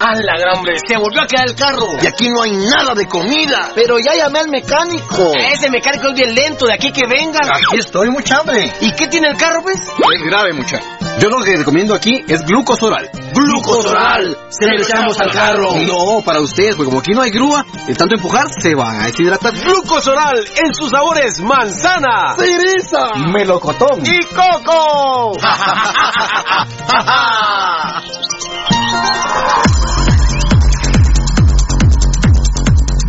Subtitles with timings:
[0.00, 1.88] ¡A la gran Se volvió a quedar el carro.
[2.00, 3.72] Y aquí no hay nada de comida.
[3.74, 5.32] Pero ya llamé al mecánico.
[5.36, 7.42] Ese mecánico es bien lento, de aquí que vengan.
[7.42, 8.72] Aquí estoy, mucha hambre.
[8.80, 9.74] ¿Y qué tiene el carro, pues?
[9.76, 10.80] Es grave, mucha.
[11.18, 13.10] Yo lo que recomiendo aquí es glucosoral.
[13.34, 14.38] ¡Glucosoral!
[14.50, 15.74] Se lo echamos al carro.
[15.84, 19.06] No, para ustedes, porque como aquí no hay grúa, el tanto empujar se van a
[19.06, 19.52] deshidratar.
[19.52, 25.32] Glucosoral en sus sabores manzana, cereza, melocotón y coco.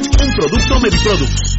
[0.00, 1.58] un producto Mediproducts.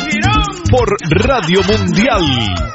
[0.71, 0.95] Por
[1.27, 2.71] Radio Mundial.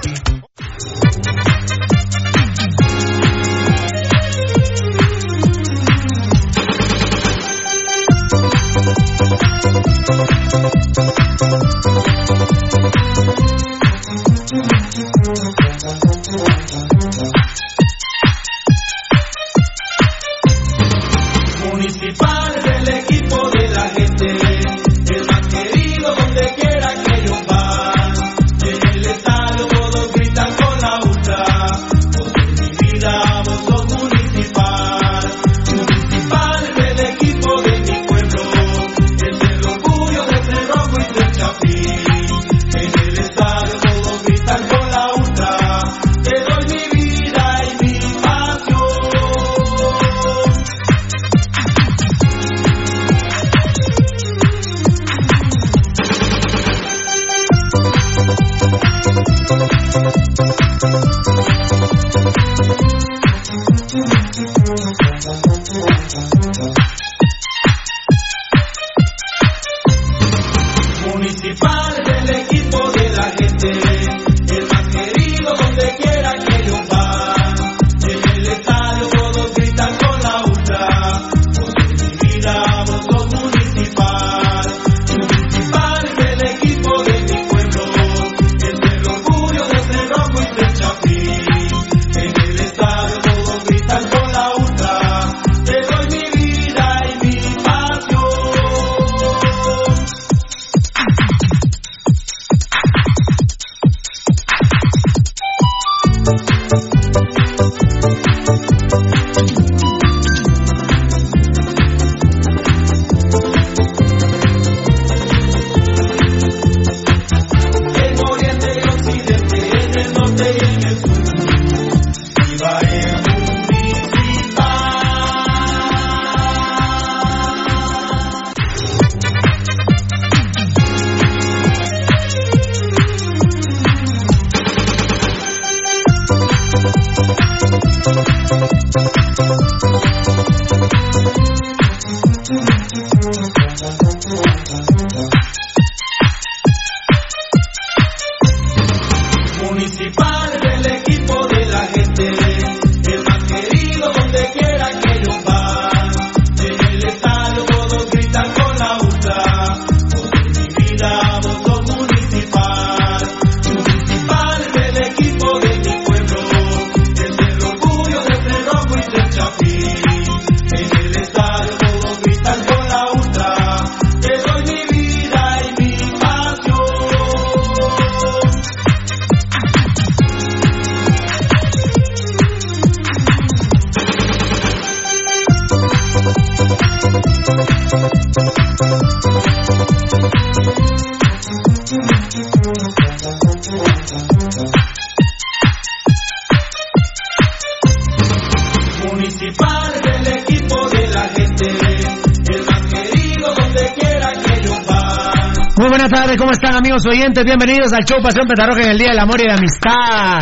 [206.96, 207.44] Amigos oyentes?
[207.44, 210.40] Bienvenidos al show Pasión Pentarroja en el Día del Amor y la Amistad.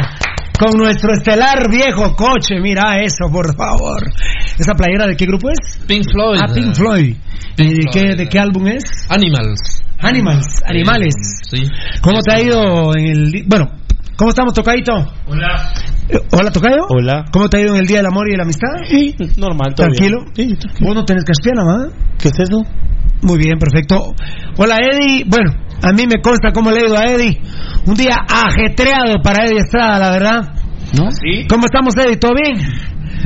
[0.56, 4.00] Con nuestro estelar viejo coche, mira eso, por favor.
[4.56, 5.78] ¿Esa playera de qué grupo es?
[5.87, 6.38] Pink Floyd.
[6.40, 7.16] Ah, Pink Floyd.
[7.56, 8.84] ¿Y de qué, de qué álbum es?
[9.08, 9.82] Animals.
[9.99, 11.14] Animals, animales.
[11.50, 11.62] Sí.
[12.00, 13.44] ¿Cómo te ha ido en el...
[13.49, 13.73] Bueno,
[14.16, 14.92] ¿cómo estamos, Tocadito?
[15.26, 15.73] Hola.
[16.08, 16.87] Eh, Hola, Tocayo.
[16.88, 17.25] Hola.
[17.32, 18.68] ¿Cómo te ha ido en el Día del Amor y de la Amistad?
[18.88, 20.25] Sí, normal, todo ¿Tranquilo?
[20.37, 20.56] bien.
[20.61, 21.87] Sí, ¿Vos no tenés caspiana, va?
[22.16, 22.62] ¿Qué es eso?
[23.23, 24.14] Muy bien, perfecto.
[24.58, 25.25] Hola, Eddie.
[25.26, 27.40] Bueno, a mí me consta cómo le ha ido a Eddie.
[27.86, 30.54] Un día ajetreado para Eddie Estrada, la verdad.
[30.98, 31.10] ¿No?
[31.10, 31.46] Sí.
[31.48, 32.16] ¿Cómo estamos, Eddie?
[32.16, 32.56] ¿Todo bien?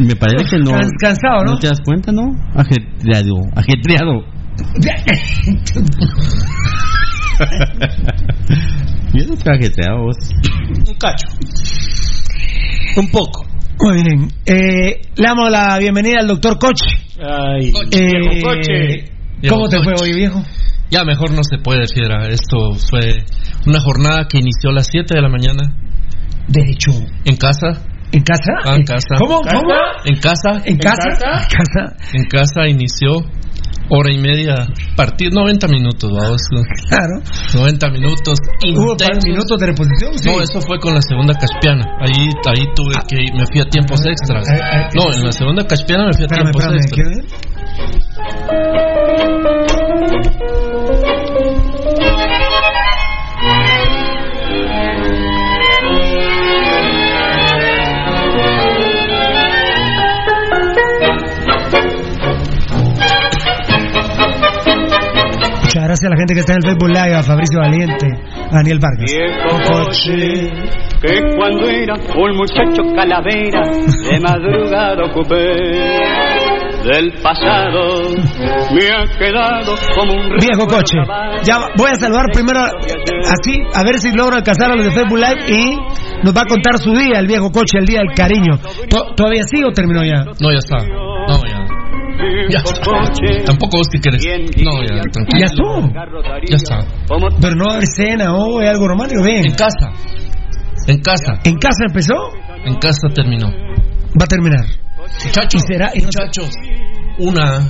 [0.07, 0.73] Me parece que no.
[0.73, 1.53] Cans- cansado, ¿no?
[1.53, 2.25] ¿No te das cuenta, no?
[2.55, 3.35] Ajetreado.
[3.55, 4.25] Ajetreado.
[9.15, 10.17] Yo no estoy ajetreado vos.
[10.89, 11.27] Un cacho.
[12.97, 13.47] Un poco.
[13.81, 14.29] Muy bien.
[14.45, 16.85] Eh, le damos la bienvenida al doctor Coche.
[17.21, 19.05] Ay, Eh, viejo coche.
[19.49, 20.43] ¿Cómo te fue hoy, viejo?
[20.91, 22.29] Ya mejor no se puede, Fiera.
[22.29, 23.25] Esto fue
[23.67, 25.75] una jornada que inició a las 7 de la mañana.
[26.49, 26.93] De hecho.
[27.25, 27.85] ¿En casa?
[28.11, 28.53] ¿En casa?
[28.65, 29.17] Ah, en casa.
[29.19, 29.41] ¿Cómo?
[29.43, 29.75] ¿Cómo?
[30.05, 30.63] En casa.
[30.65, 31.09] ¿En casa?
[31.13, 31.97] ¿En casa?
[32.15, 33.23] En casa inició
[33.91, 34.55] hora y media,
[34.97, 36.41] partido 90 minutos, vamos.
[36.89, 37.21] Claro.
[37.55, 38.39] 90 minutos.
[38.77, 39.25] ¿Hubo intensos.
[39.25, 40.13] minutos de reposición?
[40.19, 40.29] Sí.
[40.29, 41.85] No, eso fue con la segunda caspiana.
[42.01, 44.45] Ahí, ahí tuve que ir, me fui a tiempos extras.
[44.49, 47.38] Ah, ah, No, en la segunda caspiana me fui a Espérame, tiempos espérame, extras.
[66.01, 68.07] Gracias a la gente que está en el Facebook Live, a Fabricio Valiente,
[68.51, 69.11] a Daniel Vargas.
[69.11, 70.51] Viejo coche,
[71.03, 73.63] que cuando era un muchacho calavera,
[74.11, 76.49] de madrugada ocupé.
[76.79, 78.03] Del pasado
[78.73, 80.97] me ha quedado como un Viejo coche.
[81.43, 85.19] Ya voy a saludar primero así, a ver si logro alcanzar a los de Facebook
[85.19, 85.77] Live y
[86.25, 88.59] nos va a contar su día, el viejo coche, el día del cariño.
[88.89, 90.25] ¿To- ¿Todavía sí o terminó ya?
[90.41, 90.77] No, ya está.
[90.87, 91.58] No, ya.
[92.51, 93.45] Ya está.
[93.47, 94.23] Tampoco vos que querés.
[94.63, 95.39] No, ya, tranquilo.
[95.39, 95.93] ¿Ya estuvo?
[96.49, 96.79] Ya está.
[97.41, 99.45] Pero no va a haber cena o algo romántico, bien.
[99.47, 99.91] En casa.
[100.87, 101.39] En casa.
[101.45, 102.15] ¿En casa empezó?
[102.65, 103.49] En casa terminó.
[103.49, 104.65] Va a terminar.
[105.25, 105.93] Muchachos, ¿Y será?
[105.95, 106.51] muchachos,
[107.19, 107.67] una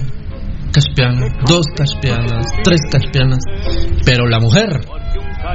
[0.73, 3.38] caspiana, dos caspianas, tres caspianas,
[4.05, 4.69] pero la mujer,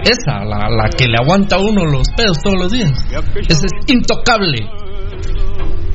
[0.04, 2.94] esa, la, la que le aguanta a uno los pedos todos los días,
[3.48, 4.60] esa es intocable.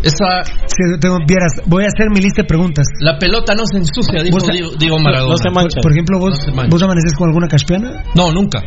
[0.08, 2.86] Esa, Si tengo- vieras, voy a hacer mi lista de preguntas.
[3.00, 5.34] la pelota no se ensucia, dijo Diego, Diego Maradona.
[5.52, 6.70] Por, por ejemplo, vos, No se mancha.
[6.70, 8.02] ¿vos amaneces con alguna caspiana?
[8.14, 8.62] No, nunca.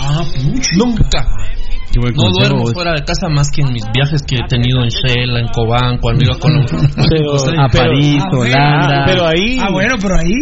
[0.00, 0.24] Ah,
[0.76, 1.26] Nunca.
[1.92, 4.82] Qué buen No duermo fuera de casa más que en mis viajes que he tenido
[4.82, 6.70] en Shell, en Cobán, cuando iba con los...
[7.08, 8.54] Pero- A París, Ah, bueno.
[8.54, 9.04] Holanda.
[9.06, 9.58] Pero ahí.
[9.60, 10.34] Ah, bueno, pero ahí.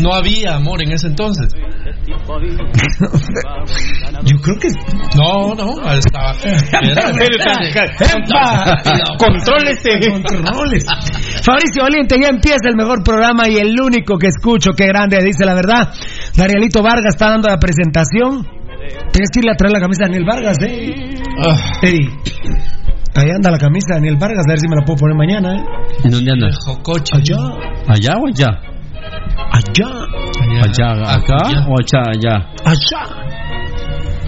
[0.00, 1.52] No había amor en ese entonces.
[4.24, 4.68] Yo creo que.
[5.16, 6.34] No, no, estaba...
[9.18, 10.10] Contrólese.
[10.10, 10.84] Controles.
[11.42, 14.70] Fabricio Valiente, ya empieza el mejor programa y el único que escucho.
[14.76, 15.92] Qué grande, dice la verdad.
[16.36, 18.46] Danielito Vargas está dando la presentación.
[19.12, 20.94] Tienes que irle a traer la camisa de Daniel Vargas, ¿eh?
[21.46, 22.08] Ah, Ey,
[23.14, 25.54] ahí anda la camisa de Daniel Vargas, a ver si me la puedo poner mañana,
[25.56, 25.64] ¿eh?
[26.04, 26.50] ¿En dónde andas?
[26.64, 27.12] viejo coche.
[27.14, 27.36] Allá,
[27.88, 28.60] ¿Allá o allá?
[29.52, 29.86] allá,
[30.62, 31.66] ¿Allá, acá Allá.
[31.68, 33.43] o allá, allá?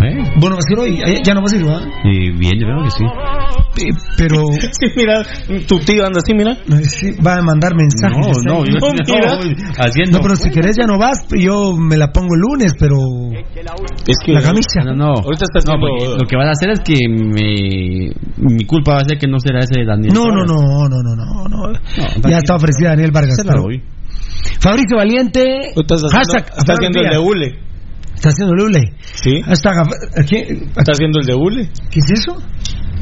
[0.03, 0.33] ¿Eh?
[0.41, 1.87] Bueno, vas a ir hoy, Eh, ya no vas a ir, ¿verdad?
[2.05, 3.05] Y bien, yo veo que sí.
[3.05, 5.23] Eh, Pero Sí, mira,
[5.67, 6.53] tu tío anda así, mira.
[6.53, 8.17] eh, sí, va a mandar mensajes.
[8.45, 8.69] No, no, ¿eh?
[8.73, 9.39] yo No, mira.
[9.79, 10.19] haciendo.
[10.19, 12.97] No, pero si querés ya no vas, yo me la pongo el lunes, pero
[14.07, 14.81] Es que la camisa.
[14.85, 15.13] No, no.
[15.23, 16.17] Ahorita está No, haciendo.
[16.19, 18.11] lo que van a hacer es que me...
[18.39, 20.13] mi culpa va a ser que no será ese Daniel.
[20.15, 22.29] No, no, no, no, no, no, no.
[22.29, 23.37] Ya está ofrecida Daniel Vargas.
[24.61, 25.41] Fabricio Valiente.
[25.77, 27.59] Ahorita está haciendo, hashtag, está haciendo el de Hule.
[28.17, 28.23] Hule.
[28.23, 28.93] Está haciendo el hule.
[29.01, 29.43] Sí.
[29.43, 29.87] Hashtag,
[30.29, 30.39] ¿qué,
[30.77, 31.71] Está haciendo el de hule.
[31.91, 32.37] ¿Qué es eso?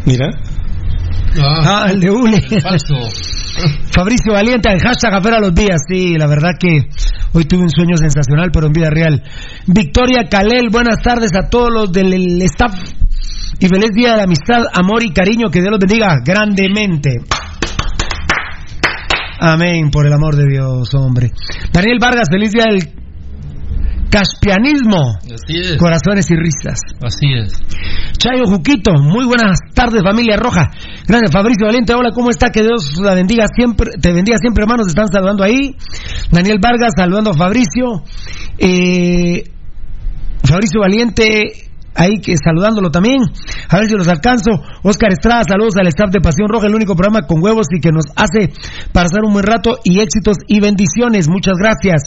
[0.05, 0.29] Mira.
[1.41, 2.41] Ah, Ah, el de hule.
[2.61, 2.95] falso.
[3.93, 5.81] Fabricio Valiente, el hashtag afuera los días.
[5.89, 6.89] Sí, la verdad que
[7.33, 9.23] hoy tuve un sueño sensacional, pero en vida real.
[9.67, 12.75] Victoria Calel, buenas tardes a todos los del el staff.
[13.61, 15.49] Y feliz día de la amistad, amor y cariño.
[15.51, 17.11] Que Dios los bendiga grandemente.
[19.39, 21.33] Amén, por el amor de Dios, hombre.
[21.73, 23.04] Daniel Vargas, feliz día del
[24.15, 25.19] caspianismo.
[25.25, 25.77] Así es.
[25.77, 26.79] Corazones y risas.
[27.03, 27.61] Así es.
[28.17, 30.71] Chayo Juquito, muy buenas tardes familia roja.
[31.09, 32.51] Gracias Fabricio Valiente, hola, ¿cómo está?
[32.51, 35.75] Que Dios la bendiga siempre, te bendiga siempre hermanos, están saludando ahí.
[36.31, 38.05] Daniel Vargas saludando a Fabricio.
[38.57, 39.51] Eh,
[40.45, 41.64] Fabricio Valiente,
[41.95, 43.23] ahí que saludándolo también.
[43.69, 44.51] A ver si los alcanzo.
[44.83, 47.91] Oscar Estrada, saludos al staff de Pasión Roja, el único programa con huevos y que
[47.91, 48.53] nos hace
[48.93, 51.29] pasar un buen rato y éxitos y bendiciones.
[51.29, 52.03] Muchas gracias.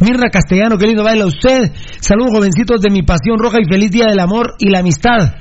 [0.00, 1.72] Mirna Castellano, qué lindo baila usted.
[2.00, 5.34] Saludos jovencitos de mi Pasión Roja y feliz día del amor y la amistad.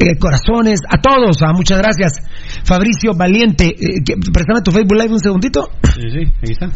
[0.00, 2.12] Eh, corazones, a todos, ah, muchas gracias.
[2.64, 5.68] Fabricio Valiente, eh, préstame tu Facebook Live un segundito.
[5.94, 6.66] Sí, sí, ahí está.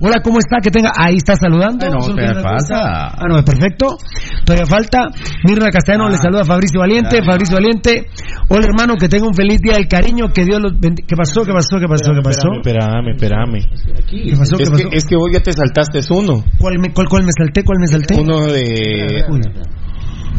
[0.00, 0.56] Hola, ¿cómo está?
[0.62, 1.84] Que tenga, ahí está saludando.
[1.84, 3.08] Ay, no, todavía falta.
[3.18, 3.96] Ah, no, perfecto.
[4.44, 5.08] Todavía falta.
[5.44, 6.10] Mirna Castellano Ah.
[6.10, 7.22] le saluda a Fabricio Valiente.
[7.24, 8.06] Fabricio Valiente.
[8.48, 10.28] Hola, hermano, que tenga un feliz día del cariño.
[10.34, 11.06] Que Dios los bendiga.
[11.06, 11.44] ¿Qué pasó?
[11.44, 11.78] ¿Qué pasó?
[11.78, 12.12] ¿Qué pasó?
[12.14, 12.48] ¿Qué pasó?
[12.56, 13.60] Espérame, espérame.
[14.08, 14.56] ¿Qué pasó?
[14.56, 16.42] ¿Qué Es que, es que vos ya te saltaste uno.
[16.58, 17.62] ¿Cuál me, cuál, cuál me salté?
[17.64, 18.14] ¿Cuál me salté?
[18.20, 19.40] Uno de, Uy.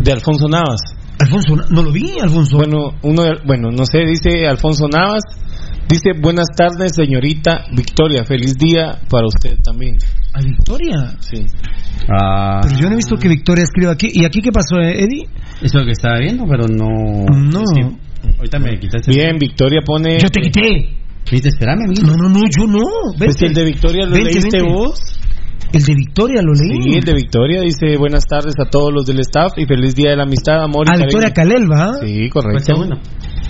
[0.03, 0.81] de Alfonso Navas.
[1.19, 2.57] Alfonso, no lo vi, Alfonso.
[2.57, 5.23] Bueno, uno, bueno, no sé, dice Alfonso Navas.
[5.87, 8.23] Dice, buenas tardes, señorita Victoria.
[8.25, 9.97] Feliz día para usted también.
[10.33, 11.13] ¿A Victoria?
[11.19, 11.45] Sí.
[12.09, 14.07] Ah, Pero yo no he visto que Victoria escriba aquí.
[14.11, 15.27] ¿Y aquí qué pasó, eh, Eddie?
[15.61, 17.25] eso que estaba viendo, pero no.
[17.29, 17.61] No.
[17.75, 19.11] que ahorita me quitaste.
[19.11, 20.17] Bien, Victoria pone...
[20.19, 20.89] Yo te quité.
[21.31, 22.01] Viste, espérame, amigo.
[22.07, 22.79] No, no, no, yo no.
[23.17, 23.45] Pues Vente.
[23.47, 24.73] el de Victoria lo Vente, leíste vente.
[24.73, 24.99] vos.
[25.73, 26.81] El de Victoria lo leí.
[26.83, 30.11] Sí, el de Victoria dice buenas tardes a todos los del staff y feliz día
[30.11, 31.05] de la amistad, amor y A cariño".
[31.07, 31.93] Victoria Calel, ¿va?
[31.99, 32.73] Sí, Pues correcto.
[32.77, 32.95] bueno.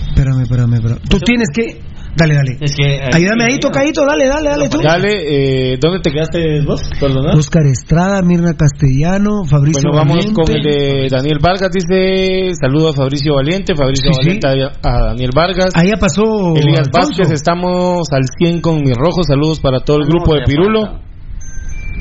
[0.08, 0.98] Espérame, espérame, espérame.
[1.08, 1.80] Tú tienes que.
[2.16, 2.56] Dale, dale.
[2.60, 3.00] Es que.
[3.12, 4.78] Ayúdame ahí, tocadito, dale, dale, dale tú.
[4.80, 6.88] Dale, eh, ¿dónde te quedaste vos?
[7.00, 7.34] Perdona.
[7.34, 10.34] Oscar Estrada, Mirna Castellano, Fabricio Bueno, vamos Valiente.
[10.40, 11.70] con el de Daniel Vargas.
[11.72, 14.38] Dice: Saludo a Fabricio Valiente, Fabricio Sí, sí.
[14.46, 14.46] Valiente
[14.82, 15.70] a, a Daniel Vargas.
[15.74, 16.22] Ahí ya pasó.
[16.54, 16.88] Elías.
[16.92, 19.26] Vázquez, estamos al 100 con mis rojos.
[19.26, 21.00] Saludos para todo el grupo de Pirulo.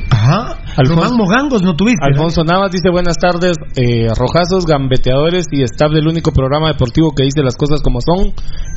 [0.09, 0.57] Ajá.
[0.77, 1.99] Alfonso- Román Mogangos no tuviste.
[2.05, 7.23] Alfonso Navas dice buenas tardes, eh, rojazos, gambeteadores y staff del único programa deportivo que
[7.23, 8.33] dice las cosas como son,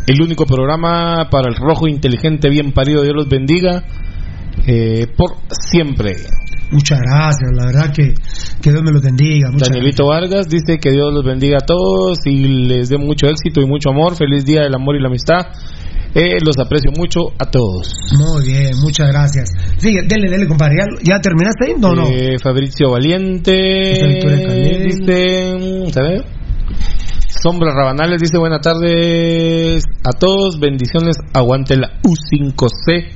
[0.07, 3.85] el único programa para el rojo inteligente bien parido, Dios los bendiga,
[4.67, 6.17] eh, por siempre.
[6.73, 8.15] Muchas gracias, la verdad que,
[8.61, 9.51] que Dios me lo bendiga.
[9.57, 13.67] Danielito Vargas dice que Dios los bendiga a todos y les dé mucho éxito y
[13.67, 15.47] mucho amor, feliz día del amor y la amistad,
[16.19, 17.95] Eh, los aprecio mucho a todos.
[18.17, 19.51] Muy bien, muchas gracias.
[19.77, 20.77] Sigue, dele, dele, compadre.
[20.79, 21.75] ¿Ya, ya terminaste ahí?
[21.79, 22.07] No, no.
[22.09, 23.53] Eh, Fabricio Valiente
[24.83, 25.53] dice,
[25.93, 26.25] ¿sabe?
[27.29, 33.09] Sombra Rabanales dice buenas tardes a todos, bendiciones, aguante la U5C.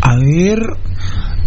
[0.00, 0.60] A ver.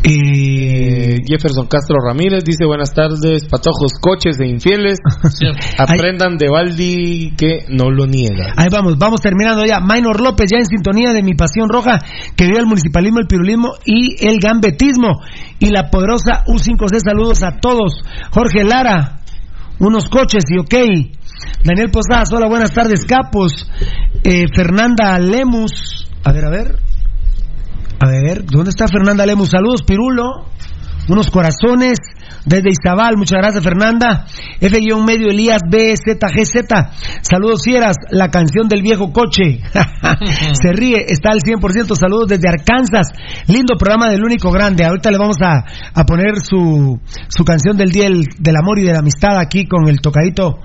[0.04, 4.98] Eh, Jefferson Castro Ramírez dice buenas tardes, patojos, coches e infieles,
[5.78, 8.54] aprendan de Baldi que no lo niega.
[8.58, 9.80] Ahí vamos, vamos terminando ya.
[9.80, 12.00] Minor López ya en sintonía de mi pasión roja
[12.36, 15.22] que vive el municipalismo, el pirulismo y el gambetismo.
[15.60, 18.02] Y la poderosa U5C, saludos a todos.
[18.32, 19.20] Jorge Lara,
[19.80, 21.12] unos coches y ok.
[21.64, 23.70] Daniel Posadas, hola, buenas tardes, capos.
[24.24, 26.91] Eh, Fernanda Lemus, a ver, a ver.
[28.04, 29.50] A ver, ¿dónde está Fernanda Lemus?
[29.50, 30.48] Saludos, Pirulo.
[31.08, 32.00] Unos corazones
[32.46, 33.16] desde Izabal.
[33.16, 34.26] Muchas gracias, Fernanda.
[34.60, 37.22] F-medio Elías BZGZ.
[37.22, 37.98] Saludos, fieras.
[38.10, 39.62] La canción del viejo coche.
[40.54, 41.96] Se ríe, está al 100%.
[41.96, 43.10] Saludos desde Arkansas.
[43.48, 44.84] Lindo programa del único grande.
[44.84, 48.84] Ahorita le vamos a, a poner su, su canción del día del, del amor y
[48.84, 50.58] de la amistad aquí con el tocadito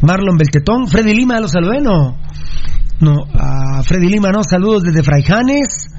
[0.00, 0.86] Marlon Beltetón.
[0.86, 2.16] Freddy Lima, lo saludé, ¿no?
[3.00, 4.42] No, a Freddy Lima, no.
[4.42, 5.97] Saludos desde Fraijanes.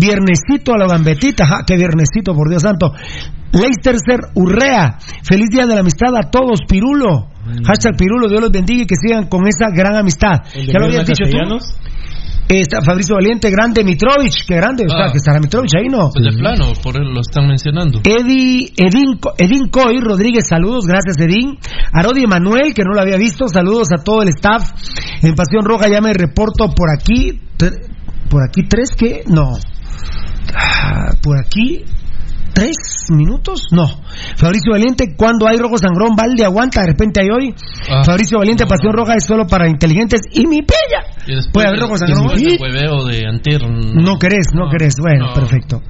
[0.00, 2.92] Viernesito a la gambetita, ja, qué viernesito, por Dios santo.
[3.52, 7.28] Leicester Urrea, feliz día de la amistad a todos, Pirulo.
[7.66, 10.40] Hashtag Pirulo, Dios los bendiga y que sigan con esa gran amistad.
[10.54, 11.58] ¿El de ¿Ya lo habías dicho tú?
[12.48, 15.10] Está Fabricio Valiente, grande Mitrovich, qué grande, Ah.
[15.12, 16.10] que estará Mitrovich ahí, ¿no?
[16.12, 18.00] Pues de plano, por él lo están mencionando.
[18.02, 21.58] Eddie, Edín, Edín Coy Rodríguez, saludos, gracias Edín.
[21.92, 24.72] Arodi Emanuel, que no lo había visto, saludos a todo el staff.
[25.22, 27.40] En Pasión Roja ya me reporto por aquí.
[28.28, 29.22] ¿Por aquí tres qué?
[29.28, 29.52] No.
[30.54, 31.84] Ah, Por aquí
[32.54, 32.76] tres
[33.10, 33.68] minutos?
[33.72, 33.86] No.
[34.36, 37.54] Fabricio Valiente, cuando hay rojo sangrón, balde aguanta, de repente hay hoy.
[37.90, 38.02] Ah.
[38.04, 40.60] Fabricio Valiente, Pasión Roja es solo para inteligentes y mi.
[41.26, 42.26] Y después Puede haber rojo sangrón.
[42.60, 43.60] hueveo de antier.
[43.68, 44.94] No querés, no, querés.
[45.00, 45.34] Bueno, no.
[45.34, 45.82] perfecto.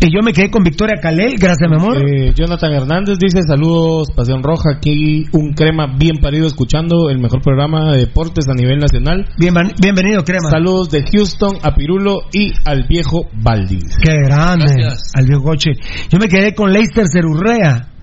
[0.00, 1.98] Y yo me quedé con Victoria Calel, gracias mi amor.
[1.98, 7.42] Eh, Jonathan Hernández dice saludos Pasión Roja, aquí un crema bien parido escuchando el mejor
[7.42, 9.26] programa de deportes a nivel nacional.
[9.38, 10.48] Bienven- bienvenido, Crema.
[10.50, 13.78] Saludos de Houston a Pirulo y al viejo Baldi.
[14.02, 14.64] Qué grande.
[14.76, 15.12] Gracias.
[15.14, 15.72] Al viejo coche.
[16.10, 17.04] Yo me quedé con Leicester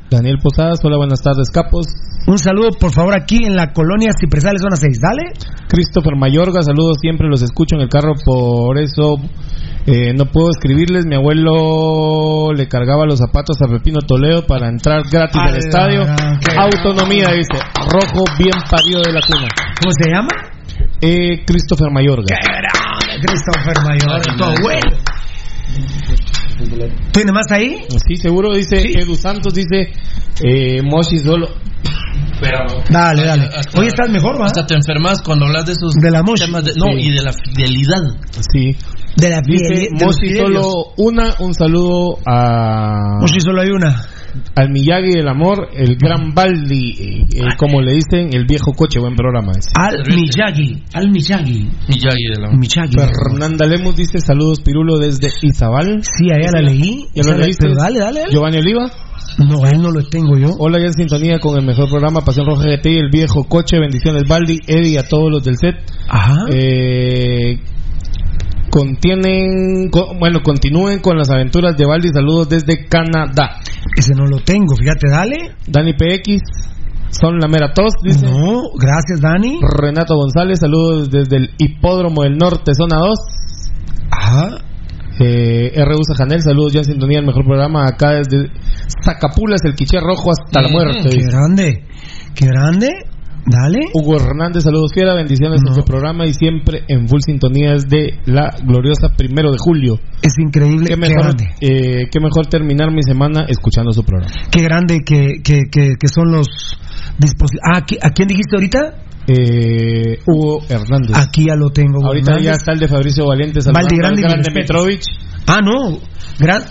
[0.09, 1.87] Daniel Posadas, hola, buenas tardes, capos.
[2.27, 4.99] Un saludo, por favor, aquí en la colonia Cipresales, zona 6.
[4.99, 5.31] Dale.
[5.69, 9.15] Christopher Mayorga, saludos, siempre los escucho en el carro, por eso
[9.85, 11.05] eh, no puedo escribirles.
[11.05, 16.01] Mi abuelo le cargaba los zapatos a Pepino Toledo para entrar gratis al estadio.
[16.41, 19.47] qué Autonomía, dice, rojo bien parido de la cuna.
[19.81, 20.29] ¿Cómo se llama?
[20.99, 22.35] Eh, Christopher Mayorga.
[22.35, 24.21] grande, Christopher Mayor.
[24.37, 24.97] Tu abuelo.
[27.11, 27.85] ¿Tiene más ahí?
[28.07, 29.91] Sí, seguro, dice Edu Santos, dice
[30.43, 31.47] eh, Moshi solo.
[32.89, 33.49] Dale, dale.
[33.55, 34.45] Hasta- Hoy estás mejor, ¿va?
[34.45, 37.07] Hasta te enfermas cuando hablas de esos De la temas de- no, Sí.
[37.07, 38.03] y de la fidelidad.
[38.51, 38.75] Sí.
[39.15, 39.41] De la
[39.91, 44.05] los Moshi solo una, un saludo a Moshi solo hay una.
[44.55, 48.99] Al Miyagi del amor, el gran Baldi, eh, eh, como le dicen, el viejo coche,
[48.99, 49.69] buen programa ese.
[49.75, 50.83] Al Miyagi.
[50.93, 51.69] Al Miyagi.
[51.87, 52.95] Miyagi de la Miyagi.
[52.97, 56.01] Fernanda Lemus dice saludos Pirulo desde Izabal.
[56.03, 57.07] Sí, allá la leí.
[57.13, 57.67] ¿Ya lo leíste?
[57.67, 58.19] pero dale, dale.
[58.21, 58.31] dale.
[58.31, 58.91] Giovanni Oliva.
[59.39, 60.49] No, a él no lo tengo yo.
[60.57, 63.77] Hola, ya en sintonía con el mejor programa Pasión Roja GT y el viejo coche.
[63.79, 65.75] Bendiciones Baldi, Eddie y a todos los del set.
[66.09, 66.45] Ajá.
[66.51, 67.59] Eh,
[68.69, 72.09] contienen, co- bueno, continúen con las aventuras de Baldi.
[72.09, 73.59] Saludos desde Canadá.
[73.97, 75.55] Ese no lo tengo, fíjate, dale.
[75.65, 76.41] Dani PX.
[77.09, 78.25] Son la mera tos, dice.
[78.25, 79.59] No, gracias, Dani.
[79.61, 83.19] Renato González, saludos desde el Hipódromo del Norte, zona 2.
[84.11, 84.57] Ajá.
[85.19, 85.95] Eh, R.
[85.95, 88.51] Usa Janel, saludos ya en sintonía, el mejor programa acá desde
[89.03, 91.09] Zacapulas, el quiché rojo hasta la muerte.
[91.09, 91.31] Qué dice.
[91.31, 91.83] grande.
[92.35, 92.89] Qué grande.
[93.49, 93.79] Dale.
[93.93, 98.49] Hugo Hernández, saludos fiera, bendiciones en su programa y siempre en full sintonía desde la
[98.63, 99.99] gloriosa primero de julio.
[100.21, 100.87] Es increíble.
[100.89, 104.33] Qué mejor, eh, qué mejor terminar mi semana escuchando su programa.
[104.51, 106.47] Qué grande que, que, que, que son los
[107.17, 107.63] dispositivos.
[107.73, 108.79] Ah, ¿qui- ¿a quién dijiste ahorita?
[109.29, 111.15] Eh, Hugo Hernández.
[111.15, 112.05] Aquí ya lo tengo.
[112.05, 114.21] Ahorita ya está el de Fabricio Valiente, Valdi Grande.
[114.53, 115.01] Mitrovic.
[115.47, 115.99] Ah, no.
[116.39, 116.63] Gran,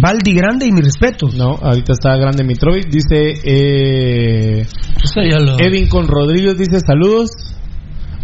[0.00, 1.34] Valdi Grande y mis respetos.
[1.34, 2.88] No, ahorita está Grande Mitrovic.
[2.88, 4.66] Dice eh,
[5.02, 7.30] Usted ya lo- Edwin con Rodríguez, dice saludos.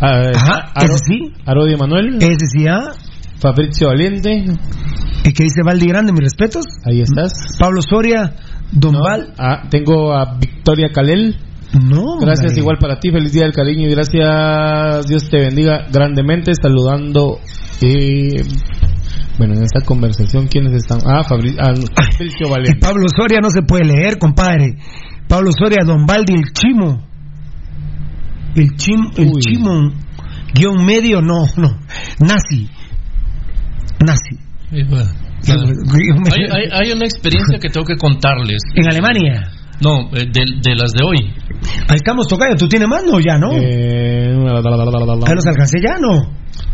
[0.00, 1.32] Ah, Ajá, Aro- ese sí.
[1.44, 2.16] Arodio Manuel.
[2.20, 2.92] Ese sí, ah.
[3.38, 4.44] Fabrizio Valiente.
[5.24, 6.12] ¿Y qué dice Valdi Grande?
[6.12, 6.64] Mis respetos.
[6.84, 7.32] Ahí estás.
[7.58, 8.34] Pablo Soria,
[8.72, 9.32] Don Val.
[9.38, 11.36] Ah, tengo a Victoria Calel.
[11.74, 12.60] No, Gracias hombre.
[12.60, 17.40] igual para ti, feliz día del cariño y gracias, Dios te bendiga grandemente, saludando,
[17.82, 18.40] eh,
[19.38, 20.98] bueno, en esta conversación, ¿quiénes están?
[21.06, 22.78] Ah, Fabri- ah, no, Fabricio Y Valente.
[22.80, 24.76] Pablo Soria no se puede leer, compadre.
[25.28, 27.02] Pablo Soria, Don Valdi, el chimo.
[28.54, 29.40] El chim, el Uy.
[29.40, 29.92] chimo.
[30.54, 31.68] Guión medio, no, no.
[32.20, 32.68] Nazi.
[34.04, 34.36] Nazi.
[34.70, 35.10] Bueno,
[36.32, 38.62] hay, hay- hay una experiencia que tengo que contarles.
[38.74, 39.50] En Alemania.
[39.82, 41.34] No, eh, de, de las de hoy.
[41.88, 42.56] Ahí estamos tocando.
[42.56, 43.04] ¿Tú tienes más?
[43.04, 43.52] No, ya, ¿no?
[43.52, 45.26] Eh, la, la, la, la, la, la, la.
[45.26, 46.32] Ahí los alcancé ya, ¿no?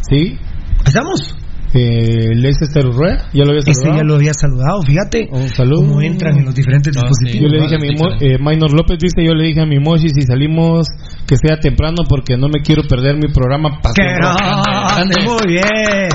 [0.09, 1.37] Sí, Ahí estamos.
[1.75, 3.97] Eh, Leicester Urrea, ya lo había Este saludado.
[3.99, 5.29] ya lo había saludado, fíjate.
[5.33, 5.81] Un saludo.
[5.87, 7.41] Cómo entran en los diferentes dispositivos.
[7.41, 7.89] Yo le dije a mi
[8.21, 10.87] eh, Minor López dice, yo le dije a mi Moshi si salimos
[11.27, 14.95] que sea temprano porque no me quiero perder mi programa ¡Qué Pasión Roja".
[14.97, 15.15] grande!
[15.25, 16.09] Muy bien.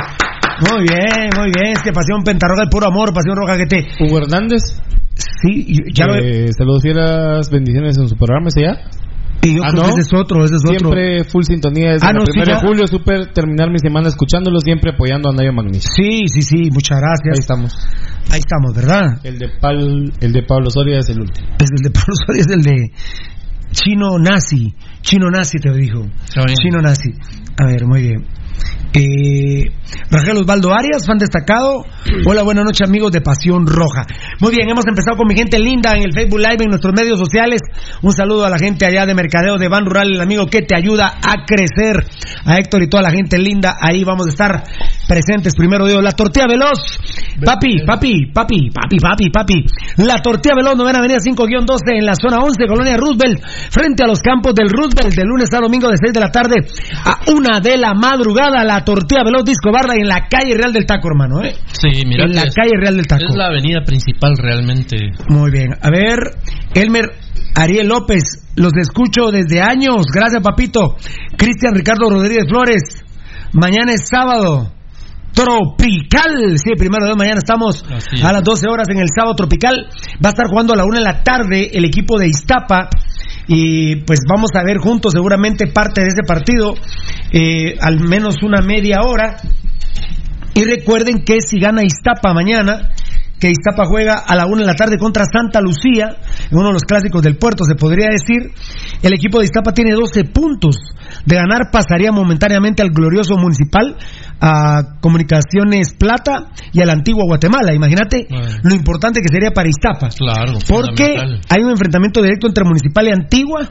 [0.59, 1.73] Muy bien, muy bien.
[1.73, 3.87] Es que Pasión Pentarroja, el puro amor, Pasión Roja que te.
[4.03, 4.61] Hugo Hernández,
[5.41, 8.73] Sí, y- ya lo eh, saludos fieras, bendiciones en su programa, ¿ese ya?
[9.43, 9.95] Y yo Ah, creo ¿no?
[9.95, 10.89] que ese es otro, ese es otro.
[10.91, 14.59] Siempre full sintonía desde Ah, no, sí, primera de julio, súper terminar mi semana escuchándolo,
[14.59, 15.93] siempre apoyando a Nadia Magnífico.
[15.95, 17.39] Sí, sí, sí, muchas Ahí gracias.
[17.39, 17.73] estamos.
[18.31, 19.19] Ahí estamos, ¿verdad?
[19.23, 21.47] El de, Pal, el de Pablo Soria es el último.
[21.59, 22.91] Es el de Pablo Soria, es el de
[23.71, 24.73] Chino Nazi.
[25.01, 26.01] Chino Nazi te lo dijo.
[26.61, 27.11] Chino Nazi.
[27.61, 28.25] A ver, muy bien.
[28.93, 29.69] Eh,
[30.09, 31.85] Rangel Osvaldo Arias, fan destacado.
[32.25, 34.03] Hola, buenas noches amigos de Pasión Roja.
[34.39, 37.19] Muy bien, hemos empezado con mi gente linda en el Facebook Live, en nuestros medios
[37.19, 37.61] sociales.
[38.01, 40.75] Un saludo a la gente allá de Mercadeo de Ban Rural, el amigo que te
[40.75, 42.07] ayuda a crecer.
[42.45, 44.63] A Héctor y toda la gente linda, ahí vamos a estar
[45.07, 45.53] presentes.
[45.55, 46.79] Primero Dios, la tortilla veloz.
[47.43, 49.65] Papi, papi, papi, papi, papi, papi.
[49.97, 54.21] La tortilla veloz, novena avenida 5-12 en la zona 11, Colonia Roosevelt, frente a los
[54.21, 56.65] campos del Roosevelt, de lunes a domingo de 6 de la tarde
[57.05, 58.46] a 1 de la madrugada.
[58.49, 61.53] La tortilla veloz Disco Barra en la calle Real del Taco, hermano, ¿eh?
[61.71, 62.25] Sí, mira.
[62.25, 63.25] en la es- calle Real del Taco.
[63.29, 64.97] Es la avenida principal realmente.
[65.29, 65.69] Muy bien.
[65.81, 66.17] A ver,
[66.73, 67.05] Elmer
[67.55, 68.23] Ariel López,
[68.55, 70.05] los escucho desde años.
[70.13, 70.95] Gracias, papito.
[71.37, 73.03] Cristian Ricardo Rodríguez Flores.
[73.53, 74.71] Mañana es sábado.
[75.33, 76.57] Tropical.
[76.57, 77.83] Sí, primero de mañana estamos
[78.23, 79.87] a las 12 horas en el sábado tropical.
[80.23, 82.89] Va a estar jugando a la una de la tarde el equipo de Iztapa.
[83.47, 86.75] Y pues vamos a ver juntos seguramente parte de ese partido.
[87.31, 89.37] eh, al menos una media hora.
[90.53, 92.89] Y recuerden que si gana Iztapa mañana,
[93.39, 96.17] que Iztapa juega a la una de la tarde contra Santa Lucía,
[96.49, 98.51] en uno de los clásicos del puerto, se podría decir,
[99.01, 100.77] el equipo de Iztapa tiene 12 puntos.
[101.25, 103.95] De ganar pasaría momentáneamente al glorioso municipal,
[104.41, 107.73] a Comunicaciones Plata y al antiguo Guatemala.
[107.73, 108.45] Imagínate Bueno.
[108.63, 110.09] lo importante que sería para Iztapa.
[110.09, 110.57] Claro.
[110.67, 111.15] Porque
[111.49, 113.69] hay un enfrentamiento directo entre Municipal y Antigua.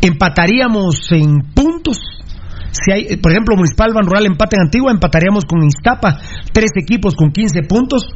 [0.00, 1.98] Empataríamos en puntos.
[2.72, 6.18] Si hay, eh, por ejemplo, Municipal Ban Rural empate en Antigua, empataríamos con Iztapa,
[6.52, 8.06] tres equipos con 15 puntos.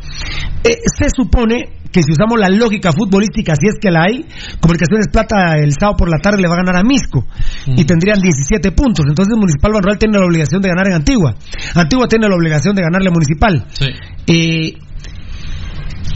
[0.62, 4.24] Eh, se supone que si usamos la lógica futbolística, si es que la hay,
[4.60, 7.24] Comunicaciones Plata el sábado por la tarde le va a ganar a Misco
[7.66, 7.86] y Mm.
[7.86, 9.04] tendrían 17 puntos.
[9.08, 11.34] Entonces Municipal Ban Rural tiene la obligación de ganar en Antigua.
[11.74, 13.64] Antigua tiene la obligación de ganarle a Municipal.
[13.72, 13.86] Sí.
[14.26, 14.72] Eh,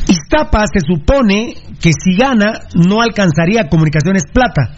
[0.09, 4.75] Iztapa se supone que si gana no alcanzaría Comunicaciones Plata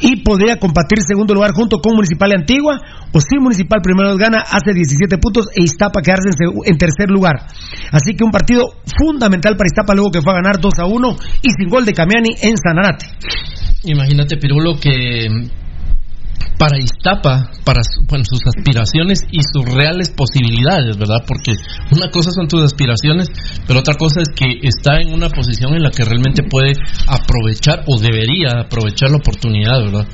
[0.00, 2.78] y podría compartir segundo lugar junto con Municipal Antigua
[3.12, 6.30] o si Municipal primero gana hace 17 puntos e Iztapa quedarse
[6.64, 7.46] en tercer lugar.
[7.92, 8.64] Así que un partido
[8.98, 11.92] fundamental para Iztapa luego que fue a ganar 2 a 1 y sin gol de
[11.92, 13.06] Camiani en Sanarate.
[13.84, 15.28] Imagínate, Pirulo, que
[16.58, 21.24] para Iztapa, para bueno, sus aspiraciones y sus reales posibilidades, ¿verdad?
[21.26, 21.52] Porque
[21.92, 23.28] una cosa son tus aspiraciones,
[23.66, 26.72] pero otra cosa es que está en una posición en la que realmente puede
[27.06, 30.06] aprovechar o debería aprovechar la oportunidad, ¿verdad?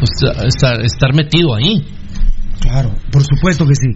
[0.00, 1.84] O sea, estar, estar metido ahí.
[2.60, 3.88] Claro, por supuesto que sí.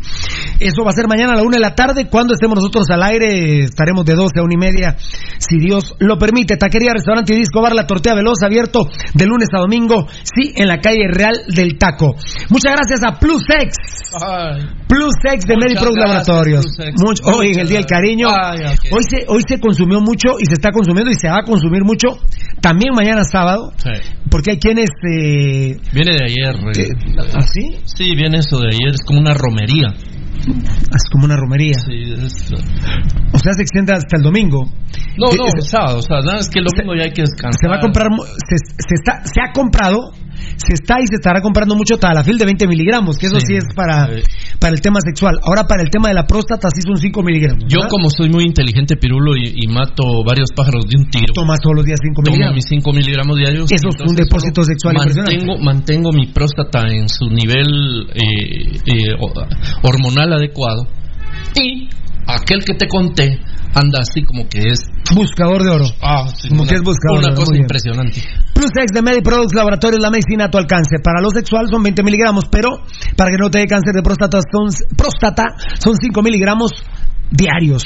[0.59, 2.09] Eso va a ser mañana a la una de la tarde.
[2.09, 4.96] Cuando estemos nosotros al aire, estaremos de 12 a una y media,
[5.38, 6.57] si Dios lo permite.
[6.57, 10.68] Taquería, restaurante y disco bar, la tortilla veloz, abierto de lunes a domingo, sí, en
[10.68, 12.14] la calle Real del Taco.
[12.48, 13.77] Muchas gracias a Plus X.
[14.88, 16.64] Plus X de Medipro Laboratorios.
[16.96, 18.29] Mucho, hoy en el Día del Cariño.
[18.29, 21.85] Hoy se, hoy se consumió mucho y se está consumiendo y se va a consumir
[21.85, 22.18] mucho.
[22.61, 23.72] También mañana sábado.
[24.31, 24.89] Porque hay quienes.
[25.09, 26.55] Eh, Viene de ayer.
[26.79, 26.89] eh.
[27.35, 27.77] ¿Así?
[27.85, 28.91] Sí, viene eso de ayer.
[28.91, 29.95] Es como una romería.
[30.47, 31.75] Es como una romería.
[31.75, 32.53] Sí, es-
[33.33, 34.65] O sea, se extiende hasta el domingo.
[35.17, 35.99] No, Eh, no, eh, sábado.
[35.99, 37.59] O sea, nada, es que el domingo ya hay que descansar.
[37.61, 38.09] se va a comprar,
[38.49, 40.13] se, se está, se ha comprado,
[40.57, 43.57] se está y se estará comprando mucho Tadalafil de 20 miligramos, que eso sí, Sí,
[43.57, 44.09] es para,
[44.59, 45.38] para el tema sexual.
[45.43, 47.64] Ahora para el tema de la próstata sí son 5 miligramos.
[47.69, 47.90] Yo ¿verdad?
[47.90, 51.33] como soy muy inteligente, Pirulo, y, y mato varios pájaros de un tiro.
[51.35, 52.57] Tomas todos los días 5 Tomo miligramos.
[52.57, 53.71] mis 5 miligramos diarios.
[53.71, 55.64] Eso es un depósito sexual mantengo, impresionante.
[55.64, 59.14] mantengo mi próstata en su nivel eh, eh,
[59.83, 60.87] hormonal adecuado.
[61.61, 61.88] Y
[62.27, 63.39] aquel que te conté
[63.75, 64.87] anda así como que es...
[65.15, 65.85] Buscador de oro.
[66.01, 68.23] Ah, sí, Como una, que es buscador de una oro, cosa impresionante.
[68.55, 70.99] Plus X de Mediproducts Laboratorios, la medicina a tu alcance.
[71.03, 72.71] Para lo sexual son 20 miligramos, pero
[73.17, 75.45] para que no te dé cáncer de próstata son, próstata,
[75.79, 76.71] son 5 miligramos
[77.31, 77.83] diarios.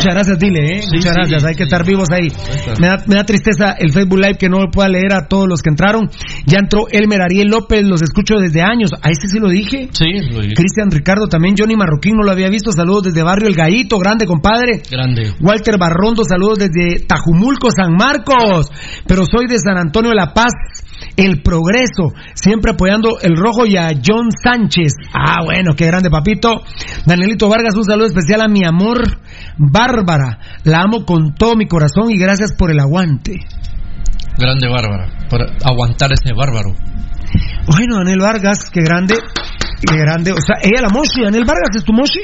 [0.00, 0.80] Muchas gracias, dile, ¿eh?
[0.92, 1.64] Muchas sí, gracias, hay que sí.
[1.64, 2.32] estar vivos ahí.
[2.80, 5.60] Me da, me da tristeza el Facebook Live que no pueda leer a todos los
[5.60, 6.08] que entraron.
[6.46, 8.90] Ya entró Elmer Ariel López, los escucho desde años.
[9.02, 9.90] A ese sí lo dije.
[9.92, 10.54] Sí, lo dije.
[10.54, 12.72] Cristian Ricardo también, Johnny Marroquín no lo había visto.
[12.72, 14.82] Saludos desde Barrio El Gallito, grande compadre.
[14.90, 15.34] Grande.
[15.40, 18.70] Walter Barrondo, saludos desde Tajumulco, San Marcos.
[19.06, 20.52] Pero soy de San Antonio de la Paz,
[21.16, 22.12] El Progreso.
[22.34, 24.92] Siempre apoyando el rojo y a John Sánchez.
[25.14, 26.62] Ah, bueno, qué grande, papito.
[27.06, 29.20] Danielito Vargas, un saludo especial a mi amor,
[29.58, 30.38] Bárbara.
[30.64, 33.38] La amo con todo mi corazón y gracias por el aguante.
[34.38, 35.08] Grande Bárbara.
[35.28, 36.74] Por aguantar ese bárbaro.
[37.66, 39.14] Bueno, Daniel Vargas, qué grande.
[39.86, 40.32] Qué grande.
[40.32, 41.22] O sea, ella la Moshi.
[41.22, 42.20] Daniel Vargas es tu Moshi.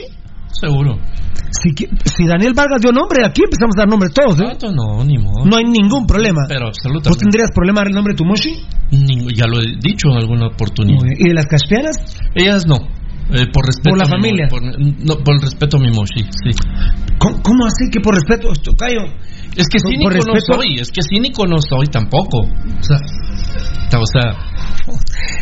[0.53, 0.99] Seguro.
[1.51, 1.71] Si,
[2.05, 4.57] si Daniel Vargas dio nombre, aquí empezamos a dar nombre todos, ¿eh?
[4.57, 5.45] Tanto no, ni modo.
[5.45, 6.43] No hay ningún problema.
[6.49, 7.21] Pero ¿Vos absolutamente.
[7.25, 8.65] tendrías problema el nombre de tu Moshi?
[9.35, 11.01] Ya lo he dicho en alguna oportunidad.
[11.19, 11.97] ¿Y de las caspianas?
[12.35, 12.77] Ellas no.
[13.29, 14.45] Eh, por respeto ¿Por la a mi familia?
[14.47, 16.51] mo- Por, no, por el respeto a mi moshi, sí.
[17.19, 18.53] ¿Cómo, cómo así que por respeto?
[18.63, 19.03] Tocayo.
[19.57, 22.43] Es que cínico no soy, es que cínico no soy tampoco.
[22.43, 22.99] O sea,
[23.99, 24.31] o sea,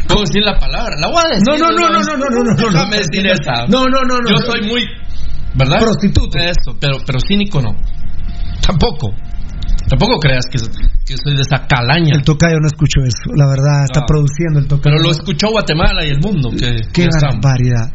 [0.09, 1.45] puedo decir la palabra, la voy a decir.
[1.49, 2.71] No, no, no, no, no, no, no, no, no.
[2.71, 3.67] Déjame decir esta.
[3.69, 4.29] No, no, no, no.
[4.31, 4.83] Yo soy muy,
[5.55, 5.79] ¿verdad?
[5.81, 6.39] Prostituto.
[6.39, 7.71] Eso, pero, pero cínico no.
[8.61, 9.11] Tampoco.
[9.89, 10.59] Tampoco creas que,
[11.05, 12.15] que soy de esa calaña.
[12.17, 14.07] El tocayo no escuchó eso, la verdad, está No.
[14.07, 14.97] produciendo el tocayo.
[14.97, 16.51] Pero lo escuchó Guatemala y el mundo.
[16.51, 17.93] Que, Qué que barbaridad.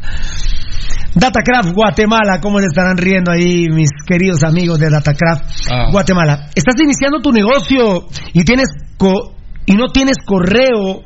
[1.14, 5.86] Datacraft Guatemala, ¿cómo se estarán riendo ahí mis queridos amigos de Datacraft Ah.
[5.90, 6.46] Guatemala?
[6.54, 9.34] Estás iniciando tu negocio y tienes co-
[9.66, 11.02] y no tienes correo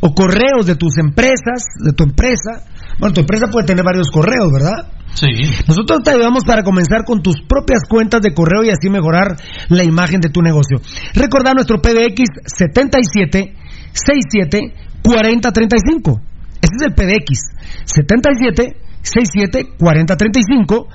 [0.00, 2.64] o correos de tus empresas, de tu empresa.
[2.98, 4.92] Bueno, tu empresa puede tener varios correos, ¿verdad?
[5.14, 5.28] Sí.
[5.66, 9.36] Nosotros te ayudamos para comenzar con tus propias cuentas de correo y así mejorar
[9.68, 10.80] la imagen de tu negocio.
[11.14, 13.54] Recordar nuestro PBX 77
[13.92, 16.20] 67 40 35.
[16.60, 17.40] Ese es el PBX
[17.84, 20.88] 77 67 40 35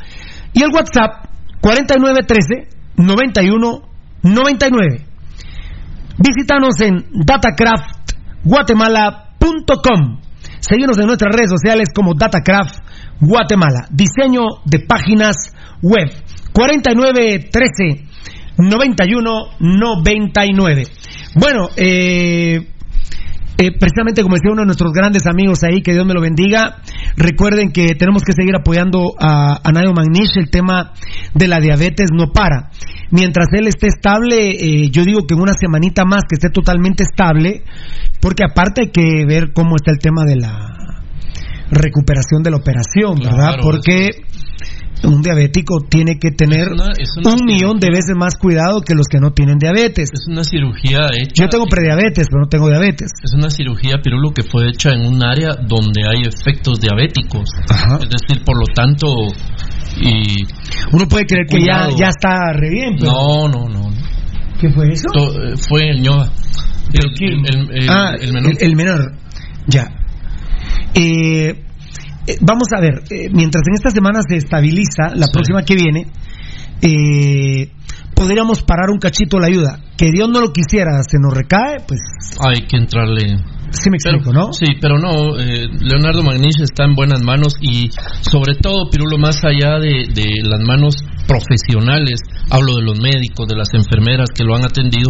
[0.54, 1.30] y el WhatsApp
[1.62, 3.82] 49 13 91
[4.24, 5.06] 99.
[6.18, 7.06] Visítanos en
[8.44, 10.20] datacraftguatemala.com.
[10.60, 12.76] Seguimos en nuestras redes sociales como Datacraft
[13.20, 13.88] Guatemala.
[13.92, 15.36] Diseño de páginas
[15.82, 16.10] web.
[16.54, 18.08] 4913
[18.58, 20.84] 91 99.
[21.36, 22.68] Bueno, eh,
[23.62, 26.78] eh, precisamente como decía uno de nuestros grandes amigos ahí, que Dios me lo bendiga,
[27.16, 30.94] recuerden que tenemos que seguir apoyando a, a Nadio Magnish, el tema
[31.36, 32.72] de la diabetes no para.
[33.12, 37.04] Mientras él esté estable, eh, yo digo que en una semanita más que esté totalmente
[37.04, 37.64] estable,
[38.20, 40.82] porque aparte hay que ver cómo está el tema de la
[41.70, 43.54] recuperación de la operación, ¿verdad?
[43.56, 44.10] Claro, Porque
[45.04, 48.94] un diabético tiene que tener una- es una un millón de veces más cuidado que
[48.94, 50.10] los que no tienen diabetes.
[50.14, 51.44] Es una cirugía hecha.
[51.44, 53.12] Yo tengo prediabetes, pero no tengo diabetes.
[53.24, 57.50] Es una cirugía, Pirulo, que fue hecha en un área donde hay efectos diabéticos.
[58.02, 59.08] Es decir, por lo tanto.
[60.00, 60.38] Y.
[60.94, 63.12] Uno puede creer que ya, ya está re bien, pero...
[63.12, 63.90] No, no, no.
[64.60, 65.08] ¿Qué fue eso?
[65.12, 66.30] To- eh, fue el ñoa.
[66.94, 68.52] El, el- el- el- ah, el menor.
[68.52, 69.14] El, el menor.
[69.68, 69.88] Ya.
[70.94, 71.64] Eh,
[72.28, 76.08] eh, vamos a ver, eh, mientras en esta semana se estabiliza, la próxima que viene,
[76.82, 77.72] eh,
[78.16, 79.80] podríamos parar un cachito la ayuda.
[79.98, 82.00] Que Dios no lo quisiera, se nos recae, pues
[82.40, 83.38] Hay que entrarle.
[83.72, 84.52] sí me explico, ¿no?
[84.54, 87.90] Sí, pero no, eh, Leonardo Magnich está en buenas manos y
[88.22, 90.96] sobre todo, Pirulo, más allá de, de las manos
[91.28, 95.10] profesionales, hablo de los médicos, de las enfermeras que lo han atendido,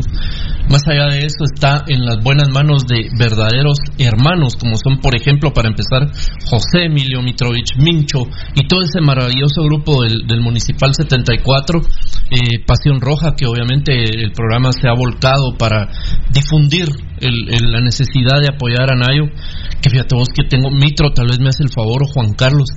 [0.70, 5.16] más allá de eso está en las buenas manos de verdaderos hermanos, como son, por
[5.16, 6.08] ejemplo, para empezar,
[6.46, 8.20] José Emilio Mitrovich Mincho
[8.56, 11.82] y todo ese maravilloso grupo del, del Municipal 74,
[12.32, 15.90] eh, Pasión Roja, que obviamente el programa se ha volcado para
[16.32, 16.88] difundir
[17.20, 19.26] el- el- la necesidad de apoyar a Nayo,
[19.82, 22.70] que fíjate vos que tengo, Mitro tal vez me hace el favor, o Juan Carlos,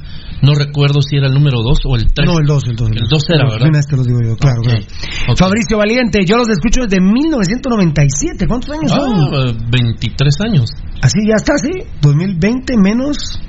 [0.43, 2.27] no recuerdo si era el número 2 o el 3.
[2.27, 2.89] No, el 2, el 2.
[2.91, 3.59] El 2 era, ¿verdad?
[3.65, 4.85] de una vez te lo digo yo, claro, Ok, claro.
[5.31, 5.39] ok.
[5.39, 8.47] Fabricio Valiente, yo los escucho desde 1997.
[8.47, 9.13] ¿Cuántos años son?
[9.35, 10.71] Ah, 23 años.
[11.03, 11.71] Así ya está, sí.
[12.03, 13.41] 2020 menos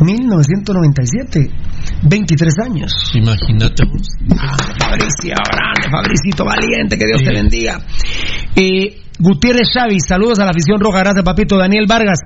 [0.00, 1.50] 1997.
[2.08, 2.92] 23 años.
[3.14, 4.08] Imagínate vos.
[4.38, 7.24] Ah, Fabricio, grande, Fabricito Valiente, que Dios Sí.
[7.26, 7.78] te bendiga.
[8.56, 11.56] Eh, Gutiérrez Xavi, saludos a la afición roja, gracias papito.
[11.56, 12.18] Daniel Vargas,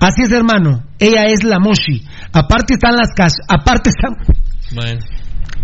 [0.00, 2.02] así es hermano, ella es la Moshi.
[2.32, 4.14] Aparte están las cas, aparte están,
[4.74, 5.00] Bueno,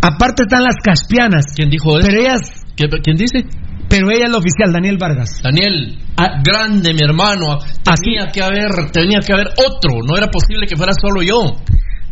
[0.02, 1.46] aparte están las caspianas.
[1.56, 2.06] ¿quién dijo eso?
[2.08, 2.40] Pero ellas,
[2.76, 3.44] ¿Qué- ¿Quién dice?
[3.88, 5.40] pero ella es la oficial, Daniel Vargas.
[5.42, 5.98] Daniel,
[6.44, 10.92] grande mi hermano, tenía que haber, tenía que haber otro, no era posible que fuera
[10.92, 11.56] solo yo.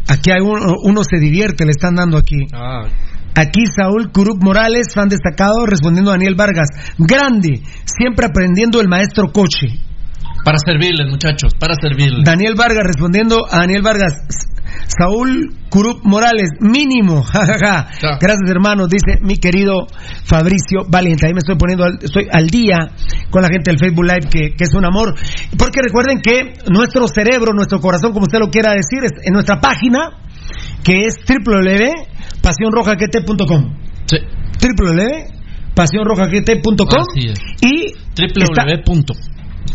[0.08, 2.36] Aquí hay uno, uno se divierte, le están dando aquí.
[2.54, 2.86] Ah,
[3.38, 6.70] Aquí Saúl Curup Morales, fan destacado, respondiendo a Daniel Vargas.
[6.98, 9.78] Grande, siempre aprendiendo el maestro coche.
[10.44, 12.24] para servirles, muchachos, para servirles.
[12.24, 14.26] Daniel Vargas respondiendo a Daniel Vargas.
[14.88, 17.90] Saúl Curup Morales, mínimo, jajaja.
[18.00, 18.18] Ja.
[18.20, 19.86] Gracias hermanos, dice mi querido
[20.24, 21.26] Fabricio Valiente.
[21.26, 22.90] Ahí me estoy poniendo, al, estoy al día
[23.30, 25.14] con la gente del Facebook Live, que, que es un amor.
[25.56, 29.60] Porque recuerden que nuestro cerebro, nuestro corazón, como usted lo quiera decir, es en nuestra
[29.60, 30.10] página,
[30.82, 31.14] que es
[32.42, 33.74] www.pasionrojagt.com.
[34.06, 34.16] Sí.
[37.28, 37.38] es.
[37.62, 37.92] y
[38.42, 38.82] está www.
[38.84, 39.14] punto.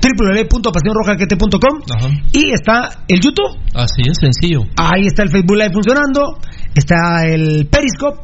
[0.02, 2.10] www.pasionrojagt.com Ajá.
[2.34, 3.58] y está el YouTube.
[3.74, 4.63] Así es, sencillo.
[4.78, 6.39] Ahí está el Facebook Live funcionando,
[6.76, 8.20] está el Periscope,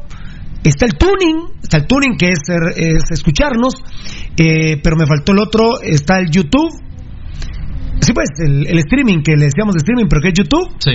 [0.64, 2.40] está el tuning, está el tuning que es,
[2.76, 3.74] es escucharnos,
[4.36, 6.70] eh, pero me faltó el otro, está el YouTube.
[8.00, 10.92] Sí, pues, el, el streaming que le decíamos de streaming, pero que es YouTube, Sí,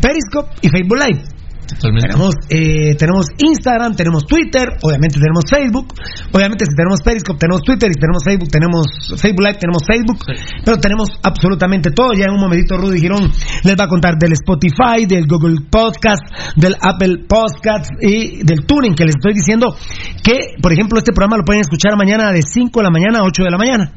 [0.00, 1.22] Periscope y Facebook Live.
[1.66, 2.08] Totalmente.
[2.08, 5.94] Tenemos, eh, tenemos Instagram, tenemos Twitter, obviamente tenemos Facebook,
[6.32, 8.86] obviamente si tenemos Periscope tenemos Twitter y si tenemos Facebook tenemos
[9.20, 10.18] Facebook Live, tenemos Facebook,
[10.64, 12.12] pero tenemos absolutamente todo.
[12.14, 13.30] Ya en un momentito Rudy Girón
[13.64, 16.22] les va a contar del Spotify, del Google Podcast,
[16.56, 19.74] del Apple Podcast y del Tuning que les estoy diciendo
[20.22, 23.24] que, por ejemplo, este programa lo pueden escuchar mañana de 5 de la mañana a
[23.24, 23.92] 8 de la mañana.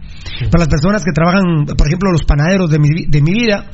[0.51, 3.69] Para las personas que trabajan, por ejemplo, los panaderos de mi, de mi vida.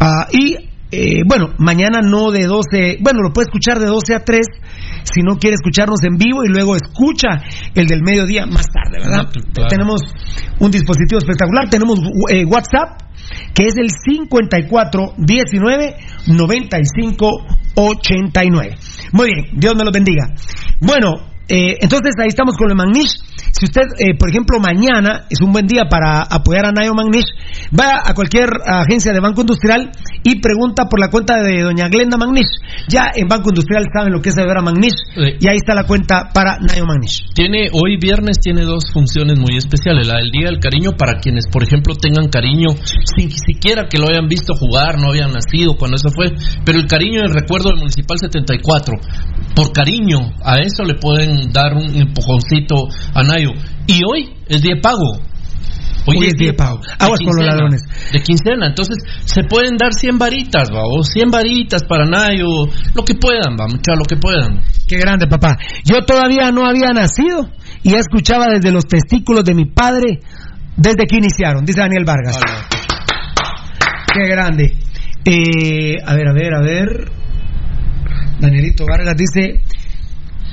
[0.00, 4.20] Ah, y eh, bueno, mañana no de 12, bueno, lo puede escuchar de 12 a
[4.20, 4.40] 3
[5.04, 7.42] si no quiere escucharnos en vivo y luego escucha
[7.74, 9.32] el del mediodía más tarde, ¿verdad?
[9.54, 9.68] Claro.
[9.70, 10.02] Tenemos
[10.60, 11.98] un dispositivo espectacular, tenemos
[12.30, 13.00] eh, WhatsApp
[13.54, 17.30] que es el 54 19 95
[17.74, 18.74] 89.
[19.12, 20.28] Muy bien, Dios me los bendiga.
[20.78, 23.18] Bueno, eh, entonces ahí estamos con el Magnish.
[23.50, 27.26] Si usted, eh, por ejemplo, mañana es un buen día para apoyar a Nayo Magnish,
[27.78, 29.90] va a cualquier agencia de Banco Industrial
[30.22, 32.48] y pregunta por la cuenta de doña Glenda Magnish.
[32.88, 35.36] Ya en Banco Industrial saben lo que es ver a Magnish Sí.
[35.40, 37.32] y ahí está la cuenta para Nayo Magnish.
[37.34, 40.06] Tiene, hoy viernes tiene dos funciones muy especiales.
[40.06, 42.68] La del Día del Cariño para quienes, por ejemplo, tengan cariño
[43.16, 46.32] sin siquiera que lo hayan visto jugar, no habían nacido cuando eso fue.
[46.64, 48.94] Pero el cariño del recuerdo del Municipal 74.
[49.54, 53.31] Por cariño, a eso le pueden dar un empujoncito a Nayo.
[53.86, 55.20] Y hoy es día de pago.
[56.06, 56.80] Hoy es día de pago.
[56.98, 57.82] Aguas con los ladrones.
[58.12, 58.68] De quincena.
[58.68, 62.46] Entonces, se pueden dar 100 varitas, va, o 100 varitas para Nayo.
[62.94, 64.62] Lo que puedan, va, mucha, lo que puedan.
[64.88, 65.56] Qué grande, papá.
[65.84, 67.48] Yo todavía no había nacido
[67.82, 70.20] y ya escuchaba desde los testículos de mi padre
[70.76, 72.40] desde que iniciaron, dice Daniel Vargas.
[74.12, 74.76] Qué grande.
[75.24, 77.10] Eh, a ver, a ver, a ver.
[78.40, 79.62] Danielito Vargas dice,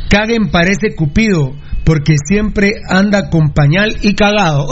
[0.10, 1.54] Caguen parece Cupido
[1.90, 4.68] porque siempre anda con pañal y cagado.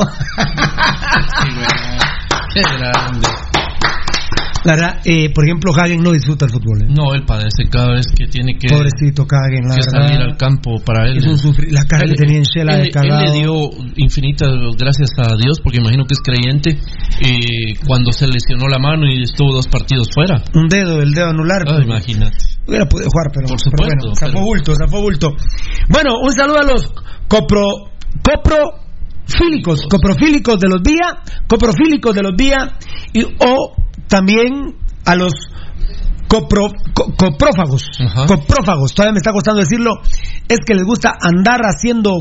[2.53, 3.28] Qué grande.
[4.63, 6.84] La verdad, eh, por ejemplo, Hagen no disfruta el fútbol.
[6.84, 6.88] ¿eh?
[6.89, 10.07] No, él padece cada vez que tiene que, Pobrecito Hagen, la que verdad.
[10.07, 11.18] salir al campo para él.
[11.18, 13.22] Es un sufri- la cara que tenía en Shela él, de él cagado.
[13.26, 13.53] le dio
[13.95, 16.78] infinitas gracias a Dios, porque imagino que es creyente,
[17.22, 20.43] eh, cuando se lesionó la mano y estuvo dos partidos fuera.
[20.53, 21.63] Un dedo, el dedo anular.
[21.68, 22.38] Ah, imagínate.
[22.68, 25.30] Hubiera podido jugar, pero, Por pero supuesto, bueno, zafó bulto, zafó bulto.
[25.89, 26.93] Bueno, un saludo a los
[27.30, 27.63] copro,
[28.24, 32.57] coprofílicos, coprofílicos de los vía, coprofílicos de los vía,
[33.13, 33.74] y, o
[34.07, 35.34] también a los
[36.28, 37.88] copro, co- coprófagos,
[38.28, 39.91] coprófagos, todavía me está costando decirlo,
[40.49, 42.11] es que les gusta andar haciendo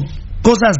[0.42, 0.76] cosas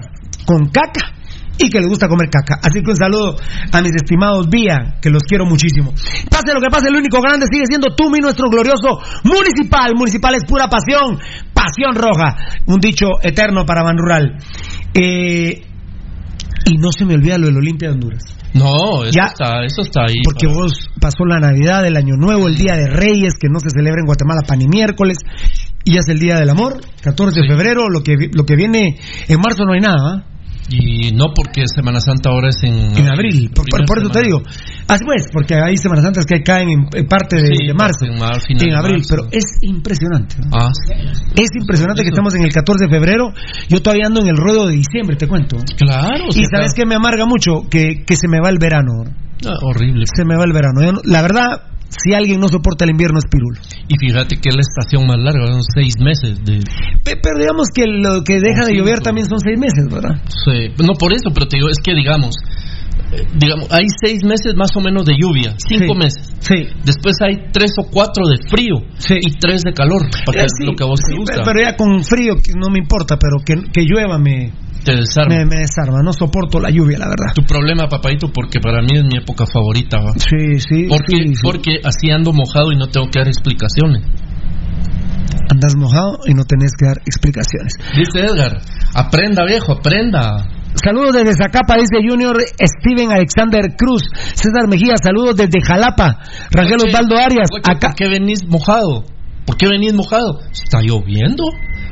[0.47, 1.13] con caca
[1.59, 2.61] y que les gusta comer caca.
[2.63, 3.37] Así que un saludo
[3.73, 5.93] a mis estimados Vía, que los quiero muchísimo.
[6.31, 9.93] Pase lo que pase, el único grande sigue siendo tú, mi nuestro glorioso municipal.
[9.97, 11.19] Municipal es pura pasión,
[11.55, 12.37] pasión roja.
[12.67, 14.37] Un dicho eterno para Ban Rural.
[14.95, 15.63] Eh,
[16.69, 18.25] y no se me olvida lo del Olimpia de Honduras.
[18.55, 19.27] No, eso, Ya.
[19.27, 20.17] está, eso está ahí.
[20.25, 23.71] Porque vos pasó la Navidad, el Año Nuevo, el Día de Reyes, que no se
[23.71, 25.19] celebra en Guatemala para ni miércoles,
[25.85, 28.99] y ya es el Día del Amor, 14 de febrero, lo que, lo que viene
[29.29, 30.25] en marzo no hay nada, ¿ah?
[30.69, 34.09] Y no porque Semana Santa ahora es en, En abril, por, por- primera por eso
[34.11, 34.27] te semana.
[34.27, 34.43] digo.
[34.89, 38.19] Así pues, porque hay Semanas Santas que caen en, parte de, Sí, de marzo, en
[38.19, 38.41] mar-
[38.77, 39.09] abril, marzo.
[39.17, 40.37] pero es impresionante.
[40.41, 40.49] ¿no?
[40.53, 40.71] Ah,
[41.37, 43.33] Es impresionante que estamos en el 14 de febrero,
[43.69, 45.57] yo todavía ando en el ruedo de diciembre, te cuento.
[45.77, 46.25] claro.
[46.35, 49.05] Y sabes que me amarga mucho que, que se me va el verano.
[49.05, 49.51] ¿no?
[49.51, 50.05] Ah, horrible.
[50.15, 50.83] Se me va el verano.
[50.83, 53.61] Yo la verdad, si alguien no soporta el invierno es Pirulo.
[53.89, 56.61] Y fíjate que es la estación más larga, son seis meses de...
[57.05, 60.21] Pe- Pero digamos que lo que deja de llover también son seis meses, ¿verdad?
[60.29, 62.35] Sí, no por eso, pero te digo, es que digamos,
[63.39, 66.35] digamos, hay seis meses más o menos de lluvia, cinco Sí, meses.
[66.41, 66.67] Sí.
[66.85, 68.77] Después hay tres o cuatro de frío
[69.21, 71.43] y tres de calor, para que Eh, lo que a vos te gusta.
[71.45, 74.53] Pero ya con frío no me importa, pero que, que llueva me,
[74.85, 75.37] te desarma.
[75.37, 76.03] me, me desarma.
[76.03, 77.35] No soporto la lluvia, la verdad.
[77.35, 80.13] Tu problema, papadito, porque para mí es mi época favorita, ¿va?
[80.17, 80.87] Sí, sí.
[80.89, 81.41] Porque, sí, sí.
[81.43, 84.03] porque así ando mojado y no tengo que dar explicaciones.
[85.49, 87.73] Andas mojado y no tenés que dar explicaciones.
[87.97, 88.61] Dice Edgar,
[88.95, 90.45] aprenda viejo, aprenda.
[90.83, 94.03] Saludos desde Zacapa, dice Junior Steven Alexander Cruz.
[94.35, 96.19] César Mejía, saludos desde Jalapa.
[96.51, 97.49] Rangel Oye, Osvaldo Arias.
[97.53, 97.89] oye, acá.
[97.89, 99.05] ¿Por qué venís mojado?
[99.47, 100.41] ¿Por qué venís mojado?
[100.53, 101.45] Está lloviendo.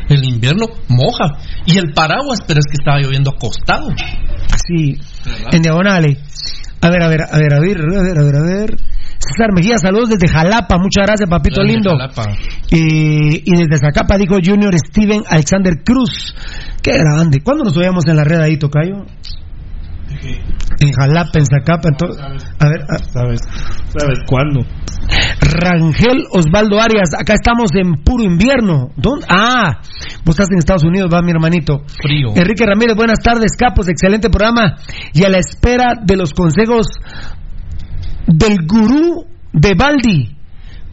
[0.09, 1.39] El invierno moja.
[1.67, 3.89] Y el paraguas, pero es que estaba lloviendo acostado.
[4.53, 4.99] Así,
[5.51, 6.19] en diagonales.
[6.81, 8.77] A ver, a ver, a ver, a ver, a ver, a ver, a ver.
[9.29, 10.77] César Mejía, saludos desde Jalapa.
[10.79, 11.97] Muchas gracias, papito Desde lindo.
[12.71, 16.35] Y, y desde Zacapa dijo Junior Steven Alexander Cruz.
[16.83, 17.41] Qué grande.
[17.43, 19.05] ¿Cuándo nos veíamos en la red ahí, Tocayo?
[20.81, 21.89] En Jalapa, en Zacapa.
[21.89, 22.07] en to-
[22.61, 23.41] A ver, a- ¿Sabes?
[23.97, 24.61] ¿Sabes cuándo?
[25.41, 28.91] Rangel Osvaldo Arias, acá estamos en puro invierno.
[28.97, 29.27] ¿Dónde?
[29.29, 29.81] Ah,
[30.25, 31.83] vos estás en Estados Unidos, va mi hermanito.
[32.03, 32.31] Frío.
[32.35, 34.77] Enrique Ramírez, buenas tardes, capos, excelente programa.
[35.13, 36.87] Y a la espera de los consejos
[38.27, 40.31] del gurú de Baldi.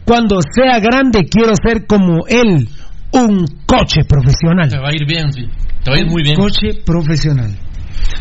[0.04, 2.68] Cuando sea grande, quiero ser como él,
[3.12, 4.68] un coche profesional.
[4.68, 5.42] Te va a ir bien, sí.
[5.84, 6.34] Te va a ir muy bien.
[6.36, 7.50] Coche profesional.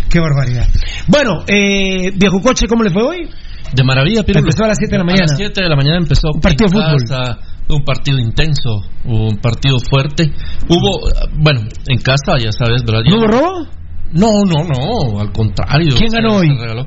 [0.09, 0.67] Qué barbaridad.
[1.07, 3.29] Bueno, eh, viejo coche, ¿cómo le fue hoy?
[3.73, 4.41] De maravilla, Pirulo.
[4.41, 5.25] Empezó a las 7 de la A mañana.
[5.27, 6.27] las 7 de la mañana empezó.
[6.33, 6.97] Un partido de fútbol.
[7.07, 7.37] casa,
[7.69, 8.69] un partido intenso,
[9.05, 10.31] un partido fuerte.
[10.67, 11.07] Hubo,
[11.39, 13.01] bueno, en casa, ya sabes, ¿verdad?
[13.09, 13.67] ¿No hubo robo?
[14.13, 15.95] No, no, no, al contrario.
[15.97, 16.49] ¿Quién ganó hoy?
[16.49, 16.85] regaló.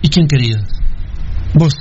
[0.00, 0.56] ¿Y quién quería?
[1.58, 1.74] Vos.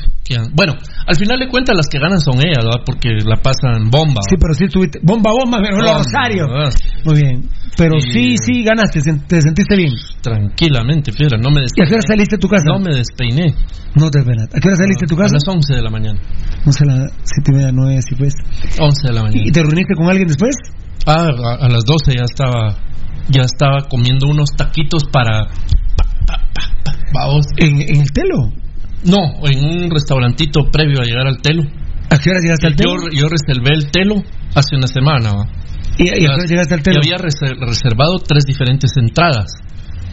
[0.56, 0.74] Bueno,
[1.06, 2.82] al final de cuentas las que ganan son ellas, ¿verdad?
[2.84, 4.22] Porque la pasan bomba.
[4.28, 5.00] Sí, pero sí tuviste.
[5.04, 6.48] Bomba, bomba, pero Bomba, Rosario.
[6.50, 6.74] ¿verdad?
[7.06, 7.50] Muy bien.
[7.78, 9.94] Pero Y- sí, sí, ganaste, te sentiste bien.
[10.22, 11.90] Tranquilamente, fiera, no me ¿Y a despeiné.
[11.90, 12.64] qué hora saliste de tu casa?
[12.74, 13.54] No me despeiné.
[13.96, 14.48] No te esperas.
[14.50, 15.34] ¿A qué hora saliste de tu A casa?
[15.36, 16.20] las 11 de la mañana.
[16.66, 18.34] No sé, las siete y media, nueve, así pues.
[18.80, 19.44] 11 de la mañana.
[19.46, 20.56] ¿Y te reuniste con alguien después?
[21.06, 22.78] Ah, a, a las 12 ya estaba
[23.30, 25.46] ya estaba comiendo unos taquitos para
[25.98, 27.30] pa, pa, pa.
[27.58, 28.50] ¿En, en el telo?
[29.06, 31.64] No, en un restaurantito previo a llegar al telo.
[32.10, 33.10] ¿A qué hora llegaste al Yo, telo?
[33.14, 34.16] yo reservé el telo
[34.56, 35.32] hace una semana.
[35.34, 35.46] ¿va?
[35.98, 37.00] ¿Y, y a qué hora llegaste al Y telo?
[37.04, 39.52] había reser- reservado tres diferentes entradas.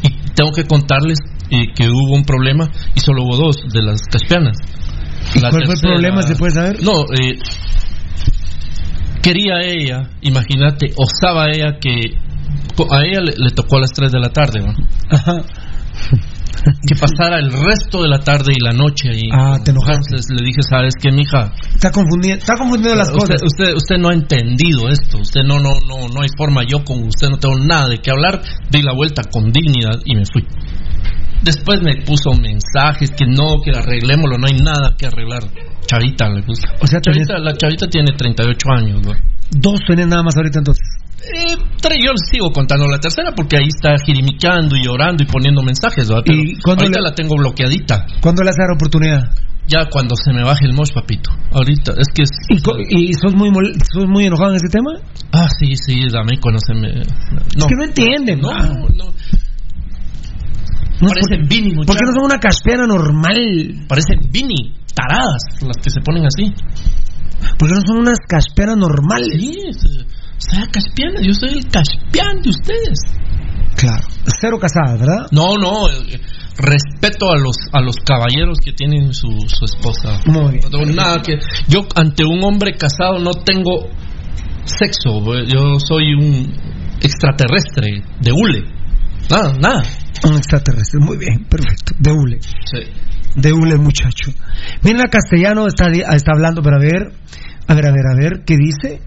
[0.03, 1.19] Y tengo que contarles
[1.51, 4.57] eh, que hubo un problema y solo hubo dos de las caspianas.
[5.35, 6.83] ¿Y La cuál fue el problema, se puede saber?
[6.83, 7.39] No, eh,
[9.23, 11.91] quería ella, imagínate, osaba ella que
[12.91, 14.75] a ella le, le tocó a las 3 de la tarde, ¿va?
[15.11, 15.35] Ajá.
[16.87, 19.29] que pasara el resto de la tarde y la noche ahí.
[19.33, 20.17] Ah, te enojaste.
[20.17, 21.53] Entonces le dije, ¿sabes qué, mija?
[21.75, 23.43] Está confundiendo, está confundiendo las usted, cosas.
[23.45, 25.19] usted, usted no ha entendido esto.
[25.19, 26.63] Usted no, no, no, no hay forma.
[26.65, 28.43] Yo con usted no tengo nada de qué hablar.
[28.71, 30.47] Di la vuelta con dignidad y me fui.
[31.43, 35.43] Después me puso mensajes que no, que arreglémoslo, no hay nada que arreglar.
[35.87, 36.63] Chavita le puso.
[36.81, 39.13] O sea, tenés- chavita, la chavita tiene 38 años, ¿no?
[39.51, 40.87] Dos tenés nada más ahorita entonces.
[41.23, 45.63] Eh, tres, yo sigo contando la tercera porque ahí está jirimiqueando y llorando y poniendo
[45.63, 46.23] mensajes, ¿verdad?
[46.27, 48.07] Pero ¿Y ahorita le- la tengo bloqueadita.
[48.21, 49.31] ¿Cuándo le vas a dar oportunidad?
[49.69, 51.31] Ya cuando se me baje el mosh, papito.
[51.53, 52.31] Ahorita, es que es...
[52.49, 54.91] ¿Y, co- y sos, muy mol- sos muy enojado en ese tema?
[55.33, 56.89] Ah, sí, sí, dame cuando se me...
[57.03, 58.41] Es que no entienden.
[58.41, 58.67] No, ah.
[58.97, 59.05] no.
[61.09, 63.85] Parecen Vini, ¿Por qué no son una caspiana normal?
[63.89, 66.53] Parecen Vini, taradas, las que se ponen así.
[67.59, 69.29] ¿Por qué no son unas caspianas normales?
[69.37, 70.07] Sí, se-
[70.39, 72.99] sea caspiana, yo soy el caspián de ustedes.
[73.77, 74.07] Claro.
[74.41, 75.27] Cero casadas, ¿verdad?
[75.33, 76.21] No, no, eh,
[76.59, 80.21] respeto a los a los caballeros que tienen su, su esposa.
[80.27, 80.61] Muy bien.
[80.65, 81.39] No tengo nada que
[81.69, 83.89] yo ante un hombre casado no tengo
[84.65, 86.53] sexo, eh, yo soy un
[87.01, 88.65] extraterrestre de hule.
[89.31, 89.83] Nada, nada.
[90.25, 91.01] Un extraterrestre.
[91.01, 91.95] Muy bien, perfecto.
[91.99, 92.39] De hule.
[92.41, 92.79] Sí.
[93.35, 94.31] De hule, muchacho.
[94.83, 97.13] Mira, castellano está, está hablando, pero a ver.
[97.69, 99.01] A ver, a ver, a ver, ¿qué dice?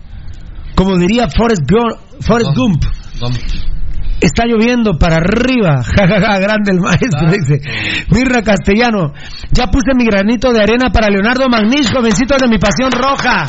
[0.75, 2.83] Como diría Forrest, Gu- Forrest Gump.
[4.21, 5.83] Está lloviendo para arriba.
[5.95, 7.59] Ja, ja, ja, grande el maestro, dice.
[8.11, 9.13] Mirra Castellano.
[9.51, 13.45] Ya puse mi granito de arena para Leonardo Magnish, jovencito de mi pasión roja.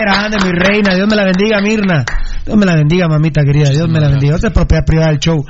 [0.00, 0.94] Grande, mi reina.
[0.94, 2.04] Dios me la bendiga, Mirna.
[2.44, 3.70] Dios me la bendiga, mamita querida.
[3.70, 4.36] Dios me la bendiga.
[4.36, 5.44] Esta es propiedad privada del show.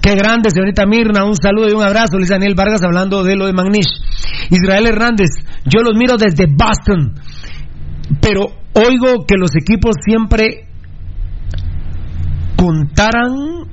[0.00, 1.24] Qué grande, señorita Mirna.
[1.24, 2.16] Un saludo y un abrazo.
[2.16, 3.88] Luis Daniel Vargas hablando de lo de Magnish.
[4.50, 5.30] Israel Hernández.
[5.64, 7.14] Yo los miro desde Boston.
[8.20, 10.68] Pero oigo que los equipos siempre
[12.56, 13.66] contaran.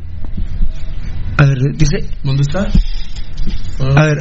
[1.38, 2.10] A ver, dice.
[2.24, 2.68] ¿Dónde está?
[3.96, 4.20] A ver,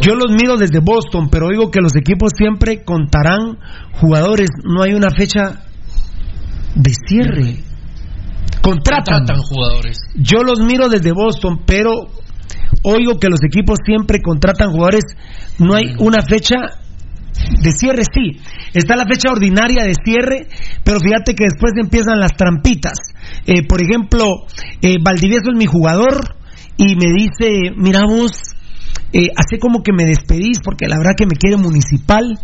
[0.00, 3.58] yo los miro desde Boston, pero oigo que los equipos siempre contarán
[4.00, 4.48] jugadores.
[4.64, 5.64] No hay una fecha
[6.74, 7.56] de cierre.
[8.62, 9.24] Contratan.
[9.24, 9.98] Tratan jugadores.
[10.14, 11.90] Yo los miro desde Boston, pero
[12.82, 15.04] oigo que los equipos siempre contratan jugadores.
[15.58, 16.56] No hay una fecha
[17.62, 18.40] de cierre, sí.
[18.72, 20.48] Está la fecha ordinaria de cierre,
[20.84, 22.98] pero fíjate que después empiezan las trampitas.
[23.46, 24.46] Eh, por ejemplo,
[24.82, 26.36] eh, Valdivieso es mi jugador
[26.76, 28.32] y me dice, mira vos,
[29.12, 32.38] eh, hace como que me despedís porque la verdad que me quiere municipal.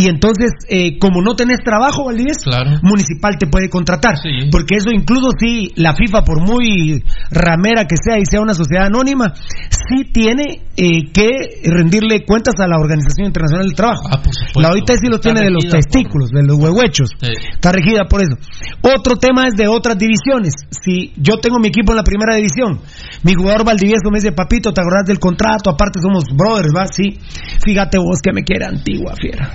[0.00, 2.78] Y entonces, eh, como no tenés trabajo, Valdivieso, Claro.
[2.82, 4.16] municipal te puede contratar.
[4.16, 4.48] Sí.
[4.52, 8.86] Porque eso incluso si la FIFA, por muy ramera que sea y sea una sociedad
[8.86, 11.28] anónima, sí tiene eh, que
[11.64, 14.04] rendirle cuentas a la Organización Internacional del Trabajo.
[14.08, 14.60] Ah, por supuesto.
[14.60, 17.10] la OIT sí lo Está tiene de los por- testículos, de los huehuechos.
[17.20, 17.32] Sí.
[17.54, 18.36] Está regida por eso.
[18.82, 20.52] Otro tema es de otras divisiones.
[20.70, 22.78] Si yo tengo mi equipo en la primera división,
[23.24, 25.70] mi jugador Valdivieso me dice, papito, ¿te acordás del contrato?
[25.70, 26.86] Aparte somos brothers, ¿va?
[26.86, 27.18] Sí.
[27.64, 29.50] Fíjate vos que me quiere antigua, fiera.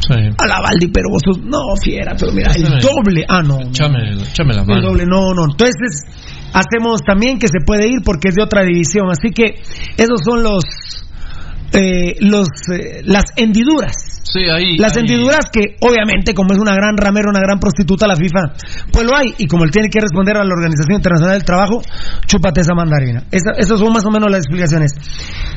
[0.00, 0.14] Sí.
[0.38, 1.38] A la Valdi, pero vos sos...
[1.44, 3.24] No, fiera, pero mira, el doble.
[3.28, 3.60] Ah, no.
[3.60, 3.98] Échame,
[4.54, 4.82] la El mano.
[4.88, 5.44] doble, no, no.
[5.50, 6.02] Entonces,
[6.52, 9.06] hacemos también que se puede ir porque es de otra división.
[9.10, 9.60] Así que
[9.96, 10.64] esos son los.
[11.72, 13.94] eh, los eh, las hendiduras.
[14.30, 14.76] Sí, ahí.
[14.76, 18.40] Las ahí- hendiduras que, obviamente, como es una gran ramera, una gran prostituta, la FIFA,
[18.92, 19.34] pues lo hay.
[19.38, 21.80] Y como él tiene que responder a la Organización Internacional del Trabajo,
[22.26, 23.24] chúpate esa mandarina.
[23.30, 24.92] Esa- esas son más o menos las explicaciones.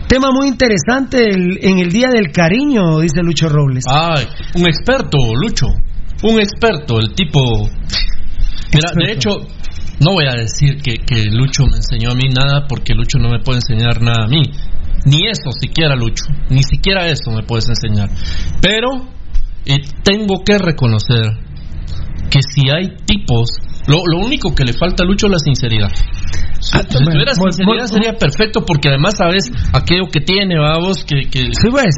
[0.08, 3.84] Tema muy interesante el- en el Día del Cariño, dice Lucho Robles.
[3.88, 5.68] Ay, un experto, Lucho.
[6.24, 7.40] Un experto, el tipo.
[8.74, 9.32] Mira, de hecho,
[10.00, 13.30] no voy a decir que, que Lucho me enseñó a mí nada porque Lucho no
[13.30, 14.44] me puede enseñar nada a mí.
[15.06, 16.26] Ni eso siquiera, Lucho.
[16.50, 18.10] Ni siquiera eso me puedes enseñar.
[18.62, 18.90] Pero
[19.66, 21.26] eh, tengo que reconocer
[22.30, 23.50] que si hay tipos.
[23.88, 25.90] Lo, lo único que le falta a Lucho es la sinceridad.
[26.60, 31.28] Si, Ah, tuviera muy- sinceridad sería perfecto porque además sabes aquello que tiene, vamos, que,
[31.30, 31.96] que Sí, pues.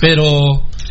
[0.00, 0.28] pero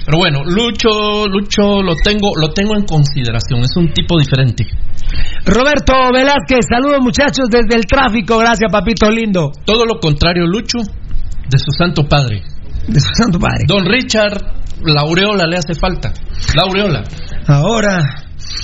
[0.05, 4.65] pero bueno, Lucho, Lucho lo tengo, lo tengo en consideración, es un tipo diferente.
[5.45, 8.37] Roberto Velázquez, saludos muchachos desde el tráfico.
[8.37, 9.51] Gracias, papito lindo.
[9.65, 10.79] Todo lo contrario, Lucho,
[11.49, 12.43] de su santo padre.
[12.87, 13.65] De su santo padre.
[13.67, 14.37] Don Richard,
[14.83, 16.13] la aureola le hace falta.
[16.55, 17.03] La aureola.
[17.47, 17.99] Ahora,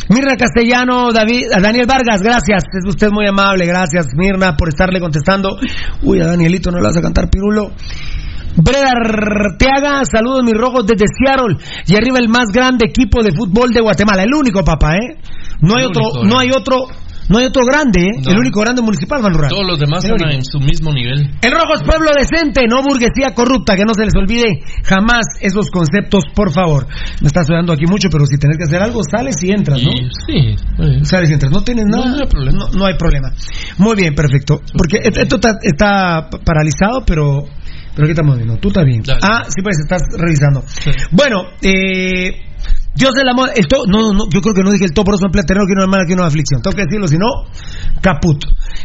[0.10, 2.64] Mirna Castellano, David, a Daniel Vargas, gracias.
[2.74, 5.58] Es usted muy amable, gracias, Mirna, por estarle contestando.
[6.02, 7.72] Uy, a Danielito no le vas a cantar pirulo.
[8.56, 13.70] Breda Arteaga, saludos mis rojos desde Seattle y arriba el más grande equipo de fútbol
[13.72, 15.18] de Guatemala, el único papá, ¿eh?
[15.62, 16.46] No hay El otro, único, no ¿eh?
[16.46, 16.88] hay otro,
[17.30, 18.12] no hay otro grande, ¿eh?
[18.24, 18.32] No.
[18.32, 19.50] El único grande municipal, Van Rural.
[19.50, 21.30] Todos los demás El están en su mismo nivel.
[21.42, 25.70] El rojo es pueblo decente, no burguesía corrupta, que no se les olvide jamás esos
[25.70, 26.88] conceptos, por favor.
[27.22, 29.92] Me estás sudando aquí mucho, pero si tenés que hacer algo, sales y entras, ¿no?
[29.92, 30.56] Y sí,
[31.04, 32.06] Sales y entras, no tienes nada.
[32.08, 32.58] no hay problema.
[32.58, 33.32] No, no hay problema.
[33.78, 34.62] Muy bien, perfecto.
[34.76, 37.46] Porque esto está, está paralizado, pero.
[37.96, 38.58] Pero ¿qué estamos viendo?
[38.58, 39.02] Tú estás bien.
[39.04, 39.20] Dale.
[39.22, 40.64] Ah, sí, pues estás revisando.
[40.68, 40.92] Sí.
[41.12, 42.49] Bueno, eh.
[43.00, 45.46] Dios del amor, el no, no, yo creo que no dije el todo poroso emplea
[45.46, 46.62] terreno, aquí no hay mal, aquí no hay aflicción.
[46.62, 47.28] Tengo que decirlo, si no,
[48.02, 48.44] caput.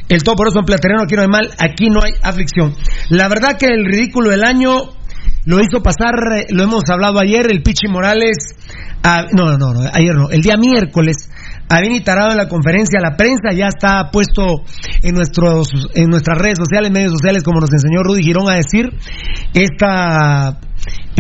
[0.09, 2.75] El todo poroso emplea terreno, aquí no hay mal, aquí no hay aflicción.
[3.11, 4.71] La verdad que el ridículo del año
[5.47, 8.37] lo hizo pasar, eh, lo hemos hablado ayer, el Pichi Morales,
[9.03, 11.29] a- no, no, no, ayer no, el día miércoles
[11.69, 14.63] a Vini Tarado en la conferencia a la prensa, ya está puesto
[15.03, 18.91] en, nuestros, en nuestras redes sociales, medios sociales, como nos enseñó Rudy Girón a decir,
[19.55, 20.59] esta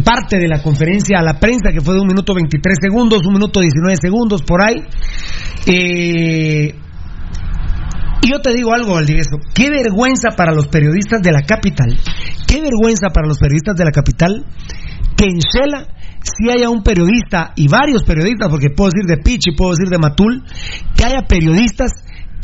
[0.04, 3.34] parte de la conferencia a la prensa, que fue de un minuto 23 segundos, un
[3.34, 4.82] minuto 19 segundos, por ahí.
[5.66, 6.74] Eh,
[8.20, 11.98] y yo te digo algo, Valdivieso, qué vergüenza para los periodistas de la capital,
[12.46, 14.44] qué vergüenza para los periodistas de la capital
[15.16, 15.88] que en Shela
[16.24, 19.98] si haya un periodista y varios periodistas, porque puedo decir de Pichi, puedo decir de
[19.98, 20.42] Matul,
[20.96, 21.92] que haya periodistas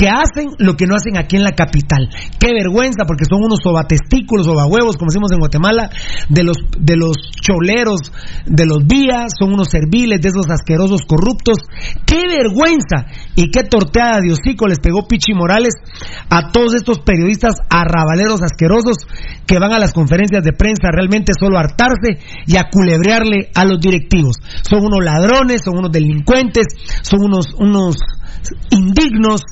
[0.00, 2.08] que hacen lo que no hacen aquí en la capital.
[2.38, 5.90] Qué vergüenza, porque son unos sobatestículos, huevos, como decimos en Guatemala,
[6.30, 8.10] de los, de los choleros,
[8.46, 11.58] de los vías, son unos serviles, de esos asquerosos corruptos.
[12.06, 15.74] Qué vergüenza y qué torteada de hocico les pegó Pichi Morales
[16.30, 18.96] a todos estos periodistas arrabaleros asquerosos
[19.46, 23.66] que van a las conferencias de prensa realmente solo a hartarse y a culebrearle a
[23.66, 24.36] los directivos.
[24.62, 26.68] Son unos ladrones, son unos delincuentes,
[27.02, 27.98] son unos, unos
[28.70, 29.42] indignos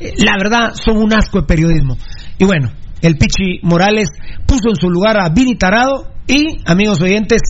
[0.00, 1.96] la verdad son un asco de periodismo.
[2.38, 2.70] Y bueno,
[3.02, 4.08] el Pichi Morales
[4.46, 7.40] puso en su lugar a Vini Tarado y, amigos oyentes,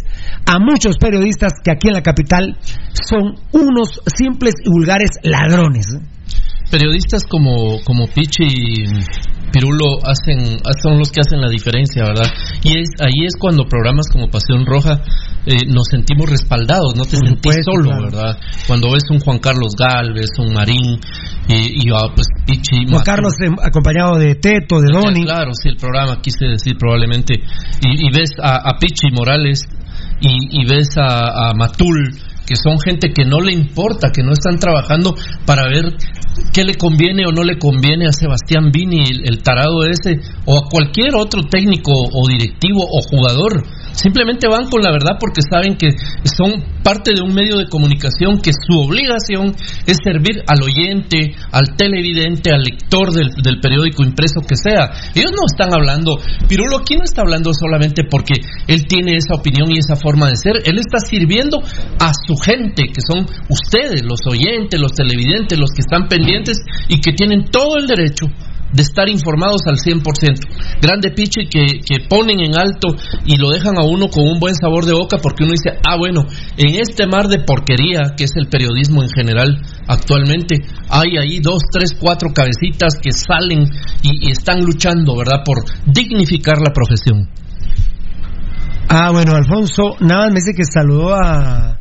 [0.47, 2.57] a muchos periodistas que aquí en la capital
[2.93, 5.87] son unos simples y vulgares ladrones.
[6.71, 8.85] Periodistas como, como Pichi
[9.53, 12.27] Pirulo hacen, son los que hacen la diferencia, ¿verdad?
[12.63, 15.03] Y es, ahí es cuando programas como Pasión Roja
[15.47, 18.39] eh, nos sentimos respaldados, no te sentís solo, ¿verdad?
[18.67, 21.01] Cuando ves un Juan Carlos Galvez, un Marín
[21.49, 22.87] y, y ah, pues Pichi.
[22.89, 25.25] Juan Carlos eh, acompañado de Teto, de Doni.
[25.25, 27.35] Claro, sí, el programa quise decir probablemente.
[27.83, 29.67] Y, ves a, Pichi Morales
[30.21, 32.17] y, ves a, a Matul
[32.47, 35.15] que son gente que no le importa, que no están trabajando
[35.47, 35.97] para ver
[36.53, 40.69] qué le conviene o no le conviene a Sebastián Vini, el, tarado ese, o a
[40.69, 43.65] cualquier otro técnico o directivo o jugador.
[43.93, 45.91] Simplemente van con la verdad porque saben que
[46.25, 49.55] son parte de un medio de comunicación que su obligación
[49.87, 54.91] es servir al oyente, al televidente, al lector del, del periódico impreso que sea.
[55.15, 56.17] Ellos no están hablando,
[56.49, 58.35] Pirulo aquí no está hablando solamente porque
[58.67, 61.61] él tiene esa opinión y esa forma de ser, él está sirviendo
[61.99, 67.01] a su gente, que son ustedes, los oyentes, los televidentes, los que están pendientes y
[67.01, 68.27] que tienen todo el derecho
[68.73, 70.03] de estar informados al 100%.
[70.81, 72.89] Grande piche que, que ponen en alto
[73.25, 75.97] y lo dejan a uno con un buen sabor de boca porque uno dice, ah,
[75.97, 81.41] bueno, en este mar de porquería que es el periodismo en general actualmente, hay ahí
[81.41, 83.65] dos, tres, cuatro cabecitas que salen
[84.03, 87.29] y, y están luchando, ¿verdad?, por dignificar la profesión.
[88.89, 91.79] Ah, bueno, Alfonso, nada más me dice que saludó a...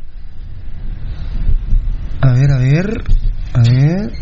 [2.22, 3.04] A ver, a ver,
[3.54, 4.19] a ver.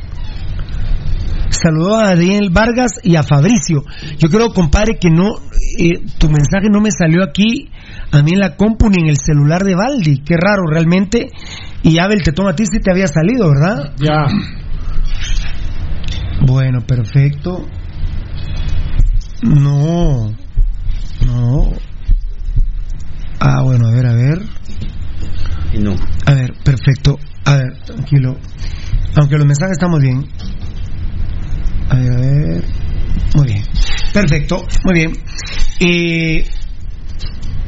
[1.61, 3.85] Saludó a Daniel Vargas y a Fabricio.
[4.19, 5.31] Yo creo, compadre, que no,
[5.79, 7.71] eh, tu mensaje no me salió aquí,
[8.13, 10.23] a mí en la compu ni en el celular de Baldi.
[10.25, 11.31] Qué raro, realmente.
[11.83, 13.93] Y Abel, te toma a ti si te había salido, ¿verdad?
[13.99, 14.27] Ya.
[16.47, 17.67] Bueno, perfecto.
[19.43, 20.33] No.
[21.27, 21.73] No.
[23.41, 24.43] Ah, bueno, a ver, a ver.
[25.79, 25.95] No.
[26.27, 27.19] A ver, perfecto.
[27.45, 28.37] A ver, tranquilo.
[29.17, 30.27] Aunque los mensajes estamos bien.
[31.91, 32.65] A ver.
[33.35, 33.65] Muy bien.
[34.13, 35.13] Perfecto, muy bien.
[35.81, 36.43] Y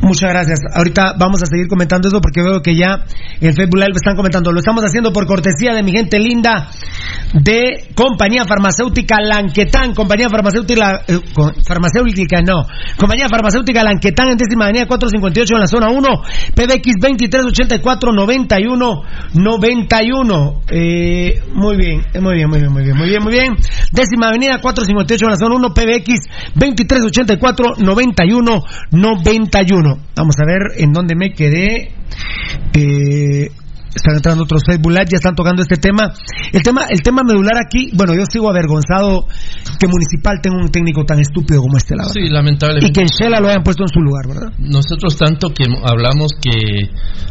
[0.02, 0.60] Muchas gracias.
[0.74, 3.04] Ahorita vamos a seguir comentando eso porque veo que ya
[3.40, 4.50] en Facebook Live están comentando.
[4.50, 6.68] Lo estamos haciendo por cortesía de mi gente linda
[7.34, 9.94] de Compañía Farmacéutica Lanquetán.
[9.94, 11.20] Compañía Farmacéutica, eh,
[11.66, 12.66] farmacéutica no.
[12.96, 16.08] Compañía Farmacéutica Lanquetán en décima avenida 458 en la zona 1.
[16.54, 19.02] PBX 2384 91
[19.34, 20.62] 91.
[20.70, 23.56] Eh, muy bien, muy bien, muy bien, muy bien, muy bien, muy bien.
[23.92, 25.74] Décima avenida 458 en la zona 1.
[25.74, 26.08] PBX
[26.54, 29.89] 2384 91 91.
[30.16, 31.92] Vamos a ver en dónde me quedé.
[32.74, 33.50] Eh,
[33.94, 36.12] están entrando otros Facebook Live, ya están tocando este tema.
[36.52, 39.26] El tema, el tema medular aquí, bueno, yo sigo avergonzado
[39.78, 42.10] que Municipal tenga un técnico tan estúpido como este lado.
[42.10, 42.88] Sí, lamentablemente.
[42.88, 44.52] Y que en Shela lo hayan puesto en su lugar, ¿verdad?
[44.58, 46.88] Nosotros tanto que hablamos que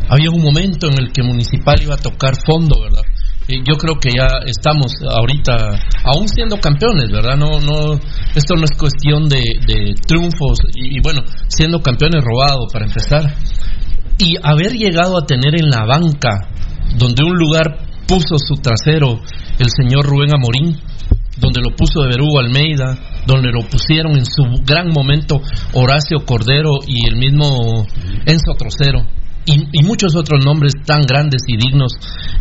[0.10, 3.04] había un momento en el que Municipal iba a tocar fondo, ¿verdad?
[3.58, 5.56] Yo creo que ya estamos ahorita,
[6.04, 7.36] aún siendo campeones, ¿verdad?
[7.36, 8.00] No, no,
[8.36, 9.42] esto no es cuestión de,
[10.06, 13.34] triunfos y, bueno, siendo campeones robados para empezar.
[14.20, 16.50] Y haber llegado a tener en la banca,
[16.98, 19.20] donde un lugar puso su trasero
[19.58, 20.78] el señor Rubén Amorín,
[21.38, 25.42] donde lo puso de Berugo Almeida, donde lo pusieron en su gran momento
[25.74, 27.86] Horacio Cordero y el mismo
[28.26, 29.06] Enzo Trocero
[29.72, 31.94] y, muchos otros nombres tan grandes y dignos,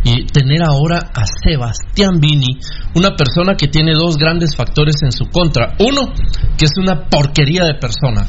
[0.03, 2.59] y tener ahora a Sebastián Vini,
[2.95, 5.75] una persona que tiene dos grandes factores en su contra.
[5.79, 6.13] Uno,
[6.57, 8.27] que es una porquería de persona.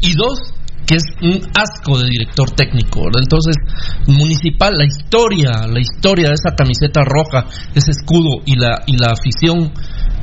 [0.00, 0.54] Y dos,
[0.86, 3.02] que es un asco de director técnico.
[3.20, 3.56] Entonces,
[4.06, 9.12] Municipal, la historia, la historia de esa camiseta roja, ese escudo y la, y la
[9.12, 9.72] afición,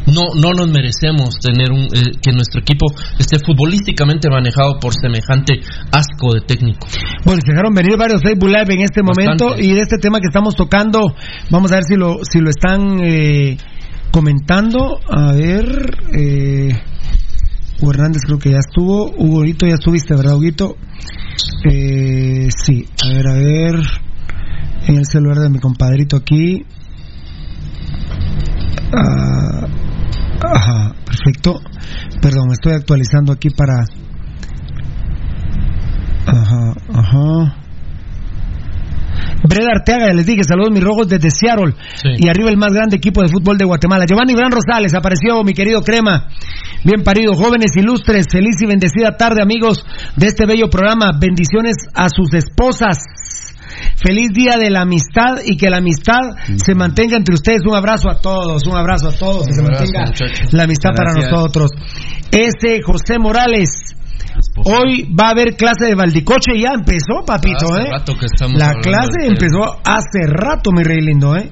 [0.08, 2.86] no, no nos merecemos tener un, eh, que nuestro equipo
[3.18, 5.60] esté futbolísticamente manejado por semejante
[5.92, 6.88] asco de técnico.
[7.26, 9.66] Bueno, se dejaron venir varios Facebook Live en este momento Bastante.
[9.66, 11.00] y de este tema que estamos tocando,
[11.50, 13.58] vamos a ver si lo, si lo están eh,
[14.12, 15.00] comentando.
[15.10, 15.66] A ver,
[16.14, 16.70] eh,
[17.82, 19.12] Hugo Hernández creo que ya estuvo.
[19.18, 20.78] Hugo, ya estuviste, ¿verdad, Huguito?
[21.70, 23.76] Eh, sí, a ver, a ver.
[24.88, 26.64] En el celular de mi compadrito aquí.
[28.94, 29.68] Ah,
[30.42, 31.62] ajá, perfecto.
[32.22, 33.86] Perdón, estoy actualizando aquí para.
[36.26, 37.66] Ajá, ajá.
[39.48, 41.76] Breda Arteaga, les dije, saludos mis rojos desde Seattle.
[42.18, 44.06] Y arriba el más grande equipo de fútbol de Guatemala.
[44.08, 46.28] Giovanni Gran Rosales, apareció mi querido Crema.
[46.84, 51.12] Bien parido, jóvenes ilustres, feliz y bendecida tarde, amigos de este bello programa.
[51.20, 52.98] Bendiciones a sus esposas.
[53.96, 56.20] Feliz día de la amistad y que la amistad
[56.58, 57.62] se mantenga entre ustedes.
[57.66, 60.54] Un abrazo a todos, un abrazo a todos, que se abrazo, mantenga muchachos.
[60.54, 61.72] la amistad para nosotros.
[62.32, 63.96] Ese José Morales.
[64.66, 67.92] Hoy va a haber clase de Valdicoche, ya empezó, papito, Hace ¿eh?
[67.92, 71.52] rato que estamos La clase empezó hace rato, mi rey lindo, ¿eh?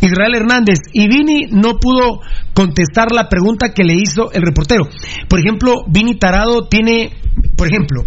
[0.00, 0.78] Israel Hernández.
[0.92, 2.20] Y Vini no pudo
[2.54, 4.88] contestar la pregunta que le hizo el reportero.
[5.28, 7.12] Por ejemplo, Vini Tarado tiene.
[7.56, 8.04] Por ejemplo,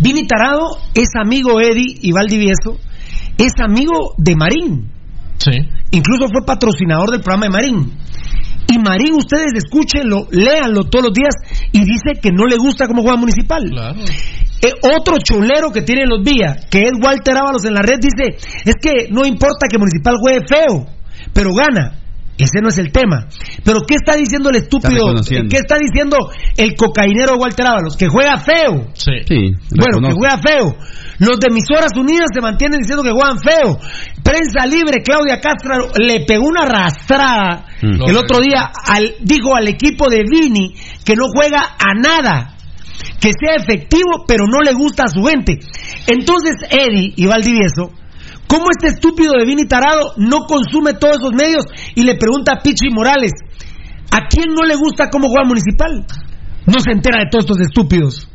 [0.00, 2.78] Vini Tarado es amigo Eddie y Valdivieso,
[3.38, 4.90] es amigo de Marín.
[5.38, 5.52] Sí.
[5.90, 7.92] Incluso fue patrocinador del programa de Marín.
[8.68, 11.34] Y Marín, ustedes escúchenlo, léanlo todos los días
[11.72, 13.64] y dice que no le gusta cómo juega Municipal.
[14.62, 18.38] Eh, otro chulero que tiene los Villa, que es Walter Ábalos en la red, dice,
[18.64, 20.86] es que no importa que Municipal juegue feo,
[21.32, 21.98] pero gana.
[22.38, 23.28] Ese no es el tema.
[23.62, 25.14] Pero ¿qué está diciendo el estúpido?
[25.50, 26.16] ¿Qué está diciendo
[26.56, 27.96] el cocainero Walter Ábalos?
[27.96, 28.88] Que juega feo.
[28.94, 29.12] Sí.
[29.70, 30.74] Bueno, que juega feo.
[31.18, 33.78] Los de Emisoras Unidas se mantienen diciendo que juegan feo.
[34.22, 38.08] Prensa Libre, Claudia Castro le pegó una arrastrada Mm.
[38.08, 42.54] el otro día, al, dijo al equipo de Vini que no juega a nada.
[43.20, 45.58] Que sea efectivo, pero no le gusta a su gente.
[46.06, 47.90] Entonces, Eddie y Valdivieso,
[48.46, 52.58] ¿cómo este estúpido de Vini Tarado no consume todos esos medios y le pregunta a
[52.62, 53.32] Pichi Morales,
[54.10, 56.04] ¿a quién no le gusta cómo juega Municipal?
[56.66, 58.28] No se entera de todos estos estúpidos.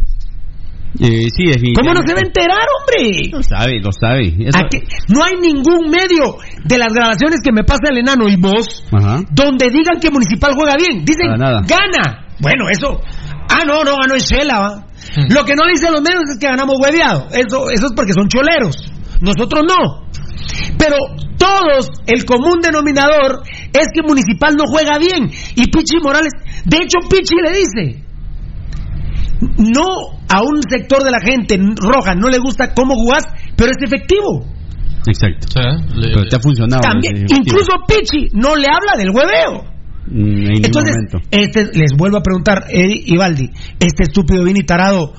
[0.99, 3.29] Eh, sí, ¿Cómo no se va a enterar, hombre?
[3.31, 4.33] Lo sabe, lo sabe.
[4.39, 4.81] Eso- Aquí-
[5.13, 9.21] no hay ningún medio de las grabaciones que me pasa el enano y vos Ajá.
[9.31, 11.05] donde digan que Municipal juega bien.
[11.05, 11.61] Dicen, nada.
[11.67, 12.25] gana.
[12.39, 12.99] Bueno, eso.
[13.49, 14.85] Ah, no, no ganó en Shela, ¿va?
[15.29, 17.27] Lo que no dicen los medios es que ganamos hueveado.
[17.31, 18.75] Eso, eso es porque son choleros.
[19.21, 20.07] Nosotros no.
[20.77, 20.97] Pero
[21.37, 23.41] todos, el común denominador
[23.73, 25.29] es que Municipal no juega bien.
[25.55, 26.31] Y Pichi Morales,
[26.65, 28.03] de hecho, Pichi le dice,
[29.39, 29.85] no
[30.29, 33.23] a un sector de la gente roja no le gusta cómo jugás,
[33.55, 34.45] pero es efectivo.
[35.07, 35.47] Exacto.
[35.55, 36.81] Pero te ha funcionado.
[36.81, 39.77] También, incluso Pichi no le habla del hueveo.
[40.09, 41.19] Mm, en Entonces, momento.
[41.31, 45.13] este, les vuelvo a preguntar, Eddie y Valdi, este estúpido Vini Tarado,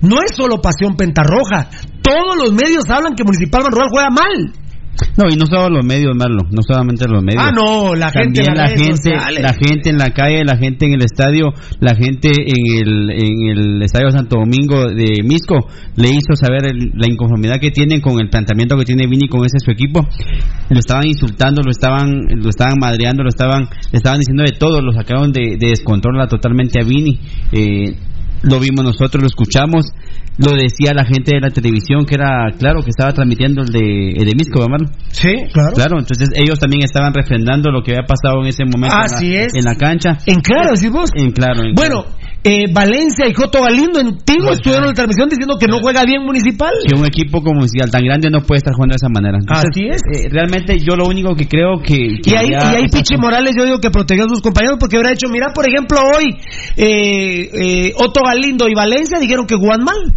[0.00, 1.70] no es solo pasión pentarroja.
[2.02, 4.52] Todos los medios hablan que Municipal Manrual juega mal.
[5.16, 7.42] No, y no solo los medios, Marlo, no solamente los medios.
[7.46, 9.10] Ah, no, la gente También en la gente,
[9.42, 13.58] la gente en la calle, la gente en el estadio, la gente en el, en
[13.58, 15.54] el estadio Santo Domingo de Misco
[15.96, 19.44] le hizo saber el- la inconformidad que tienen con el planteamiento que tiene Vini con
[19.44, 20.06] ese su equipo.
[20.70, 24.80] Lo estaban insultando, lo estaban, lo estaban madreando, lo estaban, le estaban diciendo de todo,
[24.80, 27.18] lo sacaron de, de descontrol totalmente a Vini.
[27.52, 27.94] Eh,
[28.42, 29.86] lo vimos nosotros, lo escuchamos,
[30.38, 34.12] lo decía la gente de la televisión que era claro que estaba transmitiendo el de,
[34.12, 34.66] el de Misco.
[35.08, 35.72] Sí, claro.
[35.74, 39.34] Claro, entonces ellos también estaban refrendando lo que había pasado en ese momento Así en,
[39.34, 39.54] la, es.
[39.54, 40.18] en la cancha.
[40.26, 41.10] En claro, decís vos.
[41.14, 41.62] En claro.
[41.64, 42.06] en Bueno,
[42.44, 46.04] eh, Valencia y Joto Galindo en Tigo estuvieron en la transmisión diciendo que no juega
[46.04, 46.72] bien Municipal.
[46.86, 49.38] que un equipo como Municipal tan grande no puede estar jugando de esa manera.
[49.38, 50.02] Entonces, Así es.
[50.12, 52.18] eh, realmente yo lo único que creo que...
[52.22, 54.96] que Y ahí, y ahí Pichi Morales yo digo que protegió a sus compañeros porque
[54.96, 56.34] hubiera hecho, mira, por ejemplo, hoy
[56.76, 60.14] eh, eh, Otto Galindo y Valencia dijeron que juegan mal.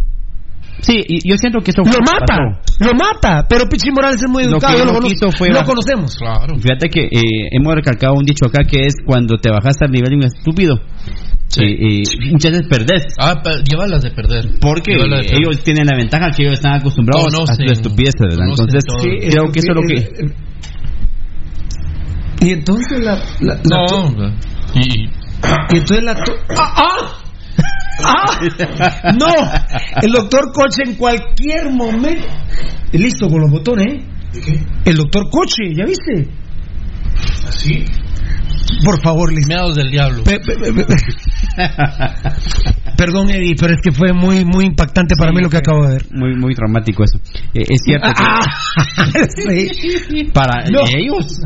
[0.81, 2.83] Sí, y yo siento que eso Lo mata, pasó.
[2.85, 6.15] lo mata, pero Pichi Morales es muy Lo educado, que yo lo, fue bajar- conocemos.
[6.17, 6.57] Claro.
[6.59, 10.09] Fíjate que eh, hemos recalcado un dicho acá que es cuando te bajaste al nivel
[10.09, 10.75] de un estúpido,
[11.57, 13.03] eh, eh, muchas veces perdés.
[13.19, 14.45] Ah, llévalas de perder.
[14.59, 15.43] Porque Llévalas de perder.
[15.43, 18.47] ellos tienen la ventaja que ellos están acostumbrados a sus estupideces, ¿verdad?
[18.49, 20.35] Entonces, sí, creo que eso es lo que...
[22.45, 23.15] Y entonces la...
[23.39, 24.33] la- la No,
[24.75, 26.15] y, y entonces la...
[26.57, 27.21] ¡Ah!
[28.03, 28.25] ¡Ah!
[28.79, 29.13] ¡Ah!
[29.19, 29.27] ¡No!
[30.01, 32.27] El doctor Coche en cualquier momento...
[32.91, 34.63] Listo con los botones, ¿eh?
[34.85, 36.29] El doctor Coche, ¿ya viste?
[37.47, 37.85] ¿Así?
[38.83, 39.31] Por favor.
[39.47, 40.23] Meados del diablo.
[40.23, 40.85] Pe- pe- pe- pe-
[42.97, 45.93] Perdón, Eddie, pero es que fue muy muy impactante para mí lo que acabo de
[45.93, 46.05] ver.
[46.11, 47.17] Muy muy traumático eso.
[47.53, 48.07] Eh, es cierto.
[48.07, 48.39] que Ah,
[49.35, 50.23] sí.
[50.33, 50.81] para No.
[50.97, 51.41] ellos.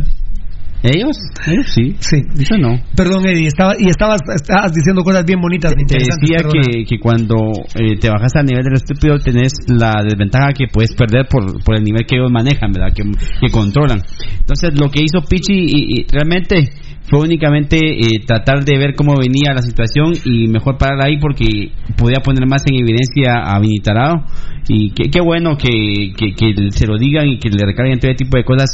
[0.81, 1.93] Ellos, ellos sí.
[1.99, 2.21] Sí.
[2.49, 2.79] Yo no.
[2.95, 7.35] Perdón, Eddie, estaba, y estabas, estabas diciendo cosas bien bonitas, Te decía que, que cuando
[7.75, 11.75] eh, te bajas al nivel del estúpido tenés la desventaja que puedes perder por, por
[11.75, 12.93] el nivel que ellos manejan, ¿verdad?
[12.95, 14.01] Que, que controlan.
[14.39, 16.69] Entonces lo que hizo Pichi y, y realmente
[17.09, 21.71] fue únicamente eh, tratar de ver cómo venía la situación y mejor parar ahí porque
[21.97, 24.25] podía poner más en evidencia a Vinitarado.
[24.67, 28.37] Y qué, bueno que, que, que se lo digan y que le recarguen todo tipo
[28.37, 28.69] de cosas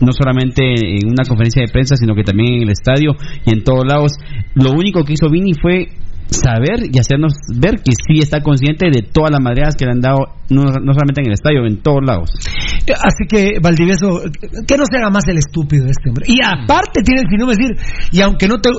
[0.00, 3.12] no solamente en una conferencia de prensa sino que también en el estadio
[3.44, 4.12] y en todos lados.
[4.54, 5.86] Lo único que hizo Vini fue
[6.30, 10.00] saber y hacernos ver que sí está consciente de todas las madreadas que le han
[10.00, 10.18] dado
[10.48, 12.30] no, no solamente en el estadio en todos lados
[12.94, 14.22] Así que, Valdivieso,
[14.66, 16.26] que no se haga más el estúpido este hombre.
[16.28, 18.70] Y aparte tiene el sinónimo de decir, y aunque no te,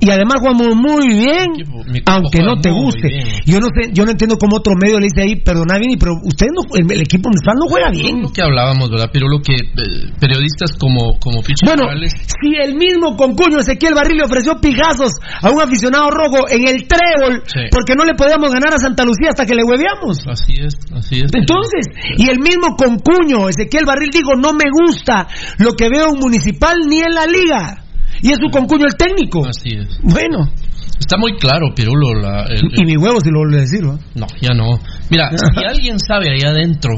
[0.00, 1.54] y además jugamos muy bien,
[1.86, 3.06] mi equipo aunque no te guste.
[3.08, 3.26] bien.
[3.46, 6.14] Yo no sé, yo no entiendo cómo otro medio le dice ahí, perdona Vini, pero
[6.24, 8.22] usted no, el, el equipo municipal no juega bien.
[8.22, 9.10] Lo que hablábamos, ¿verdad?
[9.12, 12.12] Pero lo que eh, periodistas como, como Pichi Bueno, Morales
[12.44, 16.83] si el mismo concuño Ezequiel Barril le ofreció pijazos a un aficionado rojo en el
[16.86, 17.60] trébol, Sí.
[17.70, 20.18] porque no le podíamos ganar a Santa Lucía hasta que le hueveamos.
[20.28, 21.30] Así es, así es.
[21.34, 25.26] Entonces, y el mismo concuño, Ezequiel Barril dijo, no me gusta
[25.58, 27.84] lo que veo en Municipal ni en la liga.
[28.22, 29.46] Y es su concuño el técnico.
[29.46, 29.98] Así es.
[30.02, 30.48] Bueno,
[30.96, 32.14] Está muy claro, Pirulo.
[32.20, 33.98] La, el- y mi huevo si lo vuelve a decir, ¿no?
[34.14, 34.78] No, ya no.
[35.10, 35.28] Mira,
[35.58, 36.92] si alguien sabe ahí adentro,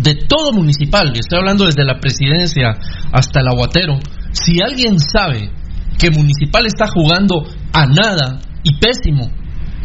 [0.00, 2.76] de todo municipal, y estoy hablando desde la presidencia
[3.10, 3.98] hasta el aguatero,
[4.32, 5.50] si alguien sabe
[5.98, 9.30] que municipal está jugando a nada y pésimo,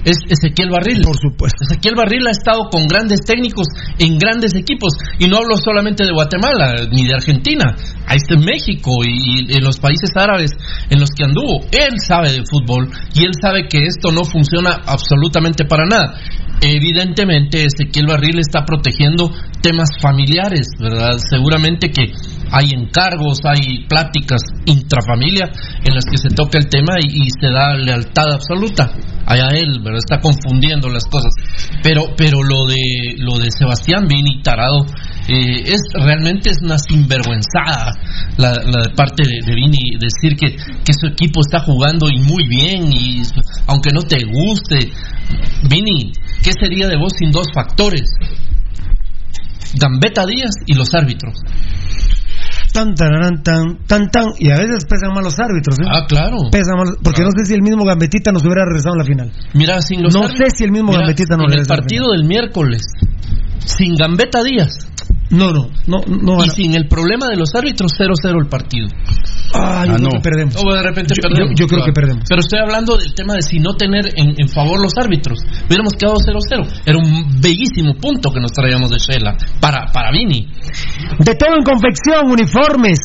[0.05, 1.01] es Ezequiel Barril.
[1.01, 1.63] Por supuesto.
[1.63, 3.67] Ezequiel Barril ha estado con grandes técnicos
[3.97, 4.93] en grandes equipos.
[5.19, 7.75] Y no hablo solamente de Guatemala ni de Argentina.
[8.05, 10.51] Ahí está en México y, y en los países árabes
[10.89, 11.61] en los que anduvo.
[11.71, 16.19] Él sabe de fútbol y él sabe que esto no funciona absolutamente para nada.
[16.61, 19.31] Evidentemente, Ezequiel Barril está protegiendo
[19.61, 21.17] temas familiares, ¿verdad?
[21.17, 22.11] Seguramente que
[22.55, 25.49] hay encargos, hay pláticas intrafamilia
[25.83, 28.93] en las que se toca el tema y, se da lealtad absoluta.
[29.25, 29.97] Allá él, ¿verdad?
[29.97, 31.33] Está confundiendo las cosas.
[31.81, 34.85] Pero, pero lo de lo de Sebastián Vini Tarado
[35.27, 37.93] eh, es realmente es una sinvergüenzada
[38.37, 38.53] la,
[38.95, 43.23] parte de, de Vini decir que, que su equipo está jugando y muy bien y
[43.65, 44.91] aunque no te guste,
[45.69, 46.11] Vini,
[46.43, 48.09] ¿qué sería de vos sin dos factores?
[49.75, 51.33] Gambetta Díaz y los árbitros.
[52.73, 54.25] Tan, tararán, tan, tan, tan.
[54.39, 55.83] Y a veces pesan mal los árbitros, ¿eh?
[55.87, 56.37] Ah, claro.
[56.51, 59.31] Pesan mal, porque no sé si el mismo Gambetita nos hubiera regresado en la final.
[59.53, 62.11] Mira, sin los No árbitros- sé si el mismo Mira, Gambetita nos En el partido
[62.11, 62.81] del miércoles,
[63.59, 64.89] sin Gambetta Díaz
[65.33, 66.45] No, no, no, no.
[66.45, 68.87] y sin el problema de los árbitros, 0-0 el partido.
[69.53, 70.09] Ah, yo Ah, creo no.
[70.11, 70.55] que perdemos.
[70.63, 71.49] O de repente Yo- perdemos.
[71.51, 71.85] yo- yo creo claro.
[71.85, 72.23] que perdemos.
[72.29, 75.39] Pero estoy hablando del tema de si no tener en, en favor los árbitros.
[75.67, 76.67] Hubiéramos quedado 0-0.
[76.85, 80.47] Era un bellísimo punto que nos traíamos de Shela para, para Vini.
[81.19, 82.99] De todo en confección, uniformes.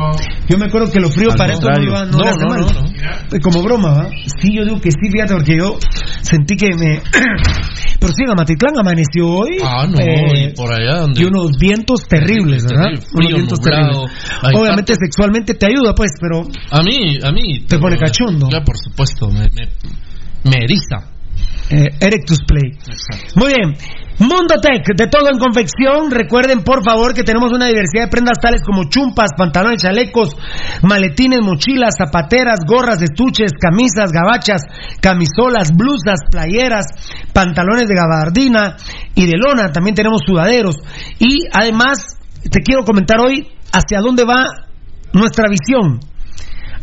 [0.48, 2.60] Yo me acuerdo que lo frío Al para esto no, no, No, hace no, mal.
[2.62, 2.88] no, no.
[3.36, 4.08] Eh, Como broma, ¿va?
[4.42, 5.78] Sí, yo digo que sí, fíjate, porque yo
[6.22, 7.02] sentí que me.
[8.00, 9.58] Pero sí, Matitlán amaneció hoy.
[9.64, 11.22] Ah, no, eh, y por allá donde.
[11.22, 12.84] y unos vientos terribles, ¿verdad?
[12.84, 14.06] terrible, unos frío, vientos nublado.
[14.06, 14.62] terribles.
[14.62, 17.66] Obviamente sexualmente te ayuda, pues, pero A mí, a mí.
[17.68, 18.48] Te pone cachondo.
[18.52, 19.70] Ya, por supuesto, me, me,
[20.44, 21.12] me eriza.
[21.70, 22.78] eh, Erectus Play.
[23.36, 23.76] Muy bien.
[24.18, 26.10] Mundo Tech, de todo en confección.
[26.10, 30.38] Recuerden, por favor, que tenemos una diversidad de prendas tales como chumpas, pantalones, chalecos,
[30.84, 34.62] maletines, mochilas, zapateras, gorras, estuches, camisas, gabachas,
[35.02, 36.86] camisolas, blusas, playeras,
[37.34, 38.78] pantalones de gabardina
[39.16, 39.74] y de lona.
[39.74, 40.78] También tenemos sudaderos.
[41.20, 42.18] Y además,
[42.50, 44.46] te quiero comentar hoy hacia dónde va
[45.12, 46.00] nuestra visión.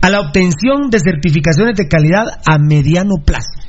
[0.03, 3.63] A la obtención de certificaciones de calidad a mediano plazo.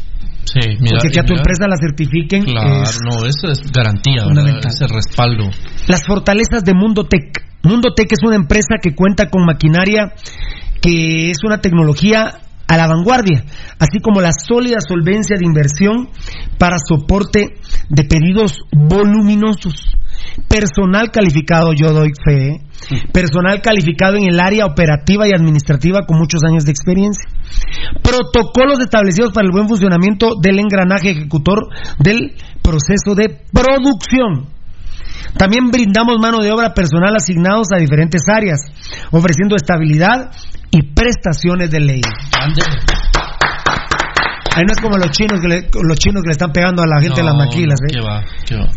[0.46, 0.98] Sí, mira.
[0.98, 1.42] Porque que a tu mira.
[1.42, 4.24] empresa la certifiquen Claro, es no, eso es garantía.
[4.68, 5.50] Ese respaldo.
[5.88, 7.44] las fortalezas de Mundo Tech.
[7.64, 10.14] Mundo Tech es una empresa que cuenta con maquinaria
[10.82, 13.44] que es una tecnología a la vanguardia,
[13.80, 16.10] así como la sólida solvencia de inversión
[16.58, 17.56] para soporte
[17.90, 19.76] de pedidos voluminosos.
[20.50, 22.62] Personal calificado, yo doy fe, ¿eh?
[23.12, 27.28] Personal calificado en el área operativa y administrativa con muchos años de experiencia.
[28.02, 31.70] Protocolos establecidos para el buen funcionamiento del engranaje ejecutor
[32.00, 34.50] del proceso de producción.
[35.38, 38.60] También brindamos mano de obra personal asignados a diferentes áreas,
[39.12, 40.32] ofreciendo estabilidad
[40.72, 42.02] y prestaciones de ley.
[44.56, 46.88] Ahí no es como los chinos que le, los chinos que le están pegando a
[46.88, 47.80] la gente en las maquilas.
[47.82, 47.94] ¿eh?
[47.94, 48.24] ¿Qué va?
[48.46, 48.68] ¿Qué va?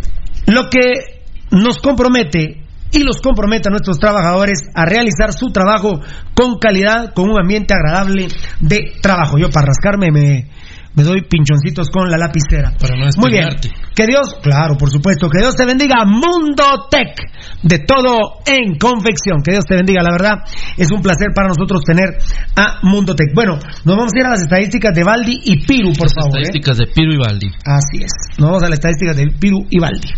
[0.46, 2.65] Lo que nos compromete
[2.96, 6.00] y los compromete a nuestros trabajadores a realizar su trabajo
[6.34, 8.28] con calidad, con un ambiente agradable
[8.60, 9.36] de trabajo.
[9.38, 10.48] Yo para rascarme me,
[10.96, 12.72] me doy pinchoncitos con la lapicera.
[12.80, 13.48] Para no Muy bien.
[13.94, 17.16] Que Dios, claro, por supuesto, que Dios te bendiga, Mundo Tech,
[17.62, 19.42] de todo en confección.
[19.42, 20.44] Que Dios te bendiga, la verdad,
[20.76, 22.16] es un placer para nosotros tener
[22.56, 23.28] a Mundo Tech.
[23.34, 26.38] Bueno, nos vamos a ir a las estadísticas de Baldi y Piru, por favor.
[26.38, 26.42] ¿eh?
[26.42, 27.46] Estadísticas de Piro y Baldi.
[27.64, 28.12] Así es.
[28.38, 30.08] Nos vamos a las estadísticas de Piru y Baldi.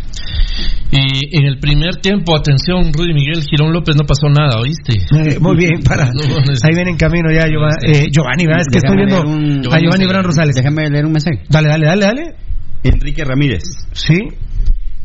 [0.91, 4.95] Y en el primer tiempo, atención, Rudy Miguel Girón López no pasó nada, ¿oíste?
[5.15, 6.05] Eh, muy bien, para.
[6.65, 8.63] Ahí viene en camino ya Giova- eh, Giovanni, ¿verdad?
[8.63, 9.17] Es que estoy viendo
[9.71, 10.57] a Giovanni Bran Rosales.
[10.69, 11.45] Déjame leer un mensaje.
[11.49, 12.35] Dale, dale, dale, dale.
[12.85, 13.63] Enrique Ramírez.
[13.93, 14.19] Sí.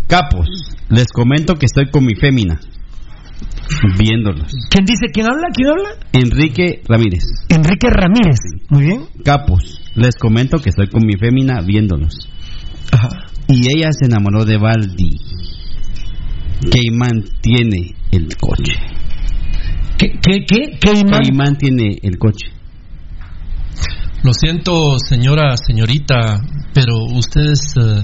[0.07, 0.47] Capos,
[0.89, 2.59] les comento que estoy con mi fémina.
[3.97, 4.51] Viéndolos.
[4.70, 5.07] ¿Quién dice?
[5.14, 5.47] ¿Quién habla?
[5.53, 5.89] ¿Quién habla?
[6.11, 7.24] Enrique Ramírez.
[7.49, 8.39] Enrique Ramírez.
[8.70, 9.05] Muy bien.
[9.24, 12.30] Capos, les comento que estoy con mi fémina viéndolos.
[12.91, 13.09] Ajá.
[13.47, 15.18] Y ella se enamoró de Baldi.
[16.61, 18.74] Que imán tiene el coche.
[19.97, 21.22] ¿Qué, qué, qué, qué imán?
[21.22, 22.53] ¿Qué imán tiene el coche?
[24.24, 26.41] Lo siento, señora, señorita,
[26.74, 27.59] pero ustedes...
[27.78, 28.03] eh,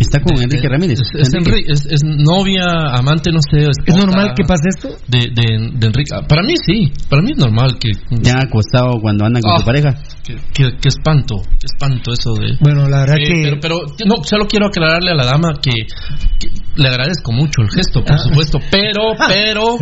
[0.00, 0.98] Está con de- Enrique Ramírez.
[1.00, 1.68] Es, es Enrique.
[1.68, 2.64] Enri- es- es novia,
[2.96, 3.68] amante, no sé.
[3.86, 4.88] ¿Es normal que pase esto?
[5.06, 6.10] De, de, de Enrique.
[6.12, 7.90] Ah, Para mí sí, para mí es normal que...
[8.20, 9.58] ¿Ya acostado cuando andan con Ah.
[9.58, 9.94] su pareja?
[10.24, 12.56] Que, que- que espanto, que espanto eso de...
[12.60, 13.42] Bueno, la verdad Eh, que.
[13.44, 15.70] pero, pero, no, solo quiero aclararle a la dama que,
[16.40, 18.18] que le agradezco mucho el gesto, por Ah.
[18.18, 19.76] supuesto, pero, pero,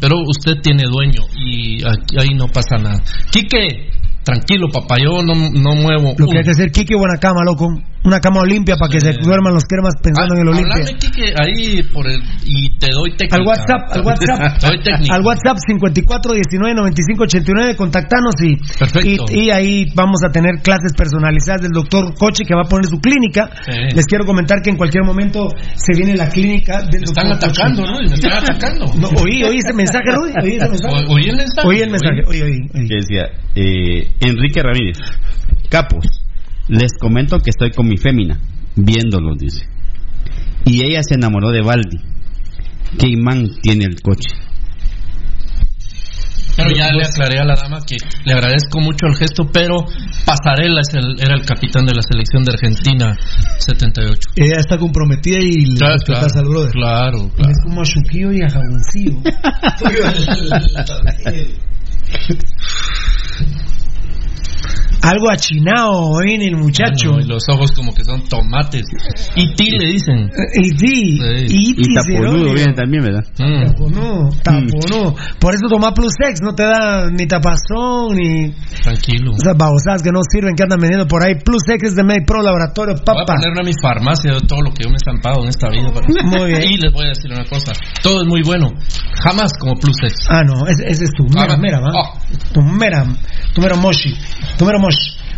[0.00, 3.00] pero usted tiene dueño y aquí, ahí no pasa nada.
[3.30, 3.90] Quique,
[4.24, 6.14] tranquilo, papá, yo no, no muevo.
[6.18, 7.66] Lo que hay que hacer, Kike, buena cama, loco.
[8.02, 10.72] Una cama olimpia para que se duerman los cremas pensando en el Olimpia.
[10.72, 13.36] Hablame, Quique, ahí por el, y te doy técnica.
[13.36, 15.14] Al WhatsApp, al WhatsApp, Te doy técnica.
[15.14, 19.24] al WhatsApp 54 19 95 89, contactanos y, Perfecto.
[19.30, 22.86] y, y ahí vamos a tener clases personalizadas del doctor Coche que va a poner
[22.86, 23.50] su clínica.
[23.68, 23.78] Sí.
[23.94, 27.82] Les quiero comentar que en cualquier momento se viene la clínica del Están doctor atacando,
[27.82, 27.92] Coche.
[27.92, 28.08] ¿no?
[28.08, 28.86] Me están atacando.
[28.96, 30.32] No, oí, oí ese mensaje, Rudy.
[30.42, 31.04] Oí ese mensaje.
[31.06, 31.68] O- oí el mensaje.
[31.68, 32.20] Oí el mensaje.
[32.26, 32.88] Oí, oí, oí.
[32.88, 34.98] Que decía, eh, Enrique Ramírez.
[35.68, 36.06] Capos,
[36.68, 38.38] les comento que estoy con mi fémina.
[38.76, 39.66] Viéndolos, dice.
[40.64, 41.98] Y ella se enamoró de Baldi.
[42.98, 44.28] ¿Qué imán tiene el coche?
[46.56, 49.86] Pero ya le aclaré a la dama que le agradezco mucho el gesto, pero
[50.26, 53.16] Pasarela es el, era el capitán de la selección de Argentina
[53.58, 54.28] 78.
[54.36, 56.72] Ella está comprometida y le Claro, respetas claro, al brother.
[56.72, 59.22] claro, Es como a Chuquillo y a Jaboncillo.
[65.02, 67.18] Algo achinado en el muchacho.
[67.20, 68.84] Y los ojos como que son tomates.
[69.34, 70.30] Y ti le dicen.
[70.54, 73.24] Y sí, y Y taponudo viene también, ¿verdad?
[73.38, 73.66] Mm.
[73.72, 75.14] Taponudo, taponudo.
[75.38, 79.32] Por eso toma Plus Sex, no te da ni tapazón ni Tranquilo.
[79.40, 81.34] esas babosadas que no sirven que andan vendiendo por ahí.
[81.42, 83.34] Plus Sex es de MediPro Laboratorio, Voy a papá.
[83.40, 85.90] poner a mi farmacia de todo lo que yo me he estampado en esta vida.
[85.94, 86.62] para- Muy bien.
[86.62, 87.72] Y les voy a decir una cosa.
[88.02, 88.68] Todo es muy bueno.
[89.24, 90.12] Jamás como Plus Sex.
[90.28, 91.88] Ah, no, ese, ese es tu mera, Ah, mera, ¿va?
[91.94, 92.18] ah.
[92.52, 93.06] Tu mera,
[93.54, 94.12] tu mero moshi,
[94.58, 94.89] tu mero moshi.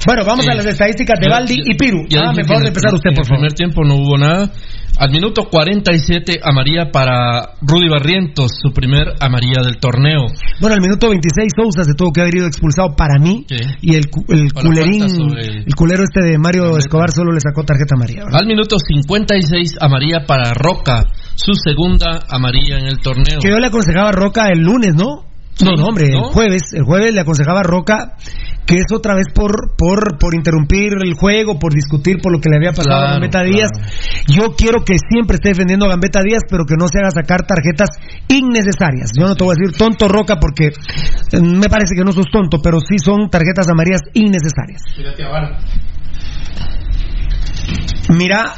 [0.07, 2.07] Bueno, vamos Eh, a las estadísticas de Baldi y Piru.
[2.09, 4.51] ya Ah, me favor de empezar usted, en por el primer tiempo no hubo nada.
[4.99, 10.27] Al minuto 47, amarilla para Rudy Barrientos, su primer amarilla del torneo.
[10.61, 13.47] Bueno, al minuto 26 Sousa se tuvo que haber ido expulsado para mí
[13.81, 17.95] y el, el culerín, sobre- el culero este de Mario Escobar solo le sacó tarjeta
[17.97, 18.25] amarilla.
[18.25, 18.41] ¿verdad?
[18.43, 21.05] Al minuto 56, amarilla para Roca,
[21.37, 23.39] su segunda amarilla en el torneo.
[23.41, 25.25] Que yo le aconsejaba a Roca el lunes, ¿no?
[25.65, 26.29] No, no, hombre, ¿no?
[26.29, 28.17] el jueves, el jueves le aconsejaba a Roca
[28.67, 32.49] que es otra vez por, por, por interrumpir el juego, por discutir por lo que
[32.51, 33.55] le había pasado a Gambetta claro.
[33.55, 33.71] Díaz.
[34.29, 37.47] Yo quiero que siempre esté defendiendo a Gambetta Díaz, pero que no se haga sacar
[37.47, 37.91] tarjetas
[38.29, 39.11] innecesarias.
[39.19, 42.31] Yo no te voy a decir tonto Roca porque eh, me parece que no sos
[42.31, 44.83] tonto, pero sí son tarjetas amarillas innecesarias.
[48.11, 48.55] Mira,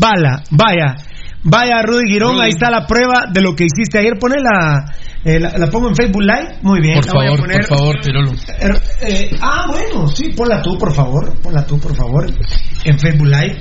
[0.00, 0.96] bala, vaya,
[1.44, 4.18] vaya Rudy Girón, ahí está la prueba de lo que hiciste ayer.
[4.18, 4.84] Pone la,
[5.24, 7.00] eh, la, la pongo en Facebook Live, muy bien.
[7.00, 7.60] Por favor, poner.
[7.66, 8.32] por favor, Pirolo.
[8.32, 8.70] Eh,
[9.02, 12.26] eh, ah, bueno, sí, ponla tú, por favor, ponla tú, por favor,
[12.84, 13.58] en Facebook Live,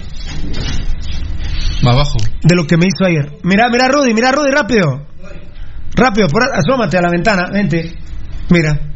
[1.83, 2.17] Más abajo.
[2.43, 3.37] de lo que me hizo ayer.
[3.43, 5.07] Mira, mira Rudy, mira Rudy, rápido.
[5.95, 7.93] Rápido, por, asómate a la ventana, vente.
[8.49, 8.90] Mira.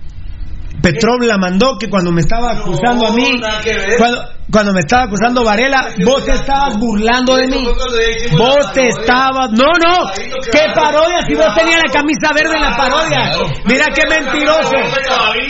[0.81, 3.41] Petrov la mandó que cuando me estaba acusando a mí,
[3.97, 7.67] cuando, cuando me estaba acusando Varela, vos te estabas burlando de mí.
[8.37, 10.11] Vos te estabas, no, no,
[10.51, 13.31] qué parodia si vos tenías la camisa verde en la parodia.
[13.65, 14.71] Mira qué mentiroso.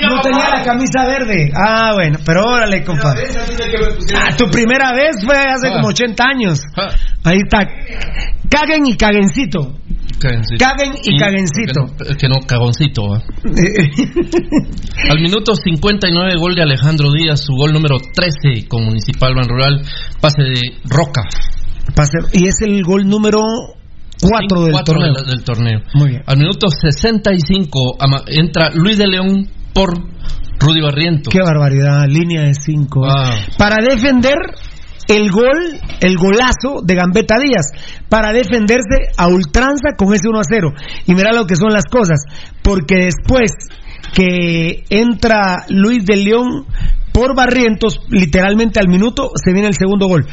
[0.09, 1.51] No tenía la camisa verde.
[1.55, 3.25] Ah, bueno, pero órale, compadre.
[4.15, 6.61] Ah, tu primera vez fue hace como 80 años.
[7.23, 7.67] Ahí está.
[8.49, 9.73] Caguen y caguencito.
[10.19, 10.63] Cagencito.
[10.65, 11.85] Caguen y caguencito.
[11.97, 13.09] Que no, que no, cagoncito.
[13.09, 13.21] ¿va?
[15.09, 19.81] Al minuto 59, gol de Alejandro Díaz, su gol número 13 con Municipal Ban Rural,
[20.21, 21.21] pase de Roca.
[21.95, 23.41] Pase- y es el gol número
[24.21, 25.13] 4 del Cuatro torneo.
[25.13, 25.79] del- del torneo.
[25.93, 26.23] Muy bien.
[26.25, 29.89] Al minuto 65 ama- entra Luis de León por
[30.59, 31.31] Rudy Barrientos.
[31.31, 33.05] Qué barbaridad, línea de 5.
[33.05, 33.35] Ah.
[33.57, 34.35] Para defender
[35.07, 37.71] el gol, el golazo de Gambetta Díaz,
[38.09, 40.73] para defenderse a ultranza con ese 1 a 0.
[41.07, 42.21] Y mira lo que son las cosas,
[42.63, 43.51] porque después
[44.13, 46.65] que entra Luis de León
[47.11, 50.25] por Barrientos, literalmente al minuto se viene el segundo gol.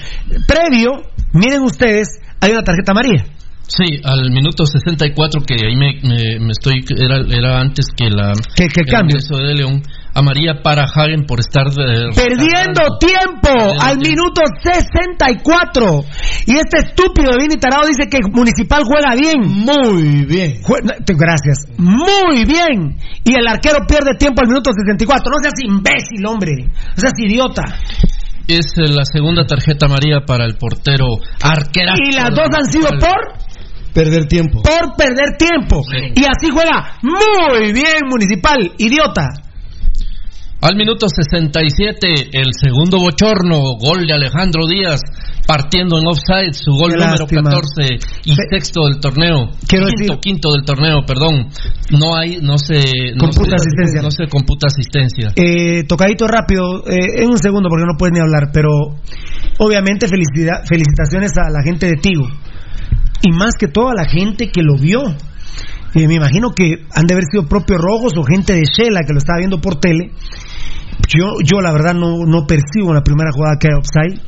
[0.47, 0.91] Previo,
[1.33, 2.09] miren ustedes,
[2.41, 3.25] hay una tarjeta amarilla.
[3.69, 6.85] Sí, al minuto 64, que ahí me, me- me estoy.
[6.97, 8.33] Era, era antes que la.
[8.57, 9.17] Que, que el cambio.
[9.19, 9.83] de León.
[10.15, 11.67] A María para Hagen por estar.
[11.69, 13.49] eh, Perdiendo tiempo
[13.81, 16.05] al minuto 64.
[16.47, 19.41] Y este estúpido de Vini Tarado dice que Municipal juega bien.
[19.41, 20.61] Muy bien.
[21.07, 21.65] Gracias.
[21.79, 22.97] Muy bien.
[23.25, 25.31] Y el arquero pierde tiempo al minuto 64.
[25.31, 26.53] No seas imbécil, hombre.
[26.67, 27.63] No seas idiota.
[28.49, 31.07] Es eh, la segunda tarjeta María para el portero
[31.43, 31.95] arquera.
[31.97, 33.41] Y las dos han sido por
[33.95, 34.63] Perder tiempo.
[34.63, 35.83] por perder tiempo.
[36.15, 39.29] Y así juega muy bien Municipal, idiota.
[40.63, 45.01] Al minuto 67, el segundo bochorno, gol de Alejandro Díaz,
[45.45, 47.51] partiendo en offside, su gol Qué número lástima.
[47.51, 49.51] 14 y sexto del torneo.
[49.67, 51.49] Quiero quinto, decir- quinto del torneo, perdón.
[51.91, 52.79] No hay, no se,
[53.17, 54.03] no Computa se- asistencia.
[54.03, 55.33] No se computa asistencia.
[55.35, 58.69] Eh, tocadito rápido, eh, en un segundo porque no puedes ni hablar, pero
[59.59, 62.29] obviamente felicidad, felicitaciones a la gente de Tigo
[63.23, 65.01] y más que todo a la gente que lo vio.
[65.95, 69.13] Eh, me imagino que han de haber sido propios rojos o gente de Shela que
[69.13, 70.13] lo estaba viendo por tele.
[71.09, 74.21] Yo, yo la verdad no, no percibo en la primera jugada que hay offside.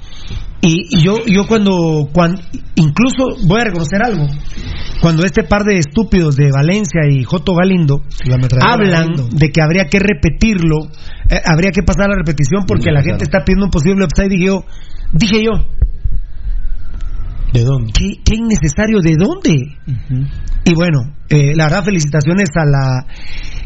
[0.60, 2.40] Y, y yo, yo cuando, cuando,
[2.74, 4.26] incluso voy a reconocer algo,
[5.00, 8.02] cuando este par de estúpidos de Valencia y Joto Galindo
[8.62, 9.28] hablan Galindo.
[9.30, 10.86] de que habría que repetirlo,
[11.28, 14.46] eh, habría que pasar la repetición porque la gente está pidiendo un posible offside, dije
[14.46, 14.64] yo,
[15.12, 15.52] dije yo,
[17.54, 17.92] ¿De dónde?
[17.94, 18.98] ¿qué, qué innecesario?
[19.00, 19.54] ¿De dónde?
[20.64, 23.06] Y bueno, eh, la verdad, felicitaciones a la.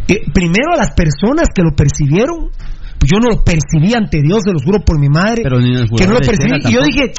[0.07, 2.51] eh, primero a las personas que lo percibieron.
[2.99, 5.43] Pues yo no lo percibí ante Dios, se lo juro por mi madre.
[5.43, 6.61] Pero ni los que no lo jugadores de percibí.
[6.61, 7.13] Chela Y yo dije,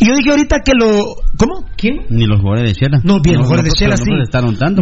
[0.00, 1.16] y yo dije ahorita que lo.
[1.36, 1.66] ¿Cómo?
[1.76, 2.06] ¿Quién?
[2.08, 3.00] Ni los jugadores de Chela.
[3.04, 4.10] No, bien, los jugadores de Chela no sí.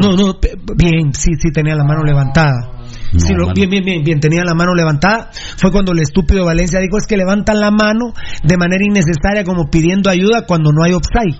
[0.01, 0.39] No, no,
[0.77, 2.82] bien, sí, sí, tenía la mano levantada.
[3.13, 5.31] No, lo- bien, bien, bien, bien, tenía la mano levantada.
[5.59, 9.69] Fue cuando el estúpido Valencia dijo es que levantan la mano de manera innecesaria como
[9.71, 11.39] pidiendo ayuda cuando no hay offside.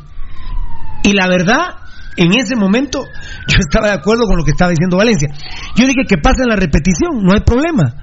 [1.05, 1.77] Y la verdad,
[2.17, 3.05] en ese momento,
[3.49, 5.29] yo estaba de acuerdo con lo que estaba diciendo Valencia.
[5.77, 7.95] Yo dije que pasen la repetición, no hay problema,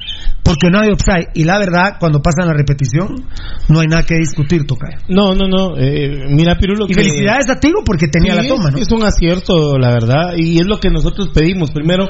[0.43, 1.28] porque no hay offside.
[1.36, 3.24] Y la verdad, cuando pasan la repetición,
[3.70, 4.97] no hay nada que discutir, Tocayo.
[5.07, 5.78] No, no, no.
[5.78, 6.86] eh, mira, Pirulo.
[6.86, 8.80] Y que- felicidades a Tigo porque tenía Sí, la toma, ¿no?
[8.80, 11.72] Es un acierto, la verdad, y es lo que nosotros pedimos.
[11.72, 12.09] Primero,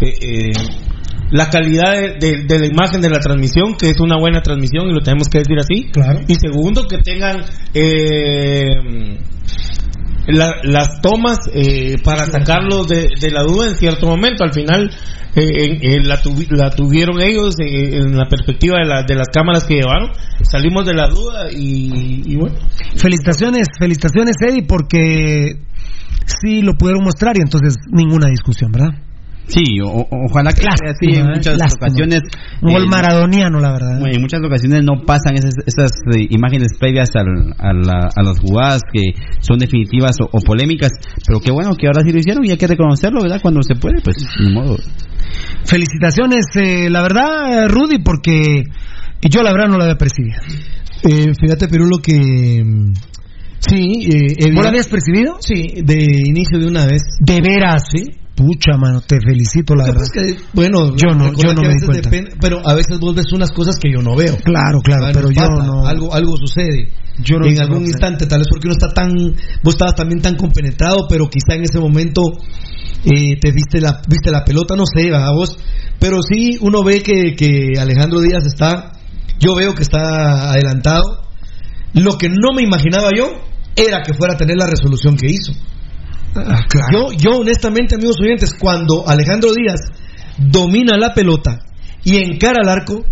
[0.00, 0.52] eh, eh,
[1.30, 4.88] la calidad de, de- de la imagen de la transmisión, que es una buena transmisión
[4.88, 5.90] y lo tenemos que decir así.
[5.92, 6.20] Claro.
[6.28, 7.44] Y segundo, que tengan
[7.74, 9.18] eh,
[10.28, 14.44] la- las tomas eh, para sacarlos de, de la duda en cierto momento.
[14.44, 14.90] Al final
[15.34, 19.28] eh, en- la, tuvi- la tuvieron ellos eh, en la perspectiva de, la- de las
[19.28, 20.10] cámaras que llevaron.
[20.42, 22.56] Salimos de la duda y, y bueno.
[22.96, 25.58] Felicitaciones, felicitaciones, Eddie, porque
[26.26, 28.90] sí lo pudieron mostrar y entonces ninguna discusión, ¿verdad?
[29.48, 31.86] Sí, o- o- ojalá que sea así en Lástima, muchas Lástima.
[31.86, 32.20] ocasiones.
[32.62, 34.00] Un gol eh, maradoniano, la verdad.
[34.12, 38.40] en muchas ocasiones no pasan esas, esas, eh, imágenes previas al- a, la- a las
[38.40, 39.02] jugadas que
[39.40, 40.90] son definitivas o, o polémicas,
[41.26, 43.38] pero qué bueno que ahora sí lo hicieron y hay que reconocerlo, ¿verdad?
[43.40, 44.76] Cuando se puede, pues ni modo.
[45.64, 48.64] Felicitaciones, eh, la verdad, Rudy, porque
[49.22, 50.38] yo la verdad no la había percibido.
[51.04, 52.62] Eh, fíjate, Pirulo, que.
[52.64, 52.92] mm,
[53.58, 55.36] Sí, eh, ¿Vos la habías percibido?
[55.40, 55.96] Sí, de
[56.26, 57.02] inicio de una vez.
[57.20, 58.04] De veras, sí.
[58.36, 60.00] Pucha, mano, te felicito, la verdad.
[60.00, 62.10] pasa es que, bueno, Yo no, yo no me di cuenta.
[62.10, 64.36] depende- pero a veces vos ves unas cosas que yo no veo.
[64.44, 65.86] Claro, claro, pero yo no.
[65.86, 66.90] Algo, algo sucede.
[67.18, 69.08] Yo no en algún no instante, tal vez porque uno está tan.
[69.62, 72.20] Vos estabas también tan compenetrado, pero quizá en ese momento
[73.04, 75.58] eh, te viste la, viste la pelota, no sé, a vos.
[75.98, 78.92] Pero sí, uno ve que, que Alejandro Díaz está.
[79.40, 81.22] Yo veo que está adelantado.
[81.94, 83.30] Lo que no me imaginaba yo
[83.74, 85.52] era que fuera a tener la resolución que hizo.
[86.46, 87.10] Ah, claro.
[87.12, 89.80] Yo, yo honestamente, amigos oyentes, cuando Alejandro Díaz
[90.38, 91.60] domina la pelota
[92.04, 93.04] y encara al arco,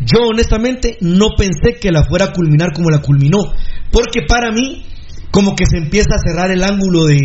[0.00, 3.38] yo honestamente no pensé que la fuera a culminar como la culminó,
[3.90, 4.84] porque para mí
[5.30, 7.16] como que se empieza a cerrar el ángulo de,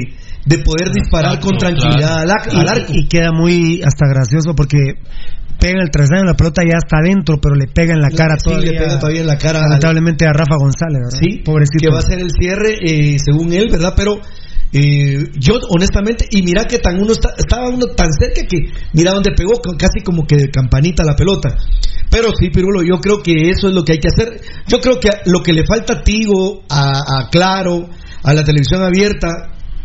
[0.45, 2.93] de poder disparar con tranquilidad al, ac- Y- al arco.
[2.93, 4.77] Y, queda muy hasta gracioso porque
[5.59, 8.45] pega el traslado la pelota ya está adentro, pero le pega en la cara Sí,
[8.45, 8.71] todavía.
[8.73, 11.19] le pega todavía en la cara al- Lamentablemente a Rafa González, ¿verdad?
[11.19, 11.79] Sí, pobrecito.
[11.81, 13.93] que va a ser el cierre eh, según él, ¿verdad?
[13.97, 14.21] Pero
[14.73, 19.11] eh, yo honestamente, y mira que tan uno está- estaba uno tan cerca que mira
[19.14, 21.56] dónde pegó, casi como que de campanita la pelota.
[22.10, 24.41] Pero sí, Pirulo, yo creo que eso es lo que hay que hacer.
[24.68, 27.89] Yo creo que lo que le falta a Tigo, a Claro,
[28.23, 29.27] a la televisión abierta,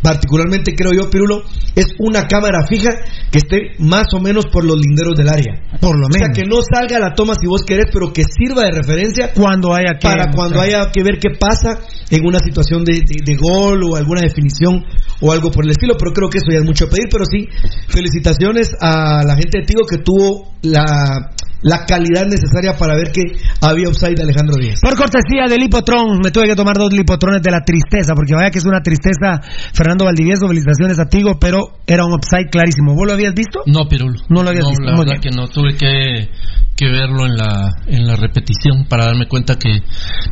[0.03, 1.41] particularmente creo yo, Pirulo,
[1.75, 2.91] es una cámara fija
[3.31, 5.53] que esté más o menos por los linderos del área.
[5.81, 6.37] Por lo O sea, menos.
[6.37, 9.93] que no salga la toma si vos querés, pero que sirva de referencia Cuando haya
[9.99, 10.07] que.
[10.07, 11.79] para cuando haya que ver qué pasa
[12.11, 14.83] en una situación de, de- de gol o alguna definición
[15.21, 17.47] o algo por el estilo, pero creo que eso ya es mucho pedir, pero sí,
[17.87, 21.31] felicitaciones a la gente de Tigo que tuvo la,
[21.63, 23.23] la calidad necesaria para ver que
[23.61, 24.79] había offside de Alejandro Díaz.
[24.81, 28.51] Por cortesía del Lipotrón, me tuve que tomar dos Lipotrones de la tristeza, porque vaya
[28.51, 29.39] que es una tristeza,
[29.73, 32.93] Fernando Valdivieso, felicitaciones a Tigo, pero era un upside clarísimo.
[32.93, 33.61] ¿Vos lo habías visto?
[33.65, 34.19] No, Pirulo.
[34.29, 34.83] No lo habías visto.
[34.83, 36.29] La verdad que no, tuve que,
[36.75, 39.81] que verlo en la, en la repetición para darme cuenta que.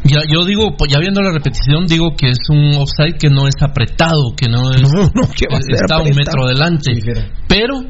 [0.04, 3.48] Ya, yo digo, pues, ya viendo la repetición, digo que es un offside que no
[3.48, 4.82] es apretado, que no es.
[4.82, 6.92] No, no, que va a ser está un metro adelante.
[7.48, 7.84] Pero.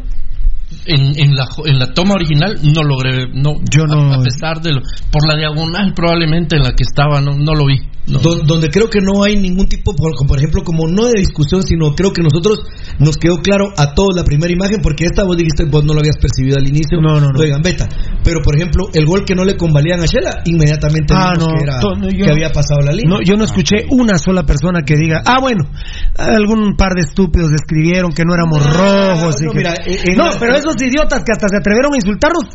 [0.85, 4.61] En, en la en la toma original no logré no yo no a, a pesar
[4.61, 4.81] de lo,
[5.11, 7.77] por la diagonal probablemente en la que estaba no, no lo vi
[8.07, 8.17] no.
[8.17, 11.61] Don- donde creo que no hay ningún tipo, por, por ejemplo, como no de discusión,
[11.61, 12.59] sino creo que nosotros
[12.97, 15.99] nos quedó claro a todos la primera imagen, porque esta vos dijiste, vos no lo
[15.99, 17.39] habías percibido al inicio, No, no, no.
[17.39, 17.87] de Gambetta.
[18.23, 21.63] Pero, por ejemplo, el gol que no le convalían a Shela, inmediatamente Ah, no, que,
[21.63, 23.17] era- to- no, yo- que había pasado la línea.
[23.17, 25.69] No, yo no escuché una sola persona que diga, ah, bueno,
[26.17, 29.35] algún par de estúpidos escribieron que no éramos rojos.
[29.41, 31.97] y no, que- mira, en- no la- pero esos idiotas que hasta se atrevieron a
[31.97, 32.45] insultarnos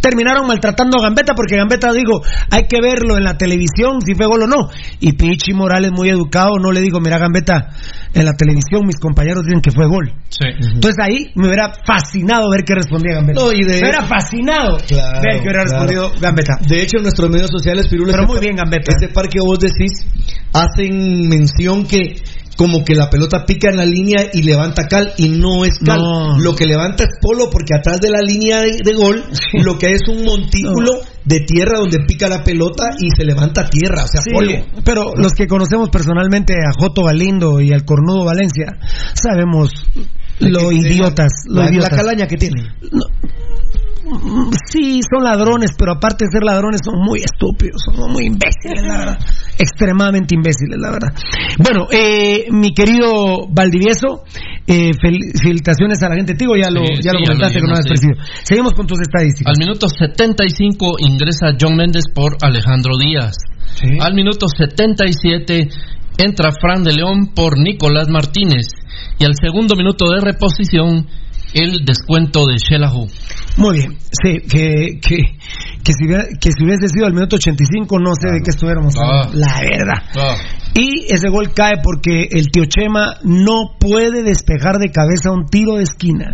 [0.00, 2.20] terminaron maltratando a Gambetta porque Gambetta dijo,
[2.50, 4.68] hay que verlo en la televisión si fue gol o no.
[5.00, 7.70] Y Pichi Morales, muy educado, no le digo, mira Gambetta,
[8.12, 10.12] en la televisión mis compañeros dicen que fue gol.
[10.28, 10.46] Sí.
[10.74, 13.40] Entonces ahí me hubiera fascinado ver qué respondía Gambetta.
[13.40, 15.86] No, y de- me hubiera fascinado Claro, ver qué hubiera claro.
[15.86, 16.58] respondido Gambetta.
[16.68, 18.92] De hecho, en nuestros medios sociales, Pirulo, Pero este muy par- bien, Gambetta.
[18.92, 20.06] Este par que vos decís,
[20.52, 22.16] hacen mención que
[22.56, 25.98] como que la pelota pica en la línea y levanta cal y no es cal.
[26.00, 26.38] No.
[26.38, 29.24] Lo que levanta es polo porque atrás de la línea de, de gol
[29.62, 30.92] lo que hay es un montículo
[31.24, 34.50] de tierra donde pica la pelota y se levanta tierra, o sea, Sí, polo.
[34.84, 38.66] pero los que conocemos personalmente a Joto Galindo y al Cornudo Valencia,
[39.14, 39.70] sabemos
[40.40, 41.90] lo idiotas, la, lo la idiotas.
[41.96, 42.66] calaña que tienen.
[44.70, 48.98] Sí, son ladrones, pero aparte de ser ladrones son muy estúpidos, son muy imbéciles, la
[48.98, 49.18] verdad.
[49.58, 51.12] Extremadamente imbéciles, la verdad.
[51.58, 54.24] Bueno, eh, mi querido Valdivieso,
[54.66, 56.34] eh, fel- felicitaciones a la gente.
[56.34, 57.88] Tigo, ya lo, Sí, ya lo sí, comentaste con una sí.
[57.88, 58.14] presidio.
[58.42, 59.52] Seguimos con tus estadísticas.
[59.54, 63.34] Al minuto 75 ingresa John Méndez por Alejandro Díaz.
[64.00, 65.68] Al minuto 77
[66.18, 68.66] entra Fran de León por Nicolás Martínez.
[69.18, 71.06] Y al segundo minuto de reposición,
[71.54, 73.06] el descuento de Shelahu.
[73.56, 75.16] Muy bien, sí, que, que,
[75.84, 76.06] que, si
[76.40, 79.22] que si hubiese sido al minuto 85, no sé de qué estuviéramos Ah.
[79.28, 80.02] hablando, la verdad.
[80.74, 85.76] Y ese gol cae porque el tío Chema no puede despejar de cabeza un tiro
[85.76, 86.32] de esquina.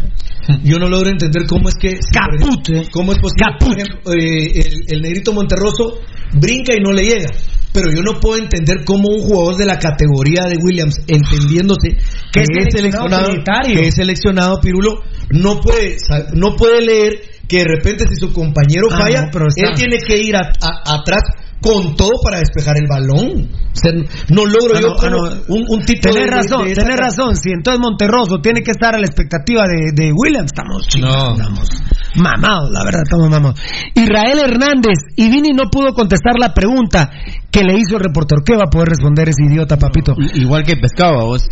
[0.64, 1.98] Yo no logro entender cómo es que.
[2.12, 3.82] Caput, ¿Cómo es posible?
[3.82, 5.98] Ejemplo, eh, el, el negrito Monterroso
[6.32, 7.30] brinca y no le llega.
[7.72, 11.90] Pero yo no puedo entender cómo un jugador de la categoría de Williams, entendiéndose
[12.32, 13.28] que Es seleccionado
[13.74, 15.96] que es seleccionado Pirulo, no puede,
[16.34, 19.98] no puede leer que de repente si su compañero Ah, falla, no, pero él tiene
[20.04, 21.22] que ir a- a- atrás
[21.60, 23.48] con todo para despejar el balón.
[23.50, 23.92] O sea,
[24.30, 25.54] no logro Ah, yo no, como ah, no.
[25.54, 27.36] un, un tipo Tenés de, razón, de esa tenés razón.
[27.36, 31.44] Si entonces Monterroso tiene que estar a la expectativa de, de Williams, estamos chingados, No.
[31.44, 31.68] estamos
[32.16, 33.60] mamados, la verdad, estamos mamados.
[33.94, 37.10] Israel Hernández, y Vini no pudo contestar la pregunta
[37.50, 38.42] que le hizo el reportero.
[38.44, 40.14] ¿Qué va a poder responder ese idiota, papito?
[40.34, 41.42] Igual que pescado, vos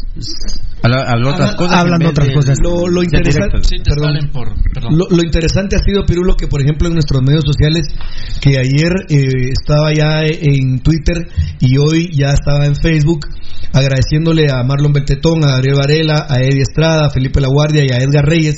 [0.83, 1.73] habla otras cosas.
[1.73, 2.59] en hablan vez otras cosas.
[2.63, 3.59] Lo, lo interesante.
[3.63, 4.31] Sí, perdón.
[4.33, 4.49] por.
[4.73, 4.97] perdón.
[4.97, 7.87] Lo, lo interesante ha sido, Pirulo, que por ejemplo en nuestros medios sociales,
[8.41, 11.29] que ayer eh, estaba ya en Twitter
[11.61, 13.27] y hoy ya estaba en Facebook,
[13.73, 17.91] agradeciéndole a Marlon Beltetón, a Gabriel Varela, a Eddie Estrada, a Felipe La Guardia y
[17.91, 18.57] a Edgar Reyes,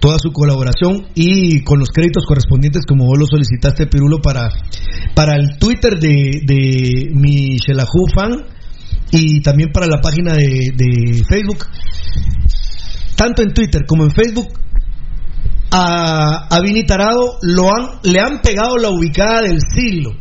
[0.00, 4.48] toda su colaboración y con los créditos correspondientes como vos lo solicitaste, Pirulo, para,
[5.14, 8.46] para el Twitter de, de mi Shelahu fan
[9.10, 11.66] y también para la página de, de Facebook.
[13.16, 14.48] Tanto en Twitter como en Facebook
[15.70, 20.12] a, a Vini Tarado lo han, le han pegado la ubicada del siglo.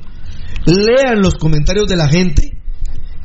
[0.66, 2.57] Lean los comentarios de la gente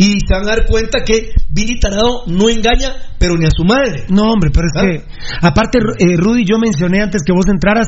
[0.03, 3.65] y se van a dar cuenta que Vini Tarado no engaña, pero ni a su
[3.65, 4.05] madre.
[4.09, 4.83] No, hombre, pero es ¿Ah?
[4.83, 7.87] que, aparte, eh, Rudy, yo mencioné antes que vos entraras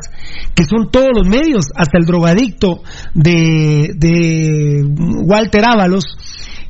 [0.54, 2.82] que son todos los medios, hasta el drogadicto
[3.14, 4.82] de, de
[5.26, 6.04] Walter Ábalos.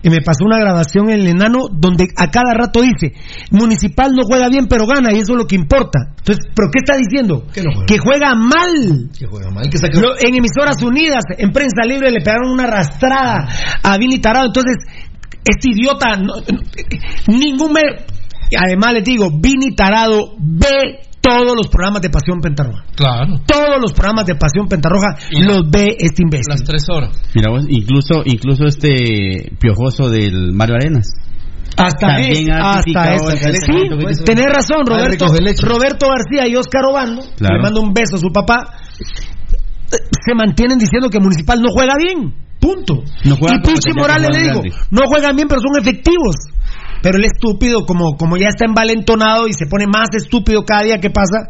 [0.03, 3.15] Y me pasó una grabación en el enano donde a cada rato dice,
[3.51, 6.13] Municipal no juega bien pero gana y eso es lo que importa.
[6.19, 7.47] Entonces, ¿pero qué está diciendo?
[7.55, 7.87] Que no juega.
[7.87, 9.09] Que juega mal.
[9.19, 13.49] Que juega mal, que saca- en emisoras unidas, en prensa libre, le pegaron una arrastrada
[13.83, 14.49] a Vini Tarado.
[14.49, 14.77] Entonces,
[15.45, 17.81] este idiota, no- no- ningún me.
[18.57, 22.85] Además, les digo, Vini Tarado ve todos los programas de Pasión Pentarroja.
[22.95, 23.41] Claro.
[23.47, 26.45] Todos los programas de Pasión Pentarroja los ve este imbécil.
[26.51, 27.11] Las tres horas.
[27.35, 31.09] Mira vos, incluso, incluso este piojoso del Mario Arenas.
[31.77, 33.73] Hasta También hasta el Sí,
[34.13, 34.25] hizo.
[34.25, 35.27] tenés razón, Roberto.
[35.27, 37.57] Roberto García y Oscar Obando, Claro.
[37.57, 38.63] le mando un beso a su papá,
[39.91, 42.35] se mantienen diciendo que Municipal no juega bien.
[42.65, 43.05] Punto.
[43.25, 46.35] No y Pichi Morales le digo, no juegan bien, pero son efectivos.
[47.03, 50.99] Pero el estúpido, como, como ya está envalentonado y se pone más estúpido cada día
[50.99, 51.49] que pasa,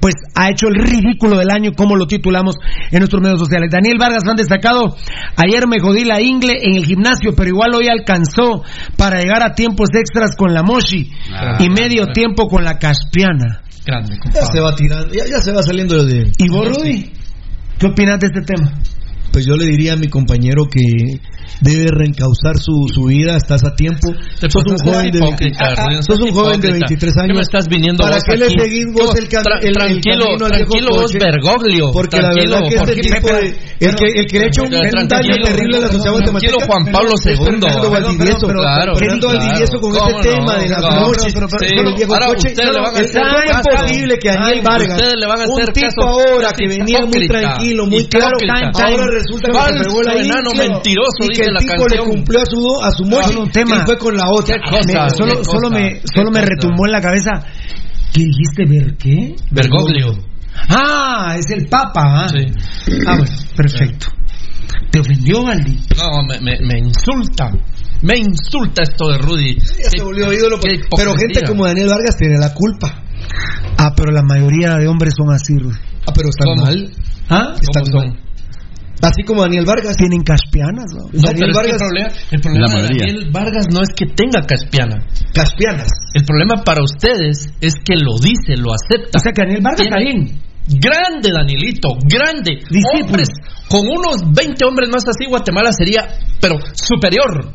[0.00, 2.56] pues ha hecho el ridículo del año, como lo titulamos
[2.90, 3.70] en nuestros medios sociales.
[3.70, 4.96] Daniel Vargas han destacado,
[5.36, 8.64] ayer me jodí la ingle en el gimnasio, pero igual hoy alcanzó
[8.96, 13.62] para llegar a tiempos extras con la Moshi Ah, y medio tiempo con la Caspiana.
[13.86, 16.32] Grande, Ya se va tirando, ya, ya se va saliendo de...
[16.36, 17.12] ¿Y vos, Rudy?
[17.78, 18.72] ¿Qué opinas de este tema?
[19.32, 20.80] Pues yo le diría a mi compañero que
[21.60, 24.12] debe reencauzar su, su vida, estás a tiempo.
[24.40, 25.20] Te Sos un joven de,
[25.58, 26.86] Ah, sos un joven de hipócrita.
[26.88, 27.36] 23 ¿Qué años.
[27.36, 30.52] me estás viniendo ¿Para qué le seguís vos el, Tra- el- el tranquilo, camino al
[30.52, 31.12] tranquilo vos?
[31.12, 31.90] Bergoglio.
[31.92, 33.46] Porque la tranquilo, verdad que este porque- tipo de,
[33.80, 36.12] el que, el que le ha hecho un, Tranquilo, daño terrible a la sociedad tranquilo,
[36.12, 37.36] guatemalteca Juan Pablo II.
[38.60, 39.28] Claro, Fernando.
[39.28, 42.48] Valdivieso con ¿Cómo este tema de las noches con el viejo ahora coche.
[42.48, 43.70] ustedes le van a el- hacer ¿Cómo es caso?
[43.80, 45.00] posible que Daniel Vargas,
[45.48, 48.36] un tipo ahora que venía muy tranquilo, muy claro,
[48.74, 52.44] ahora resulta que se pegó la enano, mentiroso, que el la tipo le cumplió a
[52.46, 53.76] su a su Solo un tema.
[53.82, 54.56] y fue con la otra.
[54.56, 55.04] ¿Qué cosa?
[55.04, 57.30] Me- solo, ¿Qué solo me, ¿Qué solo me retumbó en la cabeza.
[58.12, 59.36] ¿Qué dijiste, ver qué?
[59.50, 60.12] Bergoglio.
[60.68, 62.24] Ah, es el Papa.
[62.24, 62.28] ¿ah?
[62.28, 62.46] Sí.
[63.06, 64.06] Ah, bueno, perfecto.
[64.90, 65.78] ¿Te ofendió, Valdi?
[65.96, 67.50] No, me, me, me insulta.
[68.02, 69.56] Me insulta esto de Rudy.
[69.58, 73.02] Ya se volvió ídolo, qué pero gente como Daniel Vargas tiene la culpa.
[73.76, 75.76] Ah, pero la mayoría de hombres son así, Rudy.
[76.06, 76.62] Ah, pero están ¿Cómo?
[76.62, 76.90] mal.
[77.28, 77.54] ¿Ah?
[77.60, 78.20] Están ¿Cómo mal.
[79.02, 79.96] Así como Daniel Vargas.
[79.96, 81.04] Tienen caspianas, ¿no?
[81.04, 83.06] No, Daniel pero es que el Vargas- problema, el problema La de mayoría.
[83.06, 84.96] Daniel Vargas no es que tenga caspiana.
[85.34, 85.88] Caspianas.
[86.14, 89.18] El problema para ustedes es que lo dice, lo acepta.
[89.18, 90.40] O sea que Daniel Vargas bien.
[90.68, 92.60] Grande, Danielito, grande.
[92.68, 93.06] Discípulo.
[93.06, 93.28] Hombres,
[93.68, 96.06] con unos 20 hombres más así, Guatemala sería,
[96.40, 97.52] pero superior.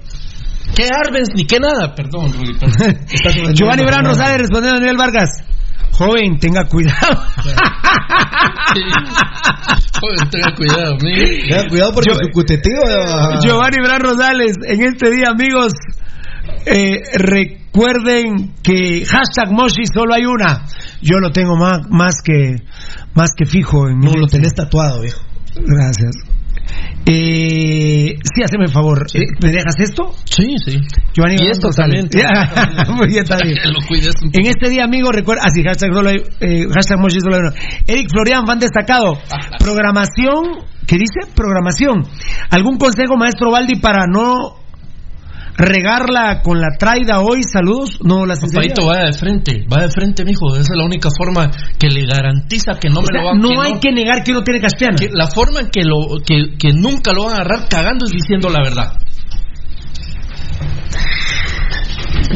[0.76, 1.94] ¿Qué Arbenz ni qué nada?
[1.96, 2.54] Perdón, Rudy.
[2.60, 3.54] perdón.
[3.54, 5.30] Giovanni Bran Rosales respondiendo a Daniel Vargas.
[5.98, 7.24] Joven, tenga cuidado.
[8.74, 8.82] Sí.
[10.02, 11.48] Joder, tenga cuidado, mire.
[11.48, 12.82] Tengan cuidado porque Yo- su cuteteo.
[13.08, 15.72] ah, Giovanni Bran Rosales, en este día, amigos,
[16.66, 20.66] eh, recuerden que hashtag Moshi solo hay una.
[21.02, 22.56] Yo lo tengo más, más que
[23.14, 24.38] más que fijo en mi No lo mente.
[24.38, 25.22] tenés tatuado, viejo.
[25.56, 26.16] Gracias.
[27.08, 29.06] Eh, sí, haceme el favor.
[29.14, 30.12] Eh, ¿Me dejas esto?
[30.26, 30.80] Sí, sí.
[31.14, 32.10] Giovanni Y esto también.
[32.96, 33.26] Muy bien,
[34.34, 37.00] En este día, amigo, recuerda, así, hashtag, solo hay- eh, hashtag.
[37.88, 39.14] Eric Florian, fan destacado.
[39.60, 41.32] Programación, ¿qué dice?
[41.36, 42.04] Programación.
[42.50, 44.65] ¿Algún consejo, maestro Baldi, para no
[45.58, 47.44] regarla con la traida hoy?
[47.44, 48.00] Saludos.
[48.04, 48.76] No, la sinceridad.
[48.76, 50.54] Papadito, vaya de frente, vaya de frente, mijo.
[50.54, 53.40] Esa es la única forma que le garantiza que no O me sea, lo van
[53.40, 54.98] no hay que negar que uno tiene caspiana.
[54.98, 58.12] que la forma en que lo que, que nunca lo van a agarrar cagando es
[58.12, 58.94] diciendo la verdad.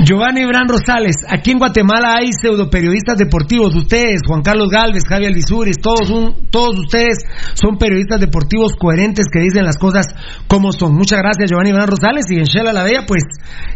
[0.06, 3.76] Giovanni Bran Rosales, aquí en Guatemala hay pseudoperiodistas deportivos.
[3.76, 7.20] Ustedes, Juan Carlos Galvez, Javier Lizuris, todos, un- todos ustedes
[7.56, 10.08] son periodistas deportivos coherentes que dicen las cosas
[10.48, 10.96] como son.
[10.96, 12.26] Muchas gracias, Giovanni Bran Rosales.
[12.30, 13.24] Y en Shela la Bella, pues,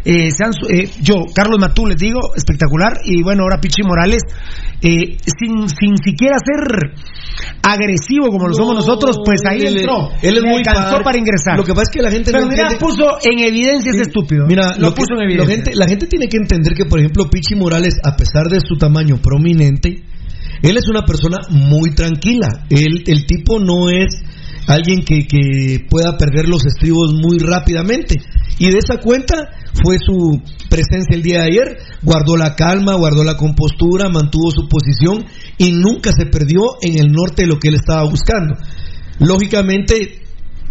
[0.04, 2.98] eh, sean eh, yo, Carlos Matú, les digo, espectacular.
[3.04, 4.22] Y bueno, ahora Pichi Morales,
[4.82, 6.92] eh, sin, sin siquiera ser
[7.62, 10.10] agresivo como lo somos nosotros, pues ahí él- entró.
[10.22, 11.56] él es muy alcanzó para ingresar.
[11.56, 14.02] Lo que pasa es que la gente Pero no mira, entiende- puso en evidencia ese
[14.02, 14.44] estúpido.
[14.46, 15.54] Mira, lo, lo, que- puso en la evidencia.
[15.56, 18.76] gente, la gente tiene que entender que, por ejemplo, Pichi Morales, a pesar de su
[18.76, 20.02] tamaño prominente,
[20.62, 22.48] él es una persona muy tranquila.
[22.70, 24.22] Él, el tipo no es
[24.66, 28.16] alguien que, que pueda perder los estribos muy rápidamente.
[28.58, 29.50] Y de esa cuenta
[29.82, 30.40] fue su
[30.70, 31.78] presencia el día de ayer.
[32.02, 35.24] Guardó la calma, guardó la compostura, mantuvo su posición
[35.58, 38.54] y nunca se perdió en el norte de lo que él estaba buscando.
[39.18, 40.22] Lógicamente,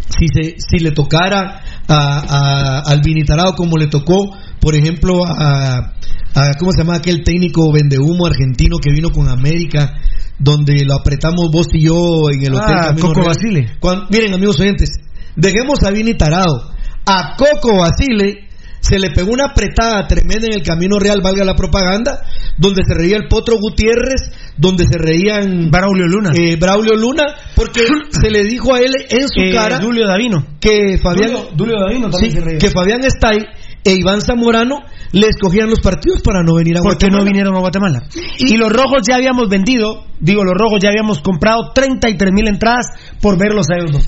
[0.09, 4.31] si se si le tocara a, al Vinitarado como le tocó
[4.63, 5.93] por ejemplo a,
[6.35, 9.93] a cómo se llama aquel técnico vendehumo argentino que vino con América
[10.39, 13.23] donde lo apretamos vos y yo en el hotel Ah, Coco.
[13.23, 13.71] Basile.
[14.09, 14.89] Miren amigos oyentes
[15.35, 16.71] dejemos a Vini Tarado
[17.05, 18.47] a Coco Basile
[18.79, 22.19] se le pegó una apretada tremenda en el Camino Real, valga la propaganda,
[22.57, 27.23] donde se reía el Potro Gutiérrez, donde se reían Braulio Luna, eh, Braulio Luna,
[27.55, 27.79] porque
[28.09, 30.45] se le dijo a él en su Eh, cara Dulio Davino.
[30.59, 32.59] que Fabián, Dulio- Dulio Davino sí, también se reía.
[32.59, 33.45] que Fabián Estay
[33.83, 34.79] e Iván Zamorano
[35.11, 37.19] le escogían los partidos para no venir a porque Guatemala.
[37.19, 38.03] no vinieron a Guatemala.
[38.39, 42.87] Y, los rojos ya habíamos vendido, digo, los rojos ya habíamos comprado 33 mil entradas
[43.21, 44.05] por verlos a ellos.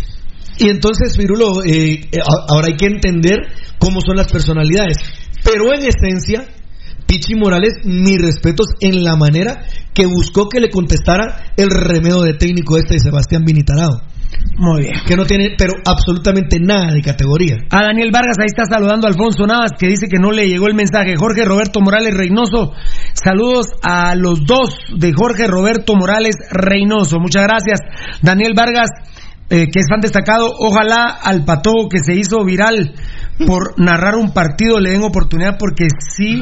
[0.57, 2.19] Y entonces, Virulo, eh, eh,
[2.49, 3.39] ahora hay que entender
[3.77, 4.97] cómo son las personalidades.
[5.43, 6.47] Pero en esencia,
[7.05, 12.33] Pichi Morales, mis respetos en la manera que buscó que le contestara el remedio de
[12.33, 14.01] técnico este de Sebastián Vinitarado.
[14.57, 14.93] Muy bien.
[15.05, 17.57] Que no tiene, pero absolutamente nada de categoría.
[17.69, 20.67] A Daniel Vargas, ahí está saludando a Alfonso Navas, que dice que no le llegó
[20.67, 21.15] el mensaje.
[21.17, 22.73] Jorge Roberto Morales Reynoso,
[23.13, 27.19] saludos a los dos de Jorge Roberto Morales Reynoso.
[27.19, 27.79] Muchas gracias.
[28.21, 28.89] Daniel Vargas,
[29.49, 32.93] eh, que es fan destacado, ojalá al patojo que se hizo viral
[33.45, 36.41] por narrar un partido le den oportunidad porque sí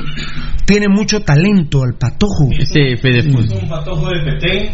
[0.65, 2.49] tiene mucho talento al patojo.
[2.52, 3.20] Ese Fede.
[3.20, 4.70] Es un patojo de Petén.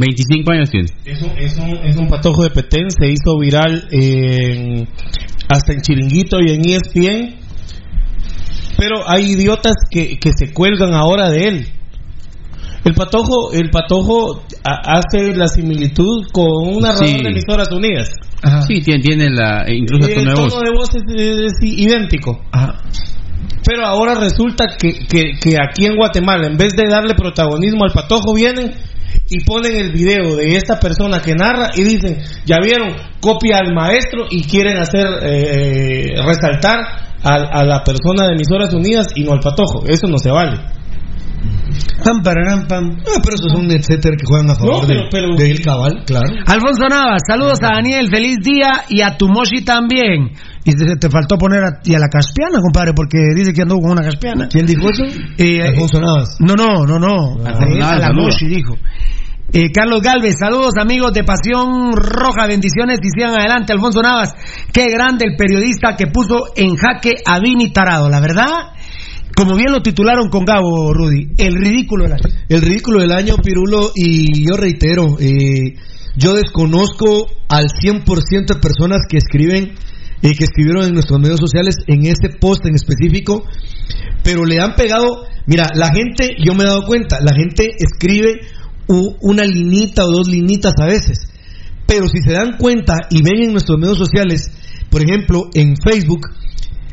[0.00, 0.88] 25 años tiene.
[1.04, 2.90] Es un, es, un, es un patojo de Petén.
[2.90, 4.88] Se hizo viral en-
[5.50, 7.34] hasta en Chiringuito y en ESPN.
[8.76, 11.66] Pero hay idiotas que, que se cuelgan ahora de él.
[12.84, 16.46] El patojo, el patojo ha- hace la similitud con
[16.76, 17.22] un narrador Sí.
[17.22, 18.10] de emisoras unidas.
[18.66, 20.48] Sí, tiene, tiene la, incluso Y hasta el nuevos.
[20.54, 22.40] tono de voz es, es idéntico.
[23.64, 27.92] Pero ahora resulta que, que, que aquí en Guatemala, en vez de darle protagonismo al
[27.92, 28.72] patojo, vienen
[29.28, 33.74] y ponen el video de esta persona que narra y dicen, ya vieron, copia al
[33.74, 36.78] maestro y quieren hacer eh, resaltar
[37.22, 39.84] a, a la persona de emisoras unidas y no al patojo.
[39.86, 40.58] Eso no se vale.
[42.04, 42.90] Pam, pararam, pam.
[43.00, 45.60] Ah, pero esos son etcétera que juegan a favor No, pero- de, pero- de El
[45.60, 46.26] Cabal, claro.
[46.46, 50.30] Alfonso Navas, saludos a Daniel, feliz día y a tu Moshi también.
[50.64, 53.80] Y te, te faltó poner a, y a la caspiana, compadre, porque dice que anduvo
[53.82, 54.48] con una caspiana.
[54.50, 55.04] ¿Quién dijo eso?
[55.38, 56.36] Eh, Alfonso Navas.
[56.40, 57.36] No, no, no, no.
[57.46, 58.12] Ah, Navas, la.
[58.12, 58.74] Moshi dijo.
[59.50, 63.72] Eh, Carlos Galvez, saludos amigos de Pasión Roja, bendiciones y sigan adelante.
[63.72, 64.34] Alfonso Navas,
[64.74, 68.72] qué grande el periodista que puso en jaque a Vini Tarado, la verdad.
[69.36, 72.16] Como bien lo titularon con Gabo, Rudy, el ridículo de la
[72.48, 75.74] El ridículo del año, Pirulo, y yo reitero, eh,
[76.16, 79.74] yo desconozco al 100% de personas que escriben,
[80.22, 83.44] eh, que escribieron en nuestros medios sociales en este post en específico,
[84.24, 88.40] pero le han pegado, mira, la gente, yo me he dado cuenta, la gente escribe
[89.20, 91.28] una linita o dos linitas a veces,
[91.86, 94.50] pero si se dan cuenta y ven en nuestros medios sociales,
[94.90, 96.26] por ejemplo, en Facebook,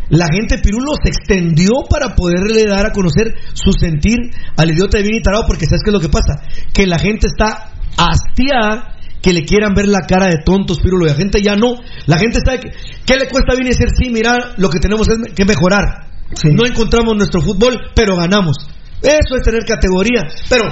[0.09, 4.17] la gente Pirulo se extendió para poderle dar a conocer su sentir
[4.57, 6.41] al idiota de Vini Tarado, porque ¿sabes qué es lo que pasa?
[6.73, 11.09] Que la gente está hastiada que le quieran ver la cara de tontos, Pirulo, y
[11.09, 11.77] la gente ya no.
[12.05, 12.71] La gente sabe que,
[13.05, 13.87] ¿qué le cuesta a Vini decir?
[13.97, 16.05] Sí, mira, lo que tenemos es que mejorar.
[16.43, 18.57] No encontramos nuestro fútbol, pero ganamos.
[19.01, 20.21] Eso es tener categoría.
[20.49, 20.65] Pero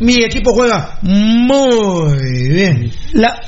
[0.00, 2.90] mi equipo juega muy bien.
[3.12, 3.40] La,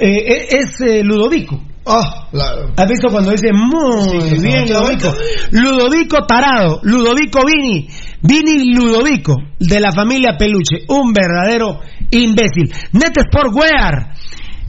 [0.00, 1.60] eh, es eh, Ludovico.
[1.86, 5.14] Ah, la- ¿Has visto cuando dice muy Sí, bien Ludovico?
[5.50, 7.88] Ludovico Tarado, Ludovico Vini,
[8.22, 11.80] Vini Ludovico, de la familia Peluche, un verdadero
[12.10, 12.72] imbécil.
[12.92, 14.14] Net Sport Wear,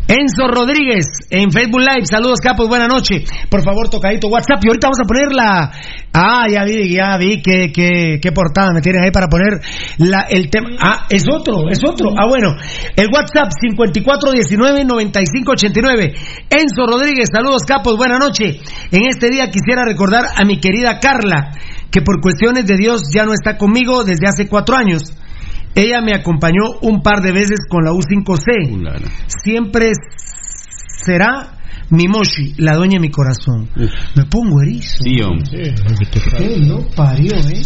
[0.07, 3.25] Enzo Rodríguez en Facebook Live, saludos capos, buena noche.
[3.49, 5.71] Por favor, tocadito WhatsApp y ahorita vamos a poner la...
[6.13, 9.61] Ah, ya vi, ya vi qué, qué, qué portada me tienes ahí para poner
[9.97, 10.69] la, el tema.
[10.79, 12.11] Ah, es otro, es otro.
[12.15, 12.55] Ah, bueno,
[12.95, 16.13] el WhatsApp 5419-9589.
[16.51, 18.59] Enzo Rodríguez, saludos capos, buena noche.
[18.91, 21.49] En este día quisiera recordar a mi querida Carla,
[21.89, 25.15] que por cuestiones de Dios ya no está conmigo desde hace cuatro años.
[25.75, 29.03] Ella me acompañó un par de veces con la U5C.
[29.27, 29.91] Siempre
[31.03, 33.69] será mi Moshi, la dueña de mi corazón.
[34.15, 35.03] Me pongo erizo.
[35.03, 35.75] Sí, hombre.
[36.37, 37.61] ¿Qué lo parió, eh?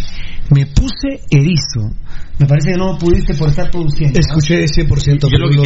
[0.51, 1.91] Me puse erizo.
[2.39, 4.17] Me parece que no pudiste por estar produciendo.
[4.17, 4.19] ¿no?
[4.37, 5.27] Escuché 100%.
[5.29, 5.57] Yo lo que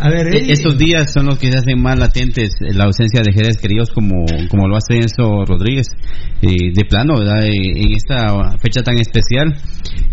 [0.00, 0.52] a ver, e- Eddie.
[0.52, 3.90] estos días son los que se hacen más latentes eh, la ausencia de Jerez queridos
[3.90, 5.88] como, como lo hace Enzo Rodríguez.
[6.40, 7.44] Eh, de plano, ¿verdad?
[7.44, 9.54] Eh, en esta fecha tan especial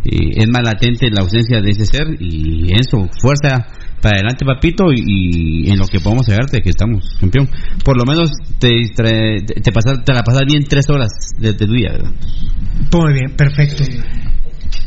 [0.03, 3.65] eh, es más latente la ausencia de ese ser y Enzo, fuerza
[4.01, 7.49] para adelante papito y, y en lo que podemos ayudarte que estamos campeón.
[7.85, 11.09] Por lo menos te, distrae- te, te pasas- te la pasas bien tres horas
[11.39, 12.11] de, de tu día, ¿verdad?
[12.93, 13.83] Muy bien, perfecto.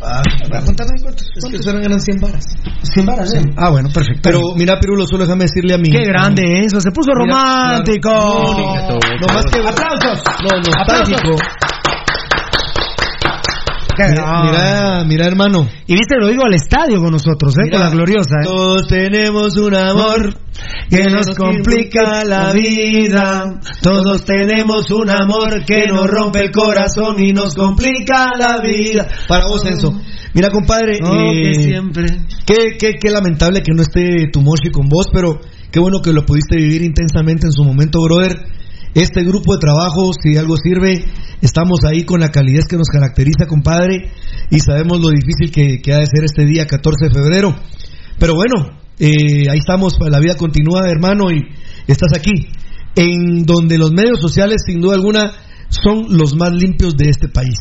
[0.02, 1.30] Ah, cuántos.
[1.62, 2.44] Solo eran 100 varas.
[2.82, 3.42] 100 varas, ¿eh?
[3.56, 4.20] Ah, bueno, perfecto.
[4.22, 5.90] Pero mira, Pirulo, solo déjame decirle a mí.
[5.90, 8.08] Qué grande Enzo, se puso Mira, romántico.
[8.10, 8.98] claro.
[8.98, 9.58] No, no más que.
[9.60, 10.22] Aplausos.
[10.42, 11.36] No, nostálgico.
[14.08, 15.68] Mira, mira, mira, hermano.
[15.86, 17.70] Y viste, lo digo al estadio con nosotros, ¿eh?
[17.70, 18.36] con la gloriosa.
[18.40, 18.44] ¿eh?
[18.44, 20.34] Todos tenemos un amor
[20.88, 23.60] que nos complica la vida.
[23.82, 29.08] Todos tenemos un amor que nos rompe el corazón y nos complica la vida.
[29.28, 29.92] Para vos, Enzo.
[30.34, 30.98] Mira, compadre.
[31.02, 32.06] Oh, que eh, siempre.
[32.46, 35.40] Qué, qué, qué lamentable que no esté tu Moshi con vos, pero
[35.70, 38.59] qué bueno que lo pudiste vivir intensamente en su momento, brother.
[38.94, 41.04] Este grupo de trabajo, si algo sirve,
[41.40, 44.10] estamos ahí con la calidez que nos caracteriza, compadre,
[44.50, 47.54] y sabemos lo difícil que, que ha de ser este día 14 de febrero.
[48.18, 51.40] Pero bueno, eh, ahí estamos, la vida continúa, hermano, y
[51.86, 52.48] estás aquí,
[52.96, 55.32] en donde los medios sociales, sin duda alguna,
[55.70, 57.58] son los más limpios de este país.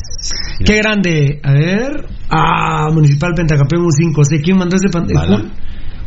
[0.66, 1.40] Qué grande.
[1.44, 2.06] A ver.
[2.30, 4.24] Ah, Municipal Pentacampeón un 5.
[4.26, 5.52] ¿Sé quién mandó ese pantalón?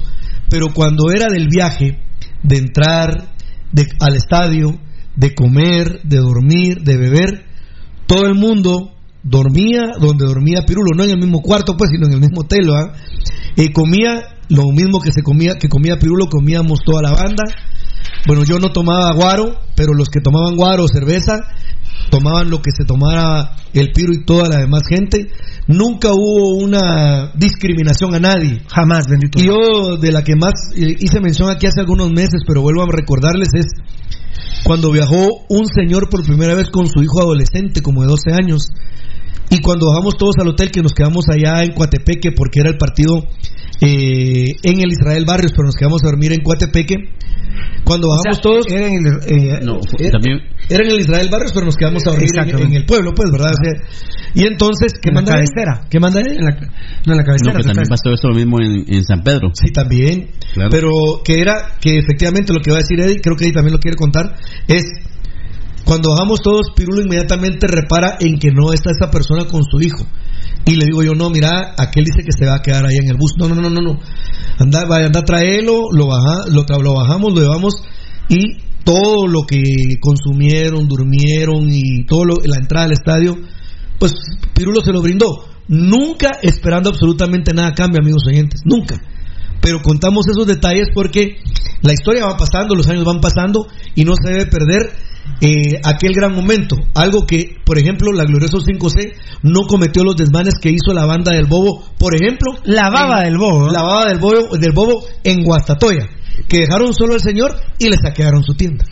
[0.51, 2.01] pero cuando era del viaje,
[2.43, 3.33] de entrar
[4.01, 4.79] al estadio,
[5.17, 7.47] de comer, de dormir, de beber,
[8.07, 8.91] todo el mundo
[9.23, 12.69] dormía donde dormía Pirulo, no en el mismo cuarto pues, sino en el mismo hotel.
[13.57, 17.45] Eh, comía lo mismo que se comía, que comía Pirulo, comíamos toda la banda.
[18.27, 21.41] Bueno, yo no tomaba guaro, pero los que tomaban guaro o cerveza
[22.15, 25.31] tomaban lo que se tomara el Piro y toda la demás gente.
[25.67, 28.63] Nunca hubo una discriminación a nadie.
[28.69, 29.41] Jamás, bendito.
[29.41, 32.83] Y yo de la que más eh, hice mención aquí hace algunos meses, pero vuelvo
[32.83, 33.67] a recordarles es
[34.65, 38.69] cuando viajó un señor por primera vez con su hijo adolescente, como de 12 años,
[39.51, 42.77] y cuando bajamos todos al hotel que nos quedamos allá en Coatepeque porque era el
[42.79, 43.25] partido
[43.81, 46.95] eh, en el Israel Barrios, pero nos quedamos a dormir en Coatepeque.
[47.85, 50.41] Cuando bajamos todos, era en el, eh, No, fue- era, también
[50.71, 53.51] era en el Israel Barrios, pero nos quedamos a dormir en, el pueblo, pues, ¿verdad?
[53.53, 53.73] O sea,
[54.35, 55.45] y entonces, ¿qué En la manda él?
[55.47, 55.87] cabecera.
[55.91, 56.39] ¿Qué manda él?
[56.39, 56.51] en la,
[57.07, 57.53] no, en la cabecera.
[57.53, 59.51] no, pero también pasó eso lo mismo en, en San Pedro.
[59.53, 60.31] Sí, también.
[60.55, 60.71] Claro.
[60.71, 60.89] Pero
[61.23, 63.79] que era, que efectivamente lo que va a decir Eddie, creo que Eddie también lo
[63.81, 64.35] quiere contar,
[64.67, 64.85] es
[65.85, 70.07] cuando bajamos todos, Pirulo inmediatamente repara en que no está esa persona con su hijo.
[70.67, 73.11] Y le digo yo, no, mira, aquel dice que se va a quedar ahí en
[73.11, 73.35] el bus.
[73.37, 74.01] No, no, no, no, no.
[74.59, 77.75] Anda, vaya, anda, tráelo, lo, baja, lo, lo bajamos, lo llevamos
[78.29, 79.63] y todo lo que
[80.01, 83.37] consumieron, durmieron y todo lo, la entrada al estadio,
[83.99, 84.15] pues
[84.55, 85.45] Pirulo se lo brindó.
[85.69, 88.61] Nunca esperando absolutamente nada a cambio, amigos oyentes.
[88.65, 89.01] Nunca
[89.65, 91.39] pero contamos esos detalles porque
[91.81, 94.93] la historia va pasando, los años van pasando y no se debe perder
[95.41, 96.77] eh, aquel gran momento.
[96.95, 101.33] Algo que, por ejemplo, la Glorioso 5C no cometió los desmanes que hizo la banda
[101.33, 102.53] del Bobo, por ejemplo.
[102.65, 103.69] La baba en- del bobo.
[103.69, 103.73] ¿eh?
[103.73, 106.09] La baba del Bobo, del Bobo en Guastatoya,
[106.49, 108.85] que dejaron solo al señor y le saquearon su tienda.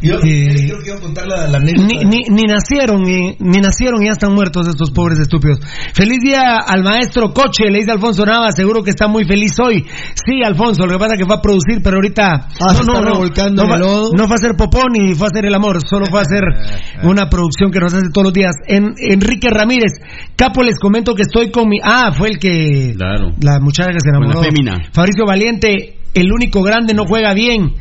[0.00, 1.86] Yo Eh, creo que iba a contar la, la anécdota.
[1.88, 5.58] Ni, ni, ni nacieron, ni, ni nacieron y ya están muertos estos pobres estúpidos.
[5.92, 9.84] Feliz día al maestro Coche, le dice Alfonso Nava, seguro que está muy feliz hoy.
[10.14, 13.00] Sí, Alfonso, lo que pasa es que fue a producir, pero ahorita Ah, se está
[13.00, 14.10] revolcando no, el fue- lodo.
[14.16, 16.44] no fue a hacer popón ni fue a hacer el amor, solo fue a hacer
[17.02, 18.52] una producción que nos hace todos los días.
[18.68, 19.92] En, Enrique Ramírez,
[20.36, 21.78] Capo, les comento que estoy con mi...
[21.82, 22.94] Ah, fue el que...
[22.96, 23.32] Claro.
[23.42, 24.40] La muchacha que se enamoró.
[24.40, 24.78] la fémina.
[24.92, 27.72] Fabricio Valiente, el único grande no juega bien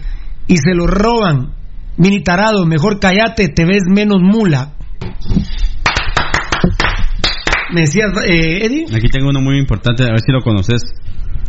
[0.47, 1.53] y se lo roban.
[1.97, 4.73] Mini tarado, mejor cállate, te ves menos mula.
[7.73, 8.85] Me decías, eh, Eddie.
[8.95, 10.81] Aquí tengo uno muy importante, a ver si lo conoces.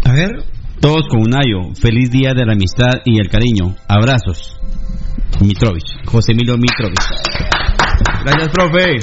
[0.04, 0.44] A ver.
[0.80, 1.74] Todos con un ayo.
[1.74, 3.76] Feliz día de la amistad y el cariño.
[3.88, 4.56] Abrazos.
[5.44, 5.86] Mitrovich.
[6.06, 7.04] José Emilio Mitrovich.
[8.24, 8.98] Gracias, profe.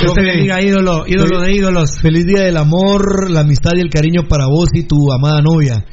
[0.00, 2.00] Dios te bendiga, ídolo, ídolo de ídolos.
[2.00, 5.84] Feliz día del amor, la amistad y el cariño para vos y tu amada novia.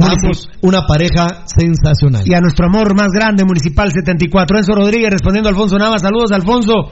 [0.00, 2.22] Ambos una pareja sensacional.
[2.26, 4.58] Y a nuestro amor más grande, Municipal 74.
[4.58, 5.98] Enzo Rodríguez respondiendo a Alfonso Nava.
[5.98, 6.90] Saludos, Alfonso.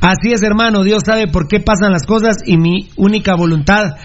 [0.00, 0.82] Así es, hermano.
[0.82, 3.96] Dios sabe por qué pasan las cosas y mi única voluntad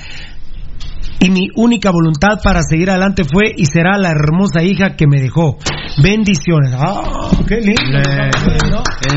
[1.20, 5.20] y mi única voluntad para seguir adelante fue y será la hermosa hija que me
[5.22, 5.58] dejó.
[6.02, 6.74] Bendiciones.
[6.78, 8.00] Ah, qué lindo.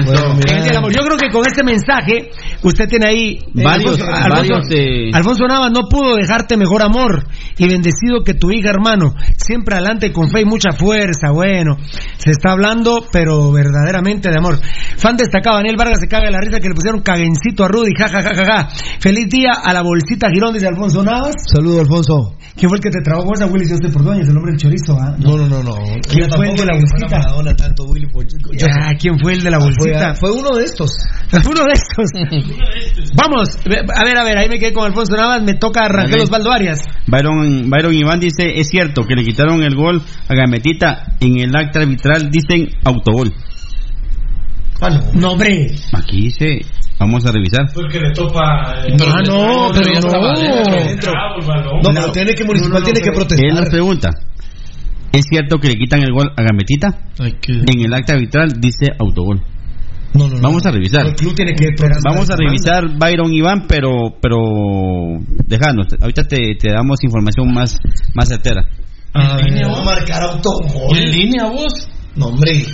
[0.05, 0.91] Bueno.
[0.91, 2.31] Yo creo que con este mensaje
[2.63, 7.25] usted tiene ahí eh, Varios- Alfonso, varios, eh, Alfonso Navas no pudo dejarte mejor amor
[7.59, 11.77] y bendecido que tu hija hermano siempre adelante con fe y mucha fuerza bueno
[12.17, 14.59] se está hablando pero verdaderamente de amor
[14.97, 17.93] fan destacado Daniel Vargas se caga de la risa que le pusieron caguencito a Rudy
[17.99, 18.69] ja ja ja ja ja
[19.01, 22.37] feliz día a la bolsita Girón dice Alfonso Navas Saludo, Alfonso.
[22.57, 25.15] ¿quién fue el que te trabajó esa Willy Pordoñez el hombre del chorizo ah?
[25.19, 25.75] No, no, no, no.
[26.09, 27.19] ¿Quién fue el de la bolsita?
[27.19, 28.27] Maradona tanto, Willy, pues,
[28.71, 30.15] Ah, ¿quién fue el de la bolsita?
[30.15, 30.91] Fue, fue uno de estos.
[31.33, 32.11] Uno de estos.
[33.15, 36.21] Vamos, a ver, a ver, ahí me quedé con Alfonso Navas, me toca Rangel.
[36.21, 36.81] Osvaldo Arias.
[37.07, 41.57] Byron, Byron Iván dice, es cierto que le quitaron el gol a Gametita, en el
[41.57, 43.33] acta arbitral dicen autogol.
[45.15, 45.71] No, hombre.
[45.93, 46.61] Aquí dice,
[47.03, 47.67] vamos a revisar.
[47.75, 48.41] Porque le topa.
[48.43, 48.85] Ah,
[49.27, 50.01] no, pero
[51.83, 53.71] No, pero tiene que Municipal tiene que Él nos protestar.
[53.71, 54.11] pregunta,
[55.13, 56.89] ¿es cierto que le quitan el gol a Gametita?
[57.19, 59.43] En el acta arbitral dice autogol.
[60.15, 60.43] No, no, no.
[60.43, 61.07] Vamos a revisar.
[61.07, 62.13] El club tiene que protestar.
[62.13, 64.39] Vamos a revisar Byron Iván, pero pero
[65.47, 67.79] déjanos, ahorita te, te damos información más
[68.15, 68.65] más certera.
[69.15, 70.97] Ah, va a marcar autogol.
[70.97, 71.89] ¿Y en línea vos?
[72.17, 72.65] No, hombre.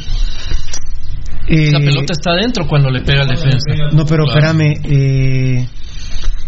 [1.50, 3.58] Eh, La pelota está adentro cuando le pega al defensa.
[3.92, 4.38] No, pero Claro.
[4.38, 4.74] espérame.
[4.84, 5.68] Eh,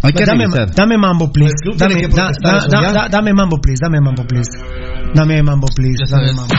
[0.02, 0.44] Hay que dame,
[0.74, 1.52] dame mambo, please.
[1.76, 2.92] Dame, tiene que da- protestar da- eso, da- ¿ya?
[2.92, 3.78] da- dame mambo, please.
[3.82, 4.48] Dame mambo, please.
[5.14, 6.04] Dame mambo, please.
[6.10, 6.54] Dame mambo.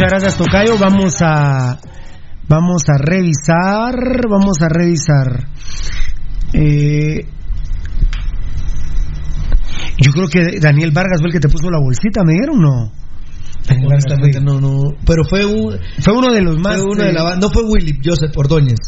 [0.00, 0.78] Muchas gracias, Tocayo.
[0.78, 1.78] Vamos a.
[2.48, 4.28] Vamos a revisar.
[4.28, 5.46] Vamos a revisar.
[6.54, 7.26] Eh,
[9.98, 12.92] yo creo que Daniel Vargas fue el que te puso la bolsita, ¿me dieron no?
[13.68, 14.96] Daniel Vargas no, no.
[15.06, 16.78] Pero fue, un, fue uno de los más.
[16.78, 17.36] fue uno de eh, la.
[17.36, 18.78] No fue Willy Joseph Ordóñez.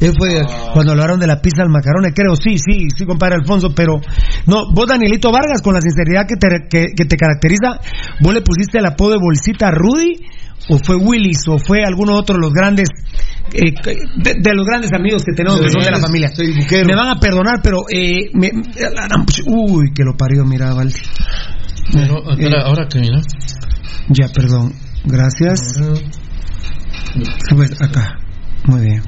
[0.00, 0.42] Él fue.
[0.72, 4.00] Cuando hablaron de la pizza al macarone, creo, sí, sí, sí, compadre Alfonso, pero
[4.46, 7.78] no, vos Danielito Vargas, con la sinceridad que te, que, que te caracteriza,
[8.20, 10.16] vos le pusiste el apodo de bolsita a Rudy,
[10.68, 12.88] o fue Willis, o fue alguno otro de los grandes,
[13.52, 13.72] eh,
[14.16, 16.30] de, de los grandes amigos que tenemos, que son de la familia.
[16.86, 18.50] Me van a perdonar, pero, eh, me-
[19.46, 20.98] uy, que lo parió, mira, Valdi.
[21.92, 23.20] Pero, espera, Eh, ahora que mira.
[24.08, 24.72] Ya, perdón,
[25.04, 25.60] gracias.
[27.54, 28.18] Pues acá,
[28.66, 29.02] muy bien.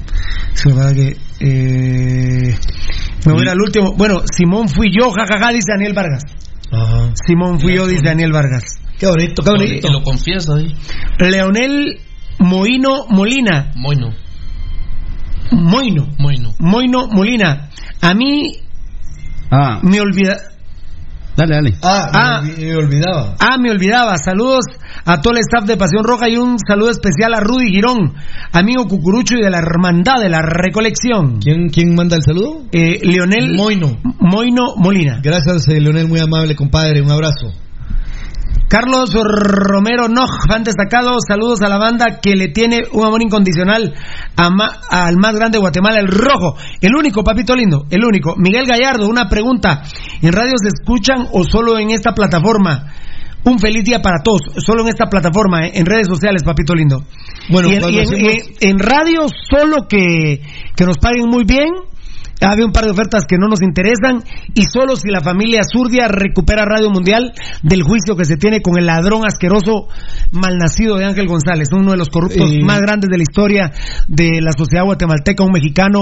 [0.57, 1.17] Se va que.
[1.41, 2.57] Eh,
[3.27, 3.93] me voy a ir al último.
[3.93, 6.23] Bueno, Simón fui yo, jajaja, dice Daniel Vargas.
[7.27, 8.65] Simón fui yo, dice Daniel Vargas.
[8.99, 9.93] Qué bonito, qué bonito.
[9.93, 10.75] Lo confiesa ahí.
[11.19, 11.99] Leonel
[12.39, 13.73] Moino Molina.
[13.77, 14.11] Moino.
[15.53, 16.09] Moino.
[16.19, 16.53] Moino.
[16.59, 17.69] Moino Molina.
[18.01, 18.53] A mí
[19.51, 20.37] Ah, me olvida.
[21.37, 21.75] Dale, dale.
[21.83, 22.43] Ah, Ah.
[22.43, 23.35] me, me olvidaba.
[23.39, 24.17] Ah, me olvidaba.
[24.19, 24.65] Saludos
[25.05, 28.15] a todo el staff de Pasión Roja y un saludo especial a Rudy Girón,
[28.53, 31.39] amigo cucurucho y de la hermandad de la recolección.
[31.41, 32.63] ¿Quién, quién manda el saludo?
[32.73, 33.97] Eh, Leonel Moino.
[34.21, 35.21] Moino Molina.
[35.23, 37.03] Gracias, eh, Leonel, muy amable, compadre.
[37.03, 37.53] Un abrazo.
[38.69, 43.95] Carlos Romero Noj, fan destacado, saludos a la banda que le tiene un amor incondicional
[44.37, 48.35] a ma- al más grande de Guatemala, el rojo, el único, papito lindo, el único.
[48.37, 49.83] Miguel Gallardo, una pregunta,
[50.21, 52.93] ¿en radio se escuchan o solo en esta plataforma?
[53.45, 57.05] Un feliz día para todos, solo en esta plataforma, eh, en redes sociales, papito lindo.
[57.49, 60.43] Bueno, y en, cuando y en- hacemos- en- en radio solo que,
[60.75, 61.69] que nos paguen muy bien
[62.41, 64.23] Había un par de ofertas que no nos interesan
[64.55, 67.33] y solo si la familia Zurdia recupera Radio Mundial
[67.63, 69.89] del juicio que se tiene con el ladrón asqueroso
[70.33, 72.63] malnacido de Ángel González, uno de los corruptos Eh.
[72.63, 73.73] más grandes de la historia
[74.09, 75.99] de la sociedad guatemalteca, un mexicano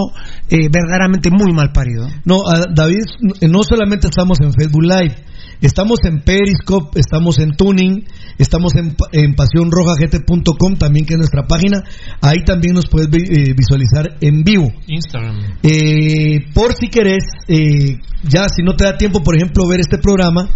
[0.51, 2.09] eh, verdaderamente muy mal parido.
[2.25, 3.05] No, a- David,
[3.49, 5.15] no solamente estamos en Facebook Live,
[5.61, 8.05] estamos en Periscope, estamos en Tuning,
[8.39, 11.83] estamos en, en pasionrojagt.com también que es nuestra página,
[12.21, 14.73] ahí también nos puedes eh, visualizar en vivo.
[14.87, 15.59] Instagram.
[15.63, 19.99] Eh, por si querés, eh, ya si no te da tiempo, por ejemplo, ver este
[19.99, 20.49] programa,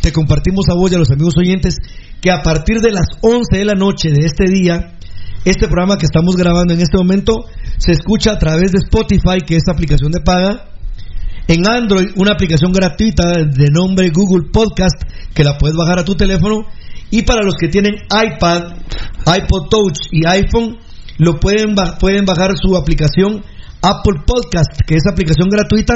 [0.00, 1.76] te compartimos a vos y a los amigos oyentes
[2.20, 4.94] que a partir de las 11 de la noche de este día,
[5.44, 7.44] este programa que estamos grabando en este momento
[7.76, 10.70] se escucha a través de Spotify, que es aplicación de paga.
[11.46, 15.02] En Android, una aplicación gratuita de nombre Google Podcast,
[15.34, 16.66] que la puedes bajar a tu teléfono.
[17.10, 18.72] Y para los que tienen iPad,
[19.26, 20.78] iPod Touch y iPhone,
[21.18, 23.44] lo pueden, pueden bajar su aplicación
[23.84, 25.92] Apple Podcast, que es aplicación gratuita,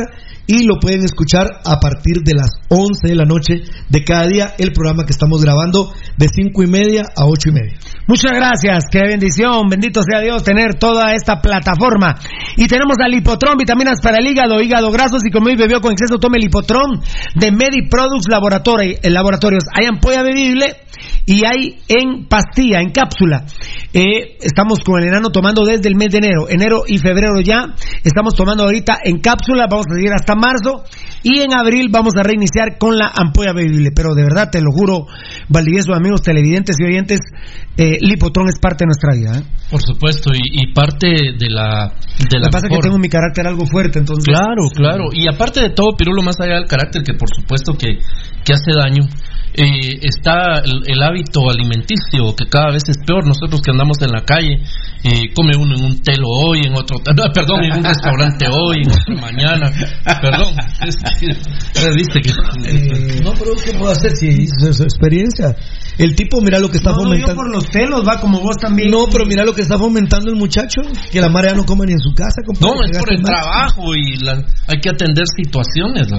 [0.47, 4.55] y lo pueden escuchar a partir de las 11 de la noche de cada día,
[4.59, 7.79] el programa que estamos grabando de 5 y media a 8 y media.
[8.07, 12.17] Muchas gracias, qué bendición, bendito sea Dios tener toda esta plataforma.
[12.57, 15.93] Y tenemos al Lipotron, vitaminas para el hígado, hígado grasos y como hoy bebió con
[15.93, 17.01] exceso, tome Lipotron
[17.35, 19.65] de Mediproducts Laboratory, eh, Laboratorios.
[19.75, 20.77] Hay ampolla bebible
[21.27, 23.45] y hay en pastilla, en cápsula.
[23.93, 27.75] Eh, estamos con el enano tomando desde el mes de enero, enero y febrero ya.
[28.05, 30.85] Estamos tomando ahorita en cápsula, vamos a seguir hasta marzo
[31.23, 33.91] y en abril vamos a reiniciar con la ampolla bebible.
[33.95, 35.07] Pero de verdad, te lo juro,
[35.49, 37.21] Valdivieso, amigos televidentes y oyentes,
[37.77, 39.39] eh, Lipotron es parte de nuestra vida.
[39.39, 39.59] ¿eh?
[39.71, 41.93] Por supuesto, y, y parte de la.
[42.19, 44.25] De Lo la que pasa es que tengo mi carácter algo fuerte, entonces.
[44.25, 45.05] Claro, claro.
[45.13, 47.99] Y aparte de todo, Pirulo, más allá del carácter, que por supuesto que,
[48.45, 49.07] que hace daño,
[49.55, 53.27] eh, está el, el hábito alimenticio, que cada vez es peor.
[53.27, 54.63] Nosotros que andamos en la calle,
[55.05, 56.99] eh, come uno en un telo hoy, en otro.
[57.17, 59.71] no, perdón, en un restaurante hoy, en otro mañana.
[60.21, 60.55] Perdón.
[60.89, 62.31] Es que- eh, viste que.
[62.31, 65.55] Eh, no, pero ¿qué puedo hacer si es su experiencia?
[65.99, 67.35] El tipo, mira lo que está No, no, yo fomentando.
[67.35, 68.91] por los telos, va como vos también.
[68.91, 71.93] No, pero mira lo que está fomentando el muchacho, que la marea no come ni
[71.95, 72.41] en su casa.
[72.61, 73.27] No, es por el más.
[73.31, 76.09] trabajo y la- hay que atender situaciones.
[76.11, 76.19] ¿no?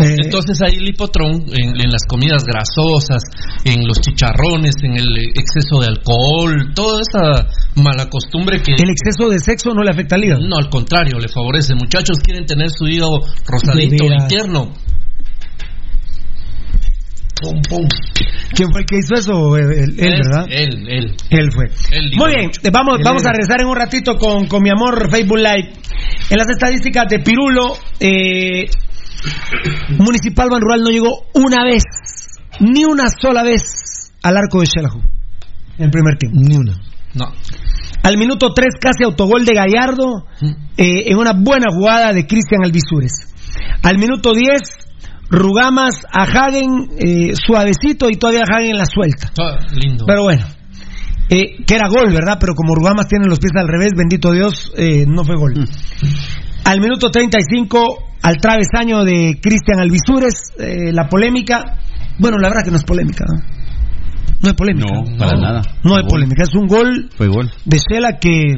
[0.00, 3.22] Eh, Entonces ahí el hipotrón en, en las comidas grasosas,
[3.64, 7.46] en los chicharrones, en el exceso de alcohol, toda esa
[7.76, 8.72] mala costumbre que...
[8.72, 10.40] ¿El exceso de sexo no le afecta al hígado?
[10.46, 11.74] No, al contrario, le favorece.
[11.74, 14.72] Muchachos quieren tener su hígado rosadito tierno.
[17.40, 17.86] Pum, pum.
[18.52, 19.56] ¿Quién fue el que hizo eso?
[19.56, 20.46] Él, él, Es ¿verdad?
[20.50, 21.16] Él, él.
[21.30, 21.66] Él fue.
[21.96, 22.60] Él Muy bien, mucho.
[22.64, 25.72] eh, vamos, Él vamos a rezar en un ratito con, con mi amor Facebook Live.
[26.30, 28.68] En las estadísticas de Pirulo, eh,
[29.98, 31.82] Municipal Ban Rural no llegó una vez,
[32.60, 35.00] ni una sola vez al arco de Xelajú.
[35.78, 36.38] En el primer tiempo.
[36.40, 36.74] Ni una.
[37.14, 37.32] No.
[38.02, 40.26] Al minuto 3 casi autogol de Gallardo
[40.76, 43.12] eh, en una buena jugada de Cristian Alvisures.
[43.82, 44.88] Al minuto 10
[45.30, 49.30] Rugamas a Hagen eh, suavecito y todavía Hagen la suelta.
[49.38, 50.04] Ah, lindo.
[50.06, 50.46] Pero bueno,
[51.28, 52.38] eh, que era gol, ¿verdad?
[52.40, 55.68] Pero como Rugamas tiene los pies al revés, bendito Dios, eh, no fue gol.
[56.68, 61.78] Al minuto 35, al travesaño de Cristian Alvisures, eh, la polémica.
[62.18, 63.24] Bueno, la verdad que no es polémica.
[63.26, 63.40] ¿no?
[64.42, 64.86] No hay polémica.
[64.92, 65.62] No, para nada.
[65.82, 66.04] No gol.
[66.06, 66.42] polémica.
[66.42, 67.50] Es un gol Fue gol.
[67.64, 68.56] de Shela que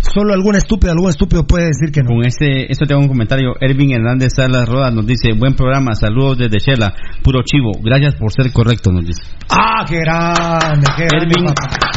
[0.00, 2.10] solo alguna estúpida, algún estúpido puede decir que no.
[2.14, 3.54] Con este, esto tengo un comentario.
[3.60, 8.30] Ervin Hernández Salas Rodas nos dice, buen programa, saludos desde Shela, puro chivo, gracias por
[8.32, 9.22] ser correcto, nos dice.
[9.48, 10.86] ¡Ah, qué grande!
[10.96, 11.46] Qué Ervin.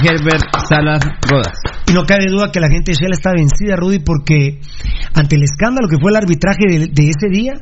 [0.04, 1.54] Herbert Salas Rodas.
[1.88, 4.60] Y no cabe duda que la gente de Shell está vencida, Rudy, porque
[5.14, 7.54] ante el escándalo que fue el arbitraje de, de ese día,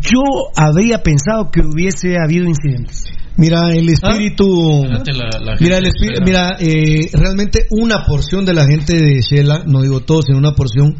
[0.00, 0.20] yo
[0.56, 3.17] habría pensado que hubiese habido incidentes.
[3.38, 4.44] Mira, el espíritu.
[4.84, 4.98] La-
[5.40, 9.80] la Mira, el espíritu, mira eh, realmente una porción de la gente de Shela, no
[9.82, 10.94] digo todos, sino una porción,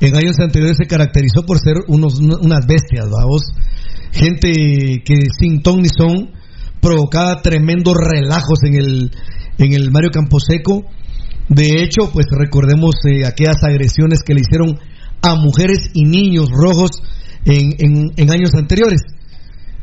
[0.00, 3.42] en años anteriores se caracterizó por ser unos, unas bestias, vamos.
[4.12, 6.30] Gente que sin ton ni son
[6.80, 9.10] provocaba tremendos relajos en el,
[9.58, 10.84] en el Mario Camposeco.
[11.48, 14.78] De hecho, pues recordemos eh, aquellas agresiones que le hicieron
[15.22, 16.90] a mujeres y niños rojos
[17.44, 19.00] en, en- en años anteriores.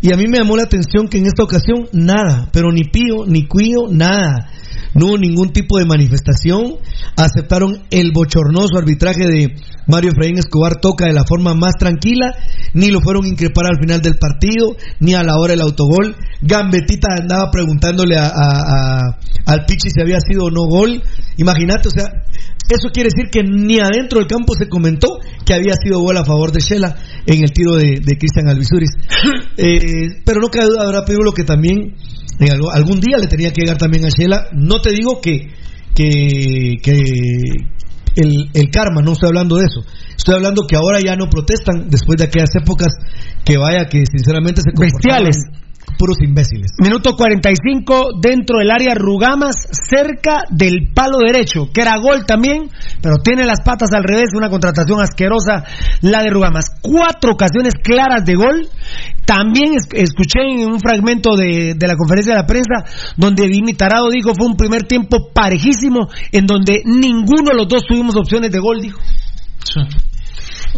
[0.02, 3.26] Y a mí me llamó la atención que en esta ocasión nada, pero ni pío,
[3.26, 4.52] ni cuío, nada.
[4.94, 6.78] No hubo ningún tipo de manifestación.
[7.18, 9.56] Aceptaron el bochornoso arbitraje de
[9.88, 12.34] Mario Efraín Escobar Toca de la forma más tranquila.
[12.74, 16.16] Ni lo fueron a increpar al final del partido, ni a la hora del autogol.
[16.42, 19.02] Gambetita andaba preguntándole a,
[19.46, 21.04] al Pichi si había sido o no gol.
[21.38, 22.06] Imagínate, o sea,
[22.70, 25.08] eso quiere decir que ni adentro del campo se comentó
[25.46, 28.92] que había sido gol a favor de Shela en el tiro de, de Cristian Alvisuris.
[29.58, 31.96] Eh, pero no cabe duda, habrá Pirulo que también
[32.74, 34.50] algún día le tenía que llegar también a Shela.
[34.52, 35.48] No te digo que,
[35.96, 37.00] que, que,
[38.16, 39.86] el, el karma, no estoy hablando de eso.
[40.16, 42.90] Estoy hablando que ahora ya no protestan después de aquellas épocas
[43.46, 45.65] que vaya que sinceramente se comportaban Bestiales.
[45.98, 46.72] Puros imbéciles.
[46.80, 52.70] Minuto 45 dentro del área Rugamas, cerca del palo derecho, que era gol también,
[53.02, 55.64] pero tiene las patas al revés, una contratación asquerosa
[56.02, 56.66] la de Rugamas.
[56.82, 58.68] Cuatro ocasiones claras de gol.
[59.26, 62.84] También es- escuché en un fragmento de, de la conferencia de la prensa
[63.18, 67.84] donde Vini Tarado dijo fue un primer tiempo parejísimo en donde ninguno de los dos
[67.88, 69.00] tuvimos opciones de gol, dijo.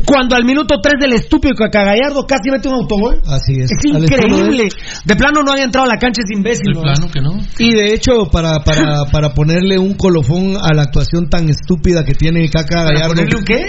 [0.05, 3.21] Cuando al minuto 3 del estúpido Cacagallardo casi mete un autogol.
[3.25, 3.71] Así es.
[3.71, 4.69] Es de increíble.
[5.05, 6.73] De plano no había entrado a la cancha, es imbécil.
[6.73, 7.11] ¿no?
[7.11, 7.37] que no.
[7.59, 12.13] Y de hecho, para, para, para ponerle un colofón a la actuación tan estúpida que
[12.13, 13.15] tiene Caca ¿Para Gallardo.
[13.15, 13.65] ponerle un qué?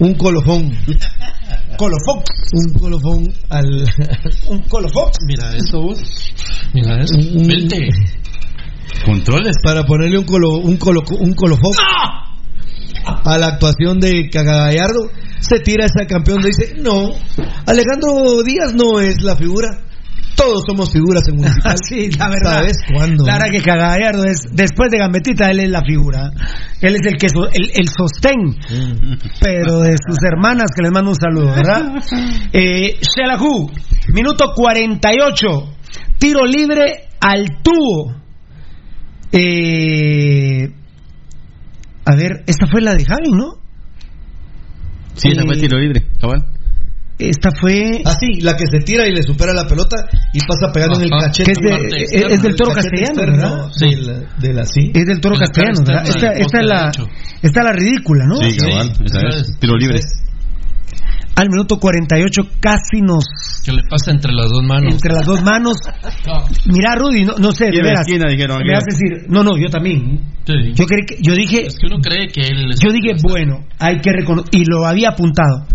[0.00, 0.72] Un colofón.
[1.76, 2.22] Colofón.
[2.52, 3.66] Un colofón al.
[4.48, 5.10] un colofón.
[5.26, 6.32] Mira eso, vos.
[6.72, 7.14] Mira eso.
[7.18, 7.88] Vente.
[9.04, 9.56] Controles.
[9.62, 11.72] Para ponerle un, colo, un, colo, un colofón
[13.04, 15.10] a la actuación de Caca Gallardo,
[15.40, 16.40] se tira ese campeón.
[16.42, 17.08] Dice: No,
[17.66, 19.68] Alejandro Díaz no es la figura.
[20.36, 21.76] Todos somos figuras en municipal.
[21.88, 22.52] sí, la verdad.
[22.60, 23.26] ¿Sabes cuándo?
[23.26, 26.30] La verdad que Cagallardo es, después de Gambetita, él es la figura.
[26.80, 28.56] Él es el que so- el, el sostén,
[29.40, 31.92] pero de sus hermanas, que les mando un saludo, ¿verdad?
[32.52, 33.70] Eh, Shelahu,
[34.14, 35.46] minuto 48,
[36.18, 38.14] tiro libre al tubo.
[39.32, 40.68] Eh,
[42.04, 43.59] a ver, esta fue la de Javi, ¿no?
[45.20, 46.44] Sí, esa fue Eh, tiro libre, cabal.
[47.18, 48.00] Esta fue.
[48.06, 49.96] Ah, sí, la que se tira y le supera la pelota
[50.32, 51.26] y pasa pegando en el Ajá.
[51.26, 51.52] cachete.
[51.52, 53.70] Que es de- El es- es del el toro castellano, externo ¿verdad?
[53.78, 54.90] De la, de la- sí.
[54.94, 56.06] Es del toro castellano, ¿verdad?
[56.08, 56.90] Esta, esta es la,
[57.42, 58.36] esta es la ridícula, ¿no?
[58.36, 59.58] Sí, cabal, esa es.
[59.58, 60.00] Tiro libre.
[61.36, 63.24] Al minuto 48 casi nos...
[63.64, 64.92] Que le pasa entre las dos manos.
[64.94, 65.76] Entre las dos manos.
[66.66, 68.00] Mira, Rudy, no, no sé, de de veras.
[68.06, 70.20] esquina, dijeron Me vas a decir, no, no, yo también.
[70.74, 73.64] Yo, creí que, yo dije, Es que uno cree que él es- yo dije, bueno,
[73.78, 75.66] hay que reconocer, y lo había apuntado.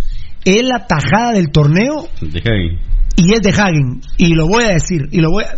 [0.43, 2.77] Es la tajada del torneo Deja ahí.
[3.15, 4.01] y es de Hagen.
[4.17, 5.57] Y lo voy a decir, y lo voy a...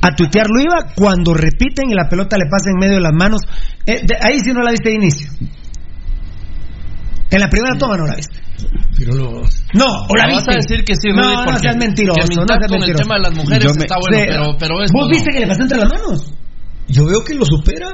[0.00, 3.40] A tuitearlo iba cuando repiten y la pelota le pasa en medio de las manos.
[3.84, 5.28] Eh, de- ahí sí no la viste de inicio.
[7.30, 8.36] En la primera toma no la viste.
[9.74, 10.52] No, o la Me vas viste.
[10.52, 12.20] a decir que sí, no, Rudy, no seas mentiroso.
[12.28, 13.02] que no seas con el mentiroso.
[13.04, 14.24] tema de las mujeres me- está bueno, Sí.
[14.28, 15.10] pero, pero es ¿Vos no.
[15.10, 16.32] viste que le pasó entre las manos?
[16.88, 17.86] Yo veo que lo supera.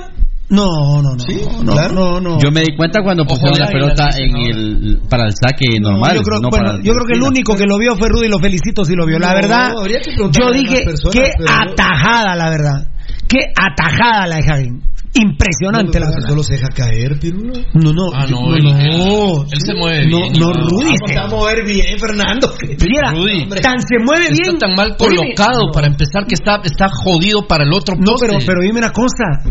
[0.51, 1.25] No, no, no.
[1.65, 1.95] no, claro.
[1.95, 2.39] no, no.
[2.39, 6.15] Yo me di cuenta cuando pusieron la pelota en el para el saque normal.
[6.17, 8.29] yo creo, no bueno, para yo creo que el único que lo vio fue Rudy,
[8.29, 9.19] lo felicito si lo vio.
[9.19, 12.87] La No, verdad, que yo dije, personas, qué pero atajada, la verdad.
[13.35, 14.83] Qué atajada la de Javín.
[15.17, 16.29] Impresionante, la No, verdad.
[16.29, 17.53] Solo se deja caer, Pirulo.
[17.75, 19.43] No, no, Ah, no, no, él, no.
[19.45, 20.33] él- se mueve No, bien.
[20.41, 22.53] no, Rudy, se- va a mover bien, Fernando.
[22.91, 23.49] Mira, Rudy.
[23.63, 24.55] tan se mueve bien.
[24.55, 28.27] Está tan mal colocado para empezar que está, está jodido para el otro No, poste.
[28.27, 29.43] pero, pero dime una cosa.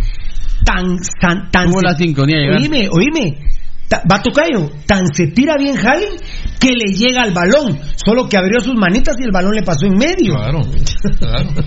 [0.66, 1.70] Tan, tan, tan.
[1.70, 2.38] Tuvo la sincronía.
[2.58, 3.38] Oíme, oíme.
[4.24, 6.06] Tocayo, tan se tira bien Javi
[6.60, 7.80] que le llega al balón.
[7.96, 10.36] Solo que abrió sus manitas y el balón le pasó en medio.
[10.36, 10.62] Claro,
[11.20, 11.50] claro.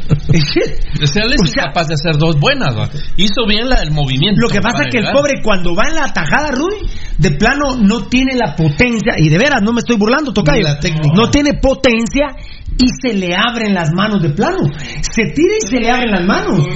[1.02, 2.88] O sea, él es incapaz de hacer dos buenas, ¿va?
[3.16, 4.40] Hizo bien la del movimiento.
[4.40, 6.88] Lo que pasa es que el pobre cuando va en la tajada, Rudy,
[7.18, 10.66] de plano no tiene la potencia, y de veras no me estoy burlando, Tocayo,
[11.14, 12.34] no tiene potencia
[12.78, 14.58] y se le abren las manos de plano.
[15.00, 16.66] Se tira y se le abren las manos.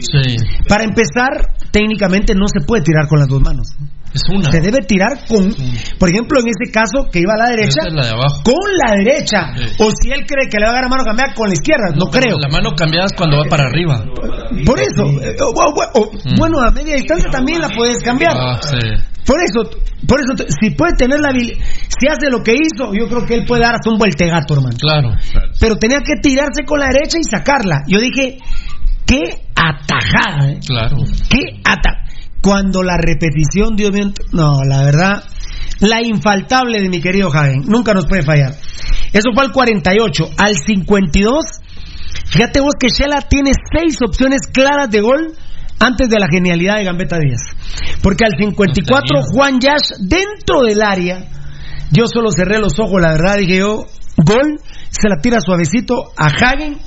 [0.00, 0.36] Sí,
[0.68, 1.30] Para empezar,
[1.70, 3.68] técnicamente no se puede tirar con las dos manos.
[4.14, 4.48] es una.
[4.52, 5.52] Se debe tirar con,
[5.98, 8.42] por ejemplo, en ese caso que iba a la derecha, Esa es la de abajo.
[8.44, 9.52] con la derecha.
[9.56, 9.64] Sí.
[9.80, 11.90] O si él cree que le va a dar a mano cambiada con la izquierda,
[11.96, 12.38] no, creo.
[12.38, 14.04] La mano cambiada es cuando va para arriba.
[14.64, 18.34] Por eso, eh, o- o- o- bueno, a media distancia también la puedes cambiar.
[18.34, 18.38] Mm.
[18.38, 18.78] Ah, sí.
[19.26, 19.70] Por eso,
[20.06, 23.34] por eso, si puede tener la habilidad, si hace lo que hizo, yo creo que
[23.34, 24.76] él puede dar hasta un vueltegato, hermano.
[24.78, 25.10] Claro.
[25.58, 27.82] Pero tenía que tirarse con la derecha y sacarla.
[27.88, 28.38] Yo dije,
[29.06, 29.20] qué
[29.54, 30.60] atajada, ¿eh?
[30.66, 30.96] Claro.
[31.28, 32.04] qué ata.
[32.42, 35.24] Cuando la repetición, Dios mío, no, la verdad,
[35.80, 38.52] la infaltable de mi querido Javen, nunca nos puede fallar.
[39.12, 41.44] Eso fue al 48, al 52.
[42.26, 45.34] Fíjate vos que Shela tiene seis opciones claras de gol
[45.78, 47.40] antes de la genialidad de Gambetta Díaz.
[48.02, 51.24] Porque al 54 Juan Yash dentro del área,
[51.90, 53.86] yo solo cerré los ojos, la verdad, dije yo,
[54.16, 54.60] gol,
[54.90, 56.78] se la tira suavecito a Hagen,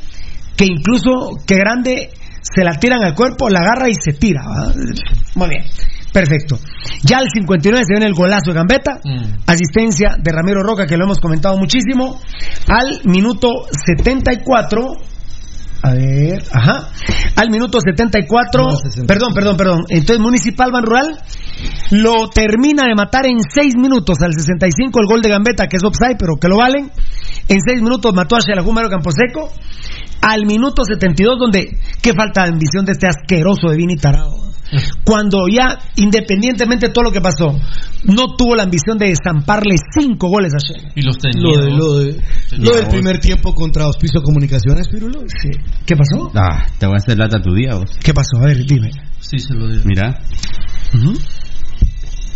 [0.56, 2.10] que incluso, que grande,
[2.42, 4.42] se la tiran al cuerpo, la agarra y se tira.
[5.36, 5.64] Muy bien,
[6.14, 6.58] perfecto.
[7.04, 9.42] Ya al 59 se viene el golazo de Gambetta, Mm.
[9.46, 12.20] asistencia de Ramiro Roca, que lo hemos comentado muchísimo.
[12.68, 13.50] Al minuto
[13.86, 14.94] 74,
[15.88, 16.90] a ver, ajá.
[17.36, 19.06] Al minuto 74, No, 60.
[19.14, 19.86] perdón, perdón, perdón.
[19.90, 21.18] Entonces Municipal Ban Rural
[21.92, 24.18] lo termina de matar en 6 minutos.
[24.22, 26.92] Al 65 el gol de Gambetta, que es offside, pero que lo valen.
[27.48, 29.52] En 6 minutos mató a Xelajúmero Camposeco.
[30.22, 34.46] Al minuto 72, donde, qué falta de ambición de este asqueroso de Vini Tarado.
[35.06, 37.58] cuando ya, independientemente de todo lo que pasó,
[38.04, 40.92] no tuvo la ambición de zamparle cinco goles a Shela.
[40.96, 41.42] Y los tenía.
[41.42, 42.22] Lo, de, lo, de-
[42.58, 45.22] lo del primer tiempo contra Auspicio Comunicaciones, Pirulo.
[45.28, 45.50] Sí.
[45.86, 46.32] ¿Qué pasó?
[46.36, 47.92] Ah, te voy a hacer lata tu día, vos.
[48.04, 48.38] ¿Qué pasó?
[48.42, 48.92] A ver, dime.
[49.20, 49.84] Sí, se lo digo.
[49.86, 50.20] Mira.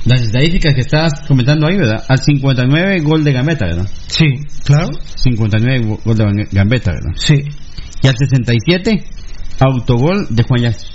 [0.06, 2.04] Las estadísticas que estabas comentando ahí, ¿verdad?
[2.08, 3.88] Al 59 gol de Gambetta, ¿verdad?
[4.08, 4.26] Sí,
[4.64, 4.88] claro.
[5.16, 7.12] 59 go- gol de Gambetta, ¿verdad?
[7.18, 7.36] Sí.
[8.04, 9.06] Y al 67
[9.60, 10.86] autogol de Juan Yas.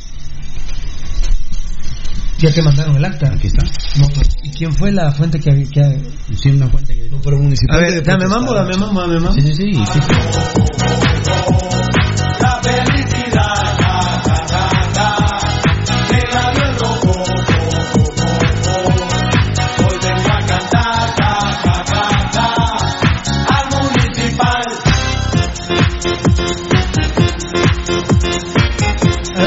[2.38, 3.32] Ya te mandaron el acta.
[3.32, 3.62] Aquí está.
[3.98, 5.50] No, pues, ¿Y quién fue la fuente que...
[5.70, 6.00] que...
[6.36, 7.08] Sí, una fuente que...
[7.08, 7.78] No, pero municipal.
[7.78, 9.32] A ver, dame mambo, dame mambo, dame mambo.
[9.32, 9.74] Sí, sí, sí.
[9.74, 10.00] sí.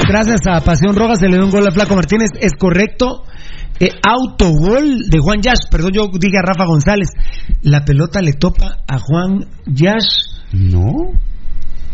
[0.10, 2.30] Gracias a Pasión Roja se le dio un gol a Flaco Martínez.
[2.41, 3.26] Es correcto.
[3.80, 5.69] Eh, autogol de Juan Yash.
[5.69, 7.10] Perdón, yo dije a Rafa González.
[7.61, 10.10] La pelota le topa a Juan Yash.
[10.53, 11.14] No.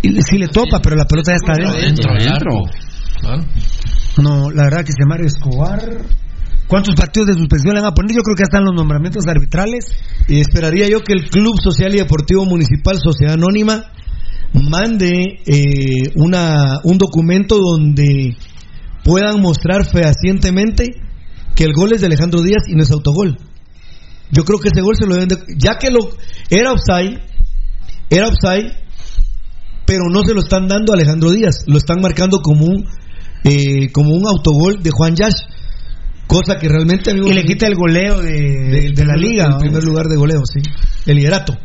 [0.02, 2.14] Y Sí le topa, pero la pelota ya está Adentro.
[3.20, 3.46] Claro.
[4.24, 5.82] No, la verdad que se Mario Escobar.
[6.68, 8.16] ¿Cuántos partidos de suspensión le van a poner?
[8.16, 9.88] Yo creo que ya están los nombramientos arbitrales.
[10.30, 13.92] Y esperaría yo que el Club Social y Deportivo Municipal Sociedad Anónima
[14.54, 18.36] mande eh, una, un documento donde
[19.04, 20.92] puedan mostrar fehacientemente
[21.56, 23.38] que el gol es de Alejandro Díaz y no es autogol.
[24.32, 25.38] Yo creo que ese gol se lo deben de...
[25.58, 26.10] Ya que lo
[26.50, 27.22] era offside,
[28.10, 28.72] era offside,
[29.86, 32.86] pero no se lo están dando a Alejandro Díaz, lo están marcando como un
[33.48, 35.44] eh, como un autogol de Juan Yash,
[36.26, 39.50] cosa que realmente amigo, Y le quita el goleo de, la liga.
[39.50, 39.60] ¿no?
[39.60, 40.62] primer lugar de goleo, sí,
[41.06, 41.56] el liderato.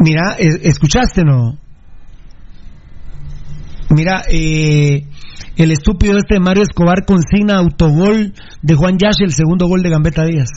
[0.00, 1.61] Mira, eh, ¿escuchaste no?
[3.94, 5.04] Mira, eh,
[5.56, 8.32] el estúpido este de Mario Escobar consigna autogol
[8.62, 10.48] de Juan Yash el segundo gol de Gambetta Díaz.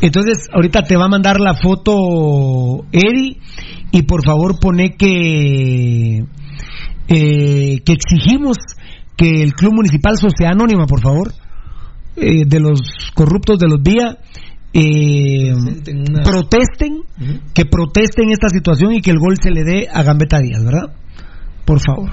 [0.00, 3.38] Entonces, ahorita te va a mandar la foto Eri
[3.92, 6.24] y por favor pone que
[7.08, 8.56] eh, que exigimos
[9.16, 11.32] que el Club Municipal Sociedad Anónima, por favor,
[12.16, 12.80] eh, de los
[13.14, 14.16] corruptos de los días,
[14.74, 16.98] eh, una- protesten,
[17.54, 20.94] que protesten esta situación y que el gol se le dé a Gambetta Díaz, ¿verdad?
[21.66, 22.10] Por favor.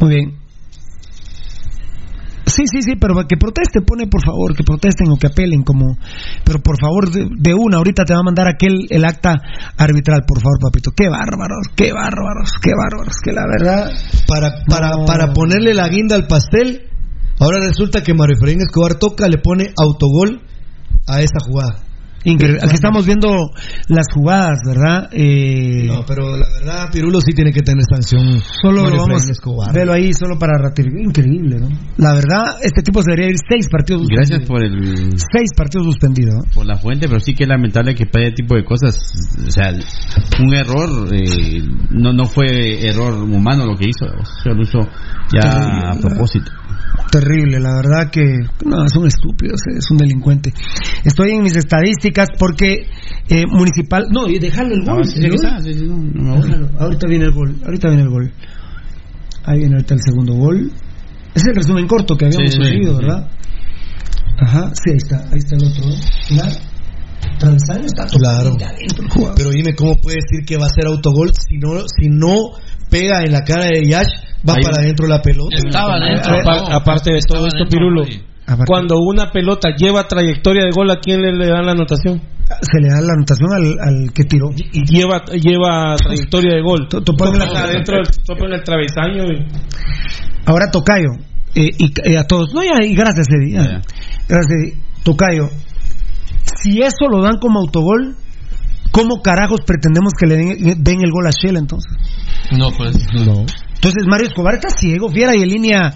[0.00, 0.44] Muy bien.
[2.46, 5.96] Sí, sí, sí, pero que protesten, pone por favor, que protesten o que apelen, como.
[6.44, 9.40] Pero por favor, de, de una, ahorita te va a mandar aquel el acta
[9.76, 10.92] arbitral, por favor, papito.
[10.94, 13.90] Qué bárbaros, qué bárbaros, qué bárbaros, que la verdad.
[14.28, 15.04] Para, para, No.
[15.04, 16.82] para ponerle la guinda al pastel,
[17.40, 20.42] ahora resulta que Mario Efraín Escobar toca, le pone autogol
[21.08, 21.80] a esa jugada.
[22.24, 22.60] Increíble.
[22.62, 23.28] Aquí estamos viendo
[23.88, 25.08] las jugadas, ¿verdad?
[25.12, 28.40] Eh, No, pero la verdad, Pirulo sí tiene que tener sanción.
[28.62, 29.72] Solo lo vamos Escobar.
[29.74, 31.00] Velo ahí solo para ratificar.
[31.00, 31.68] Increíble, ¿no?
[31.98, 34.48] La verdad, este tipo se debería ir seis partidos Gracias suspendidos.
[34.48, 36.34] por el Seis partidos suspendidos.
[36.34, 36.42] ¿no?
[36.54, 38.96] por la fuente, pero sí que es lamentable que para ese tipo de cosas,
[39.46, 39.72] o sea,
[40.40, 44.06] un error, eh, no no fue error humano lo que hizo,
[44.42, 44.78] se lo hizo
[45.32, 46.50] ya a propósito.
[47.10, 48.22] Terrible, la verdad que
[48.64, 50.52] no, es un estúpido, es un delincuente.
[51.04, 52.86] Estoy en mis estadísticas porque
[53.28, 55.02] eh, municipal, no, y dejarlo el gol.
[55.02, 58.32] Ah, sí, el no, no Ahorita viene el gol, ahorita viene el gol.
[59.44, 60.72] Ahí viene ahorita el segundo gol.
[61.34, 62.80] Es el resumen corto que habíamos sí, sí.
[62.84, 63.28] ¿verdad?
[64.38, 65.84] Ajá, sí, ahí está, ahí está el otro.
[65.86, 65.94] ¿no?
[66.30, 66.46] Mira,
[67.38, 68.56] Travesaño está Claro.
[68.60, 69.34] adentro.
[69.36, 72.50] Pero dime, ¿cómo puede decir que va a ser autogol si no, si no
[72.90, 74.12] pega en la cara de Yash,
[74.48, 75.56] va Ahí- para adentro la pelota?
[75.56, 76.34] Estaba adentro.
[76.40, 76.76] Apa- no.
[76.76, 78.02] aparte de todo esto, adentro, Pirulo,
[78.66, 82.20] cuando una pelota lleva trayectoria de gol, ¿a quién le, le dan la anotación?
[82.60, 84.50] se le da la anotación al, al que tiró.
[84.54, 86.86] Y lleva lleva trayectoria de gol.
[86.88, 89.24] Topa adentro, topa en el travesaño.
[89.32, 89.46] y-
[90.44, 91.08] Ahora Tocayo,
[91.54, 93.54] eh, y eh, a todos, no, ya, y gracias, Eddie.
[93.54, 93.62] ya.
[93.64, 93.82] Ya.
[94.28, 94.76] Gracias, Eddie.
[95.04, 95.48] Tocayo,
[96.62, 98.14] si eso lo dan como autogol,
[98.90, 101.92] ¿cómo carajos pretendemos que le den, den el gol a Shell entonces?
[102.52, 102.94] No, pues.
[103.14, 103.46] No.
[103.84, 105.92] Entonces Mario Escobar está ciego, fiera y en línea.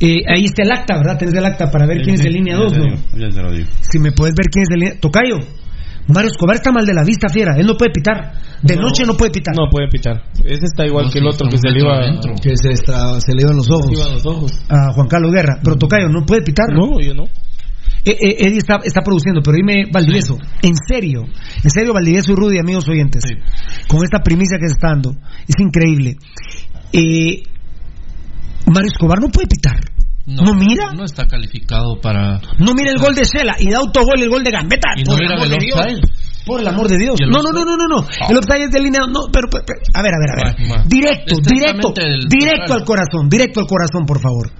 [0.00, 1.16] eh, ahí está el acta, ¿verdad?
[1.18, 2.96] Tenés el acta para ver quién es de línea 2, Ya te ¿no?
[3.18, 3.68] ya te lo digo.
[3.80, 4.94] Si me puedes ver quién es de línea.
[5.00, 5.36] Tocayo,
[6.08, 7.54] Mario Escobar está mal de la vista, fiera.
[7.56, 8.32] Él no puede pitar.
[8.62, 8.82] De No.
[8.82, 9.54] noche no puede pitar.
[9.54, 10.24] No puede pitar.
[10.44, 12.32] Ese está igual No, que el otro que se le iba, adentro.
[12.42, 13.86] Que se, extra- se le iban los ojos.
[13.86, 14.52] se iba a los ojos.
[14.68, 15.60] A Juan Carlos Guerra.
[15.62, 16.66] Pero Tocayo no puede pitar.
[16.72, 17.24] No, yo no.
[18.02, 21.24] Eh, eh, Eddie está, está produciendo, pero dime, Valdivieso, en serio,
[21.62, 23.34] en serio, Valdivieso y Rudy, amigos oyentes, Sí.
[23.88, 25.10] con esta primicia que se está dando,
[25.46, 26.16] es increíble.
[26.92, 27.42] Eh,
[28.66, 29.78] Mario Escobar no puede pitar.
[30.26, 30.92] ¿No mira?
[30.92, 32.40] No está calificado para.
[32.58, 34.90] No mira el gol de Cela y da autogol el gol de Gambetta.
[34.96, 36.00] Y no por el mira amor de Dios.
[36.46, 37.20] Por el amor de Dios.
[37.20, 38.06] ¿Y No, no, no, no, no, no.
[38.28, 39.00] El offside es de línea.
[39.10, 40.70] No, pero, pero- pero- a ver, a ver, a ver.
[40.70, 40.84] Va.
[40.86, 41.92] Directo, directo,
[42.28, 44.50] directo al corazón, directo al corazón, por favor.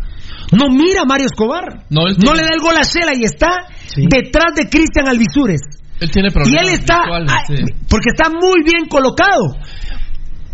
[0.53, 1.85] No mira a Mario Escobar.
[1.91, 5.61] No, él No le da el gol a Shela y está detrás de Cristian Alvisures.
[6.01, 7.55] Él tiene Y problemas él está, visuales, ah, sí.
[7.89, 9.55] porque está muy bien colocado.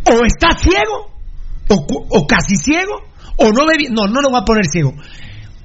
[0.04, 1.15] O está ciego,
[1.68, 2.94] o, casi ciego,
[3.36, 3.92] o no ve bien.
[3.92, 4.94] No, no lo voy a poner ciego.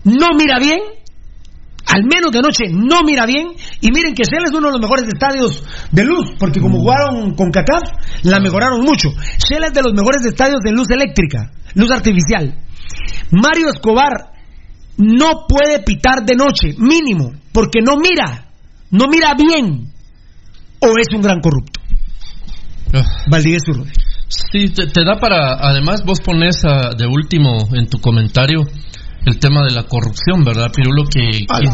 [0.04, 0.80] No mira bien,
[1.86, 3.50] al menos de noche no mira bien.
[3.82, 7.36] Y miren que Shell es uno de los mejores estadios de luz, porque como jugaron
[7.36, 7.84] con CACAF,
[8.24, 9.10] la mejoraron mucho.
[9.10, 12.58] Shell es de los mejores estadios de luz eléctrica, luz artificial.
[13.32, 14.32] Mario Escobar
[14.98, 18.50] no puede pitar de noche, mínimo, porque no mira,
[18.92, 19.92] no mira bien,
[20.80, 21.80] o es un gran corrupto.
[23.30, 23.92] Valdivieso Urrude.
[24.52, 25.56] Sí, te, te da para.
[25.60, 28.62] Además, vos pones a- de último en tu comentario
[29.26, 31.04] el tema de la corrupción, ¿verdad, Pirulo?
[31.04, 31.74] Que quién,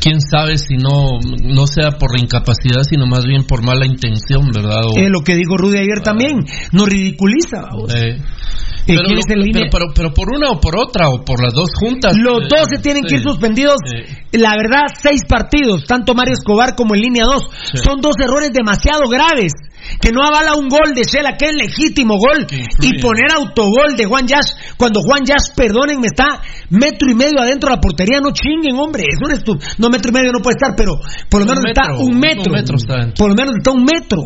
[0.00, 4.80] quién sabe si no, no sea por incapacidad, sino más bien por mala intención, ¿verdad?
[4.86, 6.40] O- Es lo que dijo Rudy ayer también,
[6.72, 7.68] nos ridiculiza.
[7.94, 8.18] eh,
[8.86, 9.20] ¿Y pero, lo-
[9.52, 12.16] pero, pero, pero por una o por otra, o por las dos juntas.
[12.18, 13.76] Los eh, dos se tienen que ir suspendidos.
[14.32, 17.48] La verdad, seis partidos, tanto Mario Escobar como en línea 2.
[17.72, 17.78] Sí.
[17.84, 19.52] Son dos errores demasiado graves.
[20.00, 22.46] Que no avala un gol de Shela, que es legítimo gol.
[22.80, 26.40] Y poner autogol de Juan Yash, cuando Juan Yash, perdónenme, está
[26.70, 28.20] metro y medio adentro de la portería.
[28.20, 29.04] No chinguen, hombre.
[29.08, 30.94] Es un estu- No, metro y medio no puede estar, pero
[31.28, 32.52] por lo menos está metro, un un metro.
[32.52, 33.14] metro está adentro.
[33.18, 34.22] por lo menos está un metro.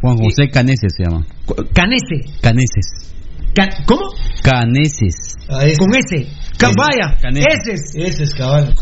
[0.00, 1.26] Juan José Caneses se llama.
[1.74, 2.24] Canese.
[2.40, 3.12] Caneses.
[3.54, 4.02] Ca- ¿Cómo?
[4.42, 5.36] Caneses.
[5.76, 6.28] Con ese.
[6.58, 7.16] Cabaya.
[7.22, 7.92] Ese es.
[7.94, 8.74] Ese es cabal.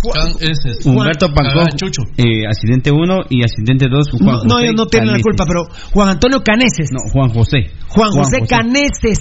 [0.85, 2.03] Humberto Pancó, Ah, Chucho.
[2.17, 5.45] eh, accidente 1 y accidente 2, Juan No, no, José ellos no tienen la culpa,
[5.47, 6.91] pero Juan Antonio Caneses.
[6.93, 7.71] No, Juan José.
[7.89, 9.19] Juan José Caneses.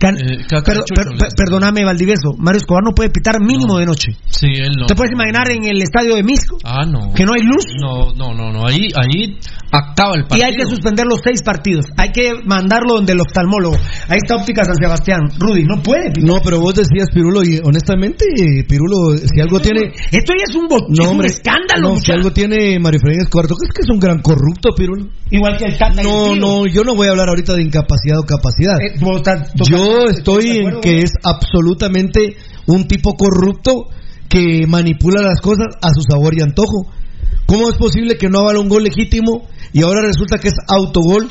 [0.00, 2.32] Can- Eh, per- per- per- perdóname, Valdivieso.
[2.38, 4.12] Mario Escobar no puede pitar mínimo de noche.
[4.30, 4.86] Sí, él no.
[4.86, 6.56] ¿Te puedes imaginar en el estadio de Misco?
[6.64, 7.12] Ah, no.
[7.12, 7.66] Que no hay luz.
[7.78, 8.66] No, no, no, no.
[8.66, 9.38] Ahí, ahí
[9.70, 10.46] acaba el Y partido.
[10.48, 11.84] hay que suspender los seis partidos.
[11.98, 13.76] Hay que mandarlo donde el oftalmólogo.
[14.08, 15.20] Ahí está Óptica San Sebastián.
[15.38, 16.10] Rudy, no puede.
[16.12, 16.24] pitar.
[16.24, 18.24] No, pero vos decías, Pirulo, y honestamente,
[18.66, 19.92] Pirulo, si algo tiene.
[20.10, 21.90] Esto ya es un, bo- es No, un escándalo.
[21.94, 25.06] no, si algo tiene Mario Efraín Escobar, ¿tú crees que es un gran corrupto, Pirulo?
[25.30, 27.62] Igual que el Tata y el No, no, yo no voy a hablar ahorita de
[27.62, 28.80] incapacidad o capacidad.
[28.80, 29.52] Eh, vos estás
[29.90, 32.36] Yo estoy ¿estás de en que es absolutamente
[32.66, 33.88] un tipo corrupto
[34.28, 36.86] que manipula las cosas a su sabor y antojo.
[37.46, 41.28] ¿Cómo es posible que no avala un gol legítimo y ahora resulta que es autogol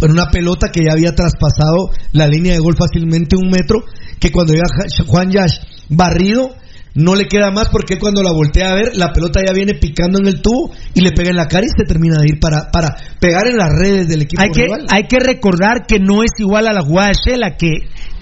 [0.00, 3.80] en una pelota que ya había traspasado la línea de gol fácilmente un metro,
[4.20, 4.66] que cuando llega
[5.06, 5.58] Juan Yash
[5.88, 6.50] barrido,
[6.94, 10.18] no le queda más porque cuando la voltea a ver, la pelota ya viene picando
[10.18, 12.70] en el tubo y le pega en la cara y se termina de ir para,
[12.72, 14.86] para pegar en las redes del equipo Hay que, rival.
[14.90, 17.70] hay que recordar que no es igual a la jugada de Shela, que,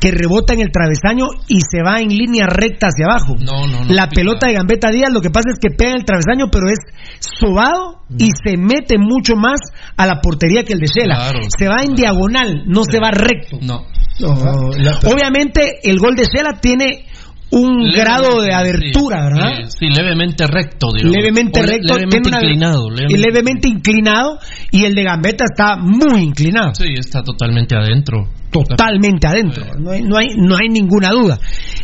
[0.01, 3.35] que rebota en el travesaño y se va en línea recta hacia abajo.
[3.41, 3.93] No, no, no.
[3.95, 6.69] la pelota de Gambetta Díaz lo que pasa es que pega en el travesaño, pero
[6.69, 6.79] es
[7.21, 9.59] sobado y se mete mucho más
[9.97, 11.15] a la portería que el de Shela.
[11.17, 11.39] Claro.
[11.57, 13.59] Se va en diagonal, no se va recto.
[13.63, 13.87] No.
[14.19, 14.35] No,
[14.79, 17.06] la- Obviamente el gol de Shela tiene
[17.51, 19.51] un grado de sí, abertura, ¿verdad?
[19.69, 21.17] Sí, sí, levemente recto, digamos.
[21.17, 22.89] levemente O recto, Levemente una- inclinado.
[23.09, 24.39] y levemente inclinado
[24.73, 26.75] y el de Gambetta está muy inclinado.
[26.75, 28.29] Sí, está totalmente adentro.
[28.51, 29.65] totalmente adentro.
[29.79, 31.39] No hay, no hay, no hay ninguna duda.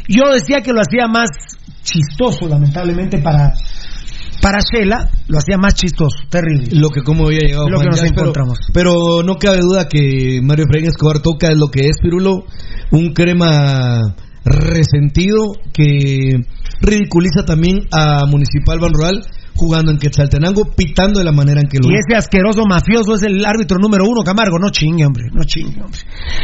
[0.08, 1.28] Yo decía que lo hacía más
[1.82, 3.52] chistoso, lamentablemente, para,
[4.40, 6.68] para Shela, lo hacía más chistoso, terrible.
[6.72, 8.58] lo que como había llegado Lo Juan que nos encontramos.
[8.72, 12.46] Pero, no cabe duda que Mario Efraín Escobar toca lo que es Pirulo,
[12.90, 14.00] un crema
[14.44, 16.40] resentido que
[16.80, 19.24] ridiculiza también a Municipal Ban Rural
[19.54, 23.22] jugando en Quetzaltenango, pitando de la manera en que lo Y ese asqueroso mafioso es
[23.22, 24.58] el árbitro número uno, Camargo.
[24.58, 25.24] No chingue, hombre.
[25.32, 26.00] No chingue, hombre.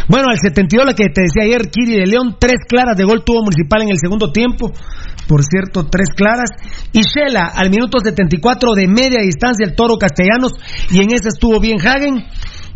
[0.09, 3.25] Bueno, al 72, la que te decía ayer, Kiri de León, tres claras de gol
[3.25, 4.73] tuvo Municipal en el segundo tiempo.
[5.27, 6.51] Por cierto, tres claras.
[6.93, 10.53] Y Shela, al minuto 74 de media distancia, el toro Castellanos.
[10.91, 12.25] Y en ese estuvo bien Hagen.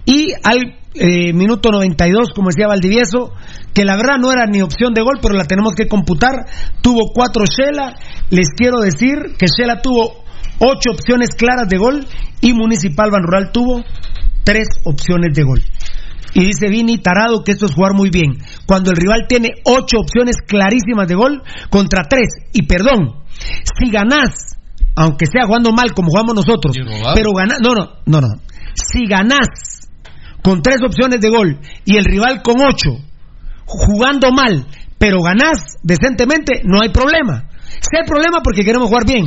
[0.05, 3.33] Y al eh, minuto 92, como decía Valdivieso,
[3.73, 6.33] que la verdad no era ni opción de gol, pero la tenemos que computar.
[6.83, 7.95] Tuvo cuatro Shela.
[8.31, 10.25] Les quiero decir que Shela tuvo
[10.59, 12.07] ocho opciones claras de gol
[12.41, 13.83] y Municipal Ban Rural tuvo
[14.45, 15.63] tres opciones de gol.
[16.35, 18.39] Y dice Vini Tarado que esto es jugar muy bien.
[18.67, 22.29] Cuando el rival tiene ocho opciones clarísimas de gol contra tres.
[22.53, 23.23] Y perdón,
[23.79, 24.57] si ganás,
[24.95, 26.77] aunque sea jugando mal como jugamos nosotros,
[27.15, 28.29] pero ganás, no, no, no, no.
[28.75, 29.82] Si ganás
[30.43, 32.99] con tres opciones de gol y el rival con ocho,
[33.65, 34.67] jugando mal,
[34.99, 37.49] pero ganás decentemente, no hay problema.
[37.81, 39.27] Si hay problema porque queremos jugar bien.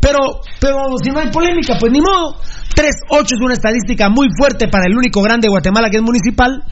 [0.00, 0.18] Pero,
[0.60, 2.36] pero si no hay polémica, pues ni modo.
[2.74, 6.64] 3-8 es una estadística muy fuerte para el único grande de Guatemala que es municipal.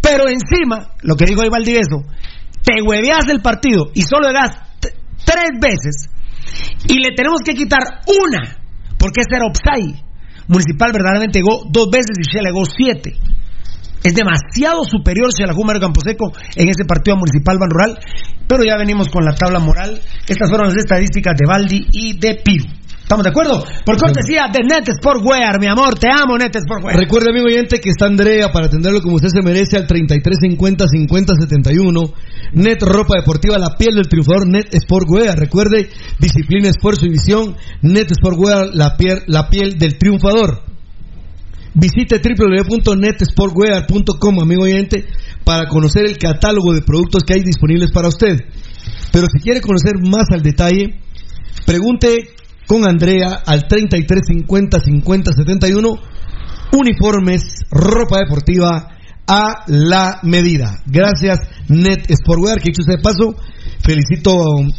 [0.00, 2.04] Pero encima, lo que digo ahí Valdivieso,
[2.62, 4.50] te hueveas el partido y solo le das
[5.24, 6.08] tres veces
[6.86, 8.58] y le tenemos que quitar una,
[8.98, 10.07] porque ese era offside.
[10.48, 13.16] Municipal verdaderamente llegó dos veces y Shell llegó siete.
[14.02, 17.98] es demasiado superior Xelajú Mario Camposeco en ese partido municipal Ban Rural,
[18.48, 20.00] pero ya venimos con la tabla moral.
[20.26, 22.77] Estas fueron las estadísticas de Baldi y de Piru.
[23.08, 23.64] ¿Estamos de acuerdo?
[23.86, 26.94] Por cortesía de Net Sportwear, mi amor, te amo Net Sportwear.
[26.94, 32.12] Recuerde, amigo oyente, que está Andrea para atenderlo como usted se merece al 3350-5071.
[32.52, 35.38] Net Ropa Deportiva, la piel del triunfador, Net Sportwear.
[35.38, 37.56] Recuerde, disciplina, esfuerzo y visión.
[37.80, 40.64] Net Sportwear, la piel, la piel del triunfador.
[41.72, 45.06] Visite www.netsportwear.com, amigo oyente,
[45.44, 48.38] para conocer el catálogo de productos que hay disponibles para usted.
[49.10, 51.00] Pero si quiere conocer más al detalle,
[51.64, 52.34] pregunte
[52.68, 55.98] con Andrea al 3350 5071
[56.70, 58.90] uniformes, ropa deportiva
[59.26, 60.78] a la medida.
[60.86, 63.34] Gracias Net Sportwear, que hecho de paso,
[63.80, 64.32] felicito,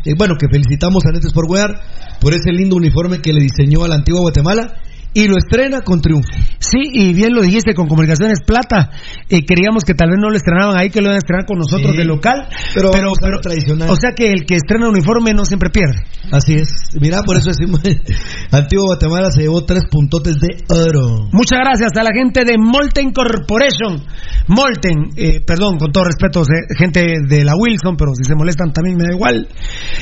[0.06, 1.82] eh, bueno, que felicitamos a Net Sportwear
[2.22, 4.82] por ese lindo uniforme que le diseñó a la antigua Guatemala
[5.14, 6.30] y lo estrena con triunfo.
[6.60, 8.92] Sí, y bien lo dijiste con Comunicaciones Plata.
[9.30, 11.58] Eh, queríamos que tal vez no lo estrenaban ahí, que lo iban a estrenar con
[11.58, 12.48] nosotros Sí, de local.
[12.76, 13.90] pero pero, lo tradicional.
[13.90, 16.04] O sea que el que estrena uniforme no siempre pierde.
[16.32, 16.70] Así es.
[17.00, 17.82] Mira, por eso decimos,
[18.52, 21.28] Antigua Guatemala se llevó tres puntotes de oro.
[21.32, 24.06] Muchas gracias a la gente de Molten Corporation.
[24.48, 26.44] Molten, eh, perdón, con todo respeto,
[26.78, 29.48] gente de la Wilson, pero si se molestan también me da igual.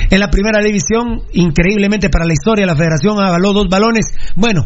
[0.09, 4.07] En la primera división, increíblemente para la historia, la federación avaló dos balones.
[4.35, 4.63] Bueno,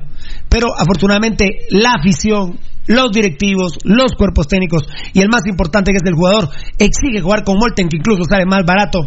[0.52, 4.84] pero afortunadamente la afición, los directivos, los cuerpos técnicos
[5.14, 8.46] y el más importante que es el jugador, exige jugar con Molten, que incluso sale
[8.46, 9.00] más barato.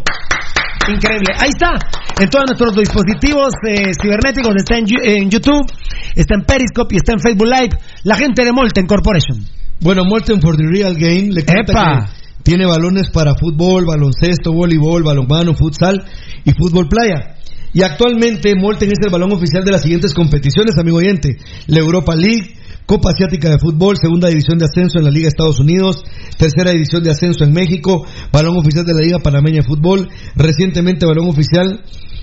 [0.88, 1.34] Increíble.
[1.38, 1.72] Ahí está.
[2.18, 4.54] En todos nuestros dispositivos eh, cibernéticos.
[4.56, 5.70] Está en, en YouTube,
[6.14, 7.76] está en Periscope y está en Facebook Live.
[8.04, 9.44] La gente de Molten Corporation.
[9.80, 15.02] Bueno, Molten for the Real Game le cuenta que tiene balones para fútbol, baloncesto, voleibol,
[15.02, 16.04] balonmano, futsal
[16.44, 17.33] y fútbol playa.
[17.74, 21.38] Y actualmente Molten es el balón oficial de las siguientes competiciones, amigo oyente.
[21.66, 22.54] La Europa League,
[22.86, 26.04] Copa Asiática de Fútbol, Segunda División de Ascenso en la Liga Estados Unidos,
[26.38, 31.04] Tercera División de Ascenso en México, Balón Oficial de la Liga Panameña de Fútbol, recientemente
[31.04, 31.82] Balón Oficial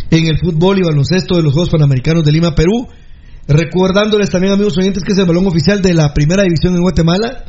[0.09, 2.87] en el fútbol y baloncesto de los Juegos Panamericanos de Lima, Perú.
[3.47, 7.43] Recordándoles también, amigos oyentes, que es el balón oficial de la Primera División en Guatemala,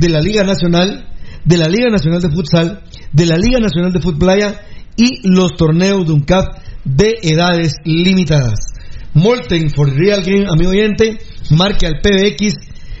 [0.00, 1.06] de la Liga Nacional,
[1.44, 4.60] de la Liga Nacional de Futsal, de la Liga Nacional de Fútbol Playa
[4.96, 8.58] y los torneos de UNCAP de edades limitadas.
[9.14, 11.18] Molten for Real Game, amigo oyente,
[11.50, 12.54] marque al PBX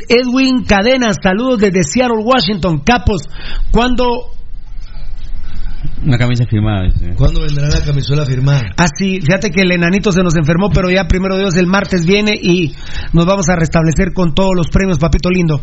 [0.09, 2.79] Edwin Cadenas, saludos desde Seattle, Washington.
[2.83, 3.21] Capos,
[3.71, 4.31] ¿cuándo
[6.05, 6.85] Una camisa firmada.
[6.85, 7.13] dice.
[7.15, 8.61] ¿Cuándo vendrá la camisola firmada?
[8.77, 12.05] Ah, sí, fíjate que el enanito se nos enfermó, pero ya primero Dios el martes
[12.05, 12.73] viene y
[13.13, 15.61] nos vamos a restablecer con todos los premios, papito lindo.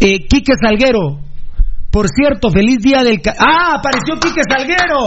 [0.00, 1.20] Eh, Quique Salguero,
[1.90, 3.20] por cierto, feliz día del...
[3.20, 5.04] ca- ¡Ah, apareció Quique Salguero!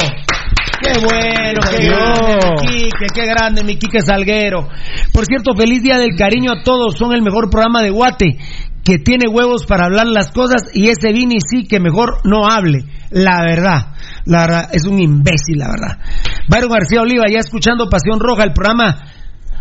[0.81, 4.67] ¡Qué bueno, qué grande, mi Quique, qué grande, mi Quique Salguero!
[5.13, 8.37] Por cierto, feliz día del cariño a todos, son el mejor programa de Guate,
[8.83, 12.85] que tiene huevos para hablar las cosas y ese Vini sí que mejor no hable,
[13.11, 13.93] la verdad.
[14.25, 15.99] La verdad, es un imbécil, la verdad.
[16.47, 19.03] Byron García Oliva, ya escuchando Pasión Roja, el programa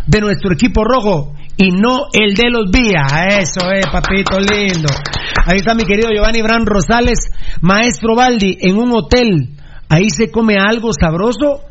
[0.06, 3.04] de nuestro equipo rojo y no el de los Vía.
[3.38, 4.88] Eso es, papito lindo.
[5.44, 7.18] Ahí está mi querido Giovanni Bran Rosales,
[7.60, 9.59] maestro Baldi, en un hotel.
[9.90, 11.64] Ahí se come algo sabroso.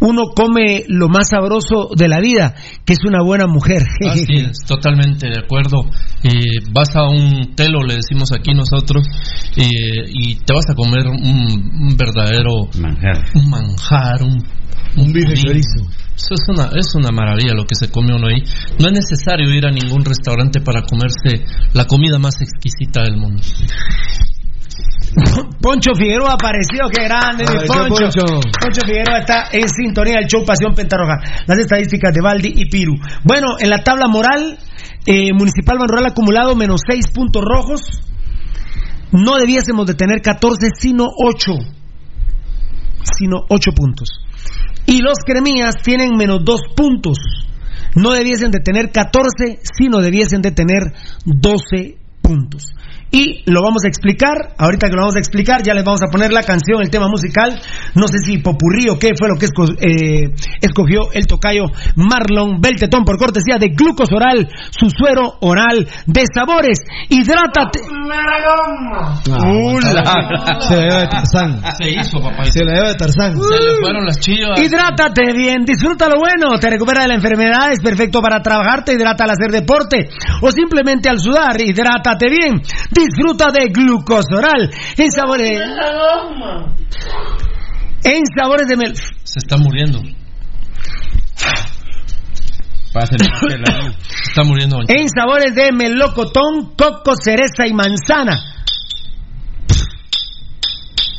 [0.00, 2.54] Uno come lo más sabroso de la vida,
[2.84, 3.82] que es una buena mujer.
[4.08, 5.84] Así es, totalmente de acuerdo.
[6.22, 9.04] Eh, vas a un telo, le decimos aquí nosotros,
[9.56, 13.24] eh, y te vas a comer un, un verdadero Manjar.
[13.34, 14.38] un manjar, un,
[14.96, 15.84] Un bife chorizo.
[16.18, 18.42] Eso es una, es una maravilla lo que se come uno ahí.
[18.80, 23.42] No es necesario ir a ningún restaurante para comerse la comida más exquisita del mundo.
[25.60, 27.88] Poncho Figueroa apareció, qué grande, mi Poncho.
[27.88, 28.40] Poncho.
[28.60, 31.18] Poncho Figueroa está en sintonía del show Pasión Pentarroja.
[31.46, 32.94] Las estadísticas de Baldi y Piru.
[33.24, 34.58] Bueno, en la tabla moral,
[35.06, 37.82] eh, Municipal Banrural acumulado menos 6 puntos rojos.
[39.12, 41.52] No debiésemos de tener 14, sino 8.
[43.16, 44.08] Sino 8 puntos.
[44.86, 47.18] Y los cremías tienen menos 2 puntos.
[47.94, 50.92] No debiesen de tener 14, sino debiesen de tener
[51.24, 52.74] 12 puntos.
[53.10, 54.54] Y lo vamos a explicar.
[54.58, 57.08] Ahorita que lo vamos a explicar, ya les vamos a poner la canción, el tema
[57.08, 57.60] musical.
[57.94, 60.30] No sé si popurrí o qué fue lo que esco- eh,
[60.60, 61.64] escogió el tocayo
[61.96, 66.80] Marlon Beltetón por cortesía de Glucos Oral, su suero oral de sabores.
[67.08, 67.80] Hidrátate.
[70.60, 71.60] Se la lleva de Tarzán.
[71.80, 72.44] Se hizo, papá.
[72.44, 73.32] Se la lleva de Tarzán.
[73.32, 74.60] Se le fueron las chivas.
[74.60, 78.94] Hidrátate bien, disfruta lo bueno, te recupera de la enfermedad, es perfecto para trabajar, te
[78.94, 80.08] hidrata al hacer deporte
[80.42, 82.60] o simplemente al sudar, hidrátate bien,
[83.06, 85.60] disfruta de glucosoral en sabores
[88.04, 88.94] en sabores de mel.
[89.24, 90.00] Se está muriendo.
[94.08, 94.78] Se está muriendo.
[94.88, 98.38] En sabores de melocotón, coco, cereza y manzana.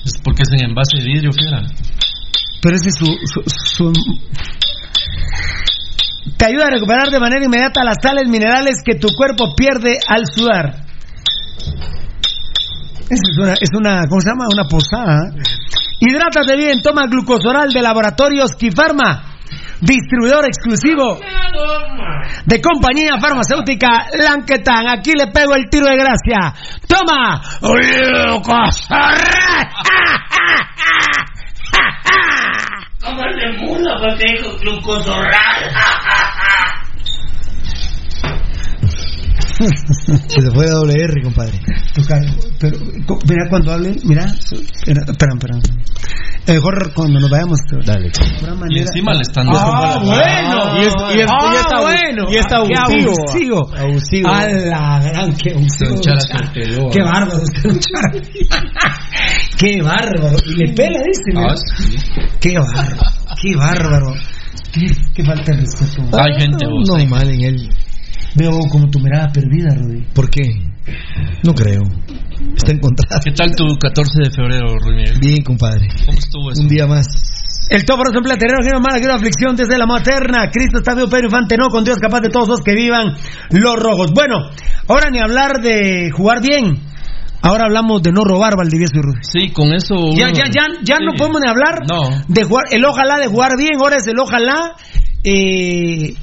[0.06, 1.62] Es porque es en envase de vidrio, fiera.
[2.62, 3.94] Pero ese es su, su- su-
[6.38, 10.24] Te ayuda a recuperar de manera inmediata las sales minerales que tu cuerpo pierde al
[10.26, 10.86] sudar.
[13.10, 14.46] Es una, es una, ¿cómo se llama?
[14.54, 15.32] Una posada.
[16.00, 19.38] Hidrátate bien, toma glucosoral de Laboratorios Kifarma,
[19.82, 21.20] distribuidor exclusivo
[22.46, 24.88] de compañía farmacéutica Lanquetan.
[24.90, 26.54] Aquí le pego el tiro de gracia.
[26.88, 29.18] Toma glucosoral.
[33.02, 35.72] ¿Cómo de mula porque dijo glucosorral?
[40.28, 41.60] Se te fue de doble R, compadre.
[41.94, 42.78] Tocayo, pero
[43.28, 45.58] mira cuando hablen, mira, espera, espera, espera.
[46.48, 47.60] Eh, Mejor cuando nos vayamos.
[47.86, 48.10] Dale.
[48.70, 50.82] Y encima le están Ah, bueno.
[50.82, 52.26] Y es- y es- ah, y está abu- bueno.
[52.32, 53.12] y está Qué abusivo.
[53.12, 53.76] abusivo.
[53.78, 54.30] Abusivo.
[54.30, 56.02] A la gran, qué abusivo.
[56.92, 57.44] Qué bárbaro.
[59.58, 60.38] Qué bárbaro.
[60.46, 61.22] Y le pela, dice.
[61.34, 61.52] mira.
[61.52, 61.98] Ah, sí.
[62.40, 62.98] Qué bárbaro.
[63.42, 64.14] Qué bárbaro.
[64.72, 66.02] Qué, qué falta de respeto.
[66.18, 66.88] Hay gente, vos.
[66.90, 67.70] No hay mal en él.
[68.36, 70.02] Veo como tu mirada perdida, Rudy.
[70.14, 70.44] ¿Por qué?
[71.44, 71.82] No creo.
[72.56, 73.20] Está encontrado.
[73.24, 75.18] ¿Qué tal tu 14 de febrero, Runiel?
[75.20, 75.88] Bien, compadre.
[76.06, 76.62] ¿Cómo estuvo eso?
[76.62, 77.08] Un día más.
[77.70, 80.50] El topo en platerero, quiero mala, quiero aflicción desde la materna.
[80.52, 83.14] Cristo está vivo, Pedro Infante, no, con Dios capaz de todos los que vivan
[83.52, 84.12] los rojos.
[84.14, 84.38] Bueno,
[84.88, 86.82] ahora ni hablar de jugar bien.
[87.42, 89.20] Ahora hablamos de no robar, Valdivieso y Rudy.
[89.22, 89.96] Sí, con eso.
[90.18, 91.06] Ya, ya, ya, ya Sí.
[91.06, 92.10] no podemos ni hablar No.
[92.28, 94.74] de jugar, el ojalá de jugar bien, ahora es el ojalá
[95.24, 96.16] eh,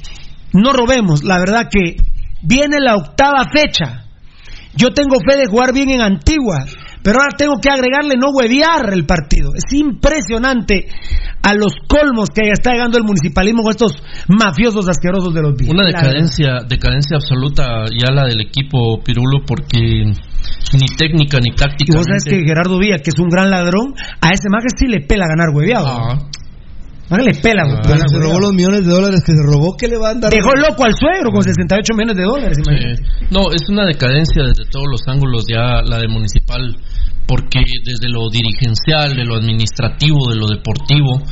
[0.57, 1.23] no robemos.
[1.23, 1.97] La verdad que
[2.41, 4.03] viene la octava fecha.
[4.75, 6.65] Yo tengo fe de jugar bien en Antigua,
[7.01, 9.53] pero ahora tengo que agregarle no huevear el partido.
[9.55, 10.87] Es impresionante
[11.41, 13.93] a los colmos que está llegando el municipalismo con estos
[14.27, 15.71] mafiosos asquerosos de los días.
[15.71, 20.13] Una decadencia, decadencia absoluta ya la del equipo Pirulo porque
[20.73, 21.93] ni técnica ni táctica.
[21.93, 24.85] Y vos sabes que Gerardo Villa, que es un gran ladrón, a ese maje sí
[24.85, 25.87] le pela ganar hueveado.
[25.87, 26.19] Ah.
[27.09, 29.77] Maje le pela, güey, Pero ganar se robó los millones de dólares que se robó.
[29.77, 30.31] ¿Qué le va a dar?
[30.31, 32.57] Dejó loco al suegro con 68 millones de dólares.
[32.59, 33.03] imagínate.
[33.03, 33.25] Sí.
[33.31, 36.75] No, es una decadencia desde todos los ángulos ya la de municipal,
[37.25, 41.23] porque desde lo dirigencial, de lo administrativo, de lo deportivo,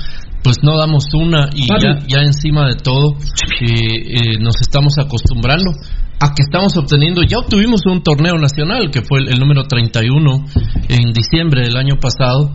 [0.44, 3.18] pues no damos una y ya, ya encima de todo
[3.60, 5.72] eh, eh, nos estamos acostumbrando
[6.20, 10.46] a que estamos obteniendo, ya obtuvimos un torneo nacional que fue el, el número 31
[10.88, 12.54] en diciembre del año pasado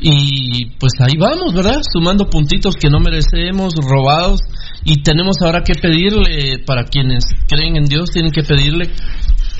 [0.00, 1.80] y pues ahí vamos, ¿verdad?
[1.92, 4.40] Sumando puntitos que no merecemos, robados
[4.84, 8.90] y tenemos ahora que pedirle para quienes creen en Dios tienen que pedirle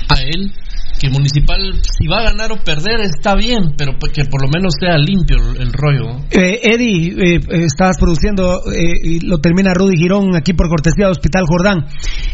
[0.09, 0.53] a él
[0.99, 4.73] que municipal si va a ganar o perder está bien, pero que por lo menos
[4.79, 6.17] sea limpio el, el rollo.
[6.31, 11.05] Eh, Eddie, eh, eh, estabas produciendo eh, y lo termina Rudy Girón aquí por cortesía
[11.05, 11.85] de Hospital Jordán.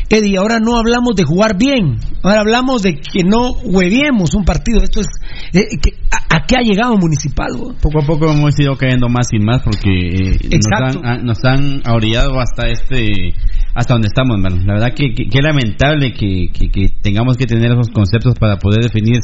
[0.09, 4.81] Eddie, ahora no hablamos de jugar bien, ahora hablamos de que no hueviemos un partido.
[4.83, 5.07] Esto es.
[5.53, 7.51] eh, que- a, a qué ha llegado Municipal?
[7.81, 11.43] Poco a poco hemos ido cayendo más y más porque eh, nos han, a- nos
[11.43, 13.33] han orillado hasta este
[13.73, 14.63] hasta donde estamos, hermano.
[14.65, 18.83] La verdad que, que, que lamentable que, que tengamos que tener esos conceptos para poder
[18.83, 19.19] definir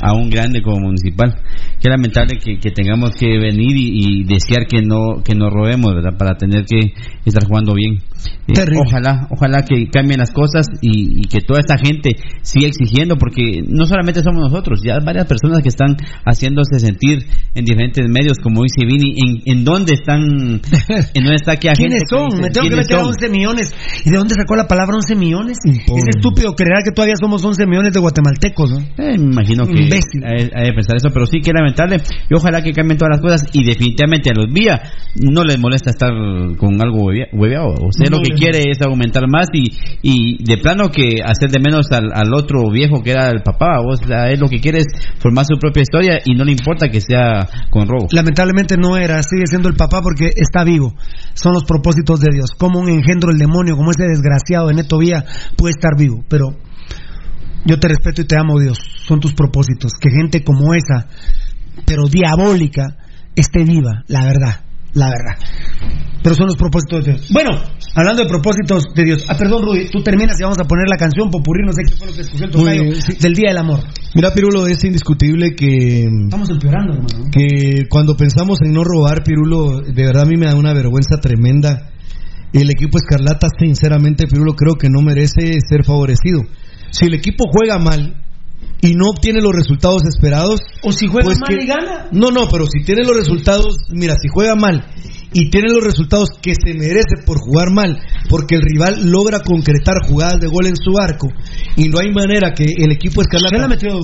[0.00, 1.40] a un grande como municipal.
[1.80, 5.94] Qué lamentable que, que tengamos que venir y, y desear que no que nos robemos,
[5.94, 6.16] ¿verdad?
[6.18, 6.92] Para tener que
[7.24, 7.98] estar jugando bien.
[8.48, 13.16] Eh, ojalá, ojalá que cambien las cosas y, y que toda esta gente siga exigiendo,
[13.16, 18.38] porque no solamente somos nosotros, ya varias personas que están haciéndose sentir en diferentes medios,
[18.42, 20.20] como dice Vini, en, en dónde están,
[21.14, 22.28] en dónde está aquella ¿Quiénes gente son?
[22.30, 23.06] dice, Me tengo que ¿quiénes meter son?
[23.08, 23.74] 11 millones.
[24.04, 25.58] ¿Y de dónde sacó la palabra 11 millones?
[25.64, 28.78] Es estúpido creer que todavía somos 11 millones de guatemaltecos, ¿no?
[28.98, 30.24] Eh, me imagino que Imbécil.
[30.24, 32.02] hay, hay que pensar eso, pero sí que lamentable.
[32.28, 34.80] Y ojalá que cambien todas las cosas y definitivamente a los vía
[35.16, 36.10] no les molesta estar
[36.56, 37.74] con algo huevea- hueveado.
[37.74, 39.70] O sea, No lo que quiere es aumentar más y,
[40.02, 43.80] y de plano que hacer de menos al, al otro viejo que era el papá.
[43.80, 44.86] O sea, él lo que quiere es
[45.18, 48.08] formar su propia historia y no le importa que sea con robo.
[48.12, 50.94] Lamentablemente no era, sigue siendo el papá porque está vivo.
[51.34, 52.50] Son los propósitos de Dios.
[52.58, 55.24] Como un engendro el demonio, como ese desgraciado de Neto Vía,
[55.56, 56.24] puede estar vivo.
[56.28, 56.56] Pero
[57.64, 58.78] Yo te respeto y te amo, Dios.
[59.06, 59.92] Son tus propósitos.
[60.00, 61.08] Que gente como esa,
[61.86, 62.96] pero diabólica,
[63.34, 64.60] esté viva, la verdad,
[64.94, 65.36] la verdad.
[66.22, 67.28] Pero son los propósitos de Dios.
[67.30, 67.50] Bueno,
[67.94, 69.24] hablando de propósitos de Dios.
[69.28, 71.96] Ah, perdón, Rudy, tú terminas y vamos a poner la canción Popurrí, no sé qué
[71.96, 73.12] fue lo que escogió el Muy tocayo bien, sí.
[73.20, 73.80] del Día del Amor.
[74.14, 77.30] Mira, Pirulo, es indiscutible que, Estamos empeorando, hermano.
[77.30, 81.18] que cuando pensamos en no robar, Pirulo, de verdad a mí me da una vergüenza
[81.20, 81.92] tremenda.
[82.52, 86.42] El equipo Escarlata, sinceramente, Pirulo, creo que no merece ser favorecido.
[86.90, 88.24] Si el equipo juega mal
[88.80, 92.06] y no obtiene los resultados esperados, o si juega pues mal que- y gana.
[92.12, 94.84] No, no, pero si tiene los resultados, mira, si juega mal
[95.32, 97.98] y tiene los resultados que se merece por jugar mal,
[98.28, 101.28] porque el rival logra concretar jugadas de gol en su arco
[101.76, 103.20] y no hay manera que el equipo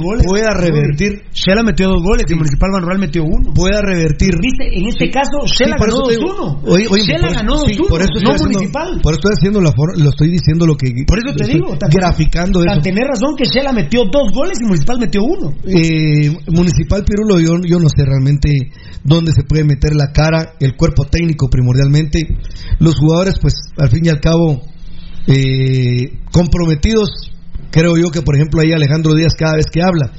[0.03, 0.25] goles.
[0.27, 3.53] pueda revertir, Shela metió dos goles y Municipal Manuel metió uno.
[3.55, 4.35] pueda revertir.
[4.41, 4.65] ¿Viste?
[4.73, 5.11] En este Sí.
[5.11, 6.25] caso, Shela ganó eso te digo.
[6.35, 6.61] 2-1.
[6.73, 9.01] Oye, oye, Shela por eso- ganó sí, 2-1, por eso no haciendo- Municipal.
[9.03, 11.77] Por eso estoy haciendo la for- lo estoy diciendo lo que Por eso te digo,
[11.79, 12.83] tan- graficando tan eso.
[12.83, 15.53] tenés razón que Shela metió dos goles y Municipal metió uno.
[15.65, 18.51] Eh, Municipal Pirulo, yo, yo no sé realmente
[19.03, 22.27] dónde se puede meter la cara, el cuerpo técnico primordialmente.
[22.81, 24.63] Los jugadores, pues al fin y al cabo,
[25.29, 27.11] eh, comprometidos,
[27.71, 30.11] creo yo que por ejemplo ahí Alejandro Díaz cada vez que habla,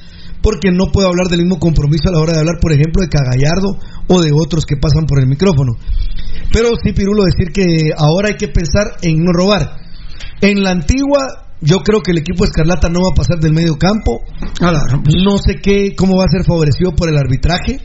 [0.41, 3.09] porque no puedo hablar del mismo compromiso a la hora de hablar, por ejemplo, de
[3.09, 3.77] Cagallardo
[4.07, 5.73] o de otros que pasan por el micrófono.
[6.53, 9.77] Pero sí, Pirulo, decir que ahora hay que pensar en no robar.
[10.41, 13.77] En la antigua, yo creo que el equipo Escarlata no va a pasar del medio
[13.77, 14.21] campo.
[15.23, 17.79] No sé qué, cómo va a ser favorecido por el arbitraje.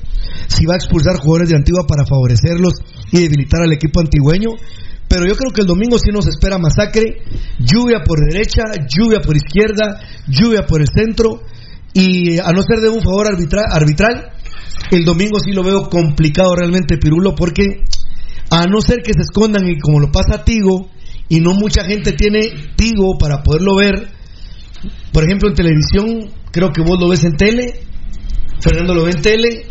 [0.48, 2.74] Si va a expulsar jugadores de Antigua para favorecerlos
[3.12, 4.50] y debilitar al equipo antigüeño.
[5.08, 7.22] Pero yo creo que el domingo sí nos espera masacre.
[7.58, 11.42] Lluvia por derecha, lluvia por izquierda, lluvia por el centro.
[11.92, 14.30] Y a no ser de un favor arbitra- arbitral,
[14.92, 17.64] el domingo sí lo veo complicado realmente, Pirulo, porque
[18.50, 20.88] a no ser que se escondan y como lo pasa a Tigo,
[21.30, 22.40] y no mucha gente tiene
[22.76, 24.08] Tigo para poderlo ver,
[25.12, 27.72] por ejemplo en televisión, creo que vos lo ves en tele,
[28.60, 29.66] Fernando lo ve en tele,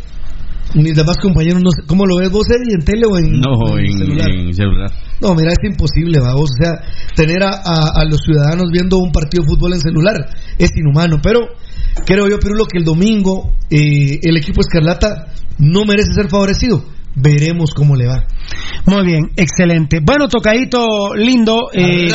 [0.76, 3.52] mis demás compañeros no sé, ¿cómo lo ves vos Eddie, en tele o en, No,
[3.54, 4.30] o en, celular?
[4.30, 4.92] en celular.
[5.22, 6.44] No, mira, es imposible, vamos.
[6.50, 6.80] O sea,
[7.14, 10.16] tener a, a- a los ciudadanos viendo un partido de fútbol en celular
[10.58, 11.18] es inhumano.
[11.22, 11.42] Pero
[12.06, 15.28] creo yo, Pirulo, que el domingo eh, el equipo Escarlata
[15.58, 16.86] no merece ser favorecido.
[17.22, 18.24] Veremos cómo le va.
[18.86, 20.00] Muy bien, excelente.
[20.02, 21.70] Bueno, tocadito lindo.
[21.74, 22.08] eh,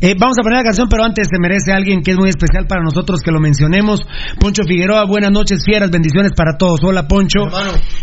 [0.00, 2.66] eh, vamos a poner la canción, pero antes se merece alguien que es muy especial
[2.66, 4.00] para nosotros que lo mencionemos.
[4.40, 6.80] Poncho Figueroa, buenas noches, fieras, bendiciones para todos.
[6.82, 7.40] Hola, Poncho.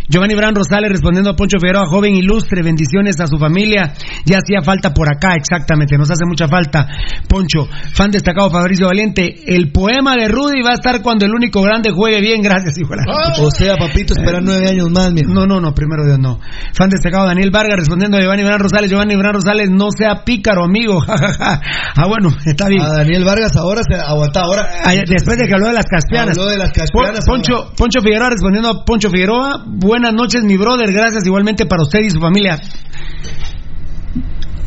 [0.09, 3.93] Giovanni Bran Rosales respondiendo a Poncho Figueroa, joven ilustre, bendiciones a su familia.
[4.25, 6.87] Ya hacía falta por acá, exactamente, nos hace mucha falta.
[7.27, 11.61] Poncho, fan destacado Fabricio Valiente, el poema de Rudy va a estar cuando el único
[11.61, 15.21] grande juegue bien, gracias, hijo de la- O sea, papito, espera nueve años más, mi
[15.21, 16.26] no, no, no, primero Dios no.
[16.73, 18.89] Fan destacado Daniel Vargas respondiendo a Giovanni Bran Rosales.
[18.89, 21.01] Giovanni Bran Rosales, no sea pícaro, amigo.
[21.07, 22.81] ah, bueno, está bien.
[22.81, 24.67] A Daniel Vargas ahora se aguanta ahora.
[24.83, 26.37] Ah, después de que habló de las caspianas.
[26.37, 29.63] Habló de las caspianas, Pon- Poncho, Poncho Figueroa respondiendo a Poncho Figueroa.
[29.67, 30.91] Buenas noches, mi brother.
[30.91, 32.59] Gracias igualmente para usted y su familia.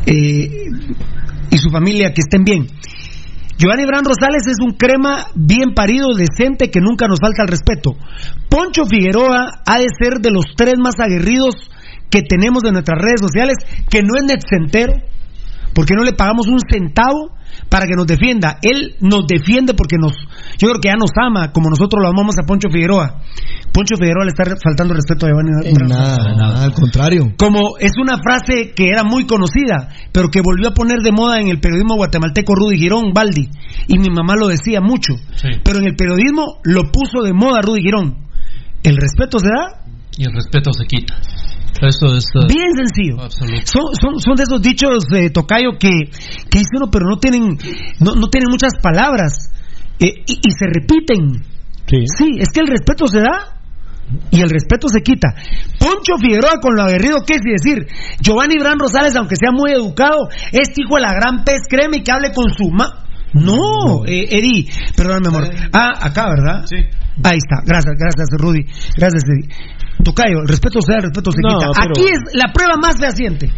[0.05, 0.49] Eh,
[1.49, 2.67] y su familia, que estén bien.
[3.61, 7.91] Giovanni Bran Rosales es un crema bien parido, decente, que nunca nos falta el respeto.
[8.49, 11.69] Poncho Figueroa ha de ser de los tres más aguerridos
[12.09, 13.57] que tenemos en nuestras redes sociales,
[13.87, 14.93] que no es netcentero,
[15.75, 17.37] porque no le pagamos un centavo
[17.69, 18.57] para que nos defienda.
[18.63, 20.13] Él nos defiende porque nos,
[20.59, 23.21] yo creo que ya nos ama, como nosotros lo amamos a Poncho Figueroa.
[23.71, 25.51] Poncho Figueroa le está faltando respeto a Giovanni
[25.87, 27.33] Nada, nada, al contrario.
[27.37, 31.39] como es una frase que era muy conocida, pero que volvió a poner de moda
[31.39, 33.49] en el periodismo guatemalteco Rudy Girón, Baldi,
[33.87, 35.13] y mi mamá lo decía mucho,
[35.63, 38.27] pero en el periodismo lo puso de moda Rudy Girón.
[38.83, 39.85] ¿El respeto se da?
[40.17, 41.15] Y el respeto se quita.
[41.81, 42.25] Eso es.
[42.35, 43.17] eh, Bien sencillo.
[43.65, 47.57] Son, son, son de esos dichos de Tocayo que, que dice uno, pero no tienen,
[47.99, 49.49] no, no tienen muchas palabras
[50.01, 51.43] eh, y, y se repiten.
[51.87, 52.27] Sí.
[52.39, 53.57] es que el respeto se da
[54.29, 55.29] y el respeto se quita.
[55.79, 57.87] Poncho Figueroa con lo aguerrido que es y decir,
[58.21, 62.03] Giovanni Bran Rosales, aunque sea muy educado, este hijo de la gran pez, créeme y
[62.03, 63.05] que hable con su ma...
[63.33, 65.49] No, eh, Eddie, perdóname, amor.
[65.71, 66.65] Ah, acá, ¿verdad?
[66.65, 66.75] Sí.
[67.23, 68.63] Ahí está, gracias, gracias, Rudy.
[68.97, 69.49] Gracias, Eddie.
[70.03, 71.71] Tocayo, el respeto se da, el respeto se No, quita.
[71.79, 73.49] pero- Aquí es la prueba más fehaciente.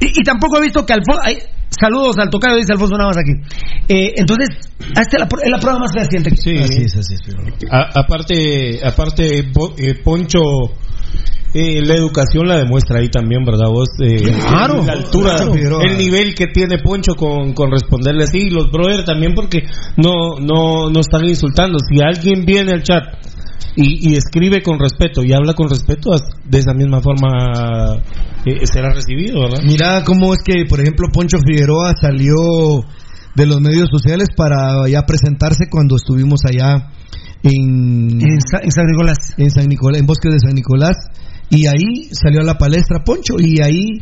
[0.00, 1.22] Y, y tampoco he visto que Alfonso.
[1.70, 3.32] Saludos al Tocayo, dice Alfonso Navas aquí.
[3.88, 4.48] Eh, entonces,
[4.80, 6.34] esta es la, es la prueba más fehaciente.
[6.36, 6.56] Sí.
[6.58, 7.20] Así es, así es.
[7.70, 10.40] A- aparte, aparte Po- eh, Poncho,
[11.52, 13.68] eh, la educación la demuestra ahí también, ¿verdad?
[13.70, 14.16] Vos, eh,
[14.48, 18.70] Claro, la altura, claro, el nivel que tiene Poncho con, con responderle así, y los
[18.70, 19.60] brothers también, porque
[19.96, 21.78] no, no, no están insultando.
[21.78, 23.04] Si alguien viene al chat
[23.76, 26.10] y, y escribe con respeto y habla con respeto,
[26.44, 27.98] de esa misma forma
[28.44, 29.60] eh, será recibido, ¿verdad?
[29.64, 32.34] Mira cómo es que, por ejemplo, Poncho Figueroa salió
[33.34, 36.88] de los medios sociales para ya presentarse cuando estuvimos allá
[37.42, 39.18] en, En, Sa- en San Nicolás.
[39.36, 40.96] en San Nicolás, en Bosque de San Nicolás,
[41.50, 44.00] y ahí salió a la palestra Poncho, y ahí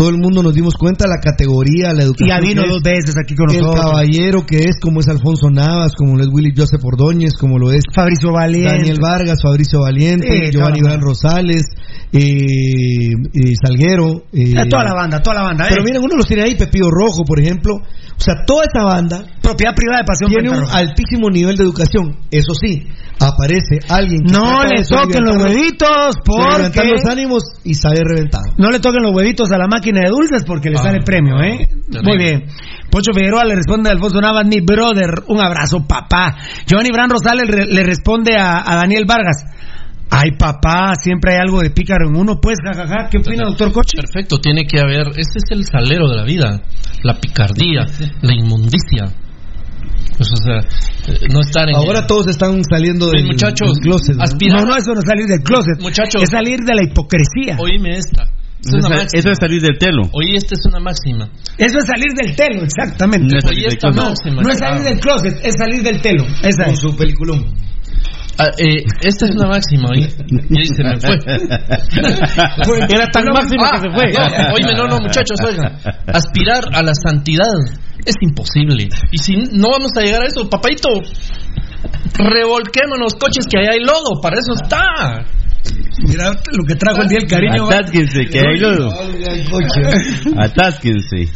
[0.00, 2.28] todo el mundo nos dimos cuenta la categoría, la educación.
[2.30, 3.84] Ya vino dos veces aquí con el nosotros.
[3.84, 7.70] caballero que es, como es Alfonso Navas, como lo es Willy Joseph Ordóñez, como lo
[7.70, 8.70] es Fabricio Valiente.
[8.78, 11.64] Daniel Vargas, Fabricio Valiente, Sí, Giovanni Gran Rosales,
[12.12, 14.24] eh, eh, Salguero.
[14.32, 15.66] eh, Eh, toda la banda, toda la banda.
[15.68, 17.74] Pero miren, uno los tiene ahí, Pepillo Rojo, por ejemplo.
[17.76, 22.16] O sea, toda esa banda Propiedad privada de Pasión tiene un altísimo nivel de educación.
[22.30, 22.86] Eso sí,
[23.18, 26.88] aparece alguien que No le toquen los huevitos porque...
[26.88, 28.44] los ánimos y sale reventado.
[28.58, 31.40] No le toquen los huevitos a la máquina de dulces porque le Ah, sale premio,
[31.42, 31.66] ¿eh?
[31.90, 32.02] terrible.
[32.02, 32.44] Muy bien.
[32.90, 36.36] Poncho Figueroa le responde a Alfonso Navas, mi brother, un abrazo, papá.
[36.66, 39.44] Giovanni Bran Rosales re- le responde a, a Daniel Vargas.
[40.12, 43.08] Ay, papá, siempre hay algo de pícaro en uno, pues, jajaja.
[43.10, 43.96] ¿Qué opina, doctor Coche?
[43.96, 45.08] Perfecto, tiene que haber.
[45.10, 46.60] Ese es el salero de la vida.
[47.04, 47.86] La picardía,
[48.22, 49.06] la inmundicia.
[50.16, 51.76] Pues, o sea, eh, no estar en.
[51.76, 54.16] Ahora todos están saliendo del muchachos, del closet.
[54.16, 54.56] ¿no?
[54.58, 55.80] No, no, eso no es salir del closet.
[55.80, 56.22] Muchachos.
[56.24, 57.56] Es salir de la hipocresía.
[57.60, 58.24] Oíme esta.
[58.60, 59.18] Es Eso una es, máxima.
[59.20, 60.02] eso es salir del telo.
[60.12, 61.24] Oye, esta es una máxima.
[61.56, 63.26] Eso es salir del telo, exactamente.
[63.32, 64.08] No es salir Oye, del esta closet.
[64.10, 64.42] máxima.
[64.42, 66.24] No es salir del closet, es salir del telo.
[66.42, 66.80] Esa Con es.
[66.80, 67.54] su peliculón.
[68.38, 70.08] Ah, eh, esta es una máxima, oye.
[70.48, 71.16] Y ahí se me fue.
[72.94, 74.12] Era tan máxima Ah, que se fue.
[74.12, 75.76] No, oíme, no, no, muchachos, oigan.
[76.06, 77.52] Aspirar a la santidad
[78.06, 78.88] es imposible.
[79.12, 80.88] Y si no vamos a llegar a eso, papadito,
[82.14, 85.24] revolquémonos coches que allá hay lodo, para eso está.
[86.06, 87.66] Mira lo que trajo el día el cariño.
[87.66, 88.90] Atásquense, que hay lodo.
[90.38, 91.28] Atásquense.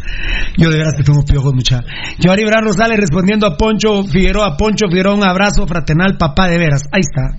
[0.56, 1.82] Yo de veras que tengo piojos, mucha.
[2.18, 4.56] Giovanni Bran Rosales respondiendo a Poncho Figueroa.
[4.56, 6.82] Poncho Figueroa, un abrazo fraternal, papá de veras.
[6.92, 7.36] Ahí está.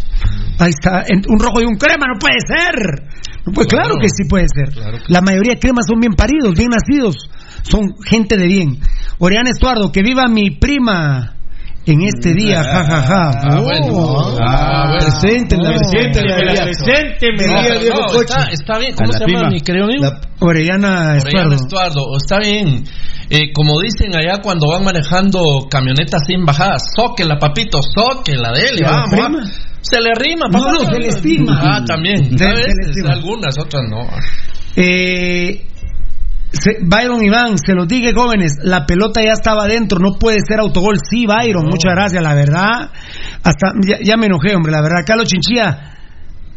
[0.64, 1.04] Ahí está.
[1.30, 3.08] Un rojo y un crema, no puede ser.
[3.54, 4.02] Puede- claro, Claro.
[4.02, 4.74] que sí puede ser.
[4.74, 7.30] Claro que La mayoría de cremas son bien paridos, bien nacidos.
[7.64, 8.80] Son gente de bien.
[9.20, 11.35] Oriana Estuardo, que viva mi prima
[11.88, 13.30] en este día, jajaja.
[13.44, 14.38] Ah, bueno.
[14.40, 15.06] Ah, bueno.
[15.06, 15.76] Preséntenla, No.
[15.78, 16.36] preséntenla.
[16.38, 17.56] Que me la presenten, No,
[18.14, 18.94] no, está, está bien.
[18.96, 19.50] ¿Cómo la se llama prima.
[19.50, 20.06] mi querido amigo?
[20.40, 21.56] Orellana Orellana Estuardo.
[21.56, 22.18] Estuardo.
[22.18, 22.84] Está bien.
[23.30, 25.40] Eh, como dicen allá cuando van manejando
[25.70, 29.10] camionetas sin bajadas, zóquela, papito, zóquela, dele, ¿Y a la vamos.
[29.10, 29.44] prima?
[29.44, 29.62] ah.
[29.82, 30.72] Se le rima, No, papá.
[30.74, 31.60] no, se le estima.
[31.78, 32.24] Ah, también.
[32.34, 33.12] Estima.
[33.14, 34.08] algunas, otras no.
[34.76, 35.66] Eh,
[36.60, 40.60] se- Byron Iván, se los dije jóvenes, la pelota ya estaba adentro, no puede ser
[40.60, 40.98] autogol.
[41.10, 42.90] Sí, Byron, muchas gracias, la verdad.
[43.44, 45.04] Hasta ya, ya me enojé, hombre, la verdad.
[45.06, 45.92] Carlos Chinchilla,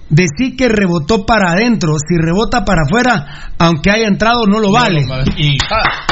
[0.09, 5.03] decir que rebotó para adentro, si rebota para afuera, aunque haya entrado, no lo vale.
[5.37, 6.07] Y, ah,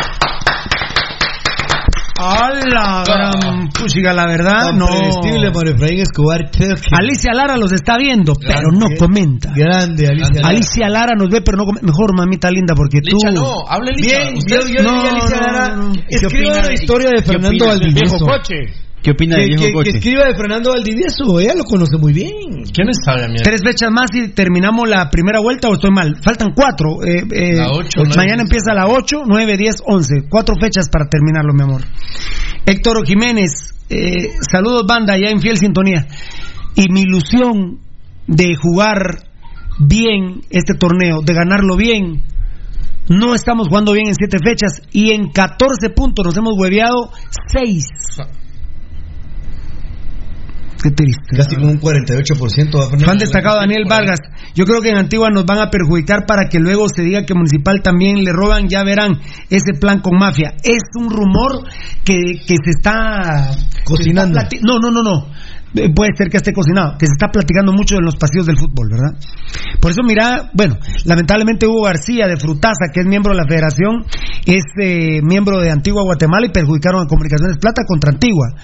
[2.18, 4.66] ¡A la gran puchiga, la verdad!
[4.70, 4.86] Tan No.
[4.86, 6.50] predecible para Efraín Escobar.
[6.98, 9.52] Alicia Lara los está viendo, pero no comenta.
[9.54, 10.30] Grande, Alicia.
[10.34, 10.48] Lara.
[10.48, 11.86] Alicia Lara nos ve, pero no comenta.
[11.86, 13.16] Mejor, mamita linda, porque tú.
[13.16, 14.16] Licha, no, hable Licha.
[14.18, 15.92] Bien, yo, yo No, diría Alicia no, Lara, no, no.
[15.92, 18.26] ¿Qué escriba opina la historia de Fernando del viejo Valdivieso.
[18.26, 18.85] coche?
[19.06, 19.90] ¿Qué opina Que, del viejo que- que coche?
[19.98, 22.64] escriba de Fernando Valdivieso, ella lo conoce muy bien.
[22.74, 23.40] ¿Quién sabe, amigo?
[23.44, 26.16] Tres fechas más y terminamos la primera vuelta o estoy mal.
[26.22, 27.04] Faltan cuatro.
[27.04, 30.26] eh, eh, La ocho, mañana empieza la 8, 9, 10, 11.
[30.28, 31.82] Cuatro fechas para terminarlo, mi amor.
[32.66, 36.08] Héctor Jiménez, eh, saludos banda, ya en fiel sintonía.
[36.74, 37.78] Y mi ilusión
[38.26, 39.22] de jugar
[39.78, 42.22] bien este torneo, de ganarlo bien.
[43.08, 47.12] No estamos jugando bien en siete fechas y en 14 puntos nos hemos hueveado
[47.52, 47.84] 6.
[50.88, 51.36] Qué triste.
[51.36, 53.04] Casi como un 48% va Fernando.
[53.06, 54.20] Fan destacado Daniel Vargas.
[54.54, 57.34] Yo creo que en Antigua nos van a perjudicar para que luego se diga que
[57.34, 58.68] Municipal también le roban.
[58.68, 59.18] Ya verán
[59.50, 60.54] ese plan con mafia.
[60.62, 61.64] Es un rumor
[62.04, 63.50] que, que se está
[63.84, 64.38] Cocinando.
[64.38, 65.26] se está plati- no, no, no, no.
[65.74, 68.56] Eh, Puede ser que esté cocinado, que se está platicando mucho en los pasillos del
[68.56, 69.18] fútbol, ¿verdad?
[69.80, 74.04] Por eso, mira, bueno, lamentablemente Hugo García de Frutaza, que es miembro de la federación,
[74.46, 78.54] es eh, miembro de Antigua Guatemala y perjudicaron a Comunicaciones Plata contra Antigua.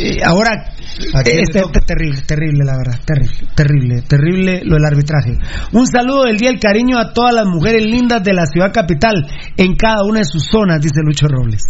[0.00, 0.74] Eh, ahora,
[1.14, 1.80] ¿A quién le este, toca?
[1.80, 5.38] terrible, terrible, la verdad, terrible, terrible, terrible lo del arbitraje.
[5.72, 9.14] Un saludo del día del cariño a todas las mujeres lindas de la ciudad capital,
[9.56, 11.62] en cada una de sus zonas, dice Lucho Robles.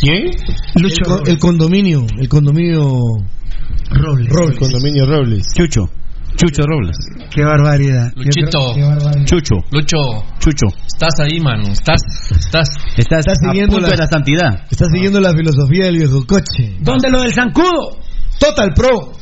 [0.00, 0.30] ¿Quién?
[0.76, 1.28] Lucho El, Robles.
[1.28, 2.82] el condominio, el condominio
[3.90, 4.28] Robles.
[4.28, 4.58] Robles.
[4.58, 5.46] Condominio Robles.
[5.56, 5.90] Chucho.
[6.36, 6.96] Chucho Robles.
[7.30, 8.12] Qué barbaridad.
[8.16, 8.74] Luchito.
[8.74, 9.24] Qué barbaridad.
[9.24, 9.54] Chucho.
[9.70, 9.96] Lucho,
[10.40, 10.66] Chucho.
[10.86, 11.68] estás ahí, mano.
[11.72, 12.00] Estás,
[12.30, 12.68] estás.
[12.96, 14.66] Estás, Estás a siguiendo punto la- de la santidad.
[14.70, 16.76] Está siguiendo la filosofía del viejo coche.
[16.80, 17.98] ¿Dónde lo del zancudo?
[18.38, 19.12] Total Pro.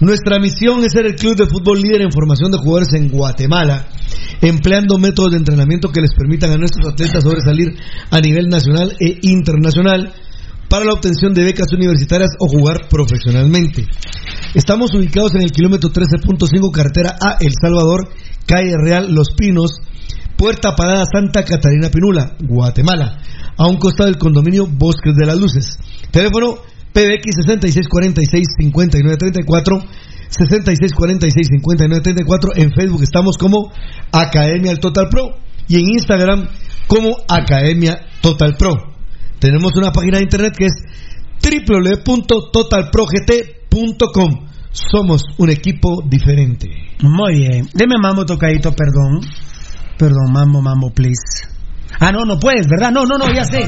[0.00, 3.86] Nuestra misión es ser el club de fútbol líder en formación de jugadores en Guatemala,
[4.40, 7.76] empleando métodos de entrenamiento que les permitan a nuestros atletas sobresalir
[8.10, 10.10] a nivel nacional e internacional
[10.70, 13.84] para la obtención de becas universitarias o jugar profesionalmente.
[14.52, 18.08] Estamos ubicados en el kilómetro 13.5 carretera A El Salvador,
[18.46, 19.80] calle Real Los Pinos,
[20.36, 23.22] Puerta Parada Santa Catarina Pinula, Guatemala.
[23.56, 25.78] a un costado del condominio Bosques de las Luces.
[26.10, 26.56] Teléfono
[26.92, 29.86] PBX 6646-5934,
[30.30, 32.50] 6646-5934.
[32.56, 33.70] En Facebook estamos como
[34.10, 35.36] Academia al Total Pro
[35.68, 36.48] y en Instagram
[36.88, 38.74] como Academia Total Pro.
[39.38, 40.72] Tenemos una página de internet que es
[41.40, 43.59] www.totalprogt.com.
[44.72, 46.68] Somos un equipo diferente.
[47.02, 47.68] Muy bien.
[47.74, 49.20] Deme mambo tocadito, perdón.
[49.98, 51.48] Perdón, mambo, mambo, please.
[51.98, 52.90] Ah, no, no puedes, ¿verdad?
[52.92, 53.66] No, no, no, ya sé.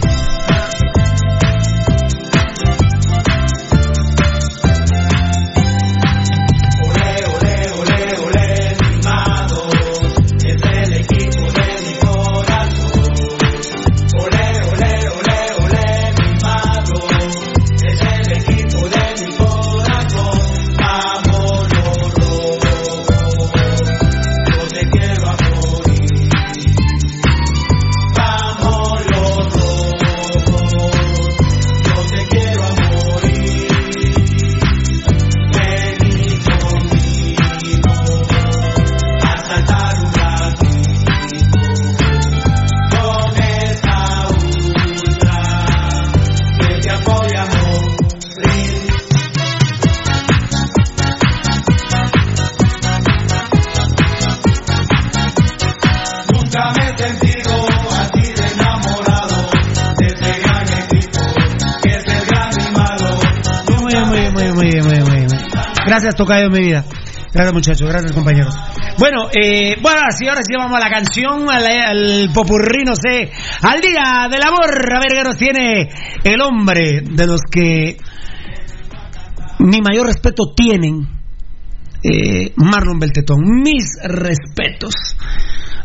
[65.92, 66.86] Gracias, Tocayo, mi vida.
[67.34, 67.86] Gracias, muchachos.
[67.86, 68.56] Gracias, compañeros.
[68.98, 73.30] Bueno, eh, bueno, sí, ahora sí vamos a la canción, al, al popurrí, no sé,
[73.60, 74.70] al Día del Amor.
[74.90, 75.90] A ver qué nos tiene
[76.24, 77.98] el hombre de los que
[79.58, 81.06] mi mayor respeto tienen,
[82.02, 83.40] eh, Marlon Beltetón.
[83.62, 84.94] Mis respetos.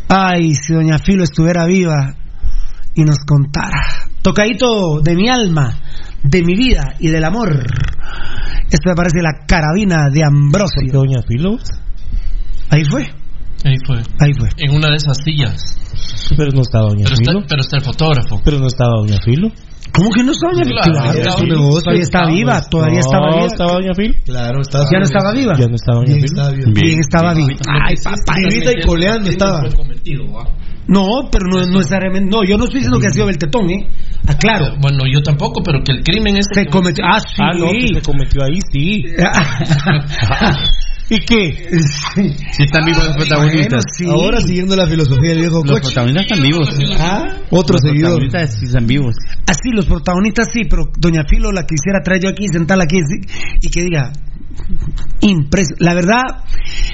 [0.07, 2.15] Ay, si Doña Filo estuviera viva
[2.95, 4.07] y nos contara.
[4.21, 5.81] Tocadito de mi alma,
[6.23, 7.65] de mi vida y del amor.
[8.69, 10.91] Esto me parece la carabina de Ambrosio.
[10.91, 11.57] Doña Filo?
[12.69, 13.03] Ahí fue.
[13.65, 13.98] Ahí fue.
[14.19, 14.49] Ahí fue.
[14.57, 15.78] En una de esas sillas.
[16.36, 17.45] Pero no está Doña Pero está, Filo.
[17.48, 18.41] pero está el fotógrafo.
[18.44, 19.49] Pero no estaba Doña Filo.
[19.94, 20.82] ¿Cómo que no está Doña Filo?
[20.84, 21.82] Claro, Claro, negocio.
[21.82, 23.45] Todavía está viva, todavía estaba No, viva.
[23.48, 24.14] estaba Doña Filo.
[24.26, 24.86] Claro, estaba.
[24.91, 25.53] ¿Ya no estaba viva?
[25.57, 26.26] Ya no estaba Doña Bien, Filo.
[26.36, 26.72] estaba viva.
[26.76, 27.49] Bien, estaba viva.
[27.88, 28.34] Ay, papá.
[28.49, 29.61] Vivita y coleando estaba.
[30.88, 32.30] No, pero no, no necesariamente.
[32.30, 33.88] No, yo no estoy diciendo que ha sido Beltetón, ¿eh?
[34.27, 34.76] Aclaro.
[34.81, 36.45] Bueno, yo tampoco, pero que el crimen es.
[36.53, 37.03] Se cometió.
[37.05, 37.35] Ah, sí.
[37.39, 39.03] Ah, no, que se cometió ahí, sí.
[41.09, 41.69] ¿Y qué?
[42.51, 43.84] Si están vivos los protagonistas.
[44.09, 45.93] Ahora siguiendo la filosofía del viejo Los coche.
[45.93, 46.69] protagonistas están vivos.
[46.99, 48.19] Ah, Otro Los seguidor.
[48.19, 49.15] protagonistas sí están vivos.
[49.47, 52.97] Así, los protagonistas sí, pero Doña Filo la quisiera traer yo aquí, sentarla aquí
[53.61, 54.11] y que diga.
[55.21, 56.21] Impres la verdad,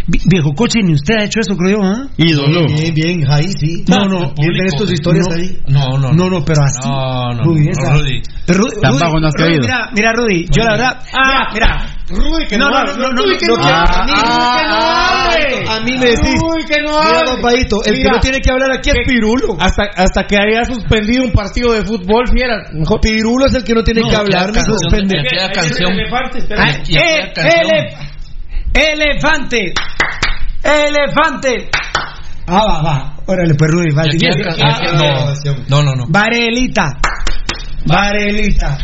[0.07, 2.07] vi- viejo coche, ni usted ha hecho eso, creo yo, ¿ah?
[2.17, 2.65] Ídolo.
[2.67, 3.83] Bien, bien, ahí sí.
[3.87, 5.59] No, no, Bien, ven tus historias no, ahí.
[5.67, 6.87] No, no, No, no, pero así.
[6.87, 8.21] No, no, Rudy, no, esa- Rudy.
[8.45, 9.61] Pero Rudy, Tan bajo no has Rudy, caído.
[9.61, 10.99] Mira, mira, Rudy, yo la verdad.
[11.13, 11.95] Ah, mira, mira.
[12.09, 15.29] Rudy, que No, no, no, no, Rudy, que no, ah, ah,
[15.69, 16.35] A mí- me decís.
[16.43, 17.31] Uy, que no Mira, hable.
[17.41, 19.55] papadito, el que no tiene que hablar aquí es Pirulo.
[19.59, 22.57] Hasta, hasta que haya suspendido un partido de fútbol, fiera.
[23.01, 25.15] Pirulo es el que no tiene No, que hablar, me suspende.
[25.53, 25.93] canción.
[26.57, 26.71] Ah,
[28.73, 29.73] eh, elefante,
[30.63, 31.69] elefante.
[32.47, 33.15] Ah, va, va.
[33.25, 34.03] Órale, pues Rudy, va.
[34.61, 35.33] Ah,
[35.69, 36.05] no, no, no.
[36.09, 36.97] Varelita,
[37.85, 38.77] Varelita.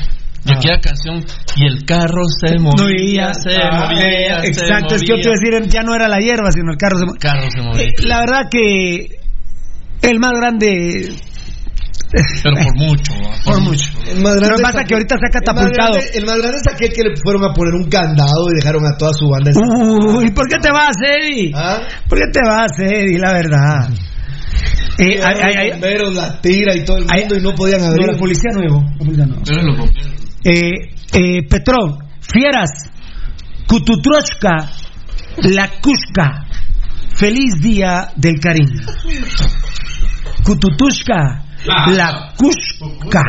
[0.45, 1.24] Y aquella canción.
[1.57, 4.38] Y el carro se movía, Movía, se ah, movía.
[4.40, 5.48] eh, se Exacto, es que yo te movía.
[5.49, 7.20] iba a decir, ya no era la hierba, sino el carro se movía.
[7.20, 7.84] carro se movía.
[7.84, 9.19] Eh, La verdad que
[10.01, 11.14] el más grande
[12.42, 13.14] Pero por mucho.
[13.14, 13.35] ¿va?
[13.43, 13.92] por mucho.
[14.09, 15.93] El más grande que pasa que ahorita se ha El más, catapultado.
[15.93, 18.85] grande, el más grande es aquel que le fueron a poner un candado y dejaron
[18.85, 19.51] a toda su banda.
[19.53, 21.51] Uy, ¿por qué te vas, Eddie?
[21.53, 21.82] ¿Ah?
[22.08, 23.19] ¿Por qué te vas, Eddie?
[23.19, 23.90] La verdad.
[24.98, 27.56] Eh, Llegaron ay, ay, los ay, bomberos, la tira y todo el mundo y no
[27.56, 28.08] podían no, abrir.
[28.08, 28.82] la policía no llegó.
[28.82, 29.35] La policía no.
[29.45, 30.14] Pero lo bomberos.
[30.43, 32.69] Eh, eh, Petrov, Fieras,
[33.68, 34.69] Kututrochka,
[35.43, 36.45] La Kushka.
[37.16, 38.82] Feliz día del cariño.
[40.43, 43.22] Kututushka, La Kushka.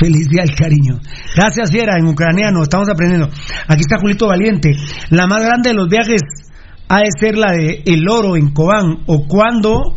[0.00, 1.00] Feliz día del cariño.
[1.34, 3.28] Gracias, Fiera, en ucraniano, estamos aprendiendo.
[3.66, 4.72] Aquí está Julito Valiente.
[5.10, 6.20] La más grande de los viajes
[6.88, 9.94] ha de ser la de El Oro en Cobán, o cuando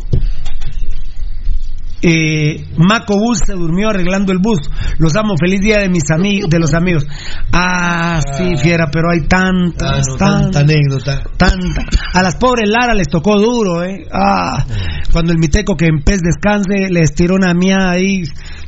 [2.02, 4.58] eh, Maco Bus se durmió arreglando el bus.
[4.98, 7.06] Los amo, feliz día de mis amigos, de los amigos.
[7.52, 11.22] Ah, sí, fiera, pero hay tantas, Ah, no, tantas, tanta anécdota.
[11.36, 11.84] tanta.
[12.14, 14.06] A las pobres Lara les tocó duro, ¿eh?
[14.12, 14.64] Ah,
[15.12, 18.22] cuando el miteco que en pez descanse le estiró una mía ahí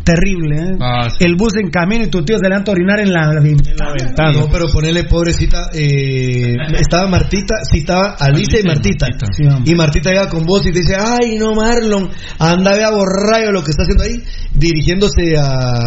[0.05, 0.77] terrible, ¿eh?
[0.81, 4.33] Ah, El bus en camino y tu tío se levanta a orinar en la, ventana.
[4.33, 5.71] No, pero ponele pobrecita.
[5.73, 9.07] Eh, estaba Martita, sí, estaba Alicia y Martita.
[9.65, 13.63] Y Martita llega con vos y te dice: Ay, no, Marlon, anda, vea borrayo lo
[13.65, 14.23] que está haciendo ahí,
[14.55, 15.79] dirigiéndose a.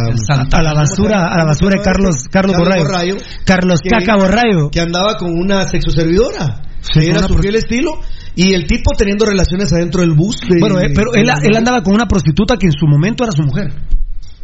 [0.52, 3.16] a la basura, a la basura de Carlos, Carlos, Borrayo.
[3.46, 4.70] Carlos que- Caca Borrayo.
[4.72, 6.64] Que andaba con una sexoservidora.
[6.82, 8.00] Sí, que era su fiel estilo.
[8.36, 10.38] Y el tipo teniendo relaciones adentro del bus.
[10.48, 13.24] de- Bueno, eh, pero de- él, él andaba con una prostituta que en su momento
[13.24, 13.74] era su mujer.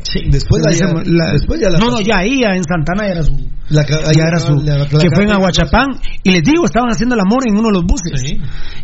[0.03, 1.79] Sí, después, la, Esa- la- después ya la.
[1.79, 3.49] no, no, ya ahí, ya en Santana ya era su.
[3.69, 4.55] La ya era su.
[4.57, 5.87] la- la- que fue en Aguachapán.
[6.23, 8.21] Y les digo, estaban haciendo el amor en uno de los buses.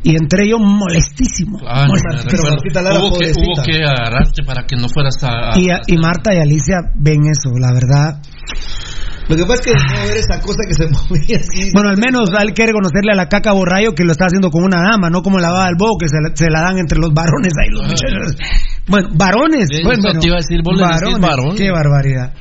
[0.04, 1.60] Y entré yo molestísimo.
[1.68, 2.50] Ah, no, molestísimo.
[2.56, 3.08] recuerdo.
[3.08, 5.52] hubo, que, hubo que agarrarte para que no fueras a...
[5.54, 8.22] a- y, y Marta y Alicia ven eso, la verdad.
[9.30, 11.70] Lo que pasa es que no ver esa cosa que se movía así.
[11.72, 14.64] Bueno, al menos él quiere conocerle a la caca borrayo que lo está haciendo con
[14.64, 16.98] una dama, no como la va del bobo que se la, se la dan entre
[16.98, 18.36] los varones ahí, los muchachos.
[18.88, 19.70] Bueno, varones.
[19.72, 21.56] Sí, bueno, te iba a decir, vos le decís varón.
[21.56, 22.34] Qué barbaridad.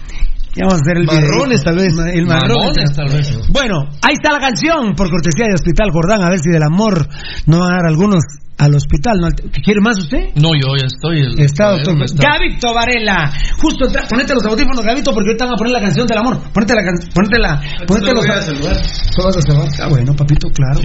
[0.55, 1.95] Ya vamos a hacer el Marrones, tal vez.
[2.15, 2.93] El marrones.
[2.95, 3.49] Tal vez.
[3.51, 6.23] Bueno, ahí está la canción por cortesía de Hospital Jordán.
[6.23, 7.09] A ver si del amor
[7.47, 8.25] no van a dar algunos
[8.57, 9.19] al hospital.
[9.21, 9.29] ¿no?
[9.63, 10.31] ¿Quiere más usted?
[10.35, 11.21] No, yo ya estoy...
[11.21, 11.95] El, Está, doctor.
[12.17, 13.33] Gavito Varela.
[13.61, 16.41] Justo entra, ponete los audífonos, Gavito, porque ahorita van a poner la canción del amor.
[16.53, 18.27] Ponete la can- ponete la, ponete los.
[18.27, 18.77] voy a saludar.
[19.15, 19.69] ¿Tú vas a saludar?
[19.81, 20.81] Ah, bueno, papito, claro.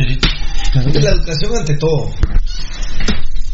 [0.75, 2.11] La educación ante todo.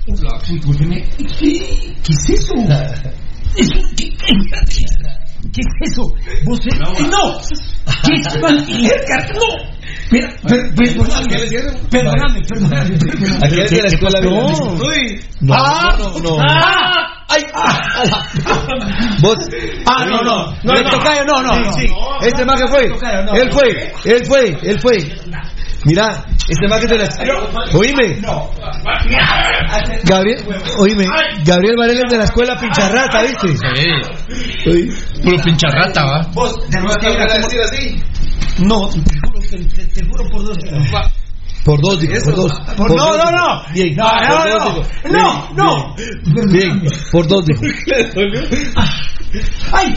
[0.08, 1.02] Uy, ¿por qué me-
[1.40, 2.54] ¿Qué, qué es eso?
[3.56, 4.12] Eso- ¿Qué,
[5.54, 6.04] qué- es eso?
[6.46, 6.78] ¿Vos eh?
[7.10, 7.40] ¡No!
[8.06, 9.80] ¿Qué es car- ¡No!
[10.12, 11.38] Mira, per- perdóname,
[11.90, 13.46] perdóname, perdóname, perdóname.
[13.46, 14.30] Aquí es de la escuela No.
[14.30, 14.66] Villalista.
[14.86, 15.22] Uy.
[15.42, 16.38] No, Ah, no, no.
[16.42, 17.46] ah, ¡Ay!
[19.22, 19.38] Vos.
[19.86, 20.56] Ah, no, no.
[20.64, 20.90] No, El no.
[20.90, 21.54] tocayo, no, no.
[21.54, 21.74] Sí, no.
[21.74, 21.88] sí.
[22.28, 22.90] Este más que fue.
[22.90, 23.34] No.
[23.36, 24.98] Él fue, él fue, él fue.
[25.86, 27.10] Mira, este más que te la.
[27.74, 28.22] Oíme.
[30.04, 30.46] Gabriel,
[30.78, 31.06] oíme.
[31.46, 33.48] Gabriel Varela es de la escuela Pincharrata, ¿viste?
[34.64, 34.90] Sí.
[35.24, 36.22] Puro pincharrata, ¿va?
[36.34, 38.04] Vos, tenemos que ir a decir así.
[38.66, 40.58] No, te juro, que- te, te juro por dos.
[41.64, 42.52] Por dos, dijo, por dos.
[42.76, 43.62] Por- no, no, no.
[43.74, 45.12] Bien, No, por no, dos, no.
[45.12, 45.96] No, no.
[46.52, 47.62] Bien, bien, por dos, dijo.
[49.72, 49.94] ¡Ay!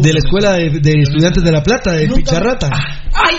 [0.00, 2.68] De la escuela de, de estudiantes de La Plata, de Pincharrata.
[3.12, 3.36] ¡Ay!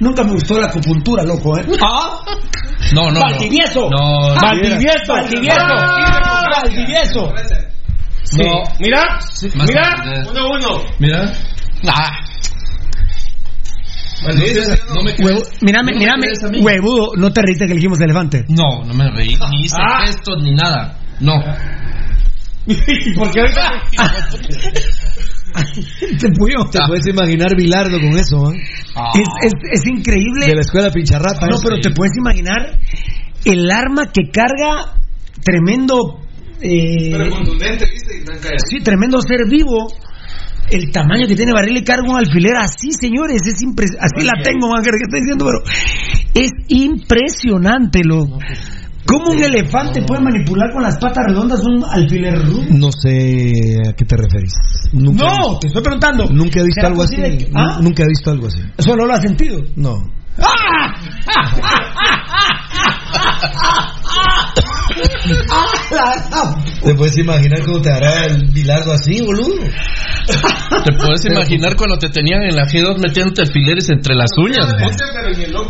[0.00, 1.66] Nunca me gustó la acupuntura, loco, ¿eh?
[1.84, 2.20] ¡Ah!
[2.94, 3.20] No, no, no.
[3.20, 3.88] ¡Valdivieso!
[3.90, 4.40] No, no.
[4.40, 5.12] ¡Valdivieso!
[5.12, 5.58] ¡Valdivieso!
[6.62, 7.32] ¡Valdivieso!
[8.24, 8.38] Sí.
[8.42, 8.62] No.
[8.78, 9.18] Mira,
[9.66, 10.82] mira, uno, uno.
[10.98, 11.32] Mira.
[11.88, 12.10] Ah.
[14.22, 14.34] No
[15.02, 15.14] me
[15.62, 16.26] mírame, no me mírame,
[16.60, 18.44] huevudo, no te reíste que elegimos elefante.
[18.48, 19.34] No, no me reí.
[19.50, 20.02] Ni hice Ah.
[20.06, 20.94] gestos ni nada.
[21.20, 21.32] No.
[23.16, 23.82] Porque ahorita.
[26.20, 26.28] Te.
[26.70, 28.60] Te puedes imaginar Bilardo con eso, ¿eh?
[29.14, 30.46] Es, es, es increíble.
[30.46, 31.46] De la escuela Pincharrata.
[31.46, 31.60] No, ¿eh?
[31.62, 32.78] pero te puedes imaginar
[33.44, 34.94] el arma que carga
[35.42, 36.20] tremendo.
[36.60, 38.22] Eh, contundente, ¿viste?
[38.68, 39.88] sí, tremendo ser vivo.
[40.70, 44.40] El tamaño que tiene Varela y carga un alfiler así, señores, es impres así la
[44.40, 45.64] tengo, man, que estoy diciendo, pero
[46.32, 48.38] es impresionante lo
[49.10, 52.62] cómo un elefante puede manipular con las patas redondas un alfiler rudo.
[52.70, 54.52] No sé a qué te referís.
[54.92, 56.26] Nunca No, visto- te estoy preguntando.
[56.30, 57.16] Nunca he visto ¿Será algo así.
[57.16, 57.76] que- ¿Ah?
[57.78, 58.60] Nu- Nunca he visto algo así.
[58.78, 59.60] ¿Solo lo has sentido?
[59.76, 59.94] No.
[66.82, 69.54] ¿Te puedes imaginar cómo te hará el Bilardo así, boludo?
[70.84, 74.66] Te puedes imaginar cuando te tenían en la G2 metiéndote alfileres entre las uñas.
[75.52, 75.64] ¿no?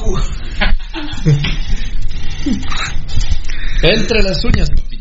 [3.83, 5.01] Entre las uñas, papi.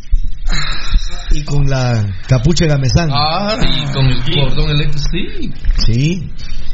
[1.32, 3.10] Y con la capucha de gamesán.
[3.12, 5.06] Ah, y con el cordón eléctrico.
[5.12, 5.52] Sí.
[5.86, 6.32] Sí.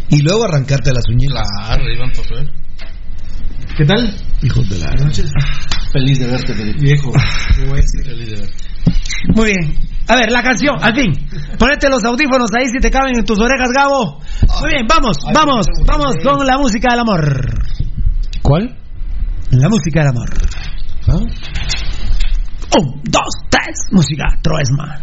[0.10, 1.48] Y luego arrancarte las uñitas.
[1.66, 2.52] Claro, iban papel.
[3.78, 4.16] ¿Qué tal?
[4.44, 5.24] Hijos de la noche.
[5.92, 6.80] Feliz de verte, Felipe.
[6.80, 7.12] Viejo.
[7.56, 8.66] Feliz de verte.
[9.36, 9.76] Muy bien.
[10.08, 11.12] A ver, la canción, al fin.
[11.58, 14.22] Ponete los audífonos ahí si te caben en tus orejas, Gabo.
[14.62, 17.64] Muy bien, vamos, vamos, vamos con la música del amor.
[18.44, 18.78] ¿Cuál?
[19.52, 20.30] La música del amor.
[22.78, 25.00] Un, dos, tres, música, Troesma.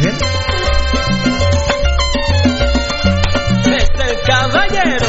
[0.00, 0.14] Bien.
[3.74, 5.06] Es el caballero.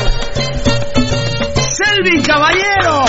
[1.72, 3.06] Selvin Caballero.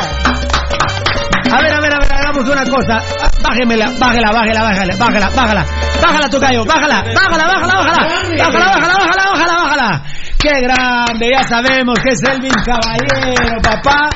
[1.51, 3.01] A ver, a ver, a ver, hagamos una cosa.
[3.43, 5.65] Bájemela, bájala, bájala, bájala, bájala, bájala.
[6.01, 8.09] Bájala, tocayo, bájala, bájala, bájala, bájala.
[8.39, 10.03] Bájala, bájala, bájala, bájala, bájala.
[10.39, 14.09] Qué grande, ya sabemos que es Selvin Caballero, papá.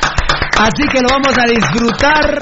[0.56, 2.38] Así que lo vamos a disfrutar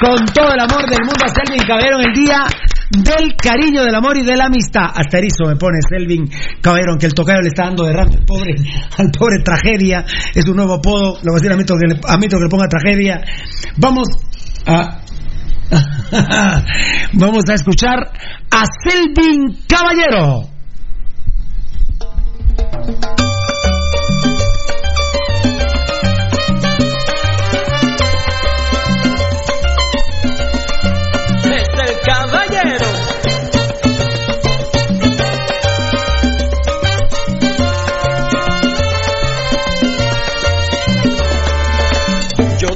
[0.00, 2.44] con todo el amor del mundo a Selvin Caballero en el día
[2.90, 4.90] del cariño, del amor y de la amistad.
[4.94, 6.28] Asterizo me pone Selvin
[6.60, 8.54] Caballero, aunque el tocayo le está dando derrame al pobre,
[8.98, 10.04] al pobre tragedia.
[10.34, 12.48] Es un nuevo apodo, lo voy a decir a Mito que le, a que le
[12.48, 13.20] ponga tragedia.
[13.76, 14.08] Vamos
[14.66, 15.00] a.
[17.14, 17.98] Vamos a escuchar
[18.50, 20.53] a Selvin Caballero.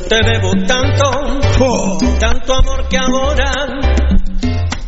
[0.08, 3.50] Te debo tanto, tanto amor que ahora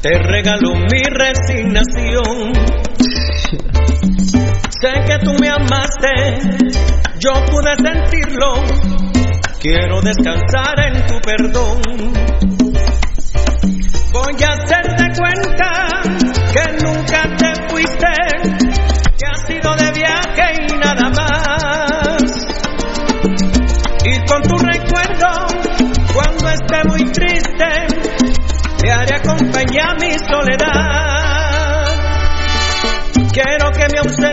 [0.00, 2.69] te regalo mi resignación.
[4.80, 6.40] Sé que tú me amaste,
[7.18, 8.64] yo pude sentirlo.
[9.60, 11.82] Quiero descansar en tu perdón.
[14.10, 16.00] Voy a hacerte cuenta
[16.54, 18.06] que nunca te fuiste,
[19.18, 22.22] que has sido de viaje y nada más.
[24.06, 25.28] Y con tu recuerdo,
[26.14, 27.68] cuando esté muy triste,
[28.78, 31.20] te haré acompañar mi soledad.
[33.32, 34.29] Quiero que mi ausencia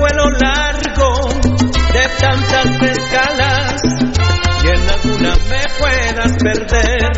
[0.00, 1.28] vuelo largo
[1.92, 3.82] de tantas escalas
[4.64, 7.12] y en alguna me puedas perder.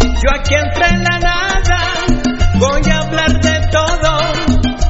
[0.00, 1.78] Yo aquí entre la nada
[2.54, 4.18] voy a hablar de todo,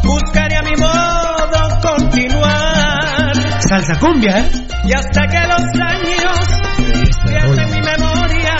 [0.04, 3.34] buscaré a mi modo continuar.
[3.68, 4.50] Salsa cumbia, ¿eh?
[4.84, 6.38] Y hasta que los años
[7.26, 8.56] pierden mi memoria,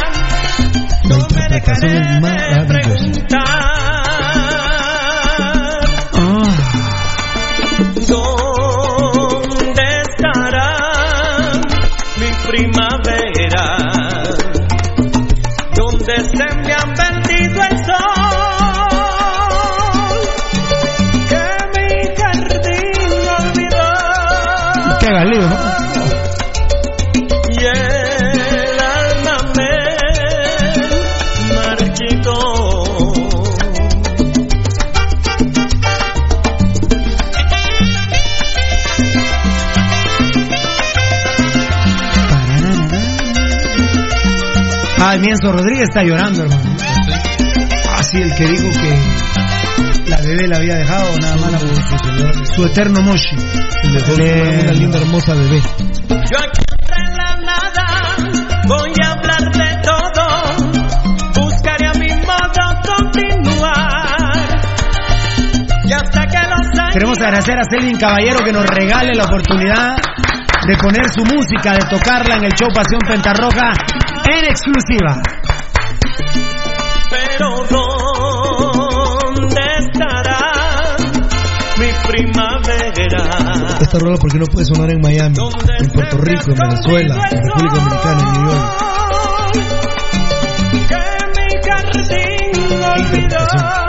[1.05, 3.07] La interpretación es maravillosa.
[3.29, 3.86] ¿Dónde
[12.57, 12.86] mi
[45.19, 46.63] Mienzo Rodríguez está llorando, hermano.
[47.99, 53.01] Así el que dijo que la bebé la había dejado, nada más la- su eterno
[53.03, 53.37] moshi.
[54.17, 55.61] Le- Una linda, hermosa bebé.
[56.09, 56.63] Yo aquí
[56.97, 58.17] en la nada
[58.67, 61.45] voy a hablar de todo.
[61.45, 64.37] Buscaré a mi modo continuar.
[65.85, 69.97] Y hasta que los años Queremos agradecer a Selvin Caballero que nos regale la oportunidad
[70.67, 73.73] de poner su música, de tocarla en el show Pasión Pentarroja
[74.31, 75.23] en exclusiva.
[77.11, 80.97] Pero ¿dónde estará
[81.79, 83.79] mi primavera?
[83.81, 85.37] Esta rola, ¿por qué no puede sonar en Miami,
[85.79, 88.67] en Puerto Rico, en Venezuela, en República Dominicana, en New York?
[90.89, 91.03] Que
[91.37, 93.86] mi jardín olvidó.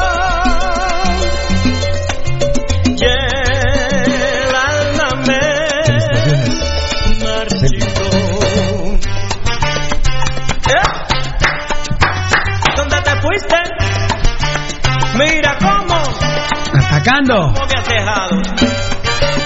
[17.08, 17.54] Dejado.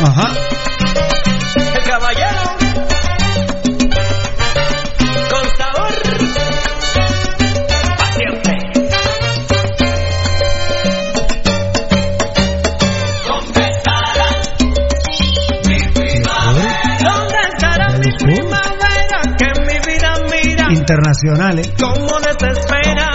[0.03, 0.27] Ajá.
[1.75, 2.41] El caballero
[5.29, 5.93] con sabor
[7.99, 8.57] pa' siempre.
[13.27, 14.27] ¿Dónde estará
[15.67, 16.97] mi primavera?
[17.03, 19.19] ¿Dónde estará mi primavera?
[19.37, 21.73] Que mi vida mira Internacional, ¿eh?
[21.79, 23.10] cómo desespera.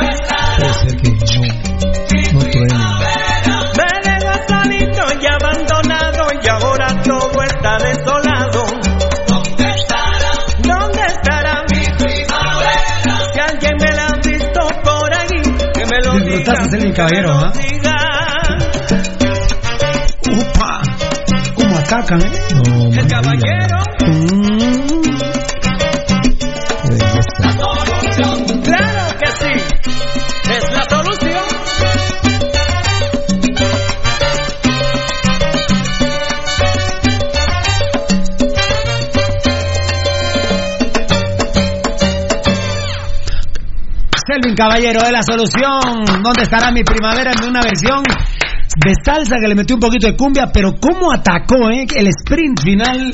[16.46, 17.52] Disfrutaste Selvin Caballero, ¿ah?
[17.56, 17.96] diga.
[20.30, 20.80] Upa.
[21.56, 22.30] ¿Cómo atacan, eh?
[22.54, 23.78] No, El caballero,
[44.36, 46.04] Selvin Caballero de la solución.
[46.22, 47.32] ¿Dónde estará mi primavera?
[47.32, 51.70] En una versión de salsa que le metió un poquito de cumbia, pero cómo atacó,
[51.70, 51.86] ¿eh?
[51.96, 53.10] El sprint final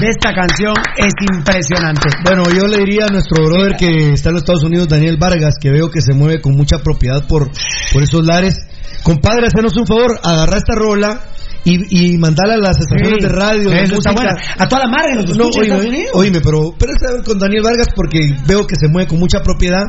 [0.00, 2.08] de esta canción es impresionante.
[2.24, 5.54] Bueno, yo le diría a nuestro brother que está en los Estados Unidos, Daniel Vargas,
[5.58, 7.50] que veo que se mueve con mucha propiedad por,
[7.92, 8.58] por esos lares.
[9.02, 11.20] Compadre, hacernos un favor, agarra esta rola
[11.64, 13.72] y, y mandarla a las estaciones Sí, de radio.
[13.72, 14.32] eso está buena.
[14.58, 18.34] A toda la madre nos No, oíme, oíme, pero, pero esta con Daniel Vargas porque
[18.46, 19.84] veo que se mueve con mucha propiedad.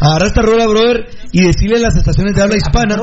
[0.00, 2.96] Agarra esta rola, brother, y decirle a las estaciones de habla hispana,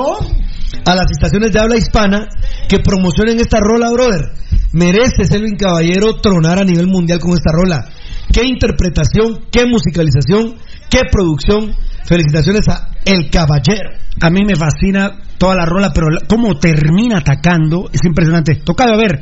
[0.85, 2.27] a las estaciones de habla hispana,
[2.67, 4.31] que promocionen esta rola, brother.
[4.71, 7.89] Merece Selvin Caballero tronar a nivel mundial con esta rola.
[8.31, 10.55] Qué interpretación, qué musicalización,
[10.89, 11.73] qué producción.
[12.09, 13.91] Felicitaciones a El Caballero.
[14.19, 18.55] A mí me fascina toda la rola, pero cómo termina atacando es impresionante.
[18.65, 19.21] Tocayo, a ver,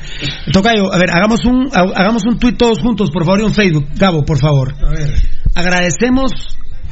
[0.53, 3.53] Tocayo, a ver, hagamos un, ha- hagamos un tweet todos juntos, por favor, y un
[3.53, 3.87] Facebook.
[3.95, 4.73] Gabo, por favor.
[5.53, 6.31] Agradecemos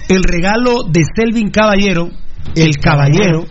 [0.10, 2.10] el regalo de Selvin Caballero,
[2.56, 3.46] el Caballero,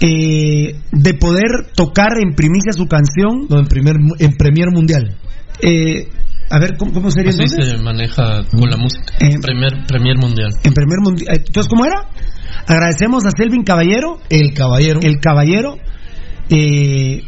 [0.00, 3.46] eh, de poder tocar en primicia su canción.
[3.48, 5.16] No, en, primer, en Premier Mundial.
[5.60, 6.08] Eh,
[6.50, 7.70] a ver, ¿cómo, cómo sería Así entonces?
[7.70, 9.12] se maneja con la música.
[9.40, 10.50] Premier, Premier Mundial.
[10.64, 11.36] En primer mundial.
[11.46, 12.08] Entonces, ¿cómo era?
[12.66, 14.18] Agradecemos a Selvin Caballero.
[14.28, 15.00] El Caballero.
[15.02, 15.76] El Caballero.
[16.50, 17.22] eh,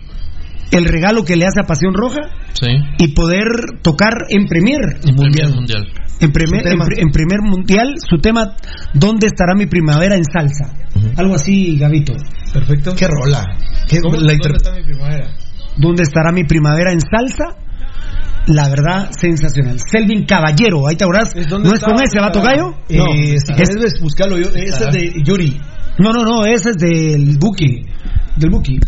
[0.70, 2.20] el regalo que le hace a Pasión Roja.
[2.52, 2.66] Sí.
[2.98, 3.46] Y poder
[3.82, 5.86] tocar en Premier En Premier Mundial.
[6.20, 8.54] En primer, en, en primer mundial, su tema,
[8.94, 10.72] ¿Dónde estará mi primavera en salsa?
[11.16, 12.14] Algo así, Gabito.
[12.52, 12.94] Perfecto.
[12.96, 13.44] Qué rola.
[13.88, 15.30] Qué, ¿Cómo- la dónde está mi primavera?
[15.76, 17.56] ¿Dónde estará mi primavera en salsa?
[18.46, 19.78] La verdad, sensacional.
[19.80, 21.34] Selvin Caballero, ahí te acordás.
[21.34, 22.74] ¿No es con ese, vato gallo?
[22.88, 25.60] Eh, si quieres buscarlo, yo, ese es de Yuri.
[25.98, 27.86] No, no, no, ese es del Buki.
[28.36, 28.78] Del Buki.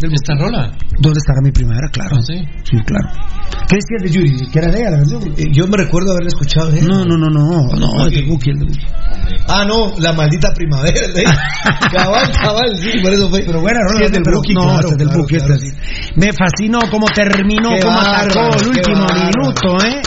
[0.00, 0.72] Del ¿Esta rola?
[0.98, 1.88] ¿Dónde estará mi primavera?
[1.92, 2.16] Claro.
[2.22, 2.34] sí.
[2.64, 3.08] Sí, claro.
[3.68, 4.48] ¿Qué decías de Yuri?
[4.50, 5.22] ¿Que era de ella la canción?
[5.36, 6.70] Eh, yo me recuerdo haberla escuchado.
[6.70, 6.80] ¿eh?
[6.82, 7.66] No, no, no, no.
[7.76, 8.86] No, es del Buki, el del Buki.
[9.46, 10.96] Ah, no, la maldita primavera.
[11.14, 11.24] ¿eh?
[11.92, 13.42] cabal, cabal, sí, por eso fue.
[13.44, 15.54] Pero bueno, Sí, rola es del Buki, no, claro, este es del claro, Buki, claro,
[15.54, 20.00] este es- Me fascinó cómo terminó, Qué cómo atacó el qué último minuto, ¿eh?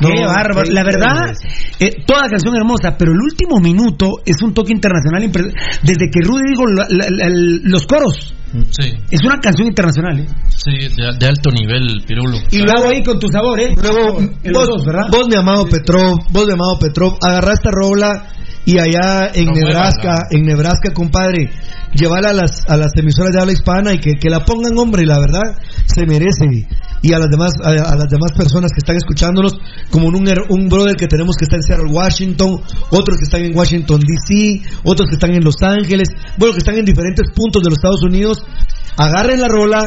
[0.00, 0.62] No, Qué bárbaro.
[0.64, 1.32] qué La verdad,
[1.80, 5.22] eh, toda canción hermosa, pero el último minuto es un toque internacional.
[5.24, 5.52] impre-
[5.82, 8.34] Desde que Rudy dijo la- la- la- el- los coros,
[8.70, 8.92] Sí.
[9.10, 10.26] es una canción internacional, ¿eh?
[10.56, 12.38] Sí, de, de alto nivel, Pirulo.
[12.50, 13.74] Y luego ahí con tu sabor, ¿eh?
[13.80, 14.20] Luego,
[14.52, 15.06] vos, dos, ¿verdad?
[15.10, 18.26] vos, mi amado Petrov, vos, mi amado Petrov, agarrá esta rola
[18.68, 21.48] y allá en No, Nebraska, en Nebraska, compadre,
[21.94, 25.06] llevarla a las, a las emisoras de habla hispana y que, que la pongan, hombre,
[25.06, 25.56] la verdad,
[25.86, 26.68] se merece.
[27.00, 29.54] Y a las demás, a, a las demás personas que están escuchándonos,
[29.90, 30.16] como un,
[30.50, 34.60] un brother que tenemos que está en Seattle, Washington, otros que están en Washington, D.C.,
[34.84, 38.02] otros que están en Los Ángeles, bueno, que están en diferentes puntos de los Estados
[38.02, 38.44] Unidos,
[38.98, 39.80] agarren la rola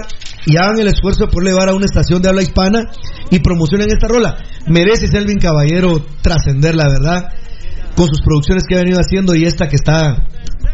[0.48, 2.82] y hagan el esfuerzo de poder llevar a una estación de habla hispana
[3.30, 4.38] y promocionen esta rola.
[4.66, 7.30] Merece Selvin Caballero trascender, la verdad,
[7.96, 10.26] con sus producciones que ha venido haciendo y esta que está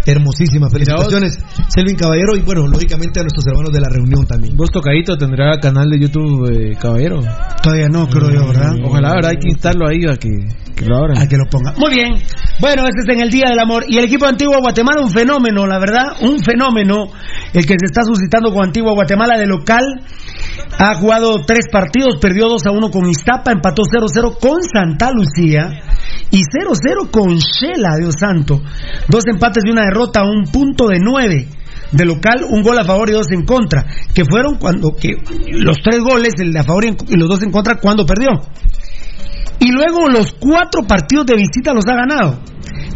[0.06, 0.70] hermosísima.
[0.70, 1.38] Felicitaciones,
[1.68, 4.56] Selvin Caballero, y bueno, lógicamente a nuestros hermanos de la reunión también.
[4.56, 7.20] ¿Vos tocadito tendrá canal de YouTube eh, Caballero?
[7.62, 8.74] Todavía no, creo yo, ¿verdad?
[8.84, 9.32] Ojalá, ¿verdad?
[9.32, 10.30] Hay que instarlo ahí a que,
[10.76, 11.18] que lo abran.
[11.18, 11.74] A que lo ponga.
[11.78, 12.14] Muy bien.
[12.60, 13.84] Bueno, este es en el Día del Amor.
[13.88, 17.08] Y el equipo de Antigua Guatemala, un fenómeno, la verdad, un fenómeno.
[17.54, 19.84] El que se está suscitando con Antigua Guatemala de local.
[20.80, 25.70] Ha jugado tres partidos, perdió 2 a 1 con Iztapa, empató 0-0 con Santa Lucía
[26.30, 28.62] y 0-0 con Shela, Dios santo.
[29.08, 31.48] Dos empates y una derrota, un punto de 9
[31.92, 35.16] de local, un gol a favor y dos en contra, que fueron cuando que
[35.52, 38.30] los tres goles, el a favor y los dos en contra, cuando perdió.
[39.60, 42.40] Y luego los cuatro partidos de visita los ha ganado.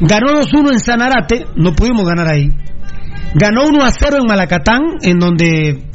[0.02, 2.50] Ganó 2-1 en Sanarate, no pudimos ganar ahí.
[3.34, 5.91] Ganó 1-0 en Malacatán, en donde,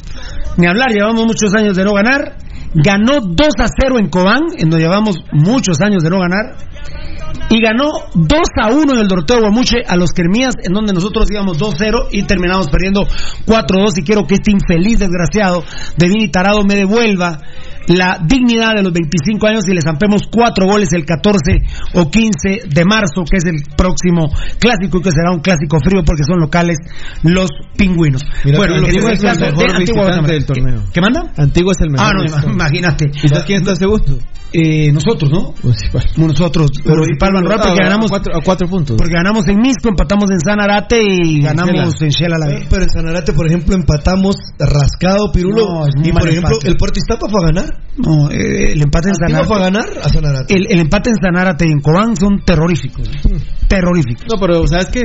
[0.57, 2.37] ni hablar, llevamos muchos años de no ganar.
[2.75, 6.57] Ganó 2-0 en Cobán, en donde llevamos muchos años de no ganar.
[7.49, 12.09] Y ganó 2-1 en el Doroteo Guamuche a los Kermías, en donde nosotros íbamos 2-0
[12.11, 13.07] y terminamos perdiendo
[13.47, 13.99] 4-2.
[13.99, 15.63] Y quiero que este infeliz desgraciado
[15.97, 17.39] de Vini Tarado me devuelva
[17.89, 21.39] la dignidad de los 25 años y le zampemos cuatro goles el 14
[21.95, 26.03] o 15 de marzo, que es el próximo clásico y que será un clásico frío
[26.05, 26.79] porque son locales
[27.23, 28.23] los pingüinos.
[28.45, 30.83] Mira, bueno, Antigua es es el caso de mejor visitante del torneo.
[30.87, 31.33] ¿Qué, qué manda?
[31.37, 32.07] Antiguo es el mejor.
[32.07, 33.11] Ah, no, imagínate.
[33.23, 34.19] ¿Y sabes quién está segundo?
[34.53, 35.55] Eh, nosotros, ¿no?
[35.63, 36.05] Municipal.
[36.17, 38.97] Nosotros, Municipal Banrural, porque ganamos a cuatro, a cuatro puntos.
[38.97, 42.67] porque ganamos en Misco, empatamos en Sanarate y ganamos en Shela la vez.
[42.71, 45.67] Pero en Sanarate, por ejemplo, empatamos rascado, Pirulo.
[45.67, 46.69] No, es muy y por ejemplo, empate.
[46.69, 47.76] el Puerto Iztapa fue a ganar.
[47.99, 49.49] No, eh, el empate en Sanarate.
[49.49, 50.55] fue a ganar a Sanarate.
[50.55, 53.09] El, el empate en Sanarate y en Cobán son terroríficos.
[53.69, 54.27] Terroríficos.
[54.31, 55.03] No, pero ¿sabes qué?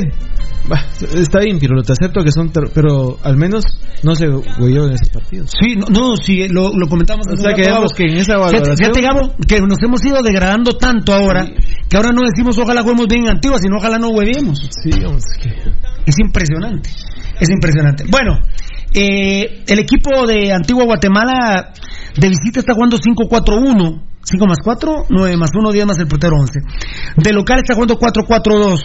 [0.67, 0.83] Bah,
[1.15, 2.51] está bien, Pirulo, te acepto que son...
[2.51, 3.63] Pero al menos
[4.03, 5.49] no se huyó en esos partidos.
[5.59, 7.25] Sí, no, no sí, lo, lo comentamos.
[7.27, 8.77] O sea, que digamos que en esa valoración...
[8.77, 11.47] Fíjate, Gabo, que nos hemos ido degradando tanto ahora
[11.89, 14.59] que ahora no decimos ojalá juguemos bien en Antigua, sino ojalá no hueviemos.
[14.83, 15.49] Sí, es que...
[16.05, 16.89] Es impresionante.
[17.39, 18.03] Es impresionante.
[18.09, 18.37] Bueno,
[18.93, 21.71] Eh, el equipo de Antigua Guatemala
[22.17, 24.01] de visita está jugando 5-4-1.
[24.23, 26.59] 5 más 4, 9 más 1, 10 más el portero 11.
[27.17, 28.79] De local está jugando 4-4-2.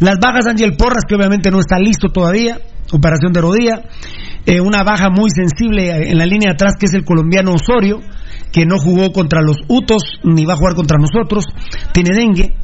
[0.00, 2.60] Las bajas Ángel Porras, que obviamente no está listo todavía.
[2.92, 3.82] Operación de rodilla.
[4.44, 8.00] Eh, una baja muy sensible en la línea de atrás, que es el colombiano Osorio,
[8.52, 11.44] que no jugó contra los Utos, ni va a jugar contra nosotros.
[11.92, 12.54] Tiene dengue.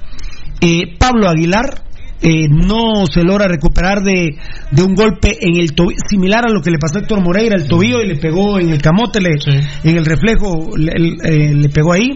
[0.60, 1.82] Eh, Pablo Aguilar,
[2.22, 4.36] eh, no se logra recuperar de,
[4.70, 7.56] de un golpe en el tobillo, similar a lo que le pasó a Héctor Moreira,
[7.56, 9.36] el tobillo y le pegó en el camote, le-
[9.84, 10.92] en el reflejo, le,
[11.24, 12.10] eh, le pegó ahí.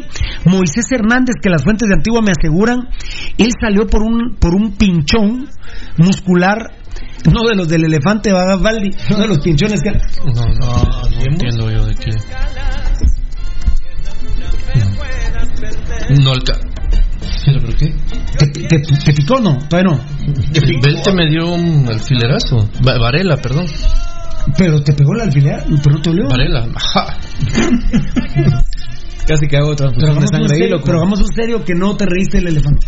[0.44, 2.88] Moisés Hernández, que las fuentes de Antigua me aseguran,
[3.38, 5.48] él salió por un, por un pinchón
[5.98, 6.70] muscular,
[7.32, 9.90] no de los del elefante Valdi, no de los pinchones que...
[9.90, 12.10] No, no, no entiendo yo de qué.
[16.22, 16.34] No, no
[17.56, 17.94] alca- ¿Pero por qué?
[18.38, 19.58] ¿Te, te, te picó no?
[19.68, 20.00] Todavía no.
[20.82, 22.68] Belte me dio un alfilerazo.
[22.86, 23.66] Va- Varela, perdón.
[24.56, 26.28] Pero te pegó el alfiler, pero no te dolió.
[26.28, 26.66] Varela.
[26.74, 27.16] Ajá.
[29.26, 32.06] Casi que hago Pero transfusión de sangre ahí, pero hagamos un serio que no te
[32.06, 32.86] reíste el elefante.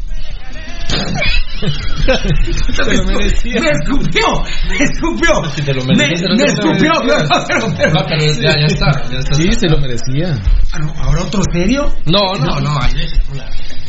[2.76, 3.60] Te lo merecía.
[3.60, 4.26] Me escupió,
[4.68, 5.44] me escupió.
[5.54, 8.52] Si te lo Me, mereces, me no lo escupió, pero, pero, pero- No, pero ya,
[8.60, 9.02] ya está.
[9.10, 9.34] Ya está.
[9.34, 10.34] Sí, se lo merecía.
[10.72, 11.92] Ah, no, ¿Ahora otro serio?
[12.06, 12.78] No, no, no.
[12.80, 13.50] Ay, déjala.
[13.50, 13.87] Ve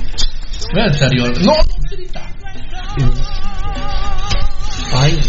[0.74, 1.32] en serio.
[1.42, 1.54] No.
[4.94, 5.20] Ay.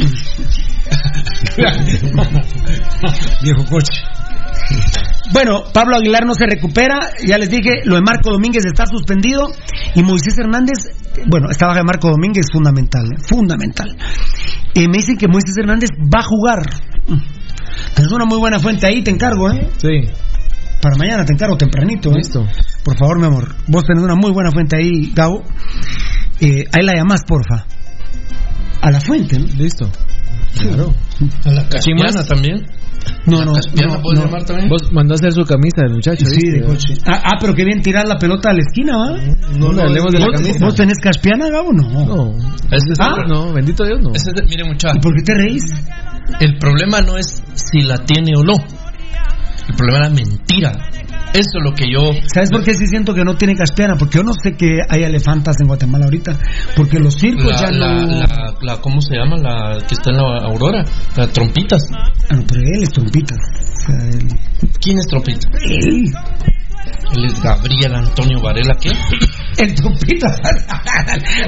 [3.42, 4.02] Viejo coche.
[5.33, 9.49] Bueno, Pablo Aguilar no se recupera, ya les dije, lo de Marco Domínguez está suspendido
[9.94, 10.89] y Moisés Hernández,
[11.26, 13.17] bueno, esta baja de Marco Domínguez es fundamental, ¿eh?
[13.28, 13.97] fundamental.
[14.75, 16.62] Eh, me dicen que Moisés Hernández va a jugar.
[17.94, 19.68] Tienes una muy buena fuente ahí, te encargo, ¿eh?
[19.78, 20.10] Sí.
[20.83, 22.17] Para mañana te encargo tempranito, ¿eh?
[22.17, 22.44] Listo.
[22.84, 25.42] Por favor, mi amor, vos tenés una muy buena fuente ahí, Gabo.
[26.41, 27.67] Eh, ahí la llamás, porfa.
[28.81, 29.44] A la fuente, ¿no?
[29.59, 29.91] Listo.
[30.59, 30.92] Claro.
[31.44, 32.67] A la caspiana también.
[33.26, 34.26] No, no, Caspiana no, puedes no.
[34.26, 34.68] llamar también.
[34.68, 36.25] Vos mandó a hacer su camisa del muchacho.
[36.26, 36.60] Sí, ¿viste?
[36.60, 36.94] de coche.
[37.07, 39.17] Ah, ah, pero qué bien tirar la pelota a la esquina, ¿va?
[39.59, 40.65] No, no hablemos de la ¿Vos, camisa.
[40.67, 41.73] ¿Vos tenés caspiana, Gabo?
[41.73, 41.89] No.
[42.07, 42.31] No.
[42.70, 43.15] Ese es Ah.
[43.23, 44.10] el- No, bendito Dios, no.
[44.15, 44.97] es mire, muchachos.
[44.97, 45.62] ¿Y por qué te reís?
[46.41, 48.55] El problema no es si la tiene o no.
[49.70, 50.73] El problema es la mentira.
[51.32, 52.00] Eso es lo que yo.
[52.34, 53.94] ¿Sabes por qué sí siento que no tiene caspiana?
[53.97, 56.36] Porque yo no sé que hay elefantas en Guatemala ahorita.
[56.76, 58.07] Porque los circos La, ya la, no.
[58.18, 59.36] la, la- ¿Cómo se llama?
[59.36, 60.84] La que está en la Aurora.
[61.16, 61.82] La trompitas.
[61.94, 63.39] Ah, no, pero él es trompitas.
[63.39, 64.28] O sea, él.
[64.81, 65.49] ¿Quién es trompita?
[65.62, 66.12] Él.
[67.17, 68.75] Él es Gabriel Antonio Varela.
[68.81, 68.91] ¿Qué?
[69.62, 70.39] El trompitas.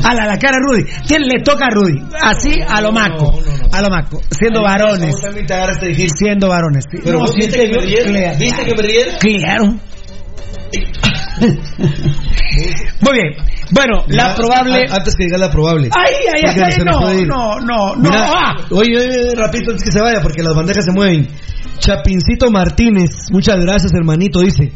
[0.02, 0.83] a la, la cara Rudy.
[1.07, 2.02] ¿Quién le toca a Rudy?
[2.20, 3.41] Así a lo maco.
[3.73, 4.20] A lo maco.
[4.31, 5.15] Siendo varones.
[5.20, 6.11] también te agarraste de decir.
[6.17, 6.85] Siendo varones.
[6.91, 7.70] Pero No, vos viste que.
[7.70, 8.39] Claro.
[8.39, 9.15] ¿Viste que me rieron?
[9.20, 9.65] Claro.
[13.01, 13.33] Muy bien.
[13.70, 14.85] Bueno, la probable.
[14.91, 15.89] a- Antes que diga la probable.
[15.97, 16.93] Ay, ay, ay, no,
[17.25, 18.02] no, no, no.
[18.02, 18.57] Mira, ah.
[18.70, 21.28] oye, oye, rapidito antes que se vaya, porque las bandejas se mueven.
[21.78, 24.73] Chapincito Martínez, muchas gracias, hermanito, dice.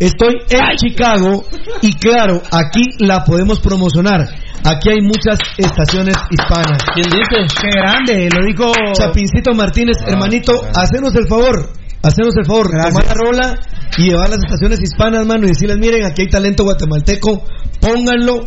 [0.00, 1.44] Estoy en Chicago
[1.82, 4.22] y claro, aquí la podemos promocionar.
[4.64, 6.82] Aquí hay muchas estaciones hispanas.
[6.94, 7.60] ¿Quién dice?
[7.60, 8.72] Qué grande, lo dijo.
[8.94, 11.68] Chapincito Martínez, hermanito, hacenos el favor,
[12.02, 13.58] hacenos el favor, tomar la rola
[13.98, 17.44] y llevar las estaciones hispanas, mano, y decirles, miren, aquí hay talento guatemalteco,
[17.78, 18.44] pónganlo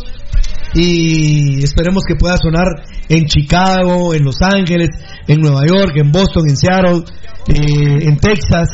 [0.73, 2.65] y esperemos que pueda sonar
[3.09, 4.89] en Chicago, en Los Ángeles,
[5.27, 7.03] en Nueva York, en Boston, en Seattle,
[7.47, 8.69] eh, en Texas,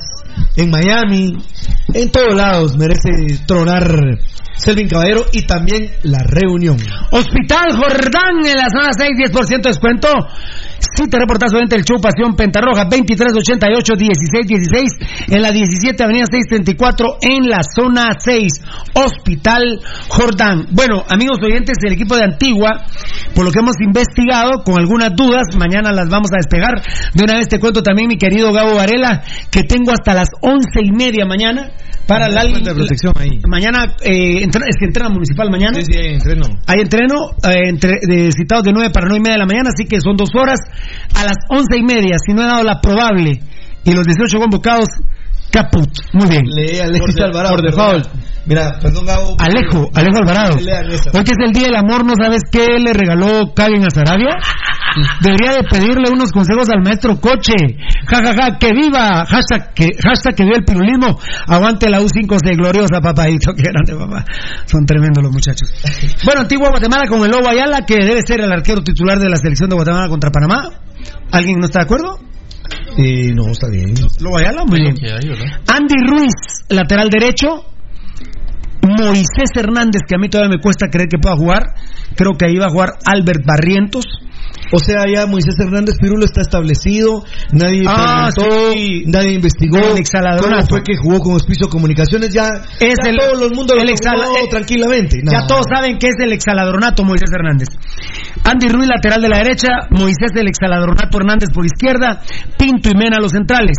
[0.56, 1.38] en Miami,
[1.94, 3.10] en todos lados merece
[3.46, 4.20] tronar
[4.60, 6.78] Selvin Caballero y también la reunión.
[7.12, 10.08] Hospital Jordán en la zona 6, 10% de descuento.
[10.80, 17.18] Si te reportas oyente el show Pasión Pentarroja, 2388 1616 en la 17 Avenida 634
[17.22, 18.52] en la zona 6,
[18.96, 20.68] Hospital Jordán.
[20.72, 22.86] Bueno, amigos oyentes del equipo de Antigua,
[23.36, 26.82] por lo que hemos investigado, con algunas dudas, mañana las vamos a despegar.
[27.14, 30.82] De una vez te cuento también, mi querido Gabo Varela, que tengo hasta las once
[30.82, 31.72] y media mañana
[32.10, 32.42] para la,
[32.74, 33.40] protección ahí.
[33.48, 35.80] Mañana, eh, entra- es que entrena municipal mañana.
[35.80, 36.46] Sí, sí, entreno.
[36.68, 39.70] Hay entreno eh, entre, de, citados de 9 para 9 y media de la mañana,
[39.74, 40.60] así que son dos horas.
[41.16, 43.40] A las once y media, si no he dado la probable
[43.86, 44.90] y los 18 convocados,
[45.52, 45.90] caput.
[46.14, 46.44] Muy bien.
[46.46, 47.56] Lee Alexis Por de- Alvarado.
[47.56, 48.08] por default.
[48.46, 49.36] Mira, perdón, Gabo.
[49.38, 50.56] Alejo, Alejo Alvarado.
[50.56, 54.38] Hoy que es el Día del Amor, ¿no sabes qué le regaló Kagen a Sarabia?
[55.22, 57.54] Debería de pedirle unos consejos al maestro Coche.
[58.08, 59.24] Ja, ja, ja, que viva.
[59.26, 61.20] Hashtag que, hashtag que viva el pirulismo.
[61.48, 63.54] Aguante la U5C, gloriosa, papadito.
[63.54, 64.26] Qué grande, papá.
[64.66, 65.72] Son tremendos los muchachos.
[66.26, 69.38] Bueno, Antigua Guatemala con el Lobo Ayala, que debe ser el arquero titular de la
[69.38, 70.70] selección de Guatemala contra Panamá.
[71.32, 72.18] ¿Alguien no está de acuerdo?
[73.00, 73.94] No, está bien.
[74.84, 74.96] Bien.
[74.96, 75.62] Que hay, ¿verdad?
[75.68, 77.66] Andy Ruiz, lateral derecho.
[78.82, 81.64] Moisés Hernández, que a mí todavía me cuesta creer que pueda jugar.
[82.16, 84.06] Creo que ahí va a jugar Albert Barrientos.
[84.72, 89.04] O sea, ya Moisés Hernández Pirulo está establecido, nadie Ah, preguntó, sí.
[89.08, 90.68] nadie investigó El exaladronato.
[90.68, 92.50] cómo fue que jugó con Hospicio Comunicaciones, ya,
[92.80, 95.18] Es ya el- todo el mundo lo el exhala- eh, tranquilamente.
[95.26, 97.68] Ya todos saben que es el exaladronato Moisés Hernández.
[98.44, 99.68] Andy Ruiz, lateral de la derecha.
[99.90, 102.22] Moisés, el exaladronato Hernández por izquierda.
[102.58, 103.78] Pinto y Mena, los centrales.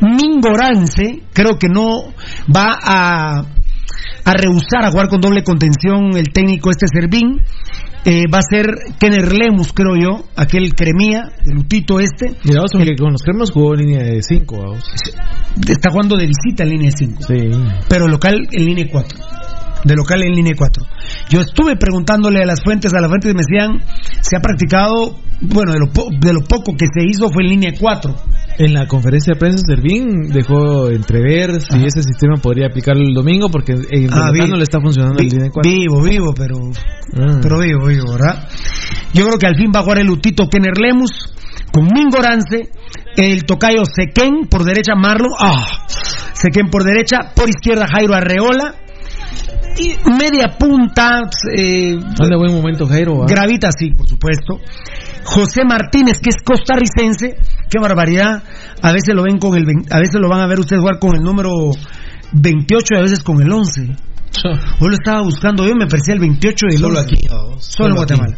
[0.00, 2.12] Mingorance, creo que no
[2.54, 3.42] va a,
[4.24, 7.42] a rehusar a jugar con doble contención el técnico este Servín.
[8.04, 8.66] Eh, va a ser
[8.98, 12.34] Kenner Lemus, creo yo, aquel cremía, el lutito este.
[12.42, 14.84] Mira, vos, porque con los cremas jugó en línea de 5, vamos.
[15.68, 17.22] Está jugando de visita en línea 5.
[17.22, 17.50] Sí.
[17.88, 19.18] pero local en línea 4.
[19.84, 20.84] De local en línea 4.
[21.30, 23.82] Yo estuve preguntándole a las fuentes, a las fuentes y me decían,
[24.20, 27.48] se ha practicado, bueno, de lo, po- de lo poco que se hizo fue en
[27.50, 28.14] línea 4.
[28.58, 33.48] En la conferencia de prensa, Servín dejó entrever si ese sistema podría aplicarlo el domingo,
[33.48, 35.70] porque en Ah, vi- no le está funcionando vi- el línea 4.
[35.70, 36.56] Vivo, vivo, pero,
[37.16, 37.38] Ah.
[37.42, 38.46] pero vivo, vivo, ¿verdad?
[39.14, 41.10] Yo creo que al fin va a jugar el Lutito Kenner Lemus
[41.72, 42.68] con Mingorance,
[43.16, 45.66] el tocayo Sequén por derecha Marlon, ah,
[46.34, 48.74] Sequén por derecha, por izquierda Jairo Arreola,
[49.78, 51.20] y media punta,
[51.56, 53.18] eh, buen momento, Jairo.
[53.18, 53.26] ¿va?
[53.26, 54.60] Gravita, sí, por supuesto.
[55.24, 57.36] José Martínez, que es costarricense,
[57.70, 58.42] qué barbaridad.
[58.82, 61.14] A veces lo ven con el, a veces lo van a ver ustedes jugar con
[61.14, 61.50] el número
[62.32, 63.96] 28 y a veces con el 11.
[64.80, 67.14] Hoy lo estaba buscando yo, me parecía el 28 y el Solo 11.
[67.14, 67.28] aquí.
[67.58, 67.96] Solo en.
[67.96, 68.36] Guatemala.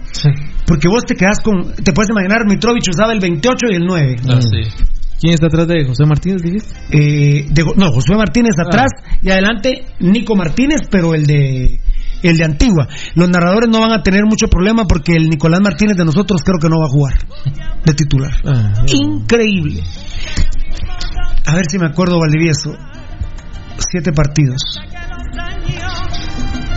[0.66, 4.16] Porque vos te quedas con, te puedes imaginar, Mitrovich usaba el 28 y el 9.
[4.28, 4.93] Ah, sí.
[5.20, 6.74] ¿Quién está atrás de José Martínez, dijiste?
[6.90, 8.62] Eh, de- no, Josué Martínez Ah.
[8.66, 8.90] atrás
[9.22, 11.80] y adelante Nico Martínez, pero el de
[12.22, 12.88] el de Antigua.
[13.14, 16.58] Los narradores no van a tener mucho problema porque el Nicolás Martínez de nosotros creo
[16.58, 17.14] que no va a jugar
[17.84, 18.32] de titular.
[18.46, 19.82] Ah, Increíble.
[21.46, 22.74] A ver si me acuerdo, Valdivieso.
[23.90, 24.62] Siete partidos.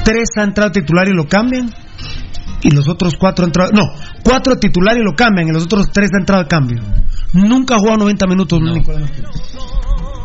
[0.04, 1.70] Tres ha entrado titular y lo cambian.
[2.62, 3.72] Y los otros cuatro han entrado.
[3.72, 3.84] No,
[4.24, 5.48] cuatro titular y lo cambian.
[5.48, 6.82] Y los otros tres han entrado a cambio.
[7.34, 9.30] Nunca ha jugado 90 minutos Nicolás Martínez.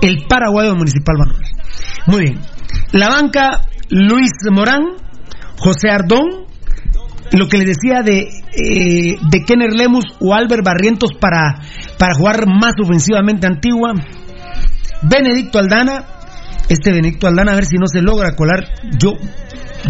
[0.00, 1.42] El paraguayo municipal Manuel.
[2.06, 2.40] Muy bien.
[2.92, 4.82] La banca, Luis Morán,
[5.58, 6.46] José Ardón,
[7.32, 11.60] lo que le decía de, eh, de Kenner Lemus o Albert Barrientos para,
[11.98, 13.94] para jugar más ofensivamente Antigua.
[15.02, 16.04] Benedicto Aldana,
[16.68, 18.66] este Benedicto Aldana, a ver si no se logra colar.
[18.98, 19.14] Yo,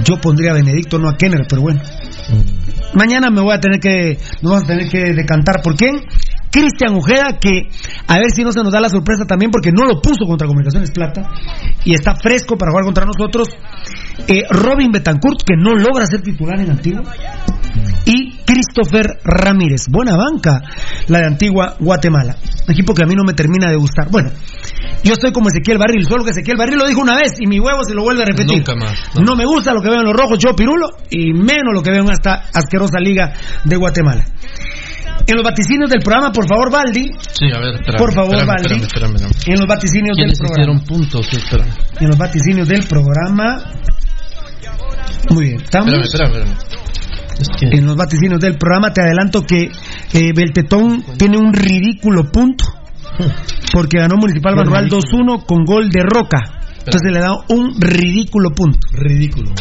[0.04, 1.80] yo pondría a Benedicto, no a Kenner, pero bueno.
[2.94, 6.04] Mañana me voy a tener que, vamos a tener que decantar por quién.
[6.50, 7.70] Cristian Ojeda, que
[8.06, 10.46] a ver si no se nos da la sorpresa también, porque no lo puso contra
[10.46, 11.22] Comunicaciones Plata
[11.84, 13.48] y está fresco para jugar contra nosotros.
[14.28, 17.02] Eh, Robin Betancourt, que no logra ser titular en Antigua.
[18.04, 19.86] Y Christopher Ramírez.
[19.88, 20.60] Buena banca,
[21.08, 22.36] la de Antigua Guatemala.
[22.68, 24.10] Equipo que a mí no me termina de gustar.
[24.10, 24.30] Bueno,
[25.02, 27.58] yo estoy como Ezequiel Barril, solo que Ezequiel Barril lo dijo una vez y mi
[27.58, 28.58] huevo se lo vuelve a repetir.
[28.58, 28.94] Nunca más.
[29.20, 31.90] No me gusta lo que veo en los rojos, yo Pirulo, y menos lo que
[31.90, 33.32] veo en esta asquerosa liga
[33.64, 34.24] de Guatemala.
[35.26, 37.10] En los vaticinios del programa, por favor, Baldi.
[37.32, 39.16] Sí, a ver, espérame, Por favor, espérame, espérame.
[39.46, 40.84] En los vaticinios del ¿Quiénes programa.
[40.84, 41.26] puntos?
[41.26, 41.70] Sí, espérame.
[42.00, 43.62] En los vaticinios del programa.
[45.30, 45.92] Muy bien, estamos.
[47.60, 49.70] En los vaticinios del programa te adelanto que
[50.12, 52.64] eh, Beltetón tiene un ridículo punto
[53.72, 56.60] porque ganó Municipal Manual 2-1 con gol de Roca.
[56.78, 58.78] Entonces le da un ridículo punto.
[58.92, 59.52] Ridículo.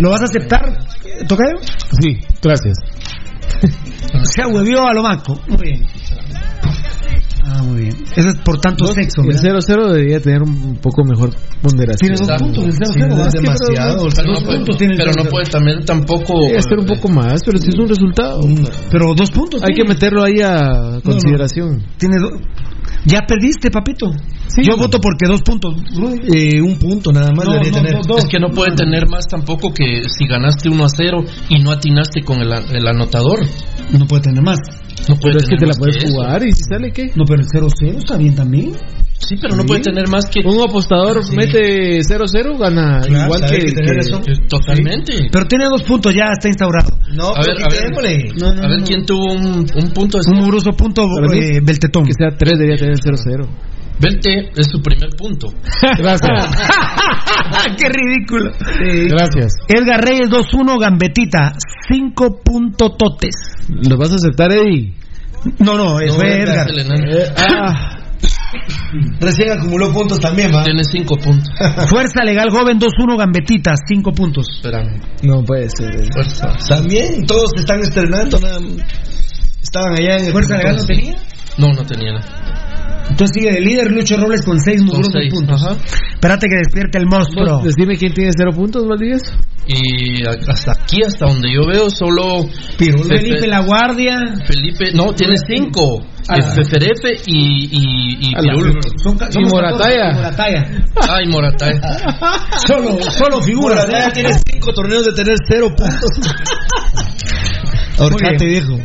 [0.00, 0.60] ¿Lo vas a aceptar,
[1.26, 1.58] Tocayo?
[2.00, 2.78] Sí, gracias.
[4.34, 5.40] Se huevió a lo maco.
[5.48, 5.86] Muy bien.
[7.48, 7.94] Ah, muy bien.
[8.16, 9.22] Eso es por tanto sexo.
[9.22, 9.60] El ¿verdad?
[9.60, 11.30] 0-0 debería tener un poco mejor
[11.62, 12.16] ponderación.
[12.16, 13.08] Tiene dos puntos, el Sí, 0-0.
[13.16, 13.96] no es demasiado.
[14.02, 15.30] pero- Pero dos no, puede, puntos tiene el pero no 0-0.
[15.30, 16.40] puede también tampoco.
[16.46, 18.40] Debe ser un poco más, pero si es un resultado.
[18.90, 19.62] Pero dos puntos.
[19.62, 21.84] Hay que meterlo ahí a consideración.
[21.98, 22.40] Tiene do-
[23.04, 24.10] Ya perdiste, papito.
[24.48, 24.62] Sí.
[24.68, 25.74] Yo voto porque dos puntos.
[26.34, 27.94] Eh, un punto nada más No, debería no, tener.
[27.94, 28.18] no, dos.
[28.24, 31.70] Es que no puede tener más tampoco que si ganaste 1 a 0 y no
[31.72, 33.40] atinaste con el, el anotador.
[33.92, 34.58] No puede tener más.
[35.08, 36.14] No puede Pero es que tener te la puedes que eso.
[36.14, 37.12] jugar y si sale qué.
[37.14, 38.72] No, pero el 0-0 está bien también.
[39.18, 40.40] Sí, pero no puede tener más que.
[40.44, 45.28] Un apostador mete 0-0, gana Claro, igual que, que tener que- Totalmente.
[45.32, 46.90] Pero tiene dos puntos, ya está instaurado.
[47.14, 48.36] No, A ver, pero a ver.
[48.36, 48.86] No, no, A ver no.
[48.86, 50.18] quién tuvo un, un punto.
[50.26, 52.04] Un muroso punto eh, Beltetón.
[52.04, 53.46] que sea 3 debería tener 0-0.
[53.98, 55.48] Velte es su primer punto.
[55.98, 56.50] Gracias.
[57.78, 58.52] ¡Qué ridículo!
[59.08, 59.52] Gracias.
[59.68, 61.54] Edgar Reyes 2-1, Gambetita.
[61.88, 63.34] 5 puntototes.
[63.68, 64.94] ¿Lo vas a aceptar, Eddie?
[65.60, 66.86] No, no, eh, No, fue Edgar es.
[66.88, 67.92] Eh, ah,
[69.20, 70.64] Recién acumuló puntos también, va.
[70.64, 71.48] Tiene 5 puntos.
[71.88, 73.74] Fuerza Legal Joven 2-1, Gambetita.
[73.86, 74.46] 5 puntos.
[74.56, 75.00] Espérame.
[75.22, 75.94] no puede ser.
[75.94, 76.08] eh.
[76.12, 76.52] Fuerza.
[76.68, 78.38] También todos están estrenando.
[78.40, 78.58] nada-
[79.62, 81.14] Estaban allá en el ¿Fuerza Legal no tenía?
[81.58, 82.65] No, no tenía nada.
[83.10, 85.62] Entonces sigue de líder Lucho Robles con seis mugrosos seis, puntos.
[85.62, 85.76] ajá.
[86.14, 87.58] Espérate que despierte el monstruo.
[87.58, 89.16] Vos, Decime quién tiene cero puntos, Valdivia.
[89.68, 92.46] Y hasta aquí, hasta donde yo veo, solo.
[92.78, 94.18] Felipe La Guardia.
[94.46, 96.02] Felipe, no, tiene cinco.
[96.28, 96.36] Ah.
[96.38, 98.80] Es Feferefe y, y, y Pirulo.
[99.02, 100.10] Son Y Morataya.
[100.10, 100.84] 14, Morataya.
[101.08, 101.74] Ay, Moratay.
[102.66, 103.86] Solo, solo figuras.
[103.86, 104.12] Morataya ¿eh?
[104.12, 106.10] tiene cinco torneos de tener cero puntos.
[107.98, 108.78] Ahorcate, viejo.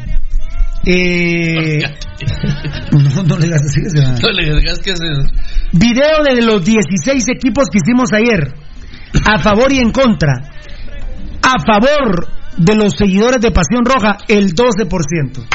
[0.86, 1.80] Eh,
[2.92, 3.48] no, no le.
[3.48, 3.58] No.
[5.74, 8.54] Video de los 16 equipos que hicimos ayer.
[9.26, 10.34] A favor y en contra.
[11.42, 12.28] A favor
[12.58, 15.46] de los seguidores de Pasión Roja, el 12%.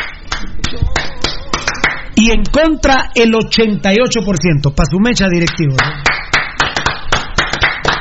[2.16, 4.74] Y en contra, el 88%.
[4.74, 5.76] Para su mecha directivo.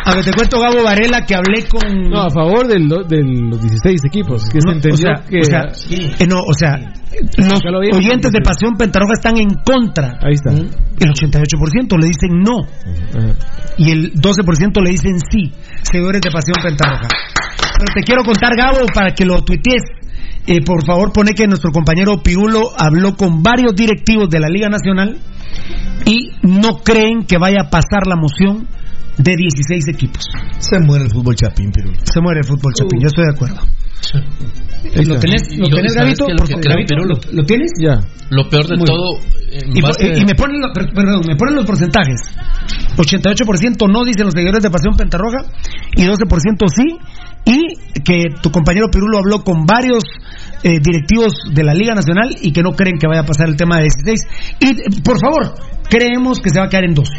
[0.06, 1.82] A ver, te cuento, Gabo Varela, que hablé con.
[2.12, 4.46] No, a favor de los 16 equipos.
[4.46, 5.40] Que se entendió o sea, que.
[5.40, 7.90] o sea, eh, no, o sea, los lo vi.
[7.92, 10.20] oyentes de Pasión Pentarroja están en contra.
[10.22, 10.52] Ahí está.
[10.52, 12.62] El 88% le dicen no.
[13.78, 15.52] Y el 12% le dicen sí.
[15.82, 17.08] Seguidores de Pasión Pentarroja.
[17.58, 19.82] Pero te quiero contar, Gabo, para que lo tuitees.
[20.46, 24.70] Eh, por favor, pone que nuestro compañero Pirulo habló con varios directivos de la Liga
[24.70, 25.18] Nacional
[26.06, 28.68] y no creen que vaya a pasar la moción
[29.18, 30.26] de 16 equipos.
[30.60, 31.92] Se muere el fútbol chapín, pero.
[32.04, 33.58] Se muere el fútbol chapín, yo estoy de acuerdo.
[35.06, 35.96] ¿Lo tenés, Y lo tenés.
[35.96, 37.16] Lo Por que favor, creo, Gabito, Pirulo.
[37.16, 37.72] ¿lo, lo tienes?
[37.82, 37.96] Ya.
[38.30, 39.18] Lo peor de Muy todo.
[39.52, 42.22] en Y, y me ponen, los- per- perdón, me ponen los porcentajes.
[42.98, 45.38] 88% no dicen los seguidores de Pasión Pentarroja
[45.96, 46.98] y 12% sí.
[47.46, 50.04] Y que tu compañero Pirulo habló con varios
[50.64, 53.56] eh, directivos de la Liga Nacional y que no creen que vaya a pasar el
[53.56, 54.20] tema de 16.
[54.60, 55.54] Y por favor,
[55.90, 57.12] creemos que se va a quedar en 12.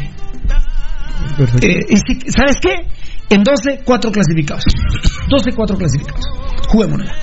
[1.61, 2.73] Eh, y si- ¿Sabes qué?
[3.29, 4.63] En 12, 4 clasificados.
[5.29, 6.23] 12, 4 clasificados.
[6.69, 7.13] Juguémosla.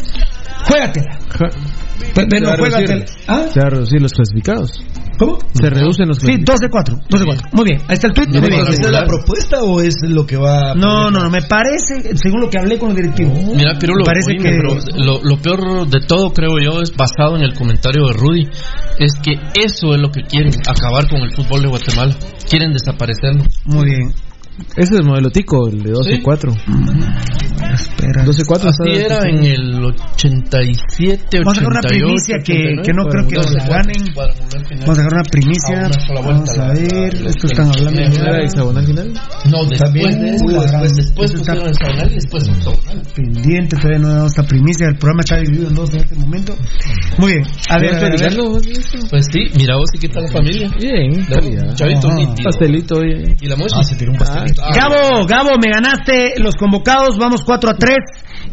[0.68, 1.18] Juégatela.
[2.14, 3.04] Pe- pero a juégatela.
[3.28, 3.44] ¿Ah?
[3.52, 4.84] Se va a reducir los clasificados.
[5.18, 5.38] ¿Cómo?
[5.52, 6.98] Se reducen los Sí, clasificados.
[7.00, 7.08] 12-4.
[7.08, 7.48] 12-4.
[7.52, 7.80] Muy bien.
[7.88, 8.28] Ahí está el tweet.
[8.30, 8.66] ¿Esa Muy bien.
[8.68, 11.30] es la propuesta o es lo que va No, no, no.
[11.30, 13.38] Me parece, según lo que hablé con los directivos.
[13.54, 14.50] Mira, Pirulo, me parece oíme, que.
[14.50, 18.48] pero lo, lo peor de todo, creo yo, es basado en el comentario de Rudy.
[18.98, 22.14] Es que eso es lo que quieren, acabar con el fútbol de Guatemala.
[22.48, 23.44] Quieren desaparecerlo.
[23.64, 24.12] Muy bien.
[24.76, 26.54] Ese es el modelo tico, el de 12-4.
[27.74, 28.24] Espera.
[28.24, 31.44] 12-4 Así era en el 87, 88.
[31.44, 32.82] Vamos a sacar una primicia que, 89.
[32.84, 34.02] que no creo que nos la ganen.
[34.14, 35.74] Vamos a sacar una primicia.
[35.74, 37.20] A una Vamos a la- ver.
[37.20, 38.00] la- Esto están hablando.
[38.00, 39.08] la- ¿Era hexagonal final?
[39.50, 43.02] No, después También, de eso, la después, después pusieron hexagonal y después octogonal.
[43.14, 44.86] Pendiente, todavía no he dado esta primicia.
[44.88, 46.54] El programa está dividido en dos en este momento.
[47.18, 47.44] Muy bien.
[47.70, 47.90] A ver.
[49.10, 50.70] Pues sí, mira vos, ¿y qué tal la familia?
[50.78, 51.26] Bien.
[51.74, 52.08] Chavito.
[52.44, 53.02] Pastelito.
[53.04, 53.76] ¿Y la mocha?
[53.78, 54.43] Ah, se tiró un pastelito.
[54.74, 57.18] Gabo, Gabo, me ganaste los convocados.
[57.18, 57.96] Vamos 4 a 3.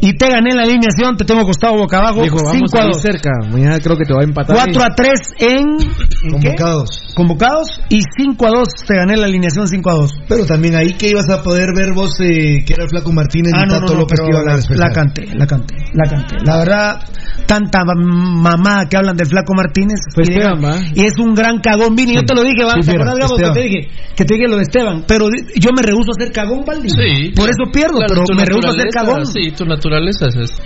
[0.01, 1.15] Y te gané la alineación.
[1.15, 2.23] Te tengo costado boca abajo.
[2.23, 3.01] Dijo, vamos 5 a a ir 2.
[3.01, 3.29] cerca.
[3.51, 4.55] Mañana creo que te va a empatar.
[4.55, 5.57] 4 a 3 en.
[5.59, 6.29] ¿en qué?
[6.31, 6.89] Convocados.
[7.15, 7.81] Convocados.
[7.89, 8.67] Y 5 a 2.
[8.87, 10.11] Te gané la alineación 5 a 2.
[10.27, 13.53] Pero también ahí que ibas a poder ver vos eh, que era el Flaco Martínez
[13.55, 15.75] Ah, y no, Tato no, no, López pero que iba a la, canté, la canté,
[15.93, 16.35] la canté.
[16.45, 16.99] La verdad,
[17.45, 19.99] tanta mamá que hablan del flaco Martínez.
[20.15, 20.79] Fue y, de- Esteban, ¿va?
[20.95, 22.15] y es un gran cagón, Vini.
[22.15, 22.73] Yo te lo dije, ¿va?
[22.73, 23.89] Sí, ¿Te Fiera, acordás, Gabo, que te dije?
[24.15, 25.03] Que te dije lo de Esteban.
[25.07, 26.89] Pero yo me rehuso a ser cagón, Valdi.
[26.89, 27.31] Sí.
[27.35, 29.25] Por eso pierdo, Claro, pero me rehuso a ser cagón.
[29.25, 30.63] Sí, tu naturaleza es esa.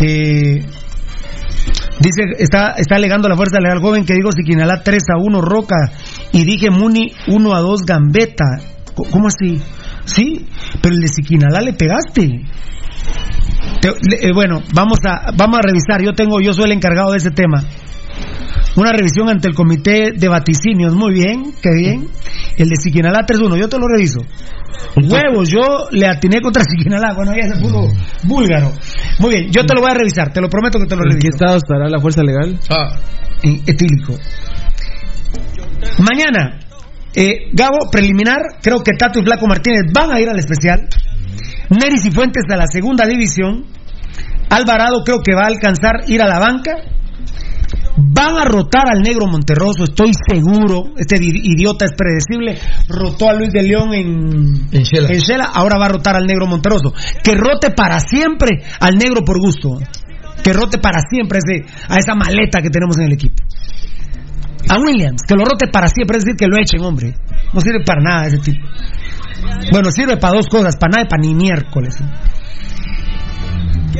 [0.00, 0.64] Eh,
[2.00, 5.92] dice, está, está alegando la fuerza legal joven que digo Siquinalá 3 a 1 Roca
[6.32, 8.44] y dije Muni 1 a 2 Gambeta.
[9.10, 9.60] ¿Cómo así?
[10.04, 10.46] Sí,
[10.80, 12.42] pero el de Siquinalá le pegaste.
[13.82, 16.02] Eh, bueno, vamos a, vamos a revisar.
[16.02, 17.62] Yo tengo, yo soy el encargado de ese tema.
[18.76, 20.94] Una revisión ante el comité de vaticinios.
[20.94, 22.08] Muy bien, qué bien.
[22.58, 24.20] El de Siquinalá 3-1, yo te lo reviso.
[24.96, 27.14] Huevos, yo le atiné contra Siquinalá.
[27.14, 27.88] Bueno, ya se puso
[28.24, 28.72] búlgaro.
[29.18, 31.08] Muy bien, yo te lo voy a revisar, te lo prometo que te lo ¿En
[31.10, 31.36] qué reviso.
[31.36, 32.58] estado estará la fuerza legal?
[32.70, 32.98] Ah,
[33.42, 34.18] En etílico.
[35.98, 36.58] Mañana,
[37.14, 40.86] eh, Gabo, preliminar, creo que Tato y Flaco Martínez van a ir al especial.
[41.70, 43.64] Neris y Fuentes a la segunda división.
[44.50, 46.72] Alvarado creo que va a alcanzar ir a la banca.
[47.98, 50.92] Van a rotar al negro Monterroso, estoy seguro.
[50.96, 52.58] Este di- idiota es predecible.
[52.88, 55.08] Rotó a Luis de León en, En Shela.
[55.08, 56.92] en Shela, ahora va a rotar al negro Monterroso.
[57.24, 59.78] Que rote para siempre al negro por gusto.
[60.44, 63.42] Que rote para siempre ese- a esa maleta que tenemos en el equipo.
[64.68, 67.14] A Williams, que lo rote para siempre, es decir, que lo echen, hombre.
[67.54, 68.66] No sirve para nada ese tipo.
[69.70, 71.96] Bueno, sirve para dos cosas, para nada y para ni miércoles.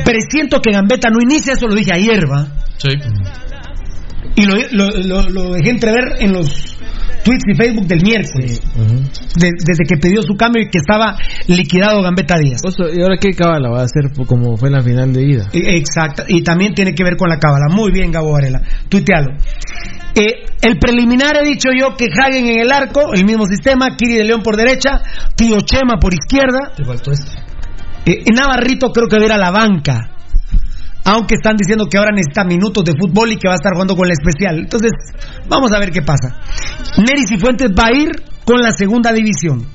[0.05, 2.47] Presiento que Gambetta no inicia, eso lo dije ayer, ¿va?
[2.77, 2.89] sí.
[4.35, 6.77] Y lo, lo, lo- lo dejé entrever en los
[7.23, 8.61] tweets y Facebook del miércoles.
[9.39, 12.61] De- desde que pidió su cambio y que estaba liquidado Gambetta Díaz.
[12.63, 15.49] Oso, ¿Y ahora qué cábala va a hacer como fue en la final de ida?
[15.53, 17.65] E- Exacto, y también tiene que ver con la cábala.
[17.69, 19.33] Muy bien, Gabo Varela, tuitealo.
[20.15, 24.15] Eh, el preliminar he dicho yo que Hagen en el arco, el mismo sistema, Kiri
[24.15, 25.01] de León por derecha,
[25.35, 26.71] Tío Chema por izquierda.
[26.75, 27.31] Te faltó este.
[28.05, 30.11] Eh, Navarrito creo que va a ir a la banca.
[31.07, 33.95] Aunque están diciendo que ahora necesita minutos de fútbol y que va a estar jugando
[33.95, 34.59] con la especial.
[34.59, 34.91] Entonces,
[35.47, 36.35] vamos a ver qué pasa.
[36.97, 38.11] Neris y Fuentes va a ir
[38.43, 39.65] con la segunda división.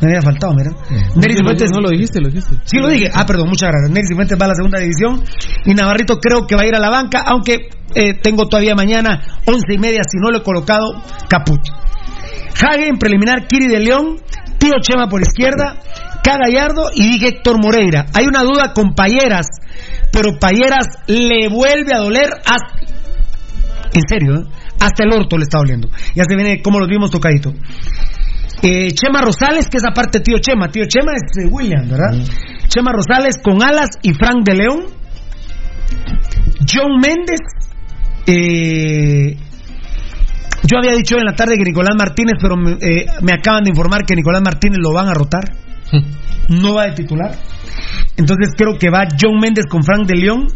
[0.00, 0.72] Me había faltado, mira.
[1.14, 1.70] Neris y Fuentes.
[1.72, 2.56] No lo dijiste, lo dijiste.
[2.64, 3.10] Sí lo dije.
[3.14, 3.90] Ah, perdón, muchas gracias.
[3.90, 5.24] Neris y Fuentes va a la segunda división.
[5.64, 9.40] Y Navarrito creo que va a ir a la banca, aunque eh, tengo todavía mañana
[9.46, 10.84] once y media, si no lo he colocado,
[11.28, 11.60] caput.
[12.60, 14.20] Hagen, preliminar, Kiri de León,
[14.58, 15.76] Tío Chema por izquierda,
[16.32, 18.06] Gallardo y dije Héctor Moreira.
[18.14, 19.46] Hay una duda con Payeras,
[20.12, 22.76] pero Payeras le vuelve a doler hasta...
[23.92, 24.44] En serio, ¿eh?
[24.80, 25.88] hasta el orto le está doliendo.
[26.14, 27.52] Ya se viene como los vimos tocadito.
[28.62, 30.68] Eh, Chema Rosales, que es aparte tío Chema.
[30.68, 32.12] Tío Chema es eh, William, ¿verdad?
[32.68, 34.86] Chema Rosales con Alas y Frank de León.
[36.68, 37.40] John Méndez.
[38.26, 39.36] eh,
[40.62, 43.70] yo había dicho en la tarde que Nicolás Martínez, pero me, eh, me acaban de
[43.70, 45.44] informar que Nicolás Martínez lo van a rotar.
[46.48, 47.32] No va de titular.
[48.16, 50.46] Entonces creo que va John Méndez con Frank de León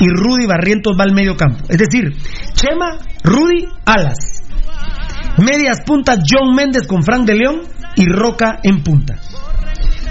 [0.00, 1.64] y Rudy Barrientos va al medio campo.
[1.68, 2.12] Es decir,
[2.54, 4.42] Chema, Rudy, Alas.
[5.38, 7.60] Medias puntas, John Méndez con Frank de León
[7.94, 9.14] y Roca en punta.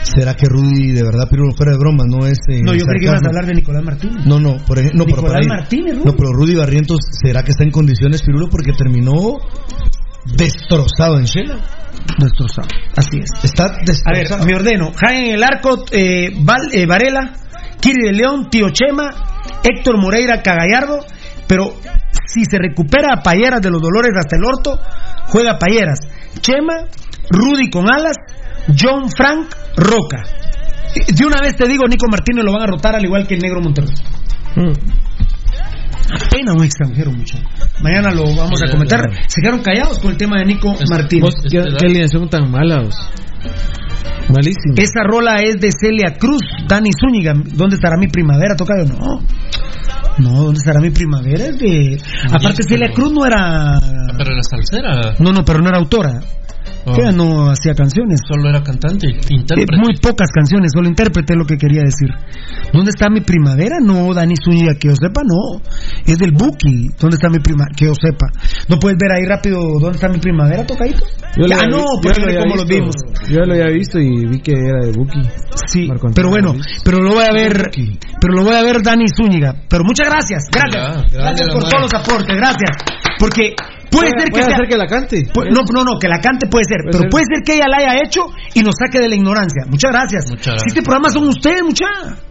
[0.04, 2.38] ¿Será que Rudy, de verdad, pero fuera de broma, no es.
[2.50, 4.26] eh, No, yo creí que ibas a hablar de Nicolás Martínez.
[4.26, 6.06] No, no, por ejemplo, no, Nicolás Martínez, Rudy.
[6.06, 8.48] No, pero Rudy Barrientos, ¿será que está en condiciones, Pirulo?
[8.50, 9.12] Porque terminó
[10.36, 11.58] destrozado en Shela.
[12.20, 13.44] Destrozado, así es.
[13.44, 14.46] Está A ver, destrozado.
[14.46, 14.92] me ordeno.
[14.96, 17.34] Jaén en el arco, eh, Val- eh, Varela,
[17.80, 19.10] Kiri de León, Tío Chema,
[19.64, 21.00] Héctor Moreira, Cagallardo.
[21.48, 21.76] Pero
[22.26, 24.80] si se recupera a Payeras de los dolores hasta el orto,
[25.28, 26.00] juega Payeras.
[26.42, 26.86] Chema,
[27.30, 28.16] Rudy con alas,
[28.78, 30.24] John Frank, Roca.
[31.14, 33.42] De una vez te digo, Nico Martínez lo van a rotar al igual que el
[33.42, 33.94] negro Monterrey.
[36.10, 37.44] Apenas un extranjero, muchacho.
[37.82, 39.02] Mañana lo vamos a comentar.
[39.28, 41.36] Se quedaron callados con el tema de Nico Martínez.
[41.44, 42.96] ¿Qué, qué alineación tan mala, vos?
[44.30, 44.76] Malísimo.
[44.76, 47.34] Esa rola es de Celia Cruz, Dani Zúñiga.
[47.34, 48.56] ¿Dónde estará mi primavera?
[48.56, 49.22] Toca no.
[50.18, 51.46] No, ¿dónde estará mi primavera?
[51.46, 52.02] Es de.
[52.32, 53.80] Aparte, Celia Cruz no era.
[54.18, 55.16] Pero era salsera.
[55.20, 56.20] No, no, pero no era autora.
[56.88, 56.96] Oh.
[56.98, 58.20] Ella no hacía canciones.
[58.28, 59.78] Solo era cantante, Eh, intérprete.
[59.78, 62.10] muy pocas canciones, solo intérprete es lo que quería decir.
[62.72, 63.78] ¿Dónde está mi primavera?
[63.84, 65.62] No, Dani Zúñiga, que yo sepa, no.
[66.06, 66.90] Es del Buki.
[67.00, 67.76] ¿Dónde está mi primavera?
[67.76, 68.28] Que yo sepa.
[68.70, 71.04] ¿No puedes ver ahí rápido dónde está mi primavera, tocadito?
[71.54, 72.96] Ah, no, yo porque lo como vimos.
[73.30, 75.22] Yo lo había visto y vi que era de Buki.
[75.68, 77.70] Sí, Marco pero bueno, pero lo voy a ver,
[78.22, 79.54] pero lo voy a ver Dani Zúñiga.
[79.70, 82.72] Pero muchas gracias, gracias, Ya, gracias por todos los aportes, gracias,
[83.20, 83.56] porque
[83.90, 85.24] puede Puede- ser que puede sea, ser que la cante.
[85.52, 87.10] No, no, no, que la cante puede ser, pero ser.
[87.10, 88.22] puede ser que ella la haya hecho
[88.54, 89.64] y nos saque de la ignorancia.
[89.70, 90.26] Muchas gracias.
[90.30, 90.68] Muchas Si gracias.
[90.68, 92.24] este programa son ustedes, muchachos.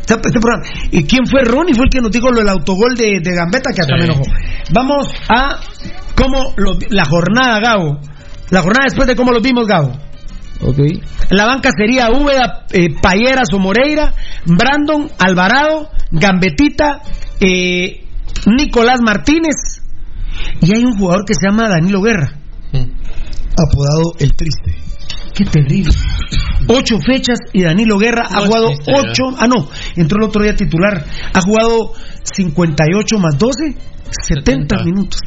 [0.00, 0.64] Este, este programa.
[0.90, 1.74] ¿Y quién fue Ronnie?
[1.74, 4.00] Fue el que nos dijo lo del autogol de, de Gambetta, que hasta Sí.
[4.00, 4.22] me enojó.
[4.72, 5.60] Vamos a
[6.16, 7.98] cómo lo- la jornada, Gabo.
[8.50, 9.92] La jornada después de cómo los vimos, Gabo.
[10.60, 10.78] Ok.
[11.30, 14.12] La banca sería Úbeda, eh, Payeras o Moreira,
[14.44, 17.00] Brandon, Alvarado, Gambetita,
[17.40, 18.04] eh,
[18.46, 19.81] Nicolás Martínez.
[20.60, 22.38] Y hay un jugador que se llama Danilo Guerra.
[22.72, 24.76] Apodado El Triste.
[25.34, 25.92] Qué terrible.
[26.68, 29.22] Ocho fechas y Danilo Guerra ha No jugado triste, ocho.
[29.38, 31.04] Ah, no, entró el otro día titular.
[31.34, 33.76] Ha jugado 58 más 12,
[34.28, 34.84] 70, 70.
[34.84, 35.20] minutos.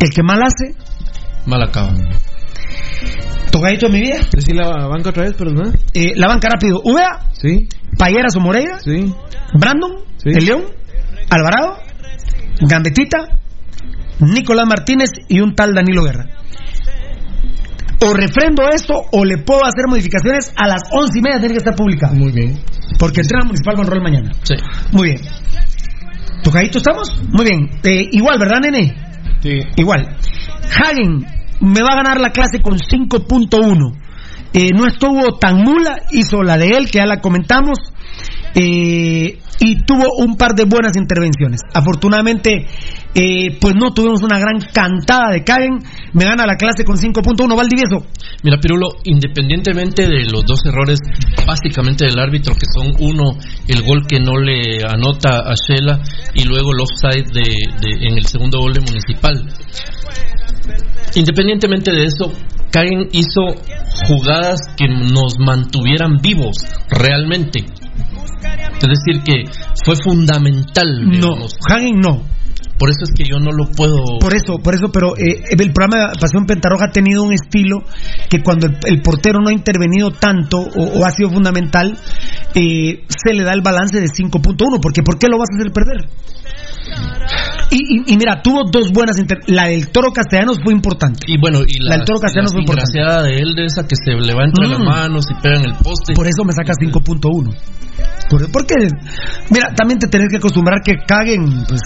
[0.00, 0.74] El que mal hace,
[1.46, 1.92] Mal acaba.
[3.50, 4.20] tocadito de mi vida.
[4.32, 5.76] Decir la banca otra vez, perdón.
[5.92, 6.80] Eh, la banca rápido.
[6.84, 8.78] Úbeda, Sí, Payeras o Moreira.
[8.80, 9.12] sí.
[9.54, 10.30] Brandon, Sí.
[10.30, 10.64] El León,
[11.30, 11.78] Alvarado,
[12.60, 13.18] Gambetita,
[14.20, 16.26] Nicolás Martínez y un tal Danilo Guerra.
[18.02, 21.58] O refrendo esto o le puedo hacer modificaciones a las once y media tiene que
[21.58, 22.14] estar publicado.
[22.14, 22.58] Muy bien.
[22.98, 24.30] Porque entrena municipal con rol mañana.
[24.42, 24.54] Sí.
[24.92, 25.20] Muy bien.
[26.42, 27.14] ¿Tocadito estamos?
[27.28, 27.70] Muy bien.
[27.82, 28.94] Eh, igual, ¿verdad, nene?
[29.42, 29.60] Sí.
[29.76, 30.16] Igual.
[30.64, 31.26] Hagen
[31.60, 33.96] me va a ganar la clase con 5.1.
[34.52, 37.78] Eh, no estuvo tan nula, hizo la de él, que ya la comentamos.
[38.54, 41.60] Eh, y tuvo un par de buenas intervenciones.
[41.74, 42.66] Afortunadamente,
[43.14, 45.78] eh, pues no tuvimos una gran cantada de Hagen.
[46.14, 47.54] Me gana la clase con 5.1.
[47.56, 48.06] Valdivieso.
[48.42, 50.98] Mira, Pirulo, independientemente de los dos errores
[51.46, 53.38] básicamente del árbitro, que son uno,
[53.68, 56.00] el gol que no le anota a Shela
[56.34, 57.42] y luego el offside de,
[57.80, 59.46] de- en el segundo gol de Municipal.
[61.14, 62.32] Independientemente de eso,
[62.70, 63.42] Caen hizo
[64.06, 66.56] jugadas que nos mantuvieran vivos
[66.88, 67.64] realmente.
[68.80, 69.44] Es decir, que
[69.84, 71.06] fue fundamental.
[71.06, 71.46] No.
[71.68, 72.22] Hagen no.
[72.78, 74.18] Por eso es que yo no lo puedo.
[74.20, 77.84] Por eso, por eso, pero eh, el programa Pasión Pentarroja ha tenido un estilo
[78.30, 81.98] que cuando el, el portero no ha intervenido tanto o, o ha sido fundamental,
[82.54, 85.72] eh, se le da el balance de 5.1, porque ¿por qué lo vas a hacer
[85.72, 86.08] perder?
[87.70, 89.16] Y, y- y mira, tuvo dos buenas.
[89.46, 91.20] La del Toro Castellanos fue importante.
[91.28, 92.90] Y bueno, y la, La del Toro Castellanos la fue importante.
[92.98, 94.70] desgraciada de él, de esa que se le va entre Mm.
[94.70, 96.14] las manos y pega en el poste.
[96.14, 97.50] Por eso me saca 5.1.
[98.28, 98.74] Por- Porque,
[99.50, 101.80] mira, también te tenés que acostumbrar que caguen, pues.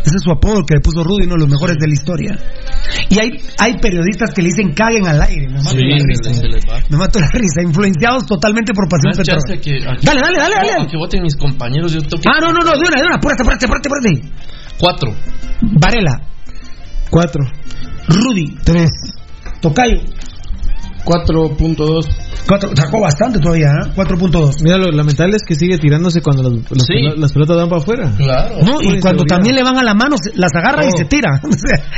[0.00, 2.32] Ese es su apodo que le puso Rudy, uno de los mejores de la historia.
[3.10, 5.46] Y hay, hay periodistas que le dicen caguen al aire.
[5.48, 6.34] Me mato Sí, la risa.
[6.40, 6.80] se les va.
[6.88, 7.62] Me mato la risa.
[7.62, 9.38] Influenciados totalmente por pasión petrolera.
[9.46, 10.84] chance que aquí- Dale, dale, dale, dale.
[10.84, 12.00] No, que voten mis compañeros, yo.
[12.26, 13.16] Ah, no, no, no, de una, de una.
[13.16, 14.32] Apúrate, apúrate, apúrate, apúrate.
[14.78, 15.14] Cuatro.
[15.60, 16.16] Varela.
[17.10, 17.44] Cuatro.
[18.08, 18.56] Rudy.
[18.64, 18.90] Tres.
[19.60, 20.00] Tocayo.
[21.04, 22.06] 4.2.
[22.46, 23.90] Cuatro, sacó bastante todavía, ¿eh?
[23.94, 24.62] 4.2.
[24.62, 26.94] Mira, lo lamentable es que sigue tirándose cuando los- los Sí.
[26.94, 28.12] pelo- las pelotas van para afuera.
[28.16, 28.56] Claro.
[28.64, 31.40] No, y cuando también le van a la mano, se- las agarra y se tira.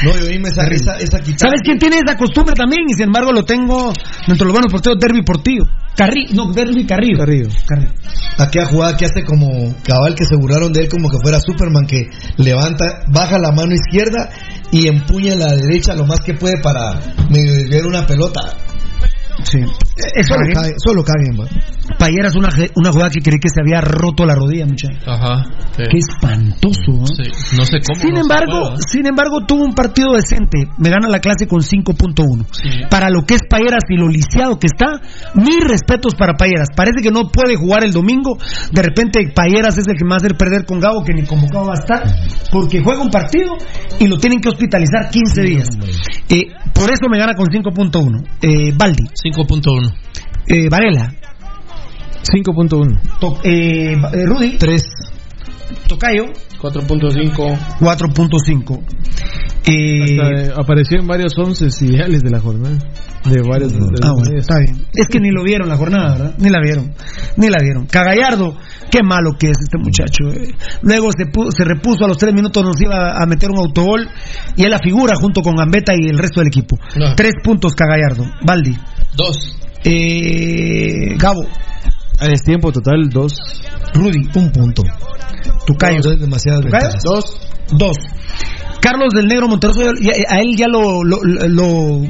[0.04, 1.50] No, yo dime esa, esa, esa quitada.
[1.50, 2.82] ¿Sabes quién tiene esa costumbre también?
[2.88, 3.92] Y sin embargo lo tengo
[4.26, 5.62] dentro de los buenos porteros, Derby Portillo.
[5.96, 7.18] Carrillo, no, Derby Carrillo.
[7.18, 7.48] Carrillo.
[7.66, 7.92] Carrillo.
[8.38, 9.48] Aquella jugada que hace como
[9.84, 12.08] cabal que se burlaron de él como que fuera Superman que
[12.38, 14.30] levanta, baja la mano izquierda
[14.70, 16.98] y empuña la derecha lo más que puede para
[17.30, 18.40] medio desviar una pelota.
[19.44, 19.58] Sí.
[20.14, 20.54] Es solo, cague.
[20.54, 21.96] cague, solo caguen, va.
[21.98, 24.98] Payera es una, una jugada que creí que se había roto la rodilla, muchacho.
[25.06, 25.44] Ajá.
[25.76, 25.82] sí.
[25.90, 27.06] Qué espantoso, ¿no?
[27.06, 28.00] Sí, No sé cómo.
[28.00, 28.76] Sin no embargo, juega.
[28.88, 30.66] sin embargo, tuvo un partido decente.
[30.78, 32.46] Me gana la clase con 5.1.
[32.52, 32.68] Sí.
[32.90, 35.00] Para lo que es Payeras y lo lisiado que está,
[35.34, 36.68] mis respetos para Payeras.
[36.74, 38.38] Parece que no puede jugar el domingo.
[38.72, 41.22] De repente, Payeras es el que me va a hacer perder con Gabo, que ni
[41.24, 42.02] convocado va a estar,
[42.50, 43.56] porque juega un partido
[43.98, 45.68] y lo tienen que hospitalizar 15 días.
[46.28, 48.24] Eh, por eso me gana con 5.1.
[48.42, 49.92] Eh, Baldi, 5.1.
[50.48, 51.12] eh, Varela,
[52.22, 53.00] 5.1.
[53.20, 54.82] To- eh, eh, Rudy, Tres.
[55.88, 56.24] Tocayo,
[56.62, 57.58] 4.5.
[57.80, 58.80] 4.5.
[59.64, 62.78] Eh, eh, apareció en varios once ideales de la jornada.
[63.24, 63.72] De varios.
[63.72, 64.40] de Ah, bueno, medios.
[64.42, 64.86] está bien.
[64.92, 66.34] Es que ni lo vieron la jornada, ¿verdad?
[66.38, 66.94] Ni la vieron.
[67.36, 67.86] Ni la vieron.
[67.86, 68.56] Cagallardo,
[68.90, 70.28] qué malo que es este muchacho.
[70.32, 70.54] eh.
[70.82, 74.08] Luego se, pu- se repuso a los tres minutos, nos iba a meter un autogol
[74.56, 76.76] y él la figura junto con Gambetta y el resto del equipo.
[76.96, 77.14] No.
[77.14, 78.24] Tres puntos, Cagallardo.
[78.44, 78.76] Baldi.
[79.16, 79.56] Dos.
[79.84, 81.44] Eh, Gabo.
[82.22, 83.32] A tiempo total, 2.
[83.94, 84.84] Rudy, un punto.
[85.66, 85.98] Tucayo.
[86.04, 86.88] No, demasiadas ¿Tucayo?
[87.02, 87.24] Dos.
[87.72, 87.96] Dos.
[88.82, 92.02] Carlos del Negro Monterroso, a él ya lo, lo, lo,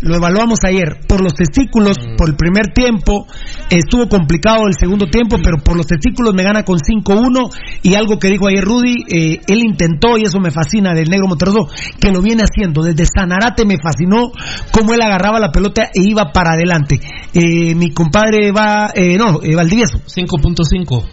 [0.00, 1.00] lo evaluamos ayer.
[1.06, 3.26] Por los testículos, por el primer tiempo,
[3.68, 7.54] estuvo complicado el segundo tiempo, pero por los testículos me gana con 5-1.
[7.82, 11.28] Y algo que dijo ayer Rudy, eh, él intentó, y eso me fascina del Negro
[11.28, 11.68] Monterroso,
[12.00, 12.82] que lo viene haciendo.
[12.82, 14.32] Desde Sanarate me fascinó
[14.72, 16.98] cómo él agarraba la pelota e iba para adelante.
[17.34, 19.98] Eh, mi compadre va, eh, no, eh, Valdivieso.
[20.06, 21.04] 5.5.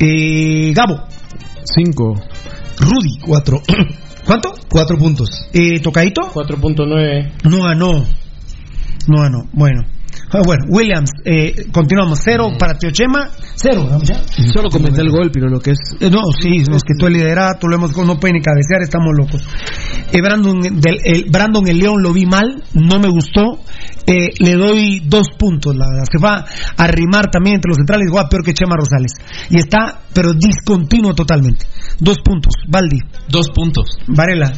[0.00, 1.04] Eh, Gabo.
[1.64, 2.14] 5.
[2.80, 3.18] Rudy.
[3.20, 3.62] Cuatro.
[4.28, 4.52] ¿Cuánto?
[4.68, 5.30] Cuatro puntos.
[5.54, 6.20] Eh, ¿Tocadito?
[6.34, 7.32] 4.9.
[7.44, 8.04] No ganó.
[9.06, 9.38] No ganó.
[9.54, 9.86] Bueno.
[10.30, 12.20] Ah, Bueno, Williams, eh, continuamos.
[12.22, 13.30] Cero para Teochema.
[13.54, 14.20] Cero, ya.
[14.52, 15.78] Solo comenté el gol, pero lo que es.
[16.00, 19.14] Eh, No, sí, es que tú el liderato, lo hemos, no puede ni cabecear, estamos
[19.16, 19.48] locos.
[20.12, 23.60] Eh, Brandon, del, el, Brandon el León lo vi mal, no me gustó.
[24.10, 26.04] Eh, le doy dos puntos, la verdad.
[26.10, 26.36] Se va
[26.76, 29.12] a arrimar también entre los centrales, igual peor que Chema Rosales.
[29.50, 31.66] Y está, pero discontinuo totalmente.
[32.00, 32.54] Dos puntos.
[32.68, 33.98] Baldi, Dos puntos.
[34.06, 34.52] Varela,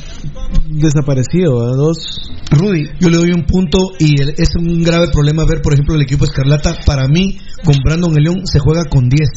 [0.69, 2.31] Desaparecido, a 2.
[2.53, 2.85] Rudy.
[3.01, 6.03] Yo le doy un punto y el- es un grave problema ver, por ejemplo, el
[6.03, 6.75] equipo Escarlata.
[6.87, 9.29] Para mí, con Brandon el León se juega con 10.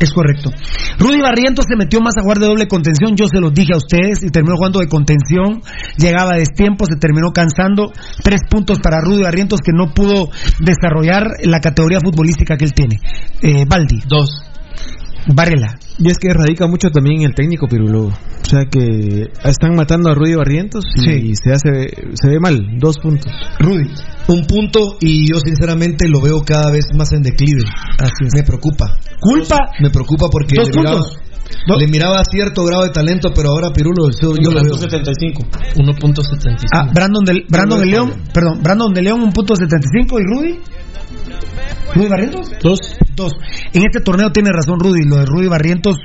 [0.00, 0.50] Es correcto.
[0.98, 3.76] Rudy Barrientos se metió más a jugar de doble contención, yo se los dije a
[3.76, 5.62] ustedes, y terminó jugando de contención,
[5.96, 7.92] llegaba a destiempo, se terminó cansando.
[8.22, 10.30] Tres puntos para Rudy Barrientos que no pudo
[10.60, 13.00] desarrollar la categoría futbolística que él tiene.
[13.42, 14.51] Eh, Baldi, Dos.
[15.26, 18.06] Varela, Y es que radica mucho también en el técnico Pirulo.
[18.06, 21.32] O sea que están matando a Rudy Barrientos y Sí.
[21.36, 22.58] se hace se ve mal.
[22.78, 23.32] Dos puntos.
[23.60, 23.88] Rudy.
[24.28, 27.62] Un punto y yo sinceramente lo veo cada vez más en declive.
[27.98, 28.34] Así es.
[28.34, 28.98] Me preocupa.
[29.20, 29.58] Culpa.
[29.80, 31.18] Me preocupa porque Dos le miraba, puntos.
[31.68, 34.74] Do- le miraba cierto grado de talento, pero ahora Pirulo yo, yo lo veo.
[34.74, 35.44] 1.75.
[35.76, 36.56] 1.75.
[36.72, 40.58] Ah, Brandon del, Brandon de León, perdón, Brandon de León, un punto 75 y Rudy.
[41.94, 42.50] ¿Rudy Barrientos?
[42.62, 42.78] Dos.
[43.14, 43.32] Dos.
[43.74, 45.96] En este torneo tiene razón Rudy, lo de Rudy Barrientos,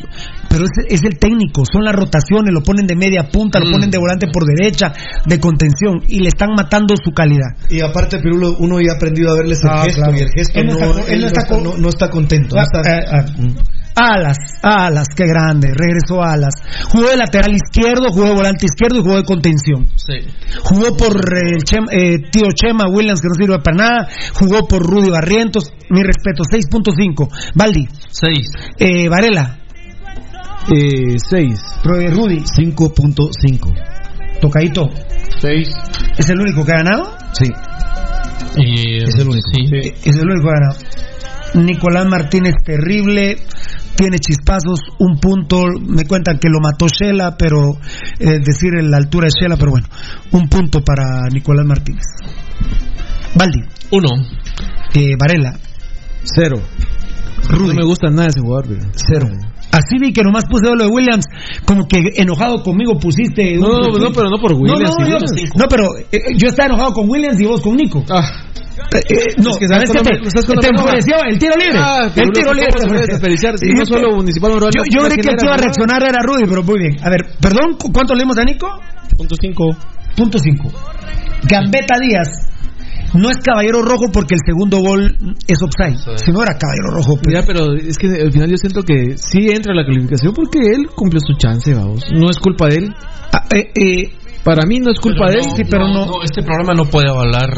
[0.50, 3.72] pero es, es el técnico, son las rotaciones, lo ponen de media punta, lo Mm.
[3.72, 4.94] ponen de volante por derecha,
[5.26, 7.56] de contención, y le están matando su calidad.
[7.70, 10.18] Y aparte Pirulo, uno ya ha aprendido a verles el Ah, gesto claro.
[10.18, 11.78] y el gesto Él no no, está- él él no no está está, con- no-
[11.78, 12.56] no está contento.
[12.56, 13.64] no está- Ah, ah, ah.
[14.00, 16.54] Alas, Alas, qué grande, regresó Alas.
[16.90, 19.88] Jugó de lateral izquierdo, jugó de volante izquierdo y jugó de contención.
[19.96, 20.14] Sí.
[20.64, 24.08] Jugó por eh, el Chem- eh, tío Chema Williams, que no sirve para nada.
[24.34, 25.72] Jugó por Rudy Barrientos.
[25.90, 27.30] Mi respeto, 6.5.
[27.56, 28.48] Baldi, Seis.
[28.80, 29.60] eh, Varela,
[30.70, 31.60] Eh, 6.
[31.82, 33.74] Pro- eh, Rudy, 5.5.
[34.42, 34.90] Tocadito.
[35.40, 35.70] 6.
[36.18, 37.16] ¿Es el único que ha ganado?
[37.34, 37.46] Sí.
[38.58, 39.48] Y, Es el único.
[39.54, 39.76] Sí.
[39.76, 40.78] Eh, Es el único que ha ganado.
[41.66, 43.38] Nicolás Martínez terrible,
[43.96, 47.78] tiene chispazos, un punto, me cuentan que lo mató Shela, pero
[48.20, 49.88] eh, decir la altura de Shela, pero bueno,
[50.32, 52.04] un punto para Nicolás Martínez.
[53.36, 53.60] Baldi.
[53.92, 54.10] Uno.
[54.94, 55.58] Eh, Varela.
[56.24, 56.58] Cero.
[57.50, 57.76] Rudy.
[57.76, 58.78] No me gusta nada ese jugador.
[58.96, 59.28] Cero.
[59.72, 61.26] Así vi que nomás puse lo de Williams,
[61.66, 63.58] como que enojado conmigo pusiste.
[63.58, 65.18] No, no, no, pero no por Williams, No, no, yo,
[65.56, 68.00] no, pero eh, yo estaba enojado con Williams y vos con Nico.
[68.00, 68.22] Eh,
[68.78, 70.70] eh, no, Es que ¿sabes cuando te,
[71.30, 71.80] el tiro libre.
[71.80, 72.70] Ah, el tiro libre.
[73.76, 76.04] no solo Municipal Moral Yo, no- yo no creí que el que iba a reaccionar
[76.04, 76.96] era Rudy, pero muy bien.
[77.04, 78.68] A ver, perdón, ¿cu- ¿cuánto le dimos a Nico?
[79.18, 79.76] Punto cinco.
[80.16, 80.70] Punto cinco.
[81.44, 82.28] Gambetta Díaz
[83.14, 85.16] no es caballero rojo porque el segundo gol
[85.48, 85.98] es offside.
[86.20, 87.16] Si no era caballero rojo.
[87.16, 87.28] pues.
[87.28, 90.88] Mira, pero es que al final yo siento que sí entra la calificación porque él
[90.94, 92.02] cumplió su chance, vamos.
[92.14, 92.94] No es culpa de él.
[93.32, 94.12] Ah, eh,
[94.48, 95.44] Para mí no es culpa de él.
[95.58, 97.52] sí, pero no, Este programa no puede avalar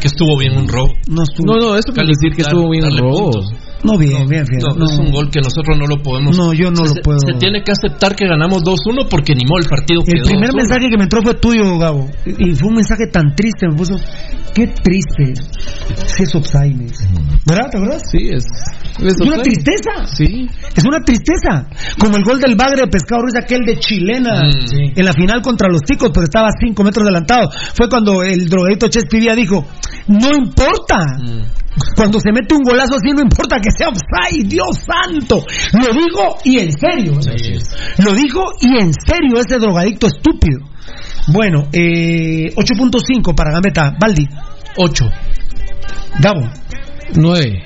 [0.00, 0.92] que estuvo bien un robo.
[1.08, 3.30] No, No, no, esto quiere decir que estuvo bien darle robo.
[3.32, 3.52] puntos.
[3.82, 4.60] No, bien, bien, bien.
[4.62, 4.86] No, No.
[4.86, 6.36] es un gol que nosotros no lo podemos.
[6.36, 7.18] No, yo no se, lo puedo.
[7.18, 10.50] Se tiene que aceptar que ganamos 2-1 porque ni modo el partido El quedó primer
[10.50, 10.56] 2-1.
[10.56, 12.06] mensaje que me entró fue tuyo, Gabo.
[12.26, 13.66] Y y fue un mensaje tan triste.
[13.68, 13.94] Me puso,
[14.54, 15.34] qué triste.
[16.06, 16.32] Si es.
[17.46, 17.70] ¿Verdad?
[17.70, 18.02] ¿Te acuerdas?
[18.10, 18.44] Sí, es.
[19.00, 20.06] Es una tristeza.
[20.06, 20.48] Sí.
[20.74, 21.68] Es una tristeza.
[21.98, 24.92] Como el gol del Bagre de Pescado Ruiz, aquel de Chilena, Mm.
[24.98, 27.50] en la final contra los Ticos, pero estaba cinco metros adelantado.
[27.74, 29.64] Fue cuando el drogadito Chespivía dijo,
[30.08, 30.98] no importa.
[31.20, 31.42] Mm.
[31.94, 35.44] Cuando se mete un golazo así, no importa que sea offside, Dios santo.
[35.74, 37.20] Lo digo y en serio.
[37.20, 37.58] ¿eh?
[38.04, 40.58] Lo digo y en serio ese drogadicto estúpido.
[41.28, 43.94] Bueno, eh, 8.5 para Gambetta.
[44.00, 44.26] Baldi.
[44.76, 45.04] 8.
[46.20, 46.50] Gabo.
[47.14, 47.62] 9.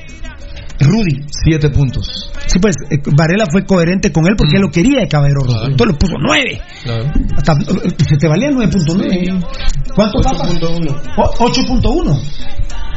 [0.81, 1.25] Rudy.
[1.45, 2.31] Siete puntos.
[2.47, 5.67] Sí, pues eh, Varela fue coherente con él porque él lo quería de caballero rojo.
[5.67, 6.61] Entonces le puso 9.
[7.37, 9.47] Hasta, eh, se te valía 9.9.
[9.95, 10.49] ¿Cuánto papa?
[10.49, 12.23] 8.1.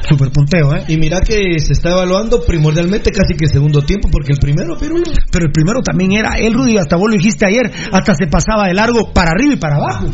[0.07, 0.83] Super punteo, ¿eh?
[0.87, 4.95] Y mira que se está evaluando primordialmente casi que segundo tiempo, porque el primero, pero
[5.31, 8.67] Pero el primero también era él, Rudy, hasta vos lo dijiste ayer, hasta se pasaba
[8.67, 10.05] de largo para arriba y para abajo.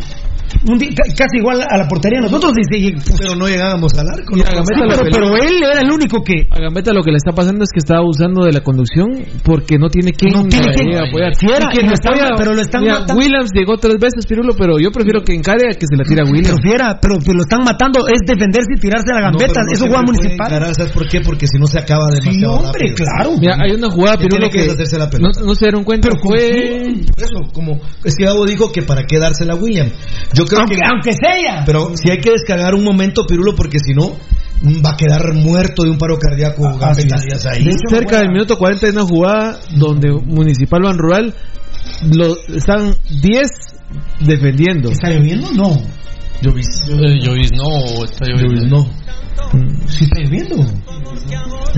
[0.67, 2.77] Un día- casi igual a la portería de nosotros, dice.
[2.77, 4.35] y- pero no llegábamos al arco.
[4.35, 6.47] Sí, Gambetta pero, él era el único que.
[6.49, 9.07] A Gambetta lo que le está pasando es que está abusando de la conducción
[9.43, 11.35] porque no tiene quien No tiene quien- apoyar.
[11.35, 11.69] Sí, era,
[12.37, 13.19] pero lo están Mira, matando.
[13.21, 16.21] Williams llegó tres veces, Pirulo, pero yo prefiero que encare a que se la tire
[16.21, 16.57] a Williams.
[16.61, 19.71] Pero fiera, pero, pero lo están matando, es defenderse y tirarse a la pero no
[19.71, 20.47] Eso juega municipal.
[20.47, 21.21] encarar, ¿Sabes por qué?
[21.21, 22.95] Porque si no se acaba demasiado hombre, rápido.
[22.95, 23.31] claro.
[23.39, 26.21] Mira, hay una jugada, Pirulo, tiene que que la no, no se dieron cuenta, Pero
[26.21, 26.83] fue...
[27.15, 29.89] Por eso, como es que Gabo dijo que para qué dársela a William.
[30.33, 31.63] Yo creo Aunque, que aunque sea.
[31.65, 34.15] pero si hay que descargar un momento Pirulo porque si no
[34.61, 37.65] mm, va a quedar muerto de un paro cardíaco Gambetta Díaz ahí.
[37.89, 41.33] Cerca del minuto 40 hay una jugada donde Municipal Ban Rural
[42.13, 43.47] lo, están 10
[44.21, 44.91] defendiendo.
[44.91, 45.51] ¿Está lloviendo?
[45.53, 45.81] No.
[46.41, 46.67] Llovis.
[46.87, 48.77] Llovis, no, está lloviendo.
[48.77, 49.01] no.
[49.87, 50.55] ¿Sí está lloviendo?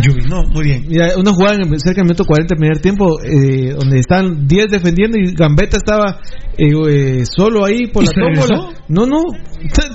[0.01, 0.85] Llovis, no, muy bien.
[0.87, 5.17] Mira, una jugada en- cerca del minuto 40 primer tiempo eh, donde están 10 defendiendo
[5.17, 6.19] y Gambetta estaba
[6.57, 8.69] eh, eh, solo ahí por ¿Y la tómbola.
[8.89, 9.21] No, no,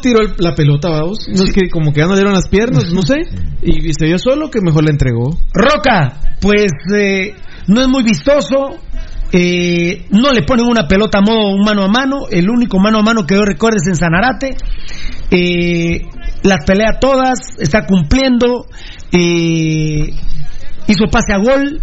[0.03, 1.19] tiró el- la pelota, vamos.
[1.29, 3.17] No es que como que ya no le dieron las piernas, no sé.
[3.63, 5.31] Y, y se vio solo que mejor la entregó.
[5.53, 7.35] Roca, pues eh,
[7.69, 8.77] no es muy vistoso.
[9.33, 12.29] Eh, no le ponen una pelota a modo un mano a mano.
[12.31, 14.57] El único mano a mano que yo recuerdo es en Sanarate.
[15.31, 16.03] Eh,
[16.43, 18.67] las pelea todas, está cumpliendo.
[19.13, 20.11] eh,
[20.87, 21.83] hizo pase a gol.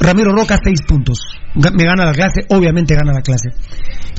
[0.00, 1.18] Ramiro Roca, seis puntos.
[1.54, 3.50] Me gana la clase, obviamente gana la clase.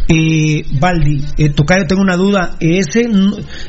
[0.09, 2.56] Eh, Baldi, eh, Tocayo, tengo una duda.
[2.59, 3.09] Ese,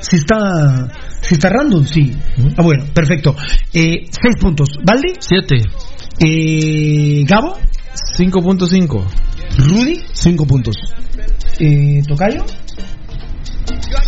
[0.01, 0.89] si está,
[1.21, 2.17] si está random, sí.
[2.57, 3.35] Ah, bueno, perfecto.
[3.73, 4.71] Eh, seis puntos.
[4.85, 5.65] Baldi, 7.
[6.21, 7.59] Eh, Gabo,
[8.17, 9.05] 5.5.
[9.59, 10.77] Rudy, Cinco puntos.
[11.59, 12.45] eh, Tocayo,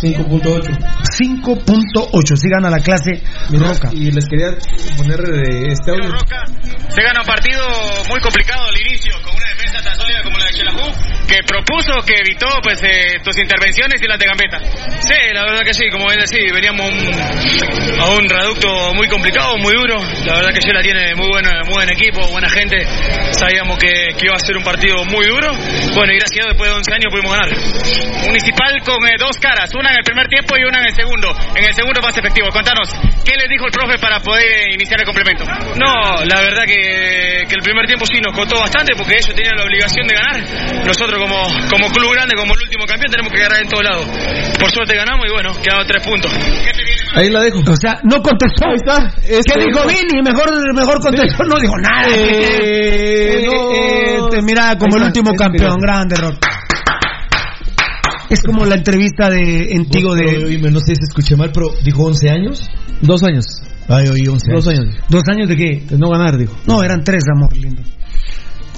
[0.01, 0.77] 5.8.
[1.03, 2.35] 5.8.
[2.35, 3.89] Si gana la clase Roca.
[3.93, 4.51] Y les quería
[4.97, 6.17] poner eh, este audio.
[6.89, 7.61] Se gana un partido
[8.09, 10.51] muy complicado al inicio, con una defensa tan sólida como la de
[11.31, 14.59] que propuso, que evitó pues eh, tus intervenciones y las de Gambetta.
[14.99, 19.57] Sí, la verdad que sí, como es decir, veníamos un- a un reducto muy complicado,
[19.57, 19.95] muy duro.
[20.25, 22.83] La verdad que Xela tiene muy, buena, muy buen equipo, buena gente.
[23.31, 25.53] Sabíamos que, que iba a ser un partido muy duro.
[25.95, 27.49] Bueno, y gracias a Dios, después de 11 años pudimos ganar.
[28.27, 31.31] Municipal con eh, dos caras, una en el primer tiempo y una en el segundo.
[31.55, 32.49] En el segundo más efectivo.
[32.51, 32.91] Contanos,
[33.23, 35.45] ¿qué les dijo el profe para poder eh, iniciar el complemento?
[35.79, 39.55] No, la verdad que, que el primer tiempo sí nos costó bastante porque ellos tenían
[39.61, 40.85] la obligación de ganar.
[40.85, 41.37] Nosotros como,
[41.69, 44.05] como club grande, como el último campeón, tenemos que ganar en todos lados.
[44.59, 46.31] Por suerte ganamos y bueno, quedaron tres puntos.
[47.13, 47.59] Ahí la dejo.
[47.59, 48.65] O sea, no contestó.
[48.67, 48.97] Ahí está.
[49.21, 50.21] Este- ¿Qué dijo Vini?
[50.23, 51.43] Mejor, mejor contestó.
[51.43, 52.07] No dijo nada.
[52.09, 53.53] Eh, Eh, no.
[54.25, 55.77] eh, te mira como el último campeón.
[55.79, 56.37] Grande, Rock.
[58.29, 60.45] Es como la entrevista de Entigo de.
[60.45, 62.69] oíme, no sé si escuché mal, pero dijo 11 años.
[63.01, 63.43] Dos años.
[63.89, 64.85] Ay, oí 11 Dos años.
[65.09, 65.83] ¿Dos años de qué?
[65.89, 66.55] De no ganar, dijo.
[66.65, 67.81] No, eran tres, amor lindo.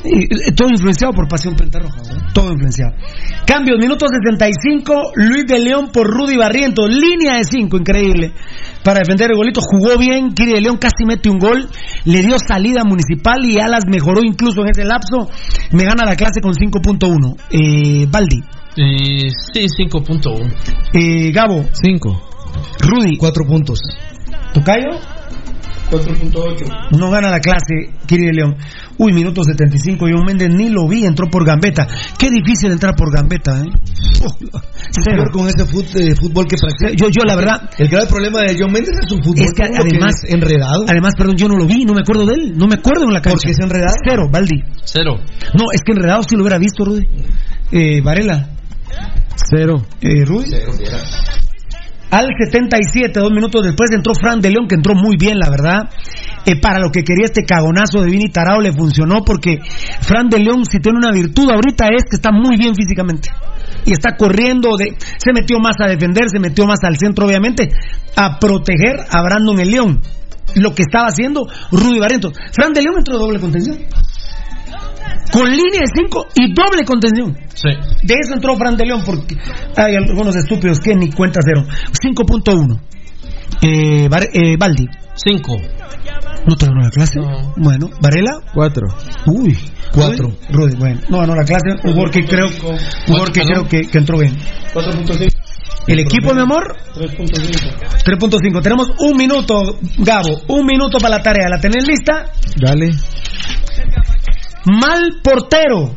[0.06, 2.27] Y, eh, todo influenciado por Pasión Pentarroja, ¿verdad?
[2.33, 2.93] todo influenciado.
[3.45, 8.32] Cambios, minuto 65, Luis de León por Rudy Barrientos, línea de 5, increíble.
[8.83, 11.69] Para defender el golito, jugó bien, Kiri de León casi mete un gol,
[12.06, 15.30] le dio salida a municipal y Alas mejoró incluso en ese lapso,
[15.72, 17.35] me gana la clase con 5.1.
[17.49, 18.43] Eh, Baldi,
[18.75, 20.51] Eh, sí, 5.1.
[20.93, 22.30] eh, Gabo, 5.
[22.80, 23.80] Rudy, 4 puntos.
[24.53, 24.90] Tocayo,
[25.97, 26.97] 4.8.
[26.97, 28.55] no gana la clase, Kiri de León.
[28.97, 31.88] Uy, minuto 75, John Méndez ni lo vi, entró por Gambeta.
[32.17, 33.69] Qué difícil entrar por Gambeta, ¿eh?
[35.03, 35.23] Cero.
[35.23, 36.91] Peor con ese eh, fútbol que practica.
[36.95, 39.63] Yo, yo la verdad, El grave problema de John Méndez es un fútbol Es que
[39.63, 40.85] además- es enredado.
[40.88, 43.13] Además, perdón, yo no lo vi, no me acuerdo de él, no me acuerdo en
[43.13, 43.38] la cancha.
[43.38, 43.93] Porque es enredado.
[44.07, 44.63] Cero, Baldi.
[44.85, 45.19] Cero.
[45.53, 47.05] No, es que enredado sí lo hubiera visto, Rudy.
[47.72, 48.49] Eh, Varela.
[49.35, 49.83] Cero.
[50.01, 50.51] Eh, Rudy.
[52.14, 55.90] Al 77, dos minutos después, entró Fran de León, que entró muy bien, la verdad.
[56.45, 59.58] Eh, para lo que quería este cagonazo de Vini Tarao le funcionó, porque
[60.01, 63.32] Fran de León, si tiene una virtud ahorita, es que está muy bien físicamente.
[63.88, 67.72] Y está corriendo, de, se metió más a defender, se metió más al centro, obviamente,
[68.16, 70.00] a proteger a Brandon el León.
[70.53, 72.33] Lo que estaba haciendo Rudy Barrientos.
[72.51, 73.80] Fran de León entró doble contención.
[75.32, 77.38] Con línea de 5 y doble contención.
[77.53, 77.69] Sí.
[78.03, 79.35] De eso entró Fran de León porque
[79.75, 81.65] hay algunos estúpidos que ni cuenta cero.
[81.91, 82.80] 5.1.
[83.61, 84.88] Eh, eh, Baldi.
[85.15, 85.57] 5.
[86.45, 87.19] ¿No te ganó la clase?
[87.56, 88.40] Bueno, Varela.
[88.53, 88.88] 4.
[89.27, 89.57] Uy.
[89.93, 90.35] Cuatro.
[90.49, 90.99] Rudy, bueno.
[91.09, 91.72] No ganó la clase.
[91.83, 94.35] Un jugador que creo, un jugador que, creo que, que entró bien.
[94.73, 95.33] 4.5.
[95.85, 98.03] El equipo, mi amor, 3.5.
[98.06, 98.61] 3.5.
[98.64, 100.41] Tenemos un minuto, Gabo.
[100.48, 101.49] Un minuto para la tarea.
[101.49, 102.25] ¿La tenés lista?
[102.56, 102.91] Dale.
[104.66, 105.95] Mal portero.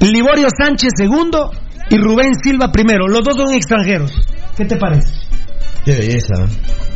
[0.00, 1.50] Liborio Sánchez segundo
[1.90, 3.06] y Rubén Silva primero.
[3.08, 4.12] Los dos son extranjeros.
[4.56, 5.08] ¿Qué te parece?
[5.84, 6.34] Qué belleza.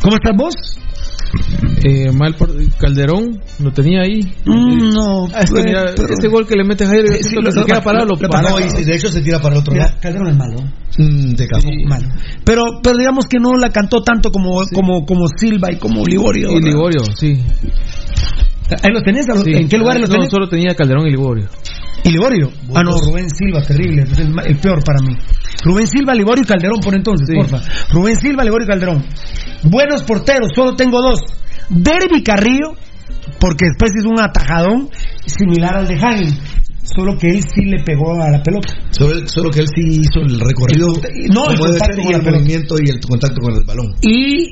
[0.01, 0.53] ¿Cómo estás vos?
[1.83, 4.19] Eh, mal por Calderón, lo tenía ahí.
[4.45, 7.51] Mm, no, es que mira, pero- ese gol que le mete Jairo, Sí, lo- que
[7.51, 8.51] se lo- queda lo- parado, lo lo- para.
[8.51, 9.97] No, y si de hecho se tira para el otro Mira, lado.
[9.99, 10.59] Calderón es malo.
[10.99, 11.63] Mm, te cago.
[11.87, 12.07] Malo.
[12.43, 16.51] Pero, pero digamos que no la cantó tanto como, como, como Silva y como Liborio.
[16.51, 16.61] Y.
[16.61, 17.41] Liborio, sí.
[18.69, 19.27] ¿Ahí los tenés?
[19.29, 19.51] ¿A los- Sí.
[19.53, 20.29] ¿En qué lugar los No, tenés?
[20.31, 21.47] solo tenía Calderón y Liborio.
[22.03, 22.51] ¿Y Liborio?
[22.73, 24.03] Ah, no, Rubén Silva, terrible.
[24.45, 25.15] El, peor para mí.
[25.63, 27.35] Rubén Silva, Liborio y Calderón, por entonces, Sí.
[27.35, 27.61] porfa.
[27.91, 29.05] Rubén Silva, Liborio y Calderón.
[29.63, 31.19] Buenos porteros, solo tengo dos.
[31.69, 32.75] Derby Carrillo,
[33.39, 34.89] porque después hizo un atajadón
[35.25, 36.37] similar al de Hagen.
[36.83, 38.73] Solo que él sí le pegó a la pelota.
[38.91, 40.87] Solo, solo que él sí hizo el recorrido.
[41.33, 43.95] No, el contacto con movimiento y el contacto con el balón.
[44.01, 44.51] Y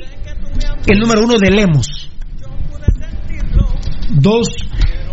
[0.88, 2.10] el número uno de Lemos.
[4.14, 4.48] Dos,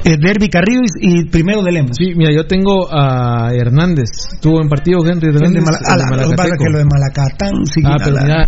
[0.04, 1.96] eh, Derby Carrillo y, y primero de Lemos.
[1.96, 4.08] Sí, mira, yo tengo a Hernández.
[4.40, 6.64] Tuvo en partido Henry El de Mala- el ah, Malacateco.
[6.64, 8.44] que lo de Malacatán, sí, Ah, pero mira,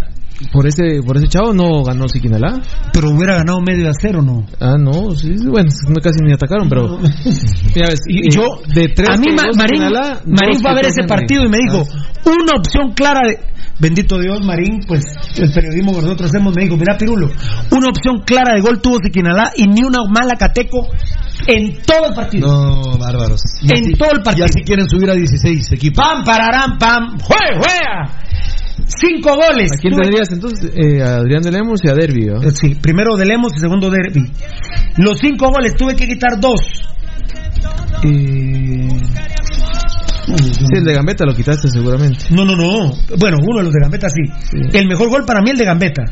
[0.52, 2.60] por ese, por ese chavo no ganó Siquinalá.
[2.92, 4.44] pero hubiera ganado medio a cero, ¿no?
[4.60, 6.98] Ah, no, sí, bueno, no casi ni atacaron, pero.
[6.98, 8.42] Mira, ves, Y eh, yo,
[8.74, 11.58] de tres a mí Ma- Marín, Siquinalá, Marín fue a ver ese partido y me
[11.58, 13.38] dijo, Ah, una opción clara de...
[13.78, 15.02] Bendito Dios, Marín, pues
[15.38, 17.30] el periodismo que nosotros hacemos me dijo, mira Pirulo,
[17.70, 20.86] una opción clara de gol tuvo Siquinalá y ni una mala cateco
[21.46, 22.46] en todo el partido.
[22.46, 23.40] No, bárbaros.
[23.62, 24.44] En así- todo el partido.
[24.46, 26.04] Y así quieren subir a 16 equipos.
[26.04, 28.20] Pam, pararán, pam, ¡jue, juega!
[28.98, 29.70] Cinco goles.
[29.72, 30.72] ¿A quién tendrías entonces?
[30.74, 32.42] Eh, a Adrián de Lemos y a Derby, ¿no?
[32.42, 34.30] Eh, Sí, primero de Lemos y segundo Derby.
[34.96, 36.60] Los cinco goles tuve que quitar dos.
[38.04, 38.88] Eh,
[40.26, 42.26] Sí, el de Gambetta lo quitaste seguramente.
[42.30, 42.92] No, no, no.
[43.18, 44.22] Bueno, uno de los de Gambetta sí.
[44.72, 46.04] El mejor gol para mí el de Gambetta.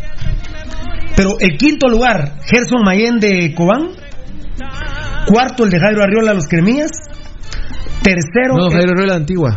[1.15, 3.91] Pero el quinto lugar, Gerson Mayen de Cobán.
[5.27, 6.91] Cuarto, el de Jairo Arriola los Cremías.
[8.03, 9.57] Tercero, No, Jairo Rueda Antigua.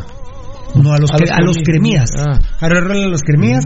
[0.75, 2.09] No, a los, a cre- los a los Cremías.
[2.17, 2.39] Ah.
[2.59, 3.63] A los Cremías.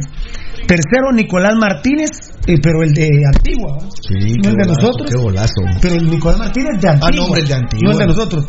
[0.67, 2.09] Tercero, Nicolás Martínez,
[2.47, 3.77] eh, pero el de Antigua.
[3.81, 3.89] ¿no?
[3.91, 5.11] Sí, No el de golazo, nosotros.
[5.11, 5.53] Qué golazo.
[5.81, 7.25] Pero el Nicolás Martínez de Antigua.
[7.25, 7.83] Ah, no, el de Antigua.
[7.83, 8.45] No el de nosotros.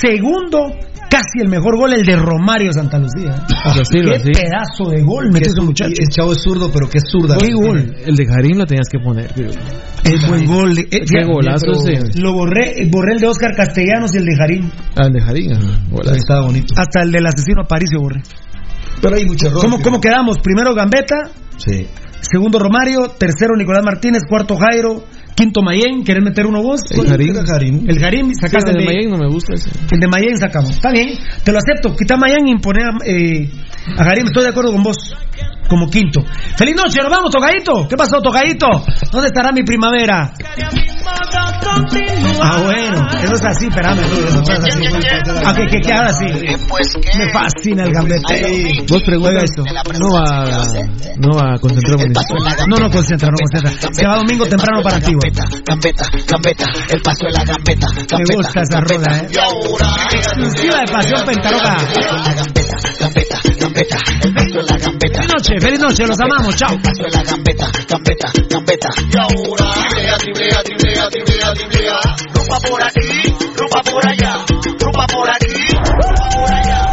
[0.00, 0.70] Segundo,
[1.10, 3.44] casi el mejor gol, el de Romario Santa Lucía.
[3.84, 4.30] Silva, Qué sí.
[4.32, 5.92] pedazo de gol metió ese muchacho.
[5.98, 7.36] El chavo es zurdo, pero qué zurda.
[7.38, 7.94] Qué gol.
[8.04, 9.32] El de Jarín lo tenías que poner.
[9.32, 9.46] tío.
[10.04, 10.78] El buen gol.
[10.78, 11.66] Eh, Qué fíjate, golazo.
[12.16, 14.72] Lo borré, eh, borré el de Oscar Castellanos y el de Jarín.
[14.96, 15.50] Ah, el de Jarín.
[15.90, 16.14] golazo.
[16.16, 16.74] Estaba bonito.
[16.76, 18.22] Hasta el del asesino Aparicio borré.
[19.00, 19.60] Pero hay mucho error.
[19.60, 20.38] ¿Cómo, ¿Cómo quedamos?
[20.42, 21.86] Primero Gambetta, Sí.
[22.20, 25.04] segundo Romario, tercero Nicolás Martínez, cuarto Jairo,
[25.38, 26.02] quinto Mayén.
[26.02, 26.80] ¿Querés meter uno vos?
[26.90, 27.36] El Jarín.
[27.88, 29.70] El Jarín, sacaste el el de Mayén no me gusta ese.
[29.70, 30.70] el de Mayén sacamos.
[30.70, 31.10] Está bien,
[31.44, 31.94] te lo acepto.
[31.96, 33.48] Quita Mayén y pone a, eh,
[33.96, 34.26] a Jarín.
[34.26, 35.14] Estoy de acuerdo con vos.
[35.68, 36.24] Como quinto.
[36.56, 37.00] ¡Feliz noche!
[37.02, 37.86] ¡Nos vamos, Tocadito!
[37.88, 38.66] ¿Qué pasó, Tocadito?
[39.12, 40.32] ¿Dónde estará mi primavera?
[42.40, 44.00] Ah, bueno, eso es así, espérame.
[45.44, 46.24] Ah, que, que, que ahora sí.
[47.18, 48.86] Me fascina el gambete.
[48.88, 49.64] Vos preguntas esto.
[49.98, 50.48] No va,
[51.18, 51.98] no va a concentrar
[52.68, 53.92] No, no concentra, no concentra.
[53.92, 55.20] Se va domingo temprano para activo.
[55.66, 57.86] Gambeta, gambeta, el paso de la gambeta.
[58.16, 59.28] Me gusta esa rola, eh.
[60.14, 61.76] Exclusiva de Pasión Pentaroca.
[62.38, 63.96] Gambeta, gambeta, gambeta.
[65.18, 66.78] Feliz noche, feliz noche, los amamos, chao.
[67.10, 68.88] La gambeta, gambeta, gambeta.
[68.96, 71.98] Y ahora, tiblea, tiblea, tiblea, tiblea, tiblea.
[72.34, 74.36] Rumba por aquí, rumba por allá,
[74.78, 76.90] rumba por aquí, rumba por allá.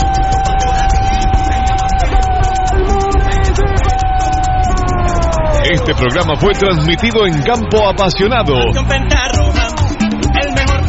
[5.71, 8.55] Este programa fue transmitido en Campo Apasionado.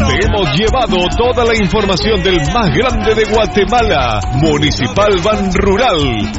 [0.08, 6.32] Te hemos llevado toda la información del más grande de Guatemala, Municipal Ban Rural.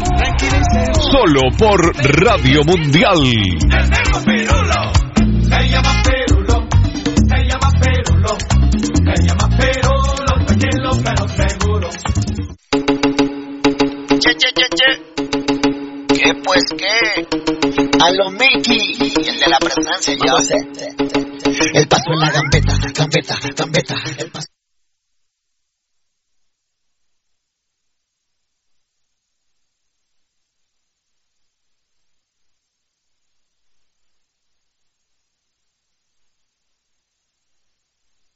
[1.12, 1.80] Solo por
[2.22, 3.18] Radio Mundial.
[3.18, 3.30] Se
[5.70, 6.68] llama Perulo,
[7.24, 8.38] se llama Perulo,
[8.94, 11.88] se llama Perulo, tranquilo pero seguro.
[14.20, 14.90] Che, che, che, che.
[16.14, 16.98] ¿Qué pues qué?
[18.02, 20.34] A lo Mickey, el de la presencia ya.
[21.74, 23.96] El paso en la gambeta, gambeta, gambeta,